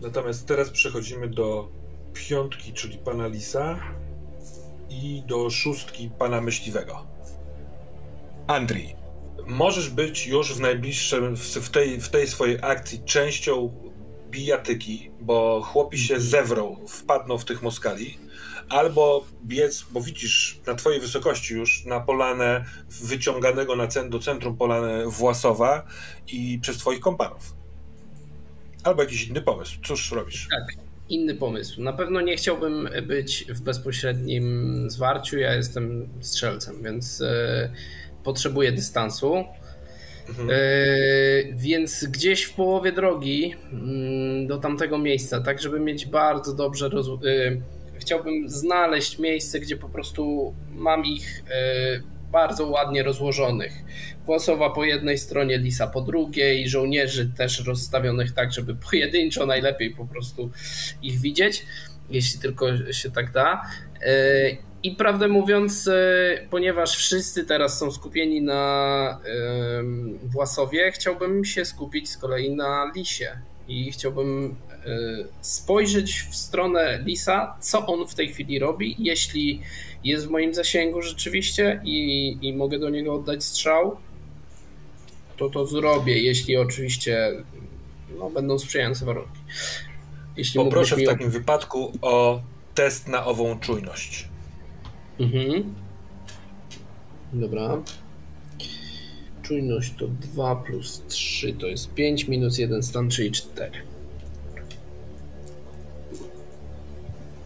Natomiast 0.00 0.46
teraz 0.46 0.70
przechodzimy 0.70 1.28
do 1.28 1.68
piątki, 2.14 2.72
czyli 2.72 2.98
pana 2.98 3.26
Lisa 3.26 3.80
i 4.90 5.22
do 5.26 5.50
szóstki 5.50 6.10
pana 6.18 6.40
myśliwego. 6.40 7.06
Andrii, 8.46 8.96
możesz 9.46 9.90
być 9.90 10.26
już 10.26 10.54
w 10.54 10.60
najbliższym, 10.60 11.36
w 11.36 11.70
tej, 11.70 12.00
w 12.00 12.08
tej 12.08 12.26
swojej 12.26 12.58
akcji 12.62 13.02
częścią 13.04 13.72
bijatyki, 14.34 15.10
bo 15.20 15.62
chłopi 15.62 15.98
się 15.98 16.20
zewrą, 16.20 16.76
wpadną 16.88 17.38
w 17.38 17.44
tych 17.44 17.62
moskali, 17.62 18.18
albo 18.68 19.24
biec, 19.44 19.86
bo 19.90 20.00
widzisz 20.00 20.60
na 20.66 20.74
twojej 20.74 21.00
wysokości 21.00 21.54
już 21.54 21.84
na 21.84 22.00
polanę 22.00 22.64
wyciąganego 23.02 23.76
na 23.76 23.86
cen, 23.86 24.10
do 24.10 24.18
centrum 24.18 24.56
polanę 24.56 25.04
Własowa 25.06 25.86
i 26.26 26.58
przez 26.62 26.76
twoich 26.76 27.00
kompanów. 27.00 27.54
Albo 28.84 29.02
jakiś 29.02 29.28
inny 29.28 29.42
pomysł. 29.42 29.78
Cóż 29.84 30.12
robisz? 30.12 30.48
Tak, 30.50 30.76
inny 31.08 31.34
pomysł. 31.34 31.82
Na 31.82 31.92
pewno 31.92 32.20
nie 32.20 32.36
chciałbym 32.36 32.88
być 33.06 33.44
w 33.48 33.60
bezpośrednim 33.60 34.90
zwarciu. 34.90 35.38
Ja 35.38 35.54
jestem 35.54 36.08
strzelcem, 36.20 36.82
więc 36.82 37.20
e, 37.20 37.70
potrzebuję 38.24 38.72
dystansu. 38.72 39.44
Mhm. 40.28 40.50
E, 40.50 40.54
więc 41.52 42.04
gdzieś 42.04 42.42
w 42.42 42.54
połowie 42.54 42.92
drogi 42.92 43.54
mm, 43.72 44.46
do 44.46 44.58
tamtego 44.58 44.98
miejsca, 44.98 45.40
tak 45.40 45.62
żeby 45.62 45.80
mieć 45.80 46.06
bardzo 46.06 46.54
dobrze 46.54 46.88
roz... 46.88 47.08
E, 47.08 47.10
chciałbym 47.98 48.48
znaleźć 48.48 49.18
miejsce, 49.18 49.60
gdzie 49.60 49.76
po 49.76 49.88
prostu 49.88 50.54
mam 50.72 51.04
ich 51.04 51.44
bardzo 52.34 52.66
ładnie 52.66 53.02
rozłożonych. 53.02 53.72
Włosowa 54.26 54.70
po 54.70 54.84
jednej 54.84 55.18
stronie, 55.18 55.58
Lisa 55.58 55.86
po 55.86 56.00
drugiej, 56.00 56.68
żołnierzy 56.68 57.30
też 57.36 57.66
rozstawionych 57.66 58.32
tak, 58.32 58.52
żeby 58.52 58.74
pojedynczo 58.90 59.46
najlepiej 59.46 59.90
po 59.90 60.06
prostu 60.06 60.50
ich 61.02 61.20
widzieć, 61.20 61.66
jeśli 62.10 62.40
tylko 62.40 62.92
się 62.92 63.10
tak 63.10 63.32
da. 63.32 63.62
I 64.84 64.90
prawdę 64.90 65.28
mówiąc, 65.28 65.90
ponieważ 66.50 66.96
wszyscy 66.96 67.44
teraz 67.44 67.78
są 67.78 67.90
skupieni 67.90 68.42
na 68.42 69.20
Własowie, 70.22 70.92
chciałbym 70.92 71.44
się 71.44 71.64
skupić 71.64 72.10
z 72.10 72.16
kolei 72.16 72.50
na 72.56 72.92
Lisie. 72.96 73.38
I 73.68 73.92
chciałbym 73.92 74.56
spojrzeć 75.40 76.26
w 76.30 76.36
stronę 76.36 77.02
Lisa, 77.04 77.56
co 77.60 77.86
on 77.86 78.08
w 78.08 78.14
tej 78.14 78.28
chwili 78.28 78.58
robi, 78.58 78.96
jeśli 78.98 79.62
jest 80.04 80.26
w 80.26 80.30
moim 80.30 80.54
zasięgu 80.54 81.02
rzeczywiście 81.02 81.80
i, 81.84 82.38
i 82.42 82.52
mogę 82.52 82.78
do 82.78 82.90
niego 82.90 83.14
oddać 83.14 83.44
strzał, 83.44 83.96
to 85.36 85.50
to 85.50 85.66
zrobię, 85.66 86.22
jeśli 86.22 86.56
oczywiście 86.56 87.32
no, 88.18 88.30
będą 88.30 88.58
sprzyjające 88.58 89.04
warunki. 89.04 89.40
Jeśli 90.36 90.60
Poproszę 90.60 90.96
w 90.96 91.06
takim 91.06 91.30
wypadku 91.30 91.92
o 92.02 92.42
test 92.74 93.08
na 93.08 93.24
ową 93.24 93.58
czujność. 93.58 94.28
Mhm. 95.20 95.74
Dobra. 97.32 97.82
Czujność 99.42 99.94
to 99.98 100.08
2 100.08 100.56
plus 100.56 101.02
3 101.08 101.52
to 101.52 101.66
jest 101.66 101.94
5 101.94 102.28
minus 102.28 102.58
1 102.58 102.82
stan, 102.82 103.10
czyli 103.10 103.32
4. 103.32 103.70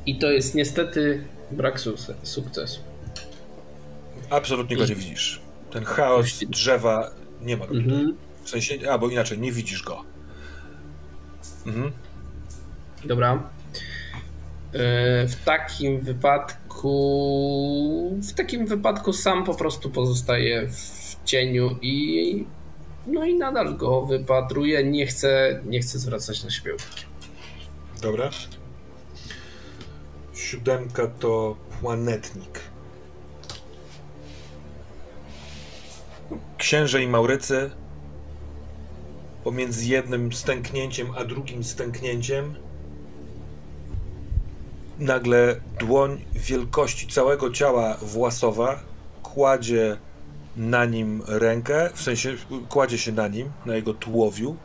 I 0.07 0.19
to 0.19 0.31
jest 0.31 0.55
niestety 0.55 1.25
brak 1.51 1.81
sukcesu. 2.23 2.81
Absolutnie 4.31 4.77
go 4.77 4.87
nie 4.87 4.95
widzisz. 4.95 5.41
Ten 5.71 5.85
chaos 5.85 6.45
drzewa 6.49 7.11
nie 7.41 7.57
ma 7.57 7.67
go 7.67 7.75
mhm. 7.75 8.17
W 8.45 8.51
sensie, 8.51 8.91
albo 8.91 9.09
inaczej, 9.09 9.39
nie 9.39 9.53
widzisz 9.53 9.83
go. 9.83 10.05
Mhm. 11.67 11.93
Dobra. 13.05 13.51
E, 14.73 15.27
w 15.27 15.37
takim 15.45 16.01
wypadku 16.01 16.68
w 16.83 18.33
takim 18.37 18.67
wypadku 18.67 19.13
sam 19.13 19.45
po 19.45 19.55
prostu 19.55 19.91
pozostaje 19.91 20.69
w 20.69 21.17
cieniu 21.25 21.79
i 21.83 22.47
no 23.07 23.25
i 23.25 23.35
nadal 23.35 23.77
go 23.77 24.07
wypatruję. 24.07 24.85
Nie 24.85 25.07
chcę, 25.07 25.61
nie 25.67 25.81
chcę 25.81 25.99
zwracać 25.99 26.45
na 26.45 26.51
siebie 26.51 26.75
uwagi. 26.75 27.03
Dobra. 28.03 28.31
Siódemka 30.35 31.07
to 31.07 31.57
planetnik. 31.81 32.61
Księże 36.59 37.03
i 37.03 37.09
Maurycy 37.09 37.71
pomiędzy 39.45 39.87
jednym 39.87 40.33
stęknięciem 40.33 41.09
a 41.17 41.25
drugim 41.25 41.65
stęknięciem 41.65 42.55
nagle 44.99 45.61
dłoń 45.79 46.25
wielkości 46.35 47.07
całego 47.07 47.51
ciała 47.51 47.97
Własowa 48.03 48.81
kładzie 49.23 49.97
na 50.57 50.85
nim 50.85 51.23
rękę, 51.27 51.91
w 51.95 52.03
sensie 52.03 52.37
kładzie 52.69 52.99
się 52.99 53.13
na 53.13 53.29
nim, 53.29 53.51
na 53.67 53.77
jego 53.77 53.95
tułowiu. 53.95 54.57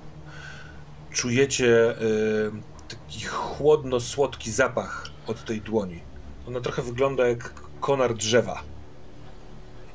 Czujecie 1.11 1.91
y, 1.91 2.51
taki 2.88 3.26
chłodno-słodki 3.26 4.51
zapach 4.51 5.07
od 5.27 5.45
tej 5.45 5.61
dłoni. 5.61 5.99
Ona 6.47 6.61
trochę 6.61 6.81
wygląda 6.81 7.27
jak 7.27 7.53
konar 7.80 8.14
drzewa. 8.15 8.64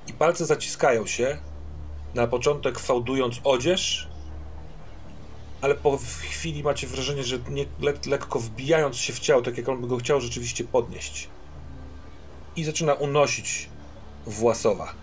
I 0.07 0.13
palce 0.13 0.47
zaciskają 0.47 1.07
się, 1.07 1.39
na 2.15 2.27
początek 2.27 2.79
fałdując 2.79 3.41
odzież, 3.45 4.09
ale 5.61 5.75
po 5.75 5.99
chwili 6.31 6.63
macie 6.63 6.87
wrażenie, 6.87 7.25
że 7.25 7.39
nie, 7.51 7.65
le, 7.81 7.93
lekko 8.07 8.41
wbijając 8.41 8.97
się 8.97 9.13
w 9.13 9.19
ciało, 9.19 9.43
tak 9.43 9.59
jak 9.59 9.69
on 9.69 9.81
by 9.81 9.87
go 9.87 9.97
chciał 9.97 10.21
rzeczywiście 10.21 10.65
podnieść. 10.65 11.29
I 12.57 12.65
zaczyna 12.65 12.95
unosić 12.95 13.69
Własowa. 14.27 14.95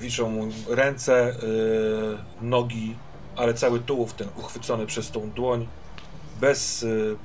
Wiszą 0.00 0.30
mu 0.30 0.48
ręce, 0.68 1.36
yy, 1.42 2.48
nogi, 2.48 2.96
ale 3.36 3.54
cały 3.54 3.80
tułów 3.80 4.12
ten 4.12 4.28
uchwycony 4.36 4.86
przez 4.86 5.10
tą 5.10 5.30
dłoń, 5.30 5.68
bez, 6.40 6.82
yy, 6.82 7.16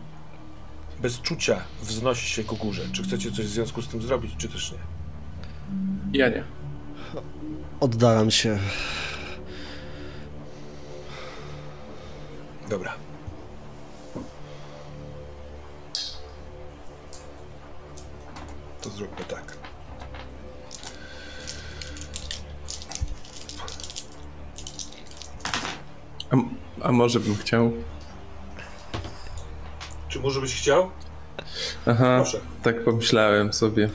bez 1.01 1.22
czucia 1.22 1.63
wznosi 1.81 2.27
się 2.27 2.43
ku 2.43 2.55
górze. 2.55 2.81
Czy 2.93 3.03
chcecie 3.03 3.31
coś 3.31 3.45
w 3.45 3.49
związku 3.49 3.81
z 3.81 3.88
tym 3.88 4.01
zrobić, 4.01 4.31
czy 4.38 4.49
też 4.49 4.72
nie? 4.72 4.77
Ja 6.19 6.30
nie. 6.30 6.43
Oddalam 7.80 8.31
się. 8.31 8.59
Dobra. 12.72 12.93
To 18.81 18.89
zróbmy 18.89 19.26
tak. 19.27 19.57
A, 26.30 26.35
a 26.81 26.91
może 26.91 27.19
bym 27.19 27.35
chciał? 27.35 27.72
Czy 30.10 30.19
może 30.19 30.41
byś 30.41 30.56
chciał? 30.56 30.91
Aha, 31.85 32.22
Proszę. 32.22 32.39
tak 32.64 32.84
pomyślałem 32.84 33.53
sobie. 33.53 33.89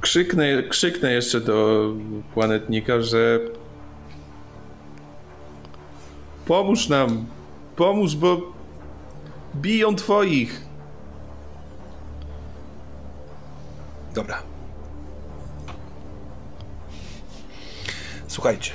Krzyknę, 0.00 0.62
krzyknę 0.62 1.12
jeszcze 1.12 1.40
do 1.40 1.88
planetnika, 2.34 3.00
że 3.00 3.40
pomóż 6.48 6.88
nam, 6.88 7.26
pomóż, 7.76 8.16
bo 8.16 8.40
biją 9.56 9.94
twoich. 9.94 10.60
Dobra. 14.14 14.42
Słuchajcie. 18.28 18.72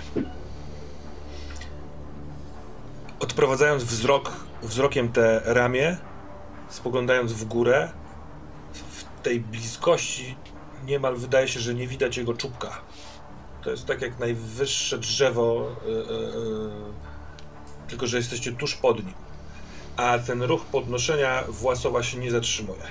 Odprowadzając 3.20 3.84
wzrok, 3.84 4.32
wzrokiem 4.62 5.12
te 5.12 5.41
ramię, 5.45 5.98
spoglądając 6.70 7.34
w 7.34 7.45
górę, 7.45 7.90
tej 9.24 9.40
bliskości 9.40 10.36
niemal 10.86 11.16
wydaje 11.16 11.48
się, 11.48 11.60
że 11.60 11.74
nie 11.74 11.88
widać 11.88 12.18
jego 12.18 12.34
czubka. 12.34 12.82
To 13.64 13.72
jest 13.72 13.86
tak 13.86 14.02
jak 14.02 14.20
najwyższe 14.20 14.98
drzewo, 14.98 15.76
yy, 15.86 15.91
yy, 15.91 16.72
tylko 17.94 18.07
że 18.07 18.18
jesteście 18.18 18.52
tuż 18.52 18.76
pod 18.76 18.98
nim. 19.06 19.14
A 19.98 20.20
ten 20.20 20.44
ruch 20.44 20.65
podnoszenia 20.65 21.44
Własowa 21.49 22.03
się 22.03 22.18
nie 22.18 22.32
zatrzymuje. 22.32 22.82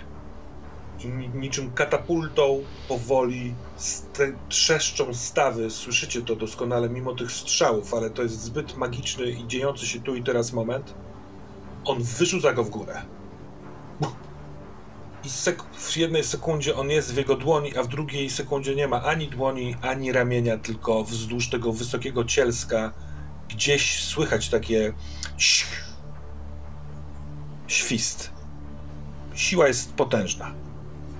I 1.04 1.08
niczym 1.38 1.72
katapultą 1.72 2.62
powoli 2.88 3.54
ste- 3.78 4.32
trzeszczą 4.48 5.14
stawy. 5.14 5.70
Słyszycie 5.70 6.22
to 6.22 6.36
doskonale 6.36 6.88
mimo 6.88 7.14
tych 7.14 7.32
strzałów, 7.32 7.94
ale 7.94 8.10
to 8.10 8.22
jest 8.22 8.40
zbyt 8.40 8.76
magiczny 8.76 9.30
i 9.30 9.46
dziejący 9.46 9.86
się 9.86 10.00
tu 10.00 10.14
i 10.14 10.22
teraz 10.22 10.52
moment. 10.52 10.94
On 11.84 12.02
wyrzuca 12.02 12.52
go 12.52 12.64
w 12.64 12.70
górę. 12.70 13.02
I 15.24 15.28
sek- 15.28 15.62
w 15.74 15.96
jednej 15.96 16.24
sekundzie 16.24 16.76
on 16.76 16.90
jest 16.90 17.14
w 17.14 17.16
jego 17.16 17.36
dłoni, 17.36 17.76
a 17.76 17.82
w 17.82 17.88
drugiej 17.88 18.30
sekundzie 18.30 18.74
nie 18.74 18.88
ma 18.88 19.02
ani 19.02 19.28
dłoni, 19.28 19.76
ani 19.82 20.12
ramienia, 20.12 20.58
tylko 20.58 21.04
wzdłuż 21.04 21.48
tego 21.50 21.72
wysokiego 21.72 22.24
cielska 22.24 22.92
gdzieś 23.52 24.04
słychać 24.04 24.48
takie 24.48 24.92
świst. 27.66 28.30
Siła 29.34 29.68
jest 29.68 29.94
potężna. 29.94 30.54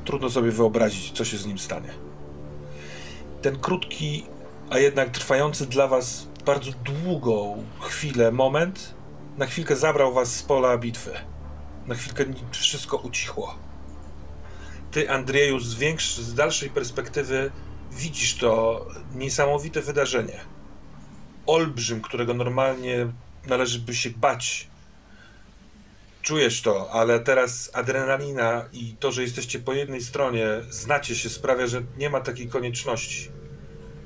Trudno 0.05 0.31
sobie 0.31 0.51
wyobrazić, 0.51 1.13
co 1.13 1.25
się 1.25 1.37
z 1.37 1.47
nim 1.47 1.59
stanie. 1.59 1.95
Ten 3.43 3.59
krótki, 3.59 4.27
a 4.71 4.79
jednak 4.79 5.11
trwający 5.11 5.67
dla 5.67 5.89
was 5.89 6.27
bardzo 6.47 6.71
długą 6.73 7.65
chwilę 7.81 8.33
moment, 8.33 8.95
na 9.39 9.47
chwilkę 9.47 9.77
zabrał 9.77 10.13
was 10.13 10.37
z 10.37 10.43
pola 10.43 10.79
bitwy. 10.79 11.13
Na 11.87 11.95
chwilkę 11.95 12.25
wszystko 12.51 12.97
ucichło. 12.97 13.55
Ty, 14.91 15.11
Andrzeju, 15.11 15.61
z, 15.61 15.75
większ, 15.75 16.17
z 16.17 16.35
dalszej 16.35 16.71
perspektywy 16.71 17.51
widzisz 17.93 18.35
to 18.35 18.87
niesamowite 19.15 19.81
wydarzenie. 19.81 20.52
Olbrzym, 21.47 22.01
którego 22.01 22.35
normalnie 22.35 23.07
należy 23.47 23.79
by 23.79 23.95
się 23.95 24.11
bać, 24.11 24.69
czujesz 26.23 26.63
to, 26.63 26.91
ale 26.91 27.21
teraz 27.21 27.71
adrenalina 27.73 28.69
i 28.73 28.97
to, 29.01 29.13
że 29.13 29.23
jesteście 29.23 29.59
po 29.59 29.73
jednej 29.73 30.01
stronie, 30.03 30.47
znacie 30.71 31.15
się, 31.15 31.31
sprawia, 31.31 31.67
że 31.67 31.83
nie 31.99 32.11
ma 32.11 32.21
takiej 32.21 32.49
konieczności. 32.49 33.31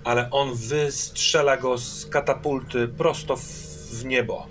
Ale 0.05 0.31
on 0.31 0.55
wystrzela 0.55 1.57
go 1.57 1.79
z 1.79 2.07
katapulty 2.07 2.89
prosto 2.89 3.37
w 3.91 4.05
niebo. 4.05 4.47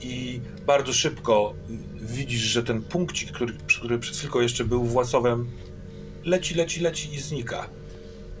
I 0.00 0.40
bardzo 0.66 0.92
szybko 0.92 1.54
widzisz, 1.94 2.40
że 2.40 2.62
ten 2.62 2.82
punkcik, 2.82 3.32
który, 3.32 3.52
który 3.66 3.98
przed 3.98 4.16
chwilką 4.16 4.40
jeszcze 4.40 4.64
był 4.64 4.84
własowym, 4.84 5.50
leci, 6.24 6.54
leci, 6.54 6.80
leci 6.80 7.14
i 7.14 7.20
znika. 7.20 7.68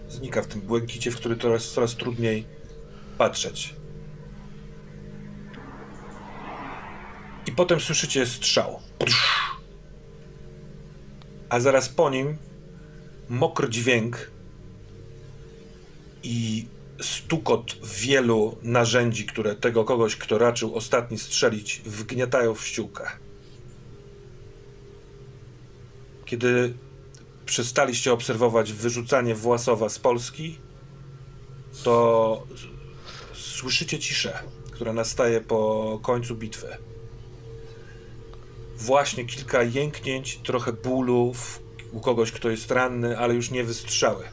Znika 0.08 0.42
w 0.42 0.46
tym 0.46 0.60
błękicie, 0.60 1.10
w 1.10 1.16
który 1.16 1.36
coraz, 1.36 1.70
coraz 1.70 1.96
trudniej 1.96 2.44
patrzeć. 3.18 3.74
Potem 7.56 7.80
słyszycie 7.80 8.26
strzał. 8.26 8.80
A 11.48 11.60
zaraz 11.60 11.88
po 11.88 12.10
nim 12.10 12.36
mokry 13.28 13.68
dźwięk 13.68 14.30
i 16.22 16.66
stukot 17.00 17.76
wielu 18.00 18.58
narzędzi, 18.62 19.26
które 19.26 19.54
tego 19.54 19.84
kogoś, 19.84 20.16
kto 20.16 20.38
raczył 20.38 20.74
ostatni 20.74 21.18
strzelić, 21.18 21.82
wgniatają 21.84 22.54
w 22.54 22.66
ściółkę. 22.66 23.10
Kiedy 26.24 26.74
przestaliście 27.46 28.12
obserwować 28.12 28.72
wyrzucanie 28.72 29.34
Własowa 29.34 29.88
z 29.88 29.98
Polski, 29.98 30.58
to 31.82 32.46
słyszycie 33.34 33.98
ciszę, 33.98 34.38
która 34.70 34.92
nastaje 34.92 35.40
po 35.40 36.00
końcu 36.02 36.36
bitwy 36.36 36.76
właśnie 38.76 39.24
kilka 39.24 39.62
jęknięć, 39.62 40.36
trochę 40.36 40.72
bólu 40.72 41.32
u 41.92 42.00
kogoś, 42.00 42.32
kto 42.32 42.50
jest 42.50 42.70
ranny, 42.70 43.18
ale 43.18 43.34
już 43.34 43.50
nie 43.50 43.64
wystrzały. 43.64 44.24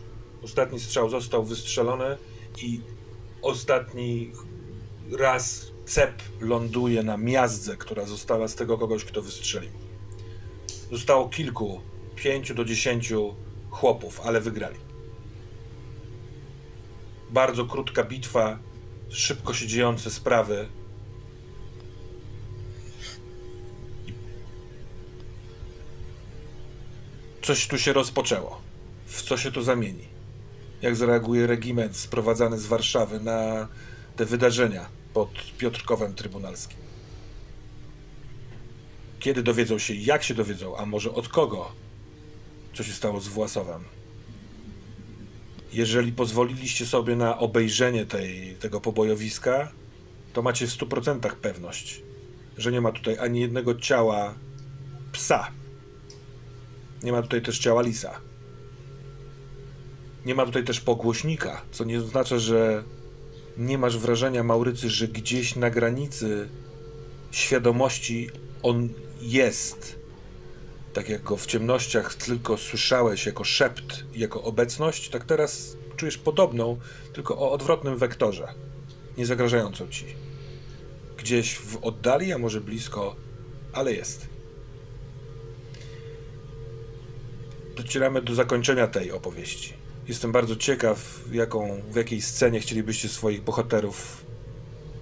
Ostatni 0.43 0.79
strzał 0.79 1.09
został 1.09 1.43
wystrzelony 1.43 2.17
i 2.61 2.81
ostatni 3.41 4.31
raz 5.11 5.71
cep 5.85 6.21
ląduje 6.41 7.03
na 7.03 7.17
miazdze, 7.17 7.77
która 7.77 8.05
została 8.05 8.47
z 8.47 8.55
tego 8.55 8.77
kogoś, 8.77 9.05
kto 9.05 9.21
wystrzelił. 9.21 9.71
Zostało 10.91 11.29
kilku, 11.29 11.81
pięciu 12.15 12.55
do 12.55 12.65
dziesięciu 12.65 13.35
chłopów, 13.69 14.21
ale 14.21 14.41
wygrali. 14.41 14.77
Bardzo 17.29 17.65
krótka 17.65 18.03
bitwa, 18.03 18.59
szybko 19.09 19.53
się 19.53 19.67
dziejące 19.67 20.11
sprawy, 20.11 20.67
coś 27.43 27.67
tu 27.67 27.77
się 27.77 27.93
rozpoczęło. 27.93 28.61
W 29.05 29.21
co 29.21 29.37
się 29.37 29.51
to 29.51 29.63
zamieni? 29.63 30.07
Jak 30.81 30.95
zareaguje 30.95 31.47
regiment 31.47 31.97
sprowadzany 31.97 32.59
z 32.59 32.65
Warszawy 32.65 33.19
na 33.19 33.67
te 34.15 34.25
wydarzenia 34.25 34.85
pod 35.13 35.29
Piotrkowem 35.57 36.13
Trybunalskim? 36.13 36.77
Kiedy 39.19 39.43
dowiedzą 39.43 39.79
się, 39.79 39.93
jak 39.93 40.23
się 40.23 40.33
dowiedzą, 40.33 40.77
a 40.77 40.85
może 40.85 41.13
od 41.13 41.27
kogo, 41.27 41.71
co 42.73 42.83
się 42.83 42.93
stało 42.93 43.19
z 43.19 43.27
Własowem? 43.27 43.83
Jeżeli 45.73 46.11
pozwoliliście 46.11 46.85
sobie 46.85 47.15
na 47.15 47.39
obejrzenie 47.39 48.05
tej, 48.05 48.55
tego 48.55 48.81
pobojowiska, 48.81 49.71
to 50.33 50.41
macie 50.41 50.67
w 50.67 50.69
100% 50.69 51.19
pewność, 51.19 52.01
że 52.57 52.71
nie 52.71 52.81
ma 52.81 52.91
tutaj 52.91 53.17
ani 53.19 53.41
jednego 53.41 53.75
ciała 53.75 54.33
psa, 55.11 55.51
nie 57.03 57.11
ma 57.11 57.21
tutaj 57.21 57.41
też 57.41 57.59
ciała 57.59 57.81
lisa. 57.81 58.19
Nie 60.25 60.35
ma 60.35 60.45
tutaj 60.45 60.63
też 60.63 60.81
pogłośnika, 60.81 61.61
co 61.71 61.83
nie 61.83 61.99
oznacza, 61.99 62.39
że 62.39 62.83
nie 63.57 63.77
masz 63.77 63.97
wrażenia, 63.97 64.43
Maurycy, 64.43 64.89
że 64.89 65.07
gdzieś 65.07 65.55
na 65.55 65.69
granicy 65.69 66.49
świadomości 67.31 68.29
on 68.63 68.89
jest. 69.21 69.99
Tak 70.93 71.09
jak 71.09 71.23
go 71.23 71.37
w 71.37 71.45
ciemnościach 71.45 72.15
tylko 72.15 72.57
słyszałeś 72.57 73.25
jako 73.25 73.43
szept, 73.43 74.03
jako 74.15 74.43
obecność, 74.43 75.09
tak 75.09 75.25
teraz 75.25 75.77
czujesz 75.95 76.17
podobną, 76.17 76.79
tylko 77.13 77.37
o 77.37 77.51
odwrotnym 77.51 77.97
wektorze, 77.97 78.53
nie 79.17 79.25
zagrażającą 79.25 79.87
ci. 79.87 80.05
Gdzieś 81.17 81.55
w 81.55 81.77
oddali, 81.77 82.33
a 82.33 82.37
może 82.37 82.61
blisko, 82.61 83.15
ale 83.73 83.93
jest. 83.93 84.32
Docieramy 87.75 88.21
do 88.21 88.35
zakończenia 88.35 88.87
tej 88.87 89.11
opowieści. 89.11 89.73
Jestem 90.07 90.31
bardzo 90.31 90.55
ciekaw, 90.55 91.19
jaką, 91.31 91.81
w 91.91 91.95
jakiej 91.95 92.21
scenie 92.21 92.59
chcielibyście 92.59 93.09
swoich 93.09 93.41
bohaterów 93.43 94.25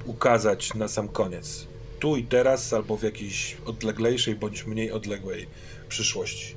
ukazać 0.06 0.74
na 0.74 0.88
sam 0.88 1.08
koniec. 1.08 1.68
Tu 2.00 2.16
i 2.18 2.24
teraz, 2.24 2.74
albo 2.74 2.98
w 2.98 3.04
jakiejś 3.04 3.58
odleglejszej 3.66 4.36
bądź 4.36 4.66
mniej 4.66 4.92
odległej 4.92 5.48
przyszłości. 5.90 6.56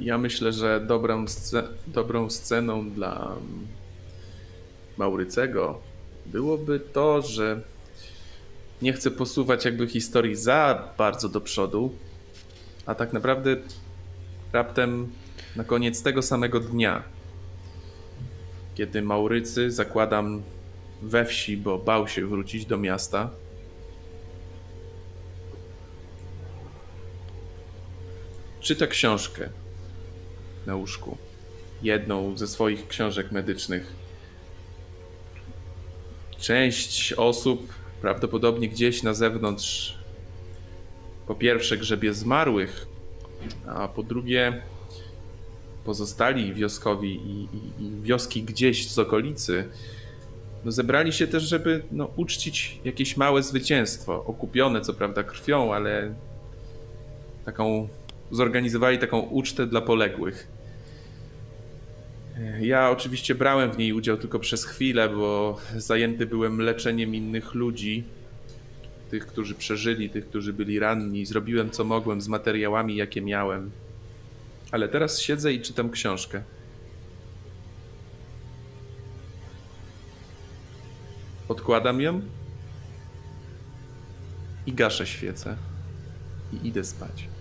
Ja 0.00 0.18
myślę, 0.18 0.52
że 0.52 0.80
dobrą, 0.80 1.24
sce- 1.24 1.68
dobrą 1.86 2.30
sceną 2.30 2.90
dla 2.90 3.36
Maurycego 4.98 5.80
byłoby 6.26 6.80
to, 6.80 7.22
że 7.22 7.60
nie 8.82 8.92
chcę 8.92 9.10
posuwać 9.10 9.64
jakby 9.64 9.86
historii 9.86 10.36
za 10.36 10.88
bardzo 10.98 11.28
do 11.28 11.40
przodu, 11.40 11.94
a 12.86 12.94
tak 12.94 13.12
naprawdę 13.12 13.56
raptem 14.52 15.12
na 15.56 15.64
koniec 15.64 16.02
tego 16.02 16.22
samego 16.22 16.60
dnia, 16.60 17.02
kiedy 18.74 19.02
Maurycy, 19.02 19.70
zakładam 19.70 20.42
we 21.02 21.24
wsi, 21.24 21.56
bo 21.56 21.78
bał 21.78 22.08
się 22.08 22.26
wrócić 22.26 22.66
do 22.66 22.78
miasta, 22.78 23.30
czyta 28.60 28.86
książkę 28.86 29.48
na 30.66 30.76
łóżku. 30.76 31.16
Jedną 31.82 32.36
ze 32.36 32.46
swoich 32.46 32.88
książek 32.88 33.32
medycznych 33.32 34.05
Część 36.38 37.12
osób 37.12 37.72
prawdopodobnie 38.00 38.68
gdzieś 38.68 39.02
na 39.02 39.14
zewnątrz 39.14 39.98
po 41.26 41.34
pierwsze 41.34 41.76
grzebie 41.76 42.14
zmarłych, 42.14 42.86
a 43.66 43.88
po 43.88 44.02
drugie 44.02 44.62
pozostali 45.84 46.54
wioskowi 46.54 47.14
i, 47.16 47.48
i, 47.56 47.84
i 47.84 48.02
wioski 48.02 48.42
gdzieś 48.42 48.90
z 48.90 48.98
okolicy 48.98 49.68
no 50.66 50.72
zebrali 50.72 51.12
się 51.12 51.26
też, 51.26 51.42
żeby 51.42 51.82
no, 51.92 52.10
uczcić 52.16 52.80
jakieś 52.84 53.16
małe 53.16 53.42
zwycięstwo, 53.42 54.24
okupione 54.24 54.80
co 54.80 54.94
prawda 54.94 55.22
krwią, 55.22 55.74
ale 55.74 56.14
taką 57.44 57.88
zorganizowali 58.30 58.98
taką 58.98 59.20
ucztę 59.20 59.66
dla 59.66 59.80
poległych. 59.80 60.48
Ja 62.60 62.90
oczywiście 62.90 63.34
brałem 63.34 63.72
w 63.72 63.78
niej 63.78 63.92
udział 63.92 64.16
tylko 64.16 64.38
przez 64.38 64.64
chwilę, 64.64 65.08
bo 65.08 65.58
zajęty 65.76 66.26
byłem 66.26 66.60
leczeniem 66.60 67.14
innych 67.14 67.54
ludzi, 67.54 68.04
tych, 69.10 69.26
którzy 69.26 69.54
przeżyli, 69.54 70.10
tych, 70.10 70.28
którzy 70.28 70.52
byli 70.52 70.78
ranni. 70.78 71.26
Zrobiłem 71.26 71.70
co 71.70 71.84
mogłem 71.84 72.20
z 72.20 72.28
materiałami, 72.28 72.96
jakie 72.96 73.22
miałem. 73.22 73.70
Ale 74.72 74.88
teraz 74.88 75.20
siedzę 75.20 75.52
i 75.52 75.60
czytam 75.60 75.90
książkę. 75.90 76.42
Odkładam 81.48 82.00
ją 82.00 82.20
i 84.66 84.72
gaszę 84.72 85.06
świecę 85.06 85.56
i 86.52 86.68
idę 86.68 86.84
spać. 86.84 87.35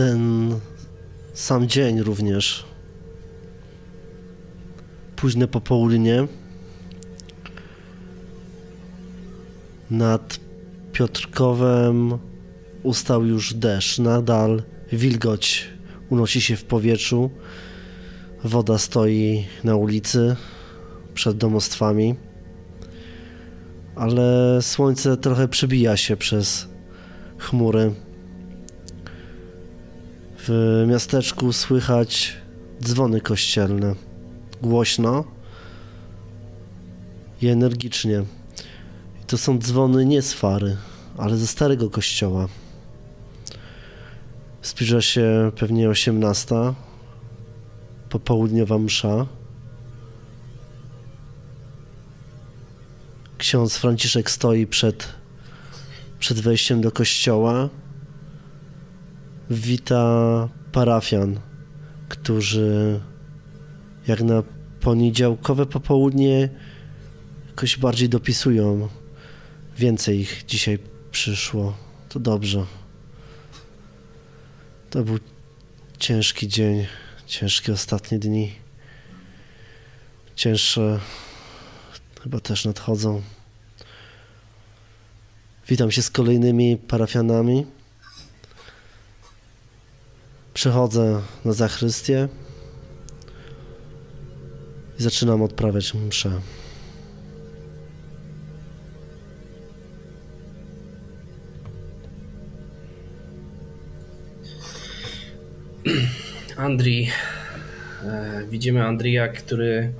Ten 0.00 0.54
sam 1.34 1.68
dzień 1.68 2.02
również. 2.02 2.64
Późne 5.16 5.48
popołudnie. 5.48 6.26
Nad 9.90 10.40
Piotrkowem 10.92 12.18
ustał 12.82 13.26
już 13.26 13.54
deszcz. 13.54 13.98
Nadal 13.98 14.62
wilgoć 14.92 15.68
unosi 16.10 16.40
się 16.40 16.56
w 16.56 16.64
powietrzu. 16.64 17.30
Woda 18.44 18.78
stoi 18.78 19.46
na 19.64 19.76
ulicy 19.76 20.36
przed 21.14 21.36
domostwami, 21.36 22.14
ale 23.96 24.58
słońce 24.62 25.16
trochę 25.16 25.48
przebija 25.48 25.96
się 25.96 26.16
przez 26.16 26.68
chmury. 27.38 27.94
W 30.52 30.84
miasteczku 30.88 31.52
słychać 31.52 32.36
dzwony 32.82 33.20
kościelne. 33.20 33.94
Głośno 34.62 35.24
i 37.42 37.48
energicznie. 37.48 38.24
I 39.22 39.24
to 39.26 39.38
są 39.38 39.58
dzwony 39.58 40.06
nie 40.06 40.22
z 40.22 40.32
fary, 40.32 40.76
ale 41.18 41.36
ze 41.36 41.46
starego 41.46 41.90
kościoła. 41.90 42.48
Zbliża 44.62 45.00
się 45.00 45.52
pewnie 45.56 45.88
18. 45.88 46.54
Popołudniowa 48.08 48.78
msza. 48.78 49.26
Ksiądz 53.38 53.76
Franciszek 53.76 54.30
stoi 54.30 54.66
przed, 54.66 55.08
przed 56.18 56.40
wejściem 56.40 56.80
do 56.80 56.92
kościoła. 56.92 57.68
Wita 59.50 60.48
parafian, 60.72 61.40
którzy 62.08 63.00
jak 64.06 64.20
na 64.20 64.42
poniedziałkowe 64.80 65.66
popołudnie 65.66 66.48
jakoś 67.48 67.78
bardziej 67.78 68.08
dopisują. 68.08 68.88
Więcej 69.78 70.20
ich 70.20 70.44
dzisiaj 70.46 70.78
przyszło. 71.10 71.76
To 72.08 72.20
dobrze. 72.20 72.66
To 74.90 75.02
był 75.02 75.18
ciężki 75.98 76.48
dzień, 76.48 76.86
ciężkie 77.26 77.72
ostatnie 77.72 78.18
dni. 78.18 78.52
Cięższe 80.36 81.00
chyba 82.22 82.40
też 82.40 82.64
nadchodzą. 82.64 83.22
Witam 85.68 85.90
się 85.90 86.02
z 86.02 86.10
kolejnymi 86.10 86.76
parafianami. 86.76 87.66
Przechodzę 90.54 91.22
na 91.44 91.52
zachrystię 91.52 92.28
i 94.98 95.02
zaczynam 95.02 95.42
odprawiać 95.42 95.94
mszę. 95.94 96.40
Andrii. 106.56 107.10
E, 108.04 108.46
widzimy 108.50 108.84
Andrija, 108.86 109.28
który 109.28 109.92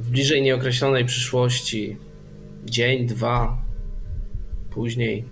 w 0.00 0.10
bliżej 0.10 0.42
nieokreślonej 0.42 1.04
przyszłości, 1.04 1.96
dzień, 2.64 3.06
dwa 3.06 3.58
później, 4.70 5.24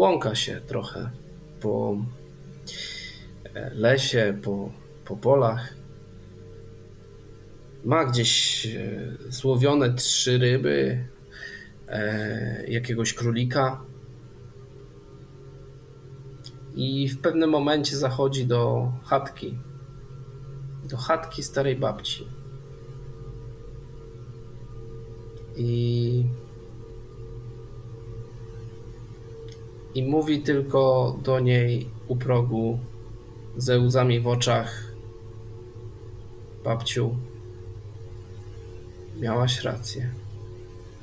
błąka 0.00 0.34
się 0.34 0.60
trochę 0.66 1.10
po 1.60 1.96
e, 3.54 3.70
lesie, 3.74 4.38
po, 4.42 4.72
po 5.04 5.16
polach. 5.16 5.74
Ma 7.84 8.04
gdzieś 8.04 8.66
e, 8.66 9.00
złowione 9.28 9.94
trzy 9.94 10.38
ryby, 10.38 11.04
e, 11.88 12.70
jakiegoś 12.70 13.14
królika 13.14 13.82
i 16.74 17.08
w 17.08 17.20
pewnym 17.20 17.50
momencie 17.50 17.96
zachodzi 17.96 18.46
do 18.46 18.92
chatki. 19.04 19.58
Do 20.84 20.96
chatki 20.96 21.42
starej 21.42 21.76
babci. 21.76 22.26
I. 25.56 26.24
I 29.94 30.02
mówi 30.02 30.42
tylko 30.42 31.16
do 31.22 31.40
niej 31.40 31.88
u 32.08 32.16
progu 32.16 32.78
ze 33.56 33.78
łzami 33.78 34.20
w 34.20 34.26
oczach: 34.26 34.92
Babciu, 36.64 37.16
miałaś 39.20 39.62
rację. 39.62 40.10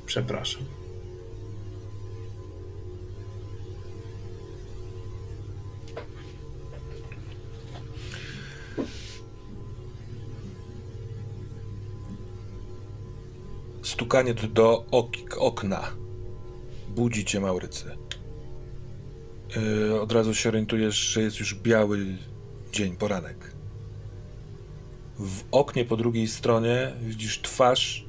Przepraszam. 0.06 0.62
Stukanie 13.82 14.34
do 14.34 14.84
ok 14.90 15.16
okna. 15.38 15.90
Budzi 16.88 17.24
cię, 17.24 17.40
Maurycy. 17.40 18.07
Yy, 19.56 20.00
od 20.00 20.12
razu 20.12 20.34
się 20.34 20.48
orientujesz, 20.48 20.96
że 20.96 21.22
jest 21.22 21.40
już 21.40 21.54
biały 21.54 22.06
dzień, 22.72 22.96
poranek. 22.96 23.52
W 25.18 25.42
oknie 25.50 25.84
po 25.84 25.96
drugiej 25.96 26.28
stronie 26.28 26.92
widzisz 27.02 27.40
twarz 27.42 28.06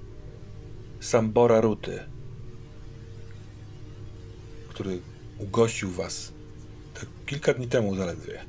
Sambora 0.99 1.61
Ruty, 1.61 1.99
który 4.69 4.99
ugościł 5.37 5.91
was 5.91 6.33
tak 6.93 7.09
kilka 7.25 7.53
dni 7.53 7.67
temu 7.67 7.95
zaledwie. 7.95 8.45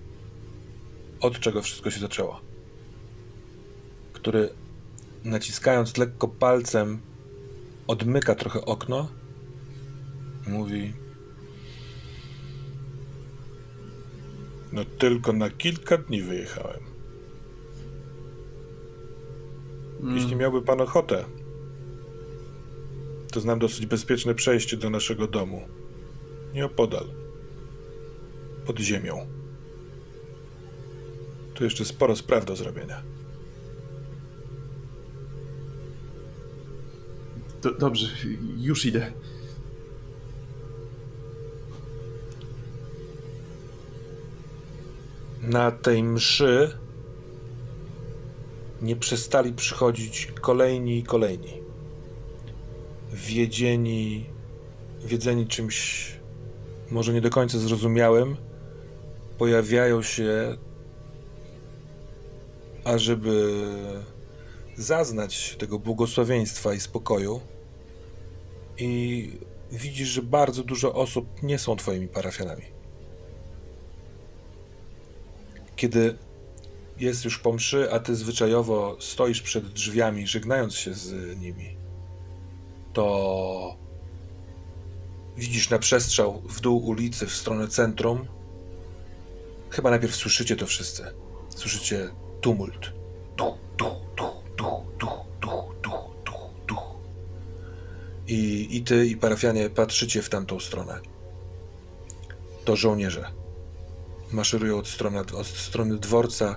Od 1.20 1.40
czego 1.40 1.62
wszystko 1.62 1.90
się 1.90 2.00
zaczęło. 2.00 2.40
Który 4.12 4.48
naciskając 5.24 5.96
lekko 5.96 6.28
palcem 6.28 7.00
odmyka 7.86 8.34
trochę 8.34 8.64
okno. 8.64 9.08
Mówi. 10.46 10.92
No 14.72 14.84
tylko 14.84 15.32
na 15.32 15.50
kilka 15.50 15.98
dni 15.98 16.22
wyjechałem. 16.22 16.80
Mm. 20.00 20.16
Jeśli 20.16 20.36
miałby 20.36 20.62
pan 20.62 20.80
ochotę, 20.80 21.24
to 23.32 23.40
znam 23.40 23.58
dosyć 23.58 23.86
bezpieczne 23.86 24.34
przejście 24.34 24.76
do 24.76 24.90
naszego 24.90 25.26
domu. 25.26 25.68
Nieopodal. 26.54 27.04
Pod 28.66 28.78
ziemią. 28.78 29.26
Tu 31.54 31.64
jeszcze 31.64 31.84
sporo 31.84 32.16
spraw 32.16 32.44
do 32.44 32.56
zrobienia. 32.56 33.02
Do, 37.62 37.70
dobrze, 37.74 38.06
już 38.56 38.86
idę. 38.86 39.12
Na 45.50 45.70
tej 45.70 46.02
mszy 46.02 46.78
nie 48.82 48.96
przestali 48.96 49.52
przychodzić 49.52 50.32
kolejni 50.40 50.98
i 50.98 51.02
kolejni. 51.02 51.52
Wiedzieni, 53.12 54.26
wiedzeni 55.04 55.46
czymś 55.46 56.06
może 56.90 57.12
nie 57.12 57.20
do 57.20 57.30
końca 57.30 57.58
zrozumiałym, 57.58 58.36
pojawiają 59.38 60.02
się, 60.02 60.56
ażeby 62.84 63.64
zaznać 64.76 65.56
tego 65.56 65.78
błogosławieństwa 65.78 66.74
i 66.74 66.80
spokoju. 66.80 67.40
I 68.78 69.32
widzisz, 69.72 70.08
że 70.08 70.22
bardzo 70.22 70.62
dużo 70.62 70.94
osób 70.94 71.42
nie 71.42 71.58
są 71.58 71.76
twoimi 71.76 72.08
parafianami. 72.08 72.69
Kiedy 75.80 76.16
jest 76.98 77.24
już 77.24 77.38
po 77.38 77.52
mszy, 77.52 77.92
a 77.92 78.00
ty 78.00 78.16
zwyczajowo 78.16 78.96
stoisz 79.00 79.42
przed 79.42 79.68
drzwiami, 79.68 80.26
żegnając 80.26 80.74
się 80.74 80.94
z 80.94 81.38
nimi, 81.40 81.76
to 82.92 83.76
widzisz 85.36 85.70
na 85.70 85.78
przestrzał 85.78 86.42
w 86.48 86.60
dół 86.60 86.86
ulicy 86.86 87.26
w 87.26 87.34
stronę 87.34 87.68
centrum. 87.68 88.26
Chyba 89.70 89.90
najpierw 89.90 90.16
słyszycie 90.16 90.56
to 90.56 90.66
wszyscy. 90.66 91.04
Słyszycie 91.48 92.10
tumult. 92.40 92.92
Duch, 93.36 93.54
duch, 93.78 93.96
duch, 94.16 94.34
duch, 94.58 94.82
duch, 95.00 95.30
duch, 95.40 96.04
duch, 96.24 96.50
duch. 96.68 96.94
I, 98.26 98.68
I 98.76 98.82
ty 98.82 99.06
i 99.06 99.16
parafianie 99.16 99.70
patrzycie 99.70 100.22
w 100.22 100.28
tamtą 100.28 100.60
stronę. 100.60 101.00
To 102.64 102.76
żołnierze. 102.76 103.39
Maszerują 104.32 104.78
od 104.78 104.88
strony, 104.88 105.18
od 105.18 105.46
strony 105.46 105.98
dworca, 105.98 106.56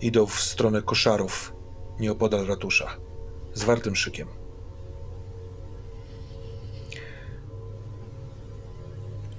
idą 0.00 0.26
w 0.26 0.40
stronę 0.40 0.82
koszarów 0.82 1.52
nieopodal 2.00 2.46
ratusza. 2.46 2.96
Zwartym 3.54 3.96
szykiem. 3.96 4.28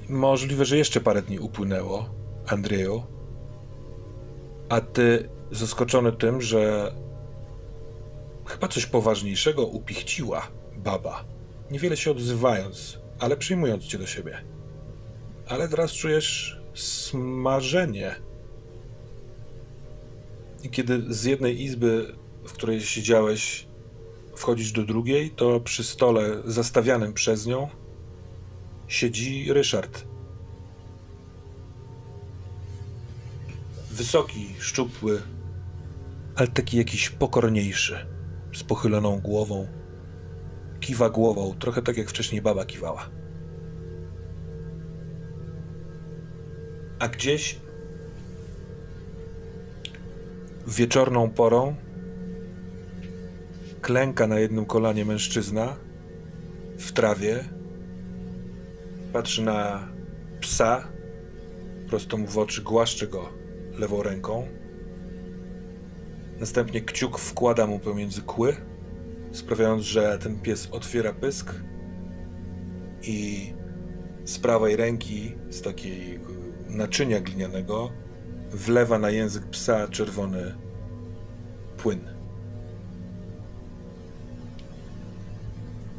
Możliwe, 0.10 0.66
że 0.66 0.78
jeszcze 0.78 1.02
parę 1.02 1.22
dni 1.22 1.40
upłynęło, 1.40 2.10
Andrzeju. 2.48 3.04
A 4.70 4.82
ty 4.82 5.30
zaskoczony 5.52 6.12
tym, 6.12 6.42
że 6.42 6.92
chyba 8.46 8.68
coś 8.68 8.86
poważniejszego 8.86 9.66
upichciła 9.66 10.48
baba. 10.78 11.26
Niewiele 11.72 11.98
się 11.98 12.12
odzywając, 12.12 13.00
ale 13.20 13.38
przyjmując 13.38 13.84
cię 13.84 13.98
do 13.98 14.08
siebie. 14.08 14.44
Ale 15.48 15.70
teraz 15.70 15.92
czujesz 15.92 16.60
smażenie. 16.76 18.16
I 20.64 20.70
kiedy 20.70 21.14
z 21.14 21.24
jednej 21.24 21.62
izby, 21.62 22.16
w 22.48 22.54
której 22.54 22.82
siedziałeś, 22.82 23.68
wchodzisz 24.36 24.72
do 24.72 24.84
drugiej, 24.84 25.30
to 25.30 25.60
przy 25.60 25.84
stole 25.84 26.42
zastawianym 26.46 27.14
przez 27.14 27.46
nią 27.46 27.70
siedzi 28.88 29.54
Ryszard. 29.54 30.06
Wysoki, 33.92 34.56
szczupły, 34.60 35.22
ale 36.36 36.48
taki 36.48 36.78
jakiś 36.78 37.10
pokorniejszy, 37.10 38.06
z 38.54 38.64
pochyloną 38.64 39.20
głową. 39.20 39.68
Kiwa 40.80 41.10
głową, 41.10 41.56
trochę 41.60 41.82
tak 41.82 41.98
jak 41.98 42.10
wcześniej 42.10 42.42
baba 42.42 42.66
kiwała. 42.66 43.10
A 47.00 47.08
gdzieś 47.08 47.60
wieczorną 50.68 51.30
porą 51.30 51.76
klęka 53.82 54.28
na 54.28 54.40
jednym 54.40 54.66
kolanie 54.66 55.06
mężczyzna 55.06 55.76
w 56.78 56.92
trawie 56.92 57.44
patrzy 59.14 59.42
na 59.42 59.88
psa, 60.40 60.88
prosto 61.88 62.18
mu 62.18 62.28
w 62.28 62.38
oczy, 62.38 62.62
głaszcze 62.62 63.08
go 63.08 63.30
lewą 63.78 64.04
ręką. 64.04 64.48
Następnie 66.40 66.82
kciuk 66.82 67.20
wkłada 67.20 67.68
mu 67.68 67.80
pomiędzy 67.80 68.22
kły, 68.22 68.56
sprawiając, 69.32 69.84
że 69.84 70.20
ten 70.20 70.40
pies 70.40 70.68
otwiera 70.72 71.14
pysk 71.14 71.56
i 73.02 73.54
z 74.26 74.40
prawej 74.40 74.76
ręki, 74.76 75.36
z 75.50 75.62
takiej 75.62 76.20
naczynia 76.76 77.20
glinianego, 77.20 77.92
wlewa 78.52 79.00
na 79.00 79.10
język 79.10 79.46
psa 79.46 79.88
czerwony 79.88 80.56
płyn. 81.78 82.00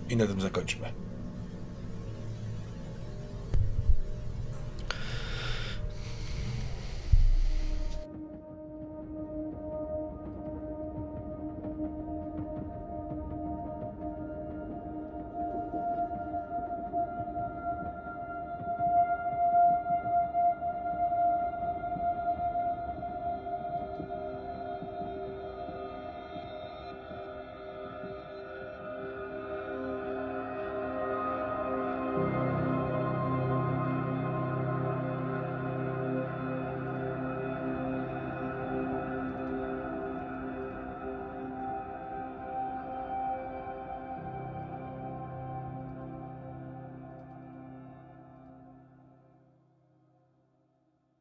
I 0.09 0.17
na 0.17 0.27
tym 0.27 0.41
zakończymy. 0.41 1.06